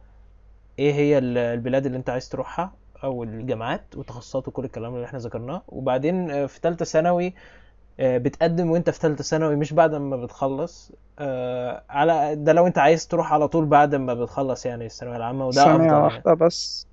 إيه 0.80 0.92
هي 0.92 1.18
ال- 1.18 1.38
البلاد 1.38 1.86
اللي 1.86 1.98
انت 1.98 2.10
عايز 2.10 2.28
تروحها 2.28 2.72
أو 3.04 3.22
الجامعات 3.24 3.96
وتخصصات 3.96 4.48
وكل 4.48 4.64
الكلام 4.64 4.94
اللي 4.94 5.06
إحنا 5.06 5.18
ذكرناه. 5.18 5.62
وبعدين 5.68 6.30
آه، 6.30 6.46
في 6.46 6.60
تالتة 6.60 6.84
ثانوي 6.84 7.34
آه، 8.00 8.18
بتقدم 8.18 8.70
وانت 8.70 8.90
في 8.90 9.00
تالتة 9.00 9.24
ثانوي 9.24 9.56
مش 9.56 9.72
بعد 9.72 9.94
ما 9.94 10.16
بتخلص. 10.16 10.92
آه، 11.18 11.82
على 11.90 12.34
ده 12.36 12.52
لو 12.52 12.66
انت 12.66 12.78
عايز 12.78 13.08
تروح 13.08 13.32
على 13.32 13.48
طول 13.48 13.66
بعد 13.66 13.94
ما 13.94 14.14
بتخلص 14.14 14.66
يعني 14.66 14.86
الثانوية 14.86 15.16
العامة 15.16 15.46
وده 15.46 15.64
ثانية 15.64 15.74
أفضل 15.76 15.84
يعني. 15.92 16.04
واحدة 16.04 16.34
بس 16.34 16.86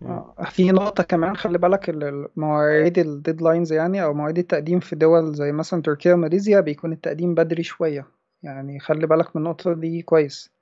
في 0.50 0.72
نقطة 0.72 1.04
كمان 1.04 1.36
خلي 1.36 1.58
بالك 1.58 1.90
ال- 1.90 2.04
ال- 2.04 2.28
مواعيد 2.36 3.00
ال 3.00 3.07
deadlines 3.07 3.74
يعني 3.74 4.04
أو 4.04 4.14
مواعيد 4.14 4.38
التقديم 4.38 4.80
في 4.80 4.96
دول 4.96 5.34
زي 5.36 5.52
مثلا 5.52 5.82
تركيا 5.82 6.14
وماليزيا 6.14 6.60
بيكون 6.60 6.92
التقديم 6.94 7.36
بدري 7.36 7.64
شوية. 7.64 8.08
يعني 8.44 8.80
خلي 8.80 9.08
بالك 9.08 9.36
من 9.36 9.42
النقطة 9.42 9.74
دي 9.74 10.02
كويس. 10.02 10.57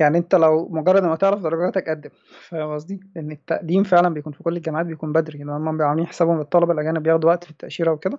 يعني 0.00 0.18
انت 0.18 0.34
لو 0.34 0.68
مجرد 0.68 1.02
ما 1.02 1.16
تعرف 1.16 1.40
درجاتك 1.40 1.88
قدم 1.88 2.10
فاهم 2.48 2.74
قصدي؟ 2.74 3.00
لأن 3.16 3.30
التقديم 3.30 3.82
فعلا 3.84 4.08
بيكون 4.08 4.32
في 4.32 4.42
كل 4.42 4.56
الجامعات 4.56 4.86
بيكون 4.86 5.12
بدري 5.12 5.38
لأن 5.38 5.48
هم 5.48 5.82
عاملين 5.82 6.06
حسابهم 6.06 6.40
الطلبه 6.40 6.72
الأجانب 6.72 7.02
بياخدوا 7.02 7.30
وقت 7.30 7.44
في 7.44 7.50
التأشيرة 7.50 7.90
وكده. 7.90 8.18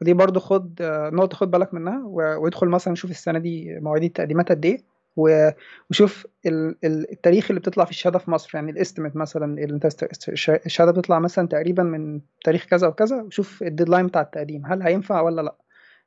ودي 0.00 0.12
برضو 0.12 0.40
خد 0.40 0.78
نقطة 1.12 1.36
خد 1.36 1.50
بالك 1.50 1.74
منها 1.74 2.02
وادخل 2.04 2.68
مثلا 2.68 2.94
شوف 2.94 3.10
السنة 3.10 3.38
دي 3.38 3.80
مواعيد 3.80 4.04
التقديمات 4.04 4.48
قد 4.52 4.64
إيه 4.64 4.78
وشوف 5.16 6.26
ال- 6.46 6.76
ال- 6.84 7.12
التاريخ 7.12 7.46
اللي 7.50 7.60
بتطلع 7.60 7.84
في 7.84 7.90
الشهادة 7.90 8.18
في 8.18 8.30
مصر 8.30 8.50
يعني 8.54 8.70
ال 8.70 8.75
estimate 8.75 9.16
مثلا 9.16 9.66
الشهادة 10.66 10.92
بتطلع 10.92 11.18
مثلا 11.18 11.48
تقريبا 11.48 11.82
من 11.82 12.20
تاريخ 12.44 12.64
كذا 12.64 12.88
وكذا 12.88 13.22
وشوف 13.22 13.62
ال 13.62 13.67
deadline 13.67 14.06
بتاع 14.06 14.22
التقديم 14.22 14.66
هل 14.66 14.82
هينفع 14.82 15.20
ولا 15.20 15.42
لأ؟ 15.42 15.54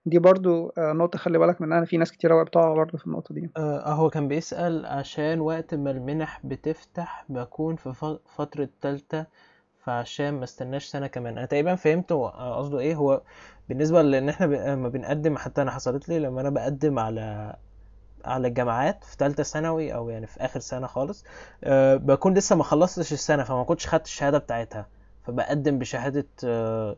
دي 0.06 0.20
برضو 0.20 0.70
آه، 0.78 0.94
نقطة 0.94 1.20
خلي 1.20 1.38
بالك 1.38 1.62
منها 1.62 1.86
في 1.86 1.98
ناس 1.98 2.12
كتير 2.12 2.32
قوي 2.32 2.46
بتقع 2.46 2.74
برضو 2.74 2.98
في 2.98 3.08
النقطة 3.08 3.36
دي. 3.36 3.50
آه 3.58 3.94
هو 3.94 4.10
كان 4.10 4.28
بيسأل 4.28 4.86
عشان 4.86 5.40
وقت 5.40 5.74
ما 5.76 5.92
المنح 5.92 6.40
بتفتح 6.44 7.26
بكون 7.30 7.76
في 7.76 8.18
فترة 8.38 8.70
تالتة 8.82 9.26
فعشان 9.86 10.32
ما 10.34 10.44
استناش 10.44 10.86
سنة 10.86 11.08
كمان. 11.08 11.38
أنا 11.38 11.46
تقريبا 11.46 11.76
فهمت 11.76 12.12
آه، 12.12 12.58
قصده 12.58 12.80
إيه. 12.80 12.96
هو 12.96 13.22
بالنسبة 13.70 14.02
لإن 14.02 14.30
إحنا 14.30 14.46
لما 14.46 14.90
بنقدم 14.90 15.38
حتى 15.38 15.62
أنا 15.62 15.72
حصلت 15.72 16.10
لي 16.10 16.20
لما 16.20 16.42
أنا 16.42 16.50
بقدم 16.50 17.00
على 17.00 17.56
على 18.26 18.48
الجامعات 18.48 19.04
في 19.04 19.18
تالتة 19.18 19.44
ثانوي 19.44 19.94
أو 19.94 20.10
يعني 20.10 20.28
في 20.28 20.40
آخر 20.46 20.60
سنة 20.60 20.88
خالص 20.88 21.26
أه 21.64 21.96
بكون 21.96 22.34
لسه 22.34 22.56
ما 22.56 22.64
خلصتش 22.64 23.14
السنة 23.14 23.44
فما 23.44 23.64
كنتش 23.64 23.88
خدت 23.88 24.06
الشهادة 24.06 24.38
بتاعتها 24.38 24.88
فبقدم 25.24 25.80
بشهادة 25.80 26.28
أه 26.44 26.92
أه 26.92 26.96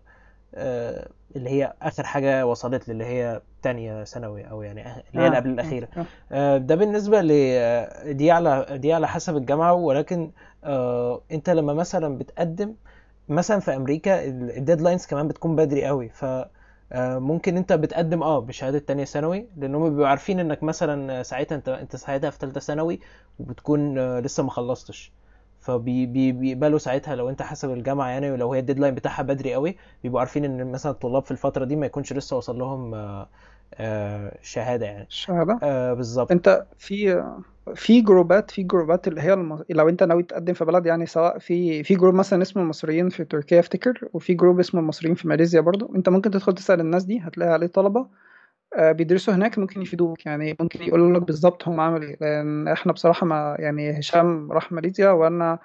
اللي 0.56 1.50
هي 1.50 1.74
آخر 1.82 2.04
حاجة 2.04 2.46
وصلت 2.46 2.88
لي 2.88 2.92
اللي 2.92 3.06
هي 3.06 3.42
تانية 3.62 4.04
ثانوي 4.04 4.50
أو 4.50 4.62
يعني 4.62 4.84
آخ- 4.84 4.98
اللي 5.12 5.22
هي 5.24 5.28
آه 5.28 5.36
قبل 5.36 5.50
الأخيرة. 5.50 5.88
آه. 5.98 6.06
آه، 6.32 6.58
ده 6.58 6.76
بالنسبة 6.76 7.22
ل 7.22 7.30
آه، 7.34 8.12
دي 8.12 8.32
على 8.32 8.66
دي 8.72 8.94
على 8.94 9.08
حسب 9.08 9.38
الجامعة 9.38 9.74
ولكن 9.74 10.32
آه، 10.64 11.22
أنت 11.32 11.50
لما 11.50 11.74
مثلا 11.74 12.18
بتقدم 12.18 12.76
مثلا 13.30 13.60
في 13.60 13.76
أمريكا 13.76 14.26
ال 14.26 14.34
deadlines 14.34 15.06
كمان 15.06 15.28
بتكون 15.28 15.56
بدري 15.56 15.86
قوي. 15.86 16.10
ف 16.10 16.26
آه، 16.92 17.18
ممكن 17.20 17.58
أنت 17.58 17.74
بتقدم 17.74 18.24
آه 18.24 18.40
بشهادة 18.40 18.80
تانية 18.80 19.06
ثانوي 19.06 19.48
لأن 19.58 19.76
هم 19.76 19.90
بيبقوا 19.90 20.08
عارفين 20.08 20.40
إنك 20.40 20.64
مثلا 20.64 21.24
ساعتها 21.24 21.56
أنت 21.56 21.70
أنت 21.70 21.96
ساعتها 21.96 22.30
في 22.30 22.40
تالتة 22.40 22.60
ثانوي 22.60 23.00
وبتكون 23.40 23.98
آه، 23.98 24.20
لسه 24.20 24.44
ما 24.44 24.50
خلصتش. 24.52 25.12
فبيقبلوا 25.64 26.78
ساعتها 26.78 27.16
لو 27.16 27.30
انت 27.30 27.42
حسب 27.42 27.72
الجامعة 27.72 28.08
يعني 28.08 28.32
ولو 28.32 28.54
هي 28.54 28.60
ال 28.60 28.64
deadline 28.64 28.96
بتاعها 28.96 29.24
بدري 29.24 29.54
قوي 29.54 29.78
بيبقوا 30.04 30.20
عارفين 30.20 30.46
إن 30.46 30.72
مثلا 30.72 30.92
الطلاب 30.92 31.24
في 31.24 31.32
الفترة 31.32 31.66
دي 31.66 31.76
ما 31.76 31.86
يكونش 31.86 32.14
لسه 32.14 32.38
وصل 32.38 32.58
لهم 32.60 32.96
آه، 32.96 33.30
آه، 33.74 34.38
شهادة 34.42 34.86
يعني. 34.86 35.08
الشهادة 35.08 35.60
آه، 35.64 35.94
بالظبط. 35.94 36.32
انت 36.32 36.66
في 36.78 37.24
في 37.76 38.02
جروبات 38.02 38.52
في 38.52 38.64
جروبات 38.64 39.08
اللي 39.08 39.22
هي 39.22 39.34
الم... 39.34 39.64
لو 39.70 39.90
انت 39.90 40.04
ناوي 40.04 40.24
تقدم 40.24 40.54
في 40.54 40.66
بلد 40.66 40.86
يعني 40.86 41.06
سواء 41.06 41.40
في 41.40 41.84
في 41.84 41.96
group 41.96 42.14
مثلا 42.14 42.42
اسمه 42.42 42.64
المصريين 42.64 43.10
في 43.10 43.24
تركيا 43.24 43.60
افتكر 43.60 44.08
وفي 44.14 44.34
group 44.34 44.60
اسمه 44.60 44.82
المصريين 44.82 45.16
في 45.16 45.28
ماليزيا 45.28 45.62
برضو. 45.62 45.96
انت 45.96 46.10
ممكن 46.10 46.32
تدخل 46.32 46.54
تسأل 46.54 46.80
الناس 46.80 47.04
دي 47.04 47.20
هتلاقي 47.20 47.52
عليه 47.54 47.68
طلبة. 47.68 48.00
آه، 48.02 48.10
بيدرسوا 48.78 49.34
هناك 49.34 49.60
ممكن 49.60 49.82
يفيدوك. 49.82 50.26
يعني 50.26 50.58
ممكن 50.60 50.84
يقولوا 50.84 51.20
لك 51.20 51.22
بالظبط 51.22 51.68
هم 51.68 51.80
عملوا 51.80 52.10
إيه. 52.10 52.18
لأن 52.22 52.68
إحنا 52.68 52.94
بصراحة 52.94 53.26
ما 53.26 53.56
يعني 53.60 54.00
هشام 54.00 54.52
راح 54.52 54.72
ماليزيا 54.72 55.10
وأنا 55.10 55.60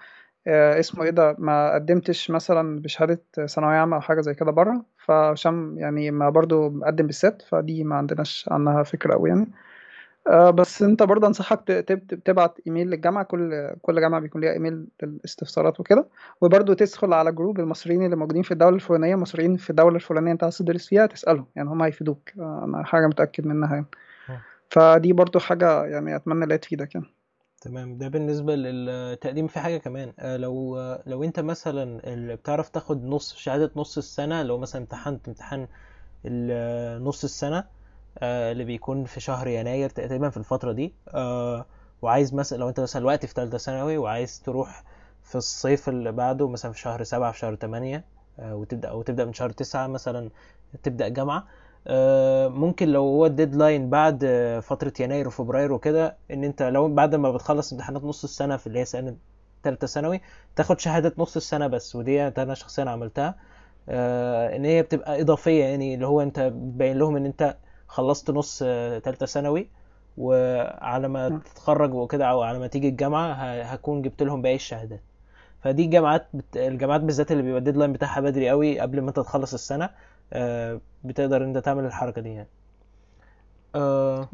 آه، 0.47 0.81
اسمه 0.81 1.05
إيه 1.05 1.11
ده 1.11 1.37
ما 1.39 1.75
قدمتش 1.75 2.31
مثلا 2.31 2.81
بشهادة 2.81 3.23
ثانوية 3.47 3.77
عامة 3.77 3.97
أو 3.97 4.01
حاجة 4.01 4.21
زي 4.21 4.35
كده 4.35 4.51
بره. 4.51 4.85
فهشام 5.07 5.79
يعني 5.79 6.11
ما 6.11 6.31
برضو 6.31 6.71
مقدم 6.71 7.07
بالست 7.07 7.43
فدي 7.49 7.85
ما 7.85 7.97
عندناش 7.97 8.49
عنها 8.51 8.83
فكرة 8.83 9.15
قوي 9.15 9.29
يعني. 9.29 9.47
آه، 10.29 10.51
بس 10.51 10.83
انت 10.83 11.03
برضه 11.03 11.27
انصحك 11.27 11.61
تبعت 12.25 12.59
ايميل 12.67 12.91
للجامعة 12.91 13.25
كل 13.25 13.71
كل 13.83 14.01
جامعة 14.01 14.21
بيكون 14.21 14.41
ليها 14.41 14.53
ايميل 14.53 14.87
للاستفسارات 15.03 15.81
وكده. 15.81 16.07
وبرضه 16.41 16.75
تدخل 16.75 17.13
على 17.13 17.33
group 17.33 17.61
المصريين 17.61 18.05
اللي 18.05 18.17
موجودين 18.17 18.43
في 18.43 18.53
الدولة 18.53 18.75
الفلانية 18.77 19.17
مصريين 19.17 19.57
في 19.57 19.71
الدولة 19.71 19.97
الفلانية 19.97 20.33
انت 20.33 20.43
عايز 20.43 20.59
تدرس 20.59 20.89
فيها 20.89 21.07
تسألهم. 21.07 21.47
يعني 21.57 21.69
هم 21.69 21.83
هيفيدوك. 21.83 22.31
آه، 22.39 22.65
أنا 22.65 22.85
حاجة 22.85 23.07
متأكد 23.07 23.47
منها 23.47 23.75
يعني. 23.75 23.87
مم. 24.29 24.39
فدي 24.71 25.13
برضه 25.13 25.41
حاجة 25.41 25.85
يعني 25.85 26.17
اتمنى 26.17 26.55
هي 26.55 26.59
تفيدك 26.59 26.95
يعني. 26.95 27.07
تمام. 27.61 27.99
ده 27.99 28.09
بالنسبة 28.09 28.55
للتقديم 28.55 29.47
في 29.47 29.61
حاجة 29.61 29.77
كمان. 29.77 30.13
لو 30.23 30.79
لو 31.07 31.25
انت 31.25 31.41
مثلا 31.41 32.13
اللي 32.13 32.37
بتعرف 32.37 32.69
تاخد 32.69 33.05
نص 33.05 33.35
شهادة 33.35 33.71
نص 33.77 33.99
السنة 33.99 34.43
لو 34.43 34.59
مثلا 34.59 34.83
امتحنت 34.83 35.29
امتحان 35.29 35.67
نص 37.05 37.25
السنة 37.25 37.59
آه، 37.59 37.78
اللي 38.23 38.65
بيكون 38.65 39.05
في 39.05 39.21
شهر 39.21 39.49
يناير 39.49 39.91
تقريبا 39.91 40.31
في 40.31 40.37
الفترة 40.37 40.73
دي. 40.73 40.95
آه، 41.09 41.67
وعايز 42.03 42.35
مثلا 42.35 42.59
لو 42.59 42.69
أنت 42.69 42.81
مثلا 42.81 43.03
الوقت 43.03 43.27
في 43.27 43.35
تالتة 43.35 43.59
ثانوي 43.59 43.97
وعايز 43.99 44.43
تروح 44.43 44.85
في 45.23 45.35
الصيف 45.35 45.89
اللي 45.89 46.13
بعده 46.13 46.49
مثلا 46.49 46.73
في 46.73 46.79
شهر 46.79 47.03
سبعة 47.03 47.33
في 47.33 47.39
شهر 47.39 47.55
تمانية 47.55 48.05
آه، 48.39 48.55
وتبدأ 48.57 48.89
أو 48.89 49.03
تبدأ 49.03 49.25
من 49.25 49.33
شهر 49.33 49.51
تسعة 49.51 49.87
مثلا 49.87 50.31
تبدأ 50.83 51.09
جامعة. 51.09 51.47
آه، 51.87 52.49
ممكن 52.49 52.89
لو 52.89 53.03
هو 53.03 53.27
ال 53.27 53.34
deadline 53.34 53.91
بعد 53.91 54.25
آه، 54.25 54.61
فترة 54.61 54.93
يناير 55.01 55.29
وفبراير 55.29 55.73
وكده 55.73 56.17
إن 56.31 56.45
أنت 56.45 56.63
لو 56.63 56.89
بعد 56.95 57.15
ما 57.15 57.31
بتخلص 57.33 57.73
امتحانات 57.73 58.05
نص 58.05 58.25
السنة 58.25 58.57
في 58.57 58.67
اللي 58.67 58.79
هي 58.79 58.85
سنة 58.85 59.17
تالتة 59.63 59.87
ثانوي 59.87 60.21
تاخد 60.57 60.81
شهادة 60.81 61.13
نص 61.19 61.37
السنة 61.37 61.67
بس 61.67 61.97
ودي 61.97 62.27
أنا 62.29 62.55
شخصيا 62.55 62.85
عملتها. 62.85 63.35
آه، 63.89 64.57
إن 64.57 64.65
هي 64.65 64.83
بتبقى 64.83 65.21
إضافية 65.21 65.65
يعني 65.65 65.95
اللي 65.95 66.07
هو 66.07 66.21
أنت 66.23 66.41
بتبين 66.41 66.99
لهم 66.99 67.17
إن 67.17 67.27
أنت 67.27 67.57
خلصت 67.89 68.31
نص 68.31 68.61
آه، 68.67 68.99
تالتة 68.99 69.27
ثانوي 69.27 69.69
وعلى 70.19 71.09
ما 71.09 71.29
م. 71.29 71.39
تتخرج 71.39 71.95
وكده 71.95 72.25
أو 72.27 72.43
على 72.43 72.59
ما 72.59 72.67
تيجي 72.67 72.89
الجامعة 72.89 73.33
هكون 73.63 74.03
جبت 74.03 74.23
لهم 74.23 74.43
باقي 74.43 74.55
الشهادات. 74.55 75.01
فدي 75.63 75.85
الجامعات 75.85 76.27
بت... 76.35 76.57
الجامعات 76.57 77.01
بالذات 77.01 77.33
اللي 77.33 77.43
بيبقى 77.43 77.59
ال 77.59 77.63
deadline 77.63 77.93
بتاعها 77.93 78.21
بدري 78.21 78.49
قوي 78.49 78.81
قبل 78.81 79.01
ما 79.01 79.09
انت 79.09 79.17
تخلص 79.21 79.55
السنة 79.55 79.91
آه، 80.33 80.81
بتقدر 81.05 81.45
انت 81.45 81.59
تعمل 81.59 81.85
الحركة 81.85 82.21
دي 82.23 82.29
يعني. 82.35 82.49
آه، 83.75 84.29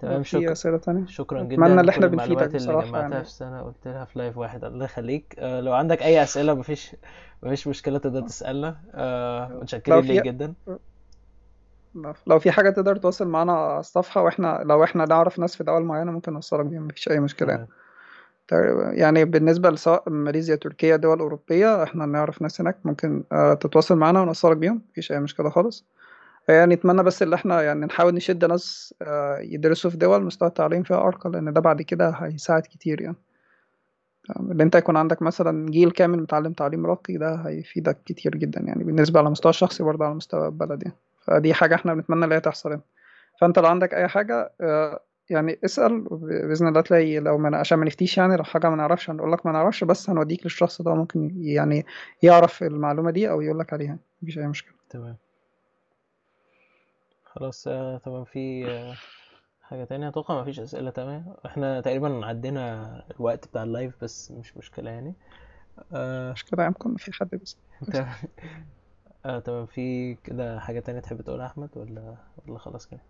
تمام 0.00 0.22
في 0.22 0.28
شكرا. 0.28 0.52
أسئلة 0.52 0.78
تانية؟ 0.78 1.06
شكرا 1.06 1.42
أتمنى 1.42 1.56
جدا 1.56 1.66
ان 1.66 1.80
لكل 1.80 1.88
إحنا 1.88 2.06
بنفيدك 2.06 2.22
المعلومات 2.22 2.54
اللي 2.54 2.58
بصراحة 2.58 2.86
جمعتها 2.86 3.10
يعني. 3.10 3.24
في 3.24 3.30
سنة 3.30 3.62
قلت 3.62 3.88
لها 3.88 4.04
في 4.04 4.18
لايف 4.18 4.38
واحد. 4.38 4.64
الله 4.64 4.84
يخليك. 4.84 5.36
لو 5.38 5.72
عندك 5.72 6.02
أي 6.02 6.22
أسئلة 6.22 6.54
مفيش 6.54 6.96
مفيش 7.42 7.66
مشكلة 7.68 7.98
تقدر 7.98 8.20
تسألنا. 8.20 8.76
لو 9.50 9.60
متشكرين 9.60 10.04
ليك 10.04 10.22
جدا. 10.24 10.54
لو 12.26 12.38
في 12.38 12.50
حاجة 12.50 12.70
تقدر 12.70 12.96
تواصل 12.96 13.28
معانا 13.28 13.52
على 13.52 13.80
الصفحه 13.80 14.22
وإحنا 14.22 14.62
لو 14.64 14.84
إحنا 14.84 15.04
نعرف 15.04 15.38
ناس 15.38 15.56
في 15.56 15.64
دول 15.64 15.82
معينة 15.82 16.12
ممكن 16.12 16.32
نوصلك 16.32 16.66
بيهم 16.66 16.82
مفيش 16.86 17.08
أي 17.08 17.20
مشكلة 17.20 17.52
يعني. 17.52 17.68
تقريبا- 18.48 18.92
يعني 18.92 19.24
بالنسبة 19.24 19.70
لسواء 19.70 20.10
ماليزيا 20.10 20.56
تركيا 20.56 20.96
دول 20.96 21.18
أوروبية 21.20 21.82
إحنا 21.82 22.06
نعرف 22.06 22.42
ناس 22.42 22.60
هناك 22.60 22.76
ممكن 22.84 23.24
آه، 23.32 23.54
تتواصل 23.54 23.96
معانا 23.96 24.20
ونوصلك 24.20 24.56
بيهم 24.56 24.82
مفيش 24.90 25.12
أي 25.12 25.20
مشكلة 25.20 25.50
خالص. 25.50 25.84
يعني 26.48 26.74
نتمنى 26.74 27.02
بس 27.02 27.22
اللي 27.22 27.36
إحنا 27.36 27.62
يعني 27.62 27.86
نحاول 27.86 28.14
نشد 28.14 28.44
ناس 28.44 28.94
آه، 29.02 29.38
يدرسوا 29.38 29.90
في 29.90 29.96
دول 29.96 30.24
مستوى 30.24 30.48
التعليم 30.48 30.82
فيها 30.82 30.98
أرقى 30.98 31.30
لأن 31.30 31.52
ده 31.52 31.60
بعد 31.60 31.82
كده 31.82 32.10
هيساعد 32.10 32.62
كتير 32.62 33.00
يعني؟ 33.00 33.16
اللي 34.40 34.62
أنت 34.62 34.74
يكون 34.74 34.96
عندك 34.96 35.22
مثلا 35.22 35.70
جيل 35.70 35.90
كامل 35.90 36.22
متعلم 36.22 36.52
تعليم 36.52 36.86
راقي 36.86 37.16
ده 37.16 37.34
هيفيدك 37.34 37.98
كتير 38.06 38.36
جدا 38.36 38.60
يعني 38.60 38.84
بالنسبة 38.84 39.18
على 39.18 39.26
المستوى 39.26 39.50
الشخصي 39.50 39.82
برضه 39.82 40.04
على 40.04 40.14
مستوى 40.14 40.46
البلد 40.46 40.82
يعني. 40.82 40.96
فدي 41.20 41.54
حاجة 41.54 41.74
إحنا 41.74 41.94
بنتمنى 41.94 42.24
اللي 42.24 42.34
هي 42.34 42.40
تحصل 42.40 42.70
يعني. 42.70 42.82
فأنت 43.40 43.58
لو 43.58 43.66
عندك 43.66 43.94
أي 43.94 44.08
حاجة 44.08 44.52
آه، 44.60 45.00
يعني 45.30 45.58
اسأل 45.64 46.04
باذن 46.10 46.68
الله 46.68 46.80
تلاقي 46.80 47.18
لو 47.20 47.38
ما 47.38 47.56
عشان 47.56 47.78
ما 47.78 47.84
نفتيش 47.84 48.18
يعني 48.18 48.36
لو 48.36 48.44
حاجة 48.44 48.70
ما 48.70 48.76
نعرفش 48.76 49.10
هنقول 49.10 49.32
لك 49.32 49.46
ما 49.46 49.52
نعرفش 49.52 49.84
بس 49.84 50.10
هنوديك 50.10 50.44
للشخص 50.44 50.82
ده 50.82 50.94
ممكن 50.94 51.30
يعني 51.36 51.86
يعرف 52.22 52.62
المعلومة 52.62 53.10
دي 53.10 53.30
أو 53.30 53.40
يقول 53.40 53.58
لك 53.58 53.72
عليها 53.72 53.98
مفيش 54.22 54.38
أي 54.38 54.46
مشكلة. 54.46 54.74
تمام. 54.90 55.16
خلاص 57.24 57.68
آه، 57.68 57.98
طبعا 57.98 58.24
في 58.24 58.64
آه، 58.66 58.94
حاجة 59.62 59.84
تانية؟ 59.84 60.08
أتوقع 60.08 60.40
مفيش 60.40 60.60
أسئلة. 60.60 60.90
تمام. 60.90 61.34
إحنا 61.46 61.80
تقريبا 61.80 62.26
عدينا 62.26 63.02
الوقت 63.16 63.46
بتاع 63.48 63.62
اللايف 63.62 63.94
بس 64.04 64.30
مش 64.30 64.56
مشكلة 64.56 64.90
يعني. 64.90 65.14
آه، 65.92 66.32
مشكله 66.32 66.64
يمكن 66.64 66.96
في 66.96 67.12
حد 67.12 67.30
بس. 67.42 67.56
آه، 69.24 69.38
تمام. 69.38 69.66
في 69.66 70.14
كده 70.14 70.60
حاجة 70.60 70.80
تانية 70.80 71.00
تحب 71.00 71.20
تقولها 71.22 71.46
أحمد 71.46 71.70
ولا 71.78 72.16
ولا 72.46 72.58
خلاص 72.58 72.86
كده؟ 72.86 73.00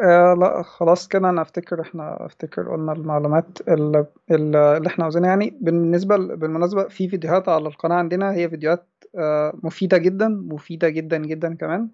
آه 0.00 0.34
لا 0.34 0.62
خلاص 0.62 1.08
كده 1.08 1.30
أنا 1.30 1.42
أفتكر 1.42 1.80
إحنا 1.80 2.26
أفتكر 2.26 2.72
قلنا 2.72 2.92
المعلومات 2.92 3.58
اللي, 3.68 4.06
اللي 4.30 4.86
إحنا 4.86 5.04
عاوزينها 5.04 5.28
يعني. 5.28 5.58
بالنسبة 5.60 6.16
بالمناسبة 6.16 6.88
في 6.88 7.08
فيديوهات 7.08 7.48
على 7.48 7.68
القناة 7.68 7.96
عندنا 7.96 8.32
هي 8.32 8.48
فيديوهات 8.50 8.88
آه 9.18 9.52
مفيدة 9.62 9.98
جدا 9.98 10.28
مفيدة 10.28 10.88
جدا 10.88 11.18
جدا 11.18 11.54
كمان. 11.54 11.88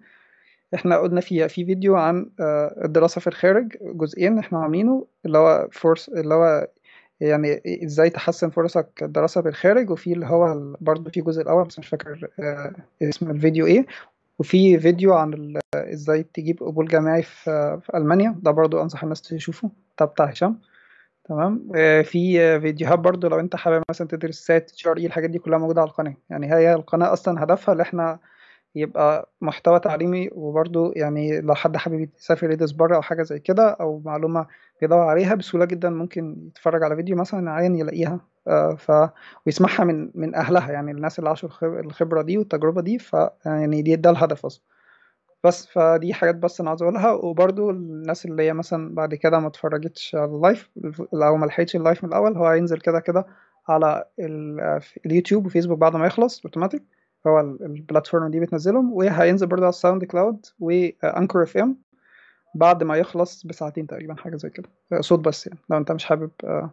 إحنا 0.75 0.97
قلنا 0.97 1.21
فيها 1.21 1.47
في 1.47 1.65
فيديو 1.65 1.95
عن 1.95 2.31
آه، 2.39 2.75
الدراسة 2.85 3.21
في 3.21 3.27
الخارج 3.27 3.77
جزئين 3.81 4.39
إحنا 4.39 4.59
عاملينه 4.59 5.07
اللي 5.25 5.37
هو 5.37 5.67
فرص 5.71 6.09
اللي 6.09 6.33
هو 6.35 6.67
يعني 7.21 7.61
إزاي 7.83 8.09
تحسن 8.09 8.49
فرصك 8.49 8.89
الدراسة 9.01 9.41
بالخارج 9.41 9.89
وفي 9.89 10.13
اللي 10.13 10.25
هو 10.25 10.73
برضه 10.81 11.11
في 11.11 11.19
الجزء 11.19 11.41
الأول 11.41 11.65
بس 11.65 11.79
مش 11.79 11.87
فاكر 11.87 12.29
آه، 12.39 12.71
اسم 13.03 13.31
الفيديو 13.31 13.65
إيه. 13.65 13.85
وفي 14.39 14.79
فيديو 14.79 15.13
عن 15.13 15.59
إزاي 15.75 16.23
تجيب 16.23 16.59
قبول 16.63 16.87
جامعي 16.87 17.23
في 17.23 17.79
ألمانيا. 17.95 18.35
ده 18.41 18.51
برضه 18.51 18.81
أنصح 18.81 19.03
الناس 19.03 19.21
تشوفه. 19.21 19.69
ده 19.99 20.05
بتاع 20.05 20.25
هشام. 20.25 20.59
تمام؟ 21.29 21.71
آه، 21.75 22.01
في 22.01 22.59
فيديوهات 22.61 22.99
برضه 22.99 23.29
لو 23.29 23.39
أنت 23.39 23.55
حابب 23.55 23.83
مثلا 23.89 24.07
تدرس 24.07 24.35
SAT 24.45 24.69
GRE 24.71 25.05
الحاجات 25.05 25.29
دي 25.29 25.39
كلها 25.39 25.57
موجودة 25.57 25.81
على 25.81 25.89
القناة. 25.89 26.13
يعني 26.29 26.53
هي 26.53 26.73
القناة 26.73 27.13
أصلا 27.13 27.43
هدفها 27.43 27.71
اللي 27.71 27.81
إحنا 27.83 28.19
يبقى 28.75 29.29
محتوى 29.41 29.79
تعليمي 29.79 30.29
وبرضه 30.31 30.93
يعني 30.95 31.41
لو 31.41 31.55
حد 31.55 31.77
حابب 31.77 32.09
يسافر 32.17 32.51
يدرس 32.51 32.71
بره 32.71 32.95
أو 32.95 33.01
حاجة 33.01 33.23
زي 33.23 33.39
كده 33.39 33.69
أو 33.69 34.01
معلومة 34.05 34.47
بيدور 34.81 34.99
عليها 34.99 35.35
بسهولة 35.35 35.65
جدا 35.65 35.89
ممكن 35.89 36.47
يتفرج 36.47 36.83
على 36.83 36.95
فيديو 36.95 37.15
مثلا 37.15 37.51
عين 37.51 37.75
يلاقيها 37.75 38.19
آه، 38.47 38.75
ف 38.75 38.91
ويسمعها 39.45 39.83
من 39.83 40.11
من 40.15 40.35
أهلها 40.35 40.71
يعني 40.71 40.91
الناس 40.91 41.19
اللي 41.19 41.29
عاشوا 41.29 41.49
الخب- 41.49 41.79
الخبرة 41.85 42.21
دي 42.21 42.37
والتجربة 42.37 42.81
دي 42.81 42.99
ف 42.99 43.15
يعني 43.45 43.81
دي 43.81 43.95
ده 43.95 44.09
الهدف 44.09 44.45
أصلا. 44.45 44.63
بس 45.43 45.65
فدي 45.67 46.13
حاجات 46.13 46.35
بس 46.35 46.59
أنا 46.61 46.69
عاوز 46.69 46.81
أقولها. 46.83 47.11
وبرضه 47.11 47.69
الناس 47.69 48.25
اللي 48.25 48.43
هي 48.43 48.53
مثلا 48.53 48.95
بعد 48.95 49.15
كده 49.15 49.39
ما 49.39 49.47
اتفرجتش 49.47 50.15
على 50.15 50.25
ال 50.25 50.34
live 50.34 50.69
أو 51.13 51.37
ما 51.37 51.45
لحقتش 51.45 51.75
ال 51.75 51.81
live 51.81 52.03
من 52.03 52.09
الأول 52.09 52.37
هو 52.37 52.45
هينزل 52.47 52.79
كده 52.79 52.99
كده 52.99 53.25
على 53.69 54.05
ال- 54.19 54.79
اليوتيوب 55.05 55.45
وفيسبوك 55.45 55.77
بعد 55.79 55.95
ما 55.95 56.05
يخلص 56.07 56.41
اوتوماتيك 56.45 56.83
هو 57.27 57.39
ال- 57.39 57.63
ال 57.65 57.72
platform 57.72 58.31
دي 58.31 58.39
بتنزلهم. 58.39 58.93
وهينزل 58.93 59.47
برضه 59.47 59.63
على 59.63 59.69
ال 59.69 60.03
SoundCloud 60.05 60.45
و 60.59 61.43
Anchor 61.43 61.57
FM 61.57 61.77
بعد 62.55 62.83
ما 62.83 62.95
يخلص 62.95 63.45
بساعتين 63.45 63.87
تقريبا 63.87 64.15
حاجة 64.15 64.35
زي 64.35 64.49
كده. 64.49 64.69
صوت 64.99 65.19
بس 65.19 65.47
يعني. 65.47 65.59
لو 65.69 65.77
انت 65.77 65.91
مش 65.91 66.05
حابب 66.05 66.31
آه، 66.43 66.69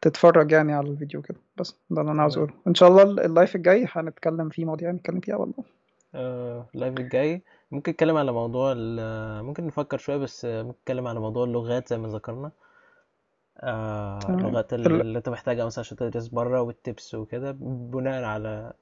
تتفرج 0.00 0.52
يعني 0.52 0.72
على 0.72 0.88
الفيديو 0.88 1.22
كده. 1.22 1.38
بس 1.56 1.76
ده 1.90 2.00
اللي 2.00 2.12
أنا 2.12 2.22
عاوز 2.22 2.36
أقوله. 2.36 2.54
إن 2.66 2.74
شاء 2.74 2.88
الله 2.88 3.02
ال- 3.02 3.20
ال 3.20 3.27
live 3.27 3.56
الجاي 3.56 3.86
هنتكلم 3.92 4.48
فيه 4.48 4.64
مواضيع 4.64 4.90
نتكلم 4.90 5.20
فيها 5.20 5.36
والله. 5.36 5.64
آه، 6.14 6.66
ال 6.74 6.79
live 6.79 6.98
الجاي. 6.98 7.42
ممكن 7.70 7.92
نتكلم 7.92 8.16
على 8.16 8.32
موضوع 8.32 8.74
ممكن 9.42 9.66
نفكر 9.66 9.98
شوية 9.98 10.16
بس 10.16 10.44
آه، 10.44 10.62
ممكن 10.62 10.78
نتكلم 10.80 11.06
على 11.06 11.20
موضوع 11.20 11.44
اللغات 11.44 11.88
زي 11.88 11.98
ما 11.98 12.08
ذكرنا. 12.08 12.50
آه، 13.60 14.18
اللغات 14.28 14.74
ال- 14.74 15.00
اللي 15.00 15.18
انت 15.18 15.28
محتاجها 15.28 15.64
مثلا 15.66 15.80
عشان 15.84 15.96
تدرس 15.96 16.28
بره 16.28 16.60
والتبس 16.60 17.14
وكده 17.14 17.50
بناء 17.60 18.24
على 18.24 18.72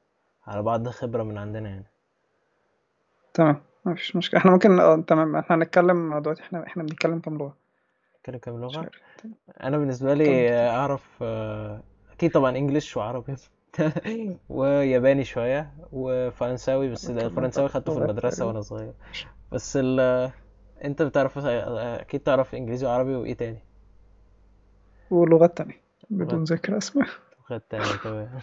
على 0.47 0.63
بعض 0.63 0.89
خبرة 0.89 1.23
من 1.23 1.39
عندنا 1.39 1.69
يعني. 1.69 1.87
تمام. 3.35 3.61
مفيش 3.87 4.17
مشكلة. 4.17 4.41
إحنا 4.41 4.51
ممكن 4.51 4.81
آه 4.81 4.97
تمام. 4.97 5.37
إحنا 5.37 5.57
هنتكلم 5.57 6.19
دلوقتي 6.19 6.43
إحنا 6.43 6.67
إحنا 6.67 6.83
بنتكلم 6.83 7.19
كام 7.19 7.39
لغة؟ 7.39 7.57
نتكلم 8.19 8.39
كام 8.39 8.55
مش 8.55 8.75
لغة 8.75 8.79
عارف. 8.81 8.91
أنا 9.63 9.79
بالنسبة 9.79 10.15
لي 10.15 10.53
اعرف 10.69 11.19
آه، 11.23 11.83
أكيد 12.13 12.31
طبعا 12.33 12.57
انجليش 12.57 12.97
وعربي. 12.97 13.35
وياباني 14.49 15.25
شوية 15.25 15.71
وفرنساوي 15.93 16.89
بس 16.89 17.11
ده 17.11 17.27
الفرنساوي 17.27 17.69
خدته 17.69 17.95
في 17.95 18.01
لغات 18.01 18.17
تقريبا 18.19 18.45
وأنا 18.45 18.61
صغير. 18.61 18.93
بس 19.53 19.79
ال 19.81 20.31
انت 20.85 21.03
بتعرف 21.03 21.39
أكيد 21.39 22.21
تعرف 22.21 22.55
انجليزي 22.55 22.87
وعربي 22.87 23.15
وإيه 23.15 23.35
تاني؟ 23.35 23.59
ولغات 25.11 25.59
تانية 25.59 25.81
لغات. 26.11 26.29
بدون 26.29 26.45
ذكر 26.45 26.79
أسماء. 26.79 27.09
لغات 27.51 27.65
تانية 27.71 27.85
تمام 28.05 28.41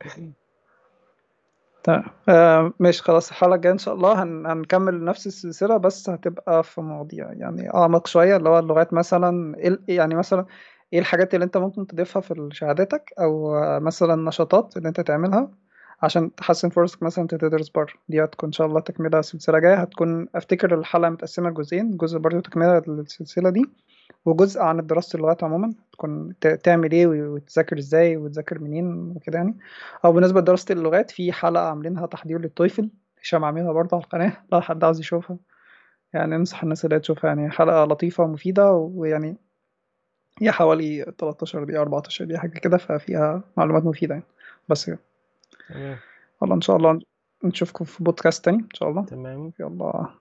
تمام 1.82 2.04
آه 2.28 2.72
ماشي 2.80 3.02
خلاص 3.02 3.28
الحلقة 3.30 3.54
الجاية 3.54 3.72
إن 3.72 3.78
شاء 3.78 3.94
الله 3.94 4.22
هن... 4.22 4.46
هنكمل 4.46 5.04
نفس 5.04 5.26
السلسلة 5.26 5.76
بس 5.76 6.10
هتبقى 6.10 6.64
في 6.64 6.80
مواضيع 6.80 7.32
يعني 7.32 7.74
أعمق 7.74 8.06
شوية 8.06 8.36
اللي 8.36 8.48
هو 8.48 8.58
اللغات 8.58 8.92
مثلا 8.94 9.56
إيه 9.58 9.78
يعني 9.88 10.14
مثلا 10.14 10.46
إيه 10.92 10.98
الحاجات 10.98 11.34
اللي 11.34 11.44
أنت 11.44 11.56
ممكن 11.56 11.86
تضيفها 11.86 12.22
في 12.22 12.48
شهادتك 12.52 13.12
أو 13.20 13.52
مثلا 13.80 14.28
نشاطات 14.28 14.76
اللي 14.76 14.88
أنت 14.88 15.00
تعملها 15.00 15.50
عشان 16.02 16.34
تحسن 16.34 16.68
فرصك 16.70 17.02
مثلا 17.02 17.26
تدرس 17.26 17.68
بره. 17.68 17.92
دي 18.08 18.24
هتكون 18.24 18.48
إن 18.48 18.52
شاء 18.52 18.66
الله 18.66 18.80
تكملة 18.80 19.20
سلسلة 19.20 19.58
جاية 19.58 19.74
هتكون 19.74 20.28
أفتكر 20.34 20.74
الحلقة 20.78 21.10
متقسمة 21.10 21.50
لجزئين 21.50 21.96
جزء 21.96 22.18
برضه 22.18 22.40
تكملة 22.40 22.82
للسلسلة 22.88 23.50
دي. 23.50 23.64
وجزء 24.24 24.60
عن 24.60 24.86
دراسة 24.86 25.16
اللغات 25.16 25.44
عموما. 25.44 25.74
تكون 25.92 26.34
تعمل 26.38 26.92
إيه 26.92 27.06
وتذاكر 27.06 27.78
إزاي 27.78 28.16
وتذاكر 28.16 28.58
منين 28.58 29.12
وكده 29.16 29.38
يعني. 29.38 29.58
أو 30.04 30.12
بالنسبة 30.12 30.40
لدراسة 30.40 30.72
اللغات 30.72 31.10
في 31.10 31.32
حلقة 31.32 31.68
عاملينها 31.68 32.06
تحضير 32.06 32.40
للتويفل. 32.40 32.90
هشام 33.22 33.44
عاملها 33.44 33.72
برضه 33.72 33.96
على 33.96 34.04
القناة. 34.04 34.32
لو 34.52 34.60
حد 34.60 34.84
عاوز 34.84 35.00
يشوفها. 35.00 35.36
يعني 36.12 36.36
انصح 36.36 36.62
الناس 36.62 36.84
اللي 36.84 37.00
تشوفها. 37.00 37.28
يعني 37.28 37.50
حلقة 37.50 37.84
لطيفة 37.84 38.24
ومفيدة 38.24 38.72
ويعني 38.72 39.36
هي 40.40 40.52
حوالي 40.52 41.12
13 41.18 41.64
دقيقة 41.64 41.80
14 41.80 42.24
دقيقة 42.24 42.40
حاجة 42.40 42.58
كده. 42.58 42.76
ففيها 42.78 43.42
معلومات 43.56 43.84
مفيدة 43.84 44.14
يعني. 44.14 44.26
بس 44.68 44.86
كده. 44.86 44.98
والله 46.40 46.56
إن 46.56 46.60
شاء 46.60 46.76
الله 46.76 47.00
نشوفكم 47.44 47.84
في 47.84 48.04
بودكاست 48.04 48.44
تاني. 48.44 48.58
إن 48.58 48.74
شاء 48.74 48.88
الله. 48.88 49.04
تمام. 49.04 49.52
يلا. 49.60 50.19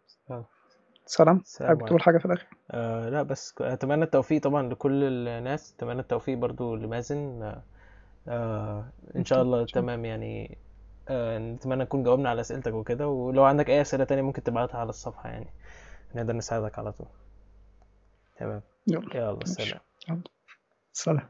سلام. 1.09 1.43
حابب 1.59 1.69
عليكم 1.71 1.85
تقول 1.85 2.01
حاجة 2.01 2.17
في 2.17 2.25
الآخر؟ 2.25 2.47
آه 2.71 3.09
لا 3.09 3.23
بس 3.23 3.51
ك- 3.51 3.61
أتمنى 3.61 4.03
التوفيق 4.03 4.41
طبعا 4.41 4.69
لكل 4.69 5.03
الناس. 5.27 5.73
أتمنى 5.77 5.99
التوفيق 5.99 6.37
برضو 6.37 6.75
لمازن. 6.75 7.43
آه 7.43 7.63
آه، 8.27 8.89
إن 9.15 9.25
شاء 9.25 9.41
الله 9.41 9.61
إن 9.61 9.67
شاء 9.67 9.79
الله. 9.79 9.93
تمام 9.93 10.05
يعني. 10.05 10.57
آه 11.09 11.37
نتمنى 11.37 11.83
نكون 11.83 12.03
جاوبنا 12.03 12.29
على 12.29 12.41
أسئلتك 12.41 12.73
وكده. 12.73 13.07
ولو 13.07 13.43
عندك 13.43 13.69
أي 13.69 13.81
أسئلة 13.81 14.03
تانية 14.03 14.21
ممكن 14.21 14.43
تبعتها 14.43 14.77
على 14.77 14.89
الصفحة 14.89 15.29
يعني. 15.29 15.47
نقدر 16.15 16.33
نساعدك 16.35 16.79
على 16.79 16.91
طول. 16.91 17.07
تمام. 18.37 18.61
يلا. 18.87 19.15
يلا 19.17 19.31
ماشي. 19.33 19.45
سلام. 19.53 19.79
يلا. 20.09 20.21
سلام. 20.93 21.29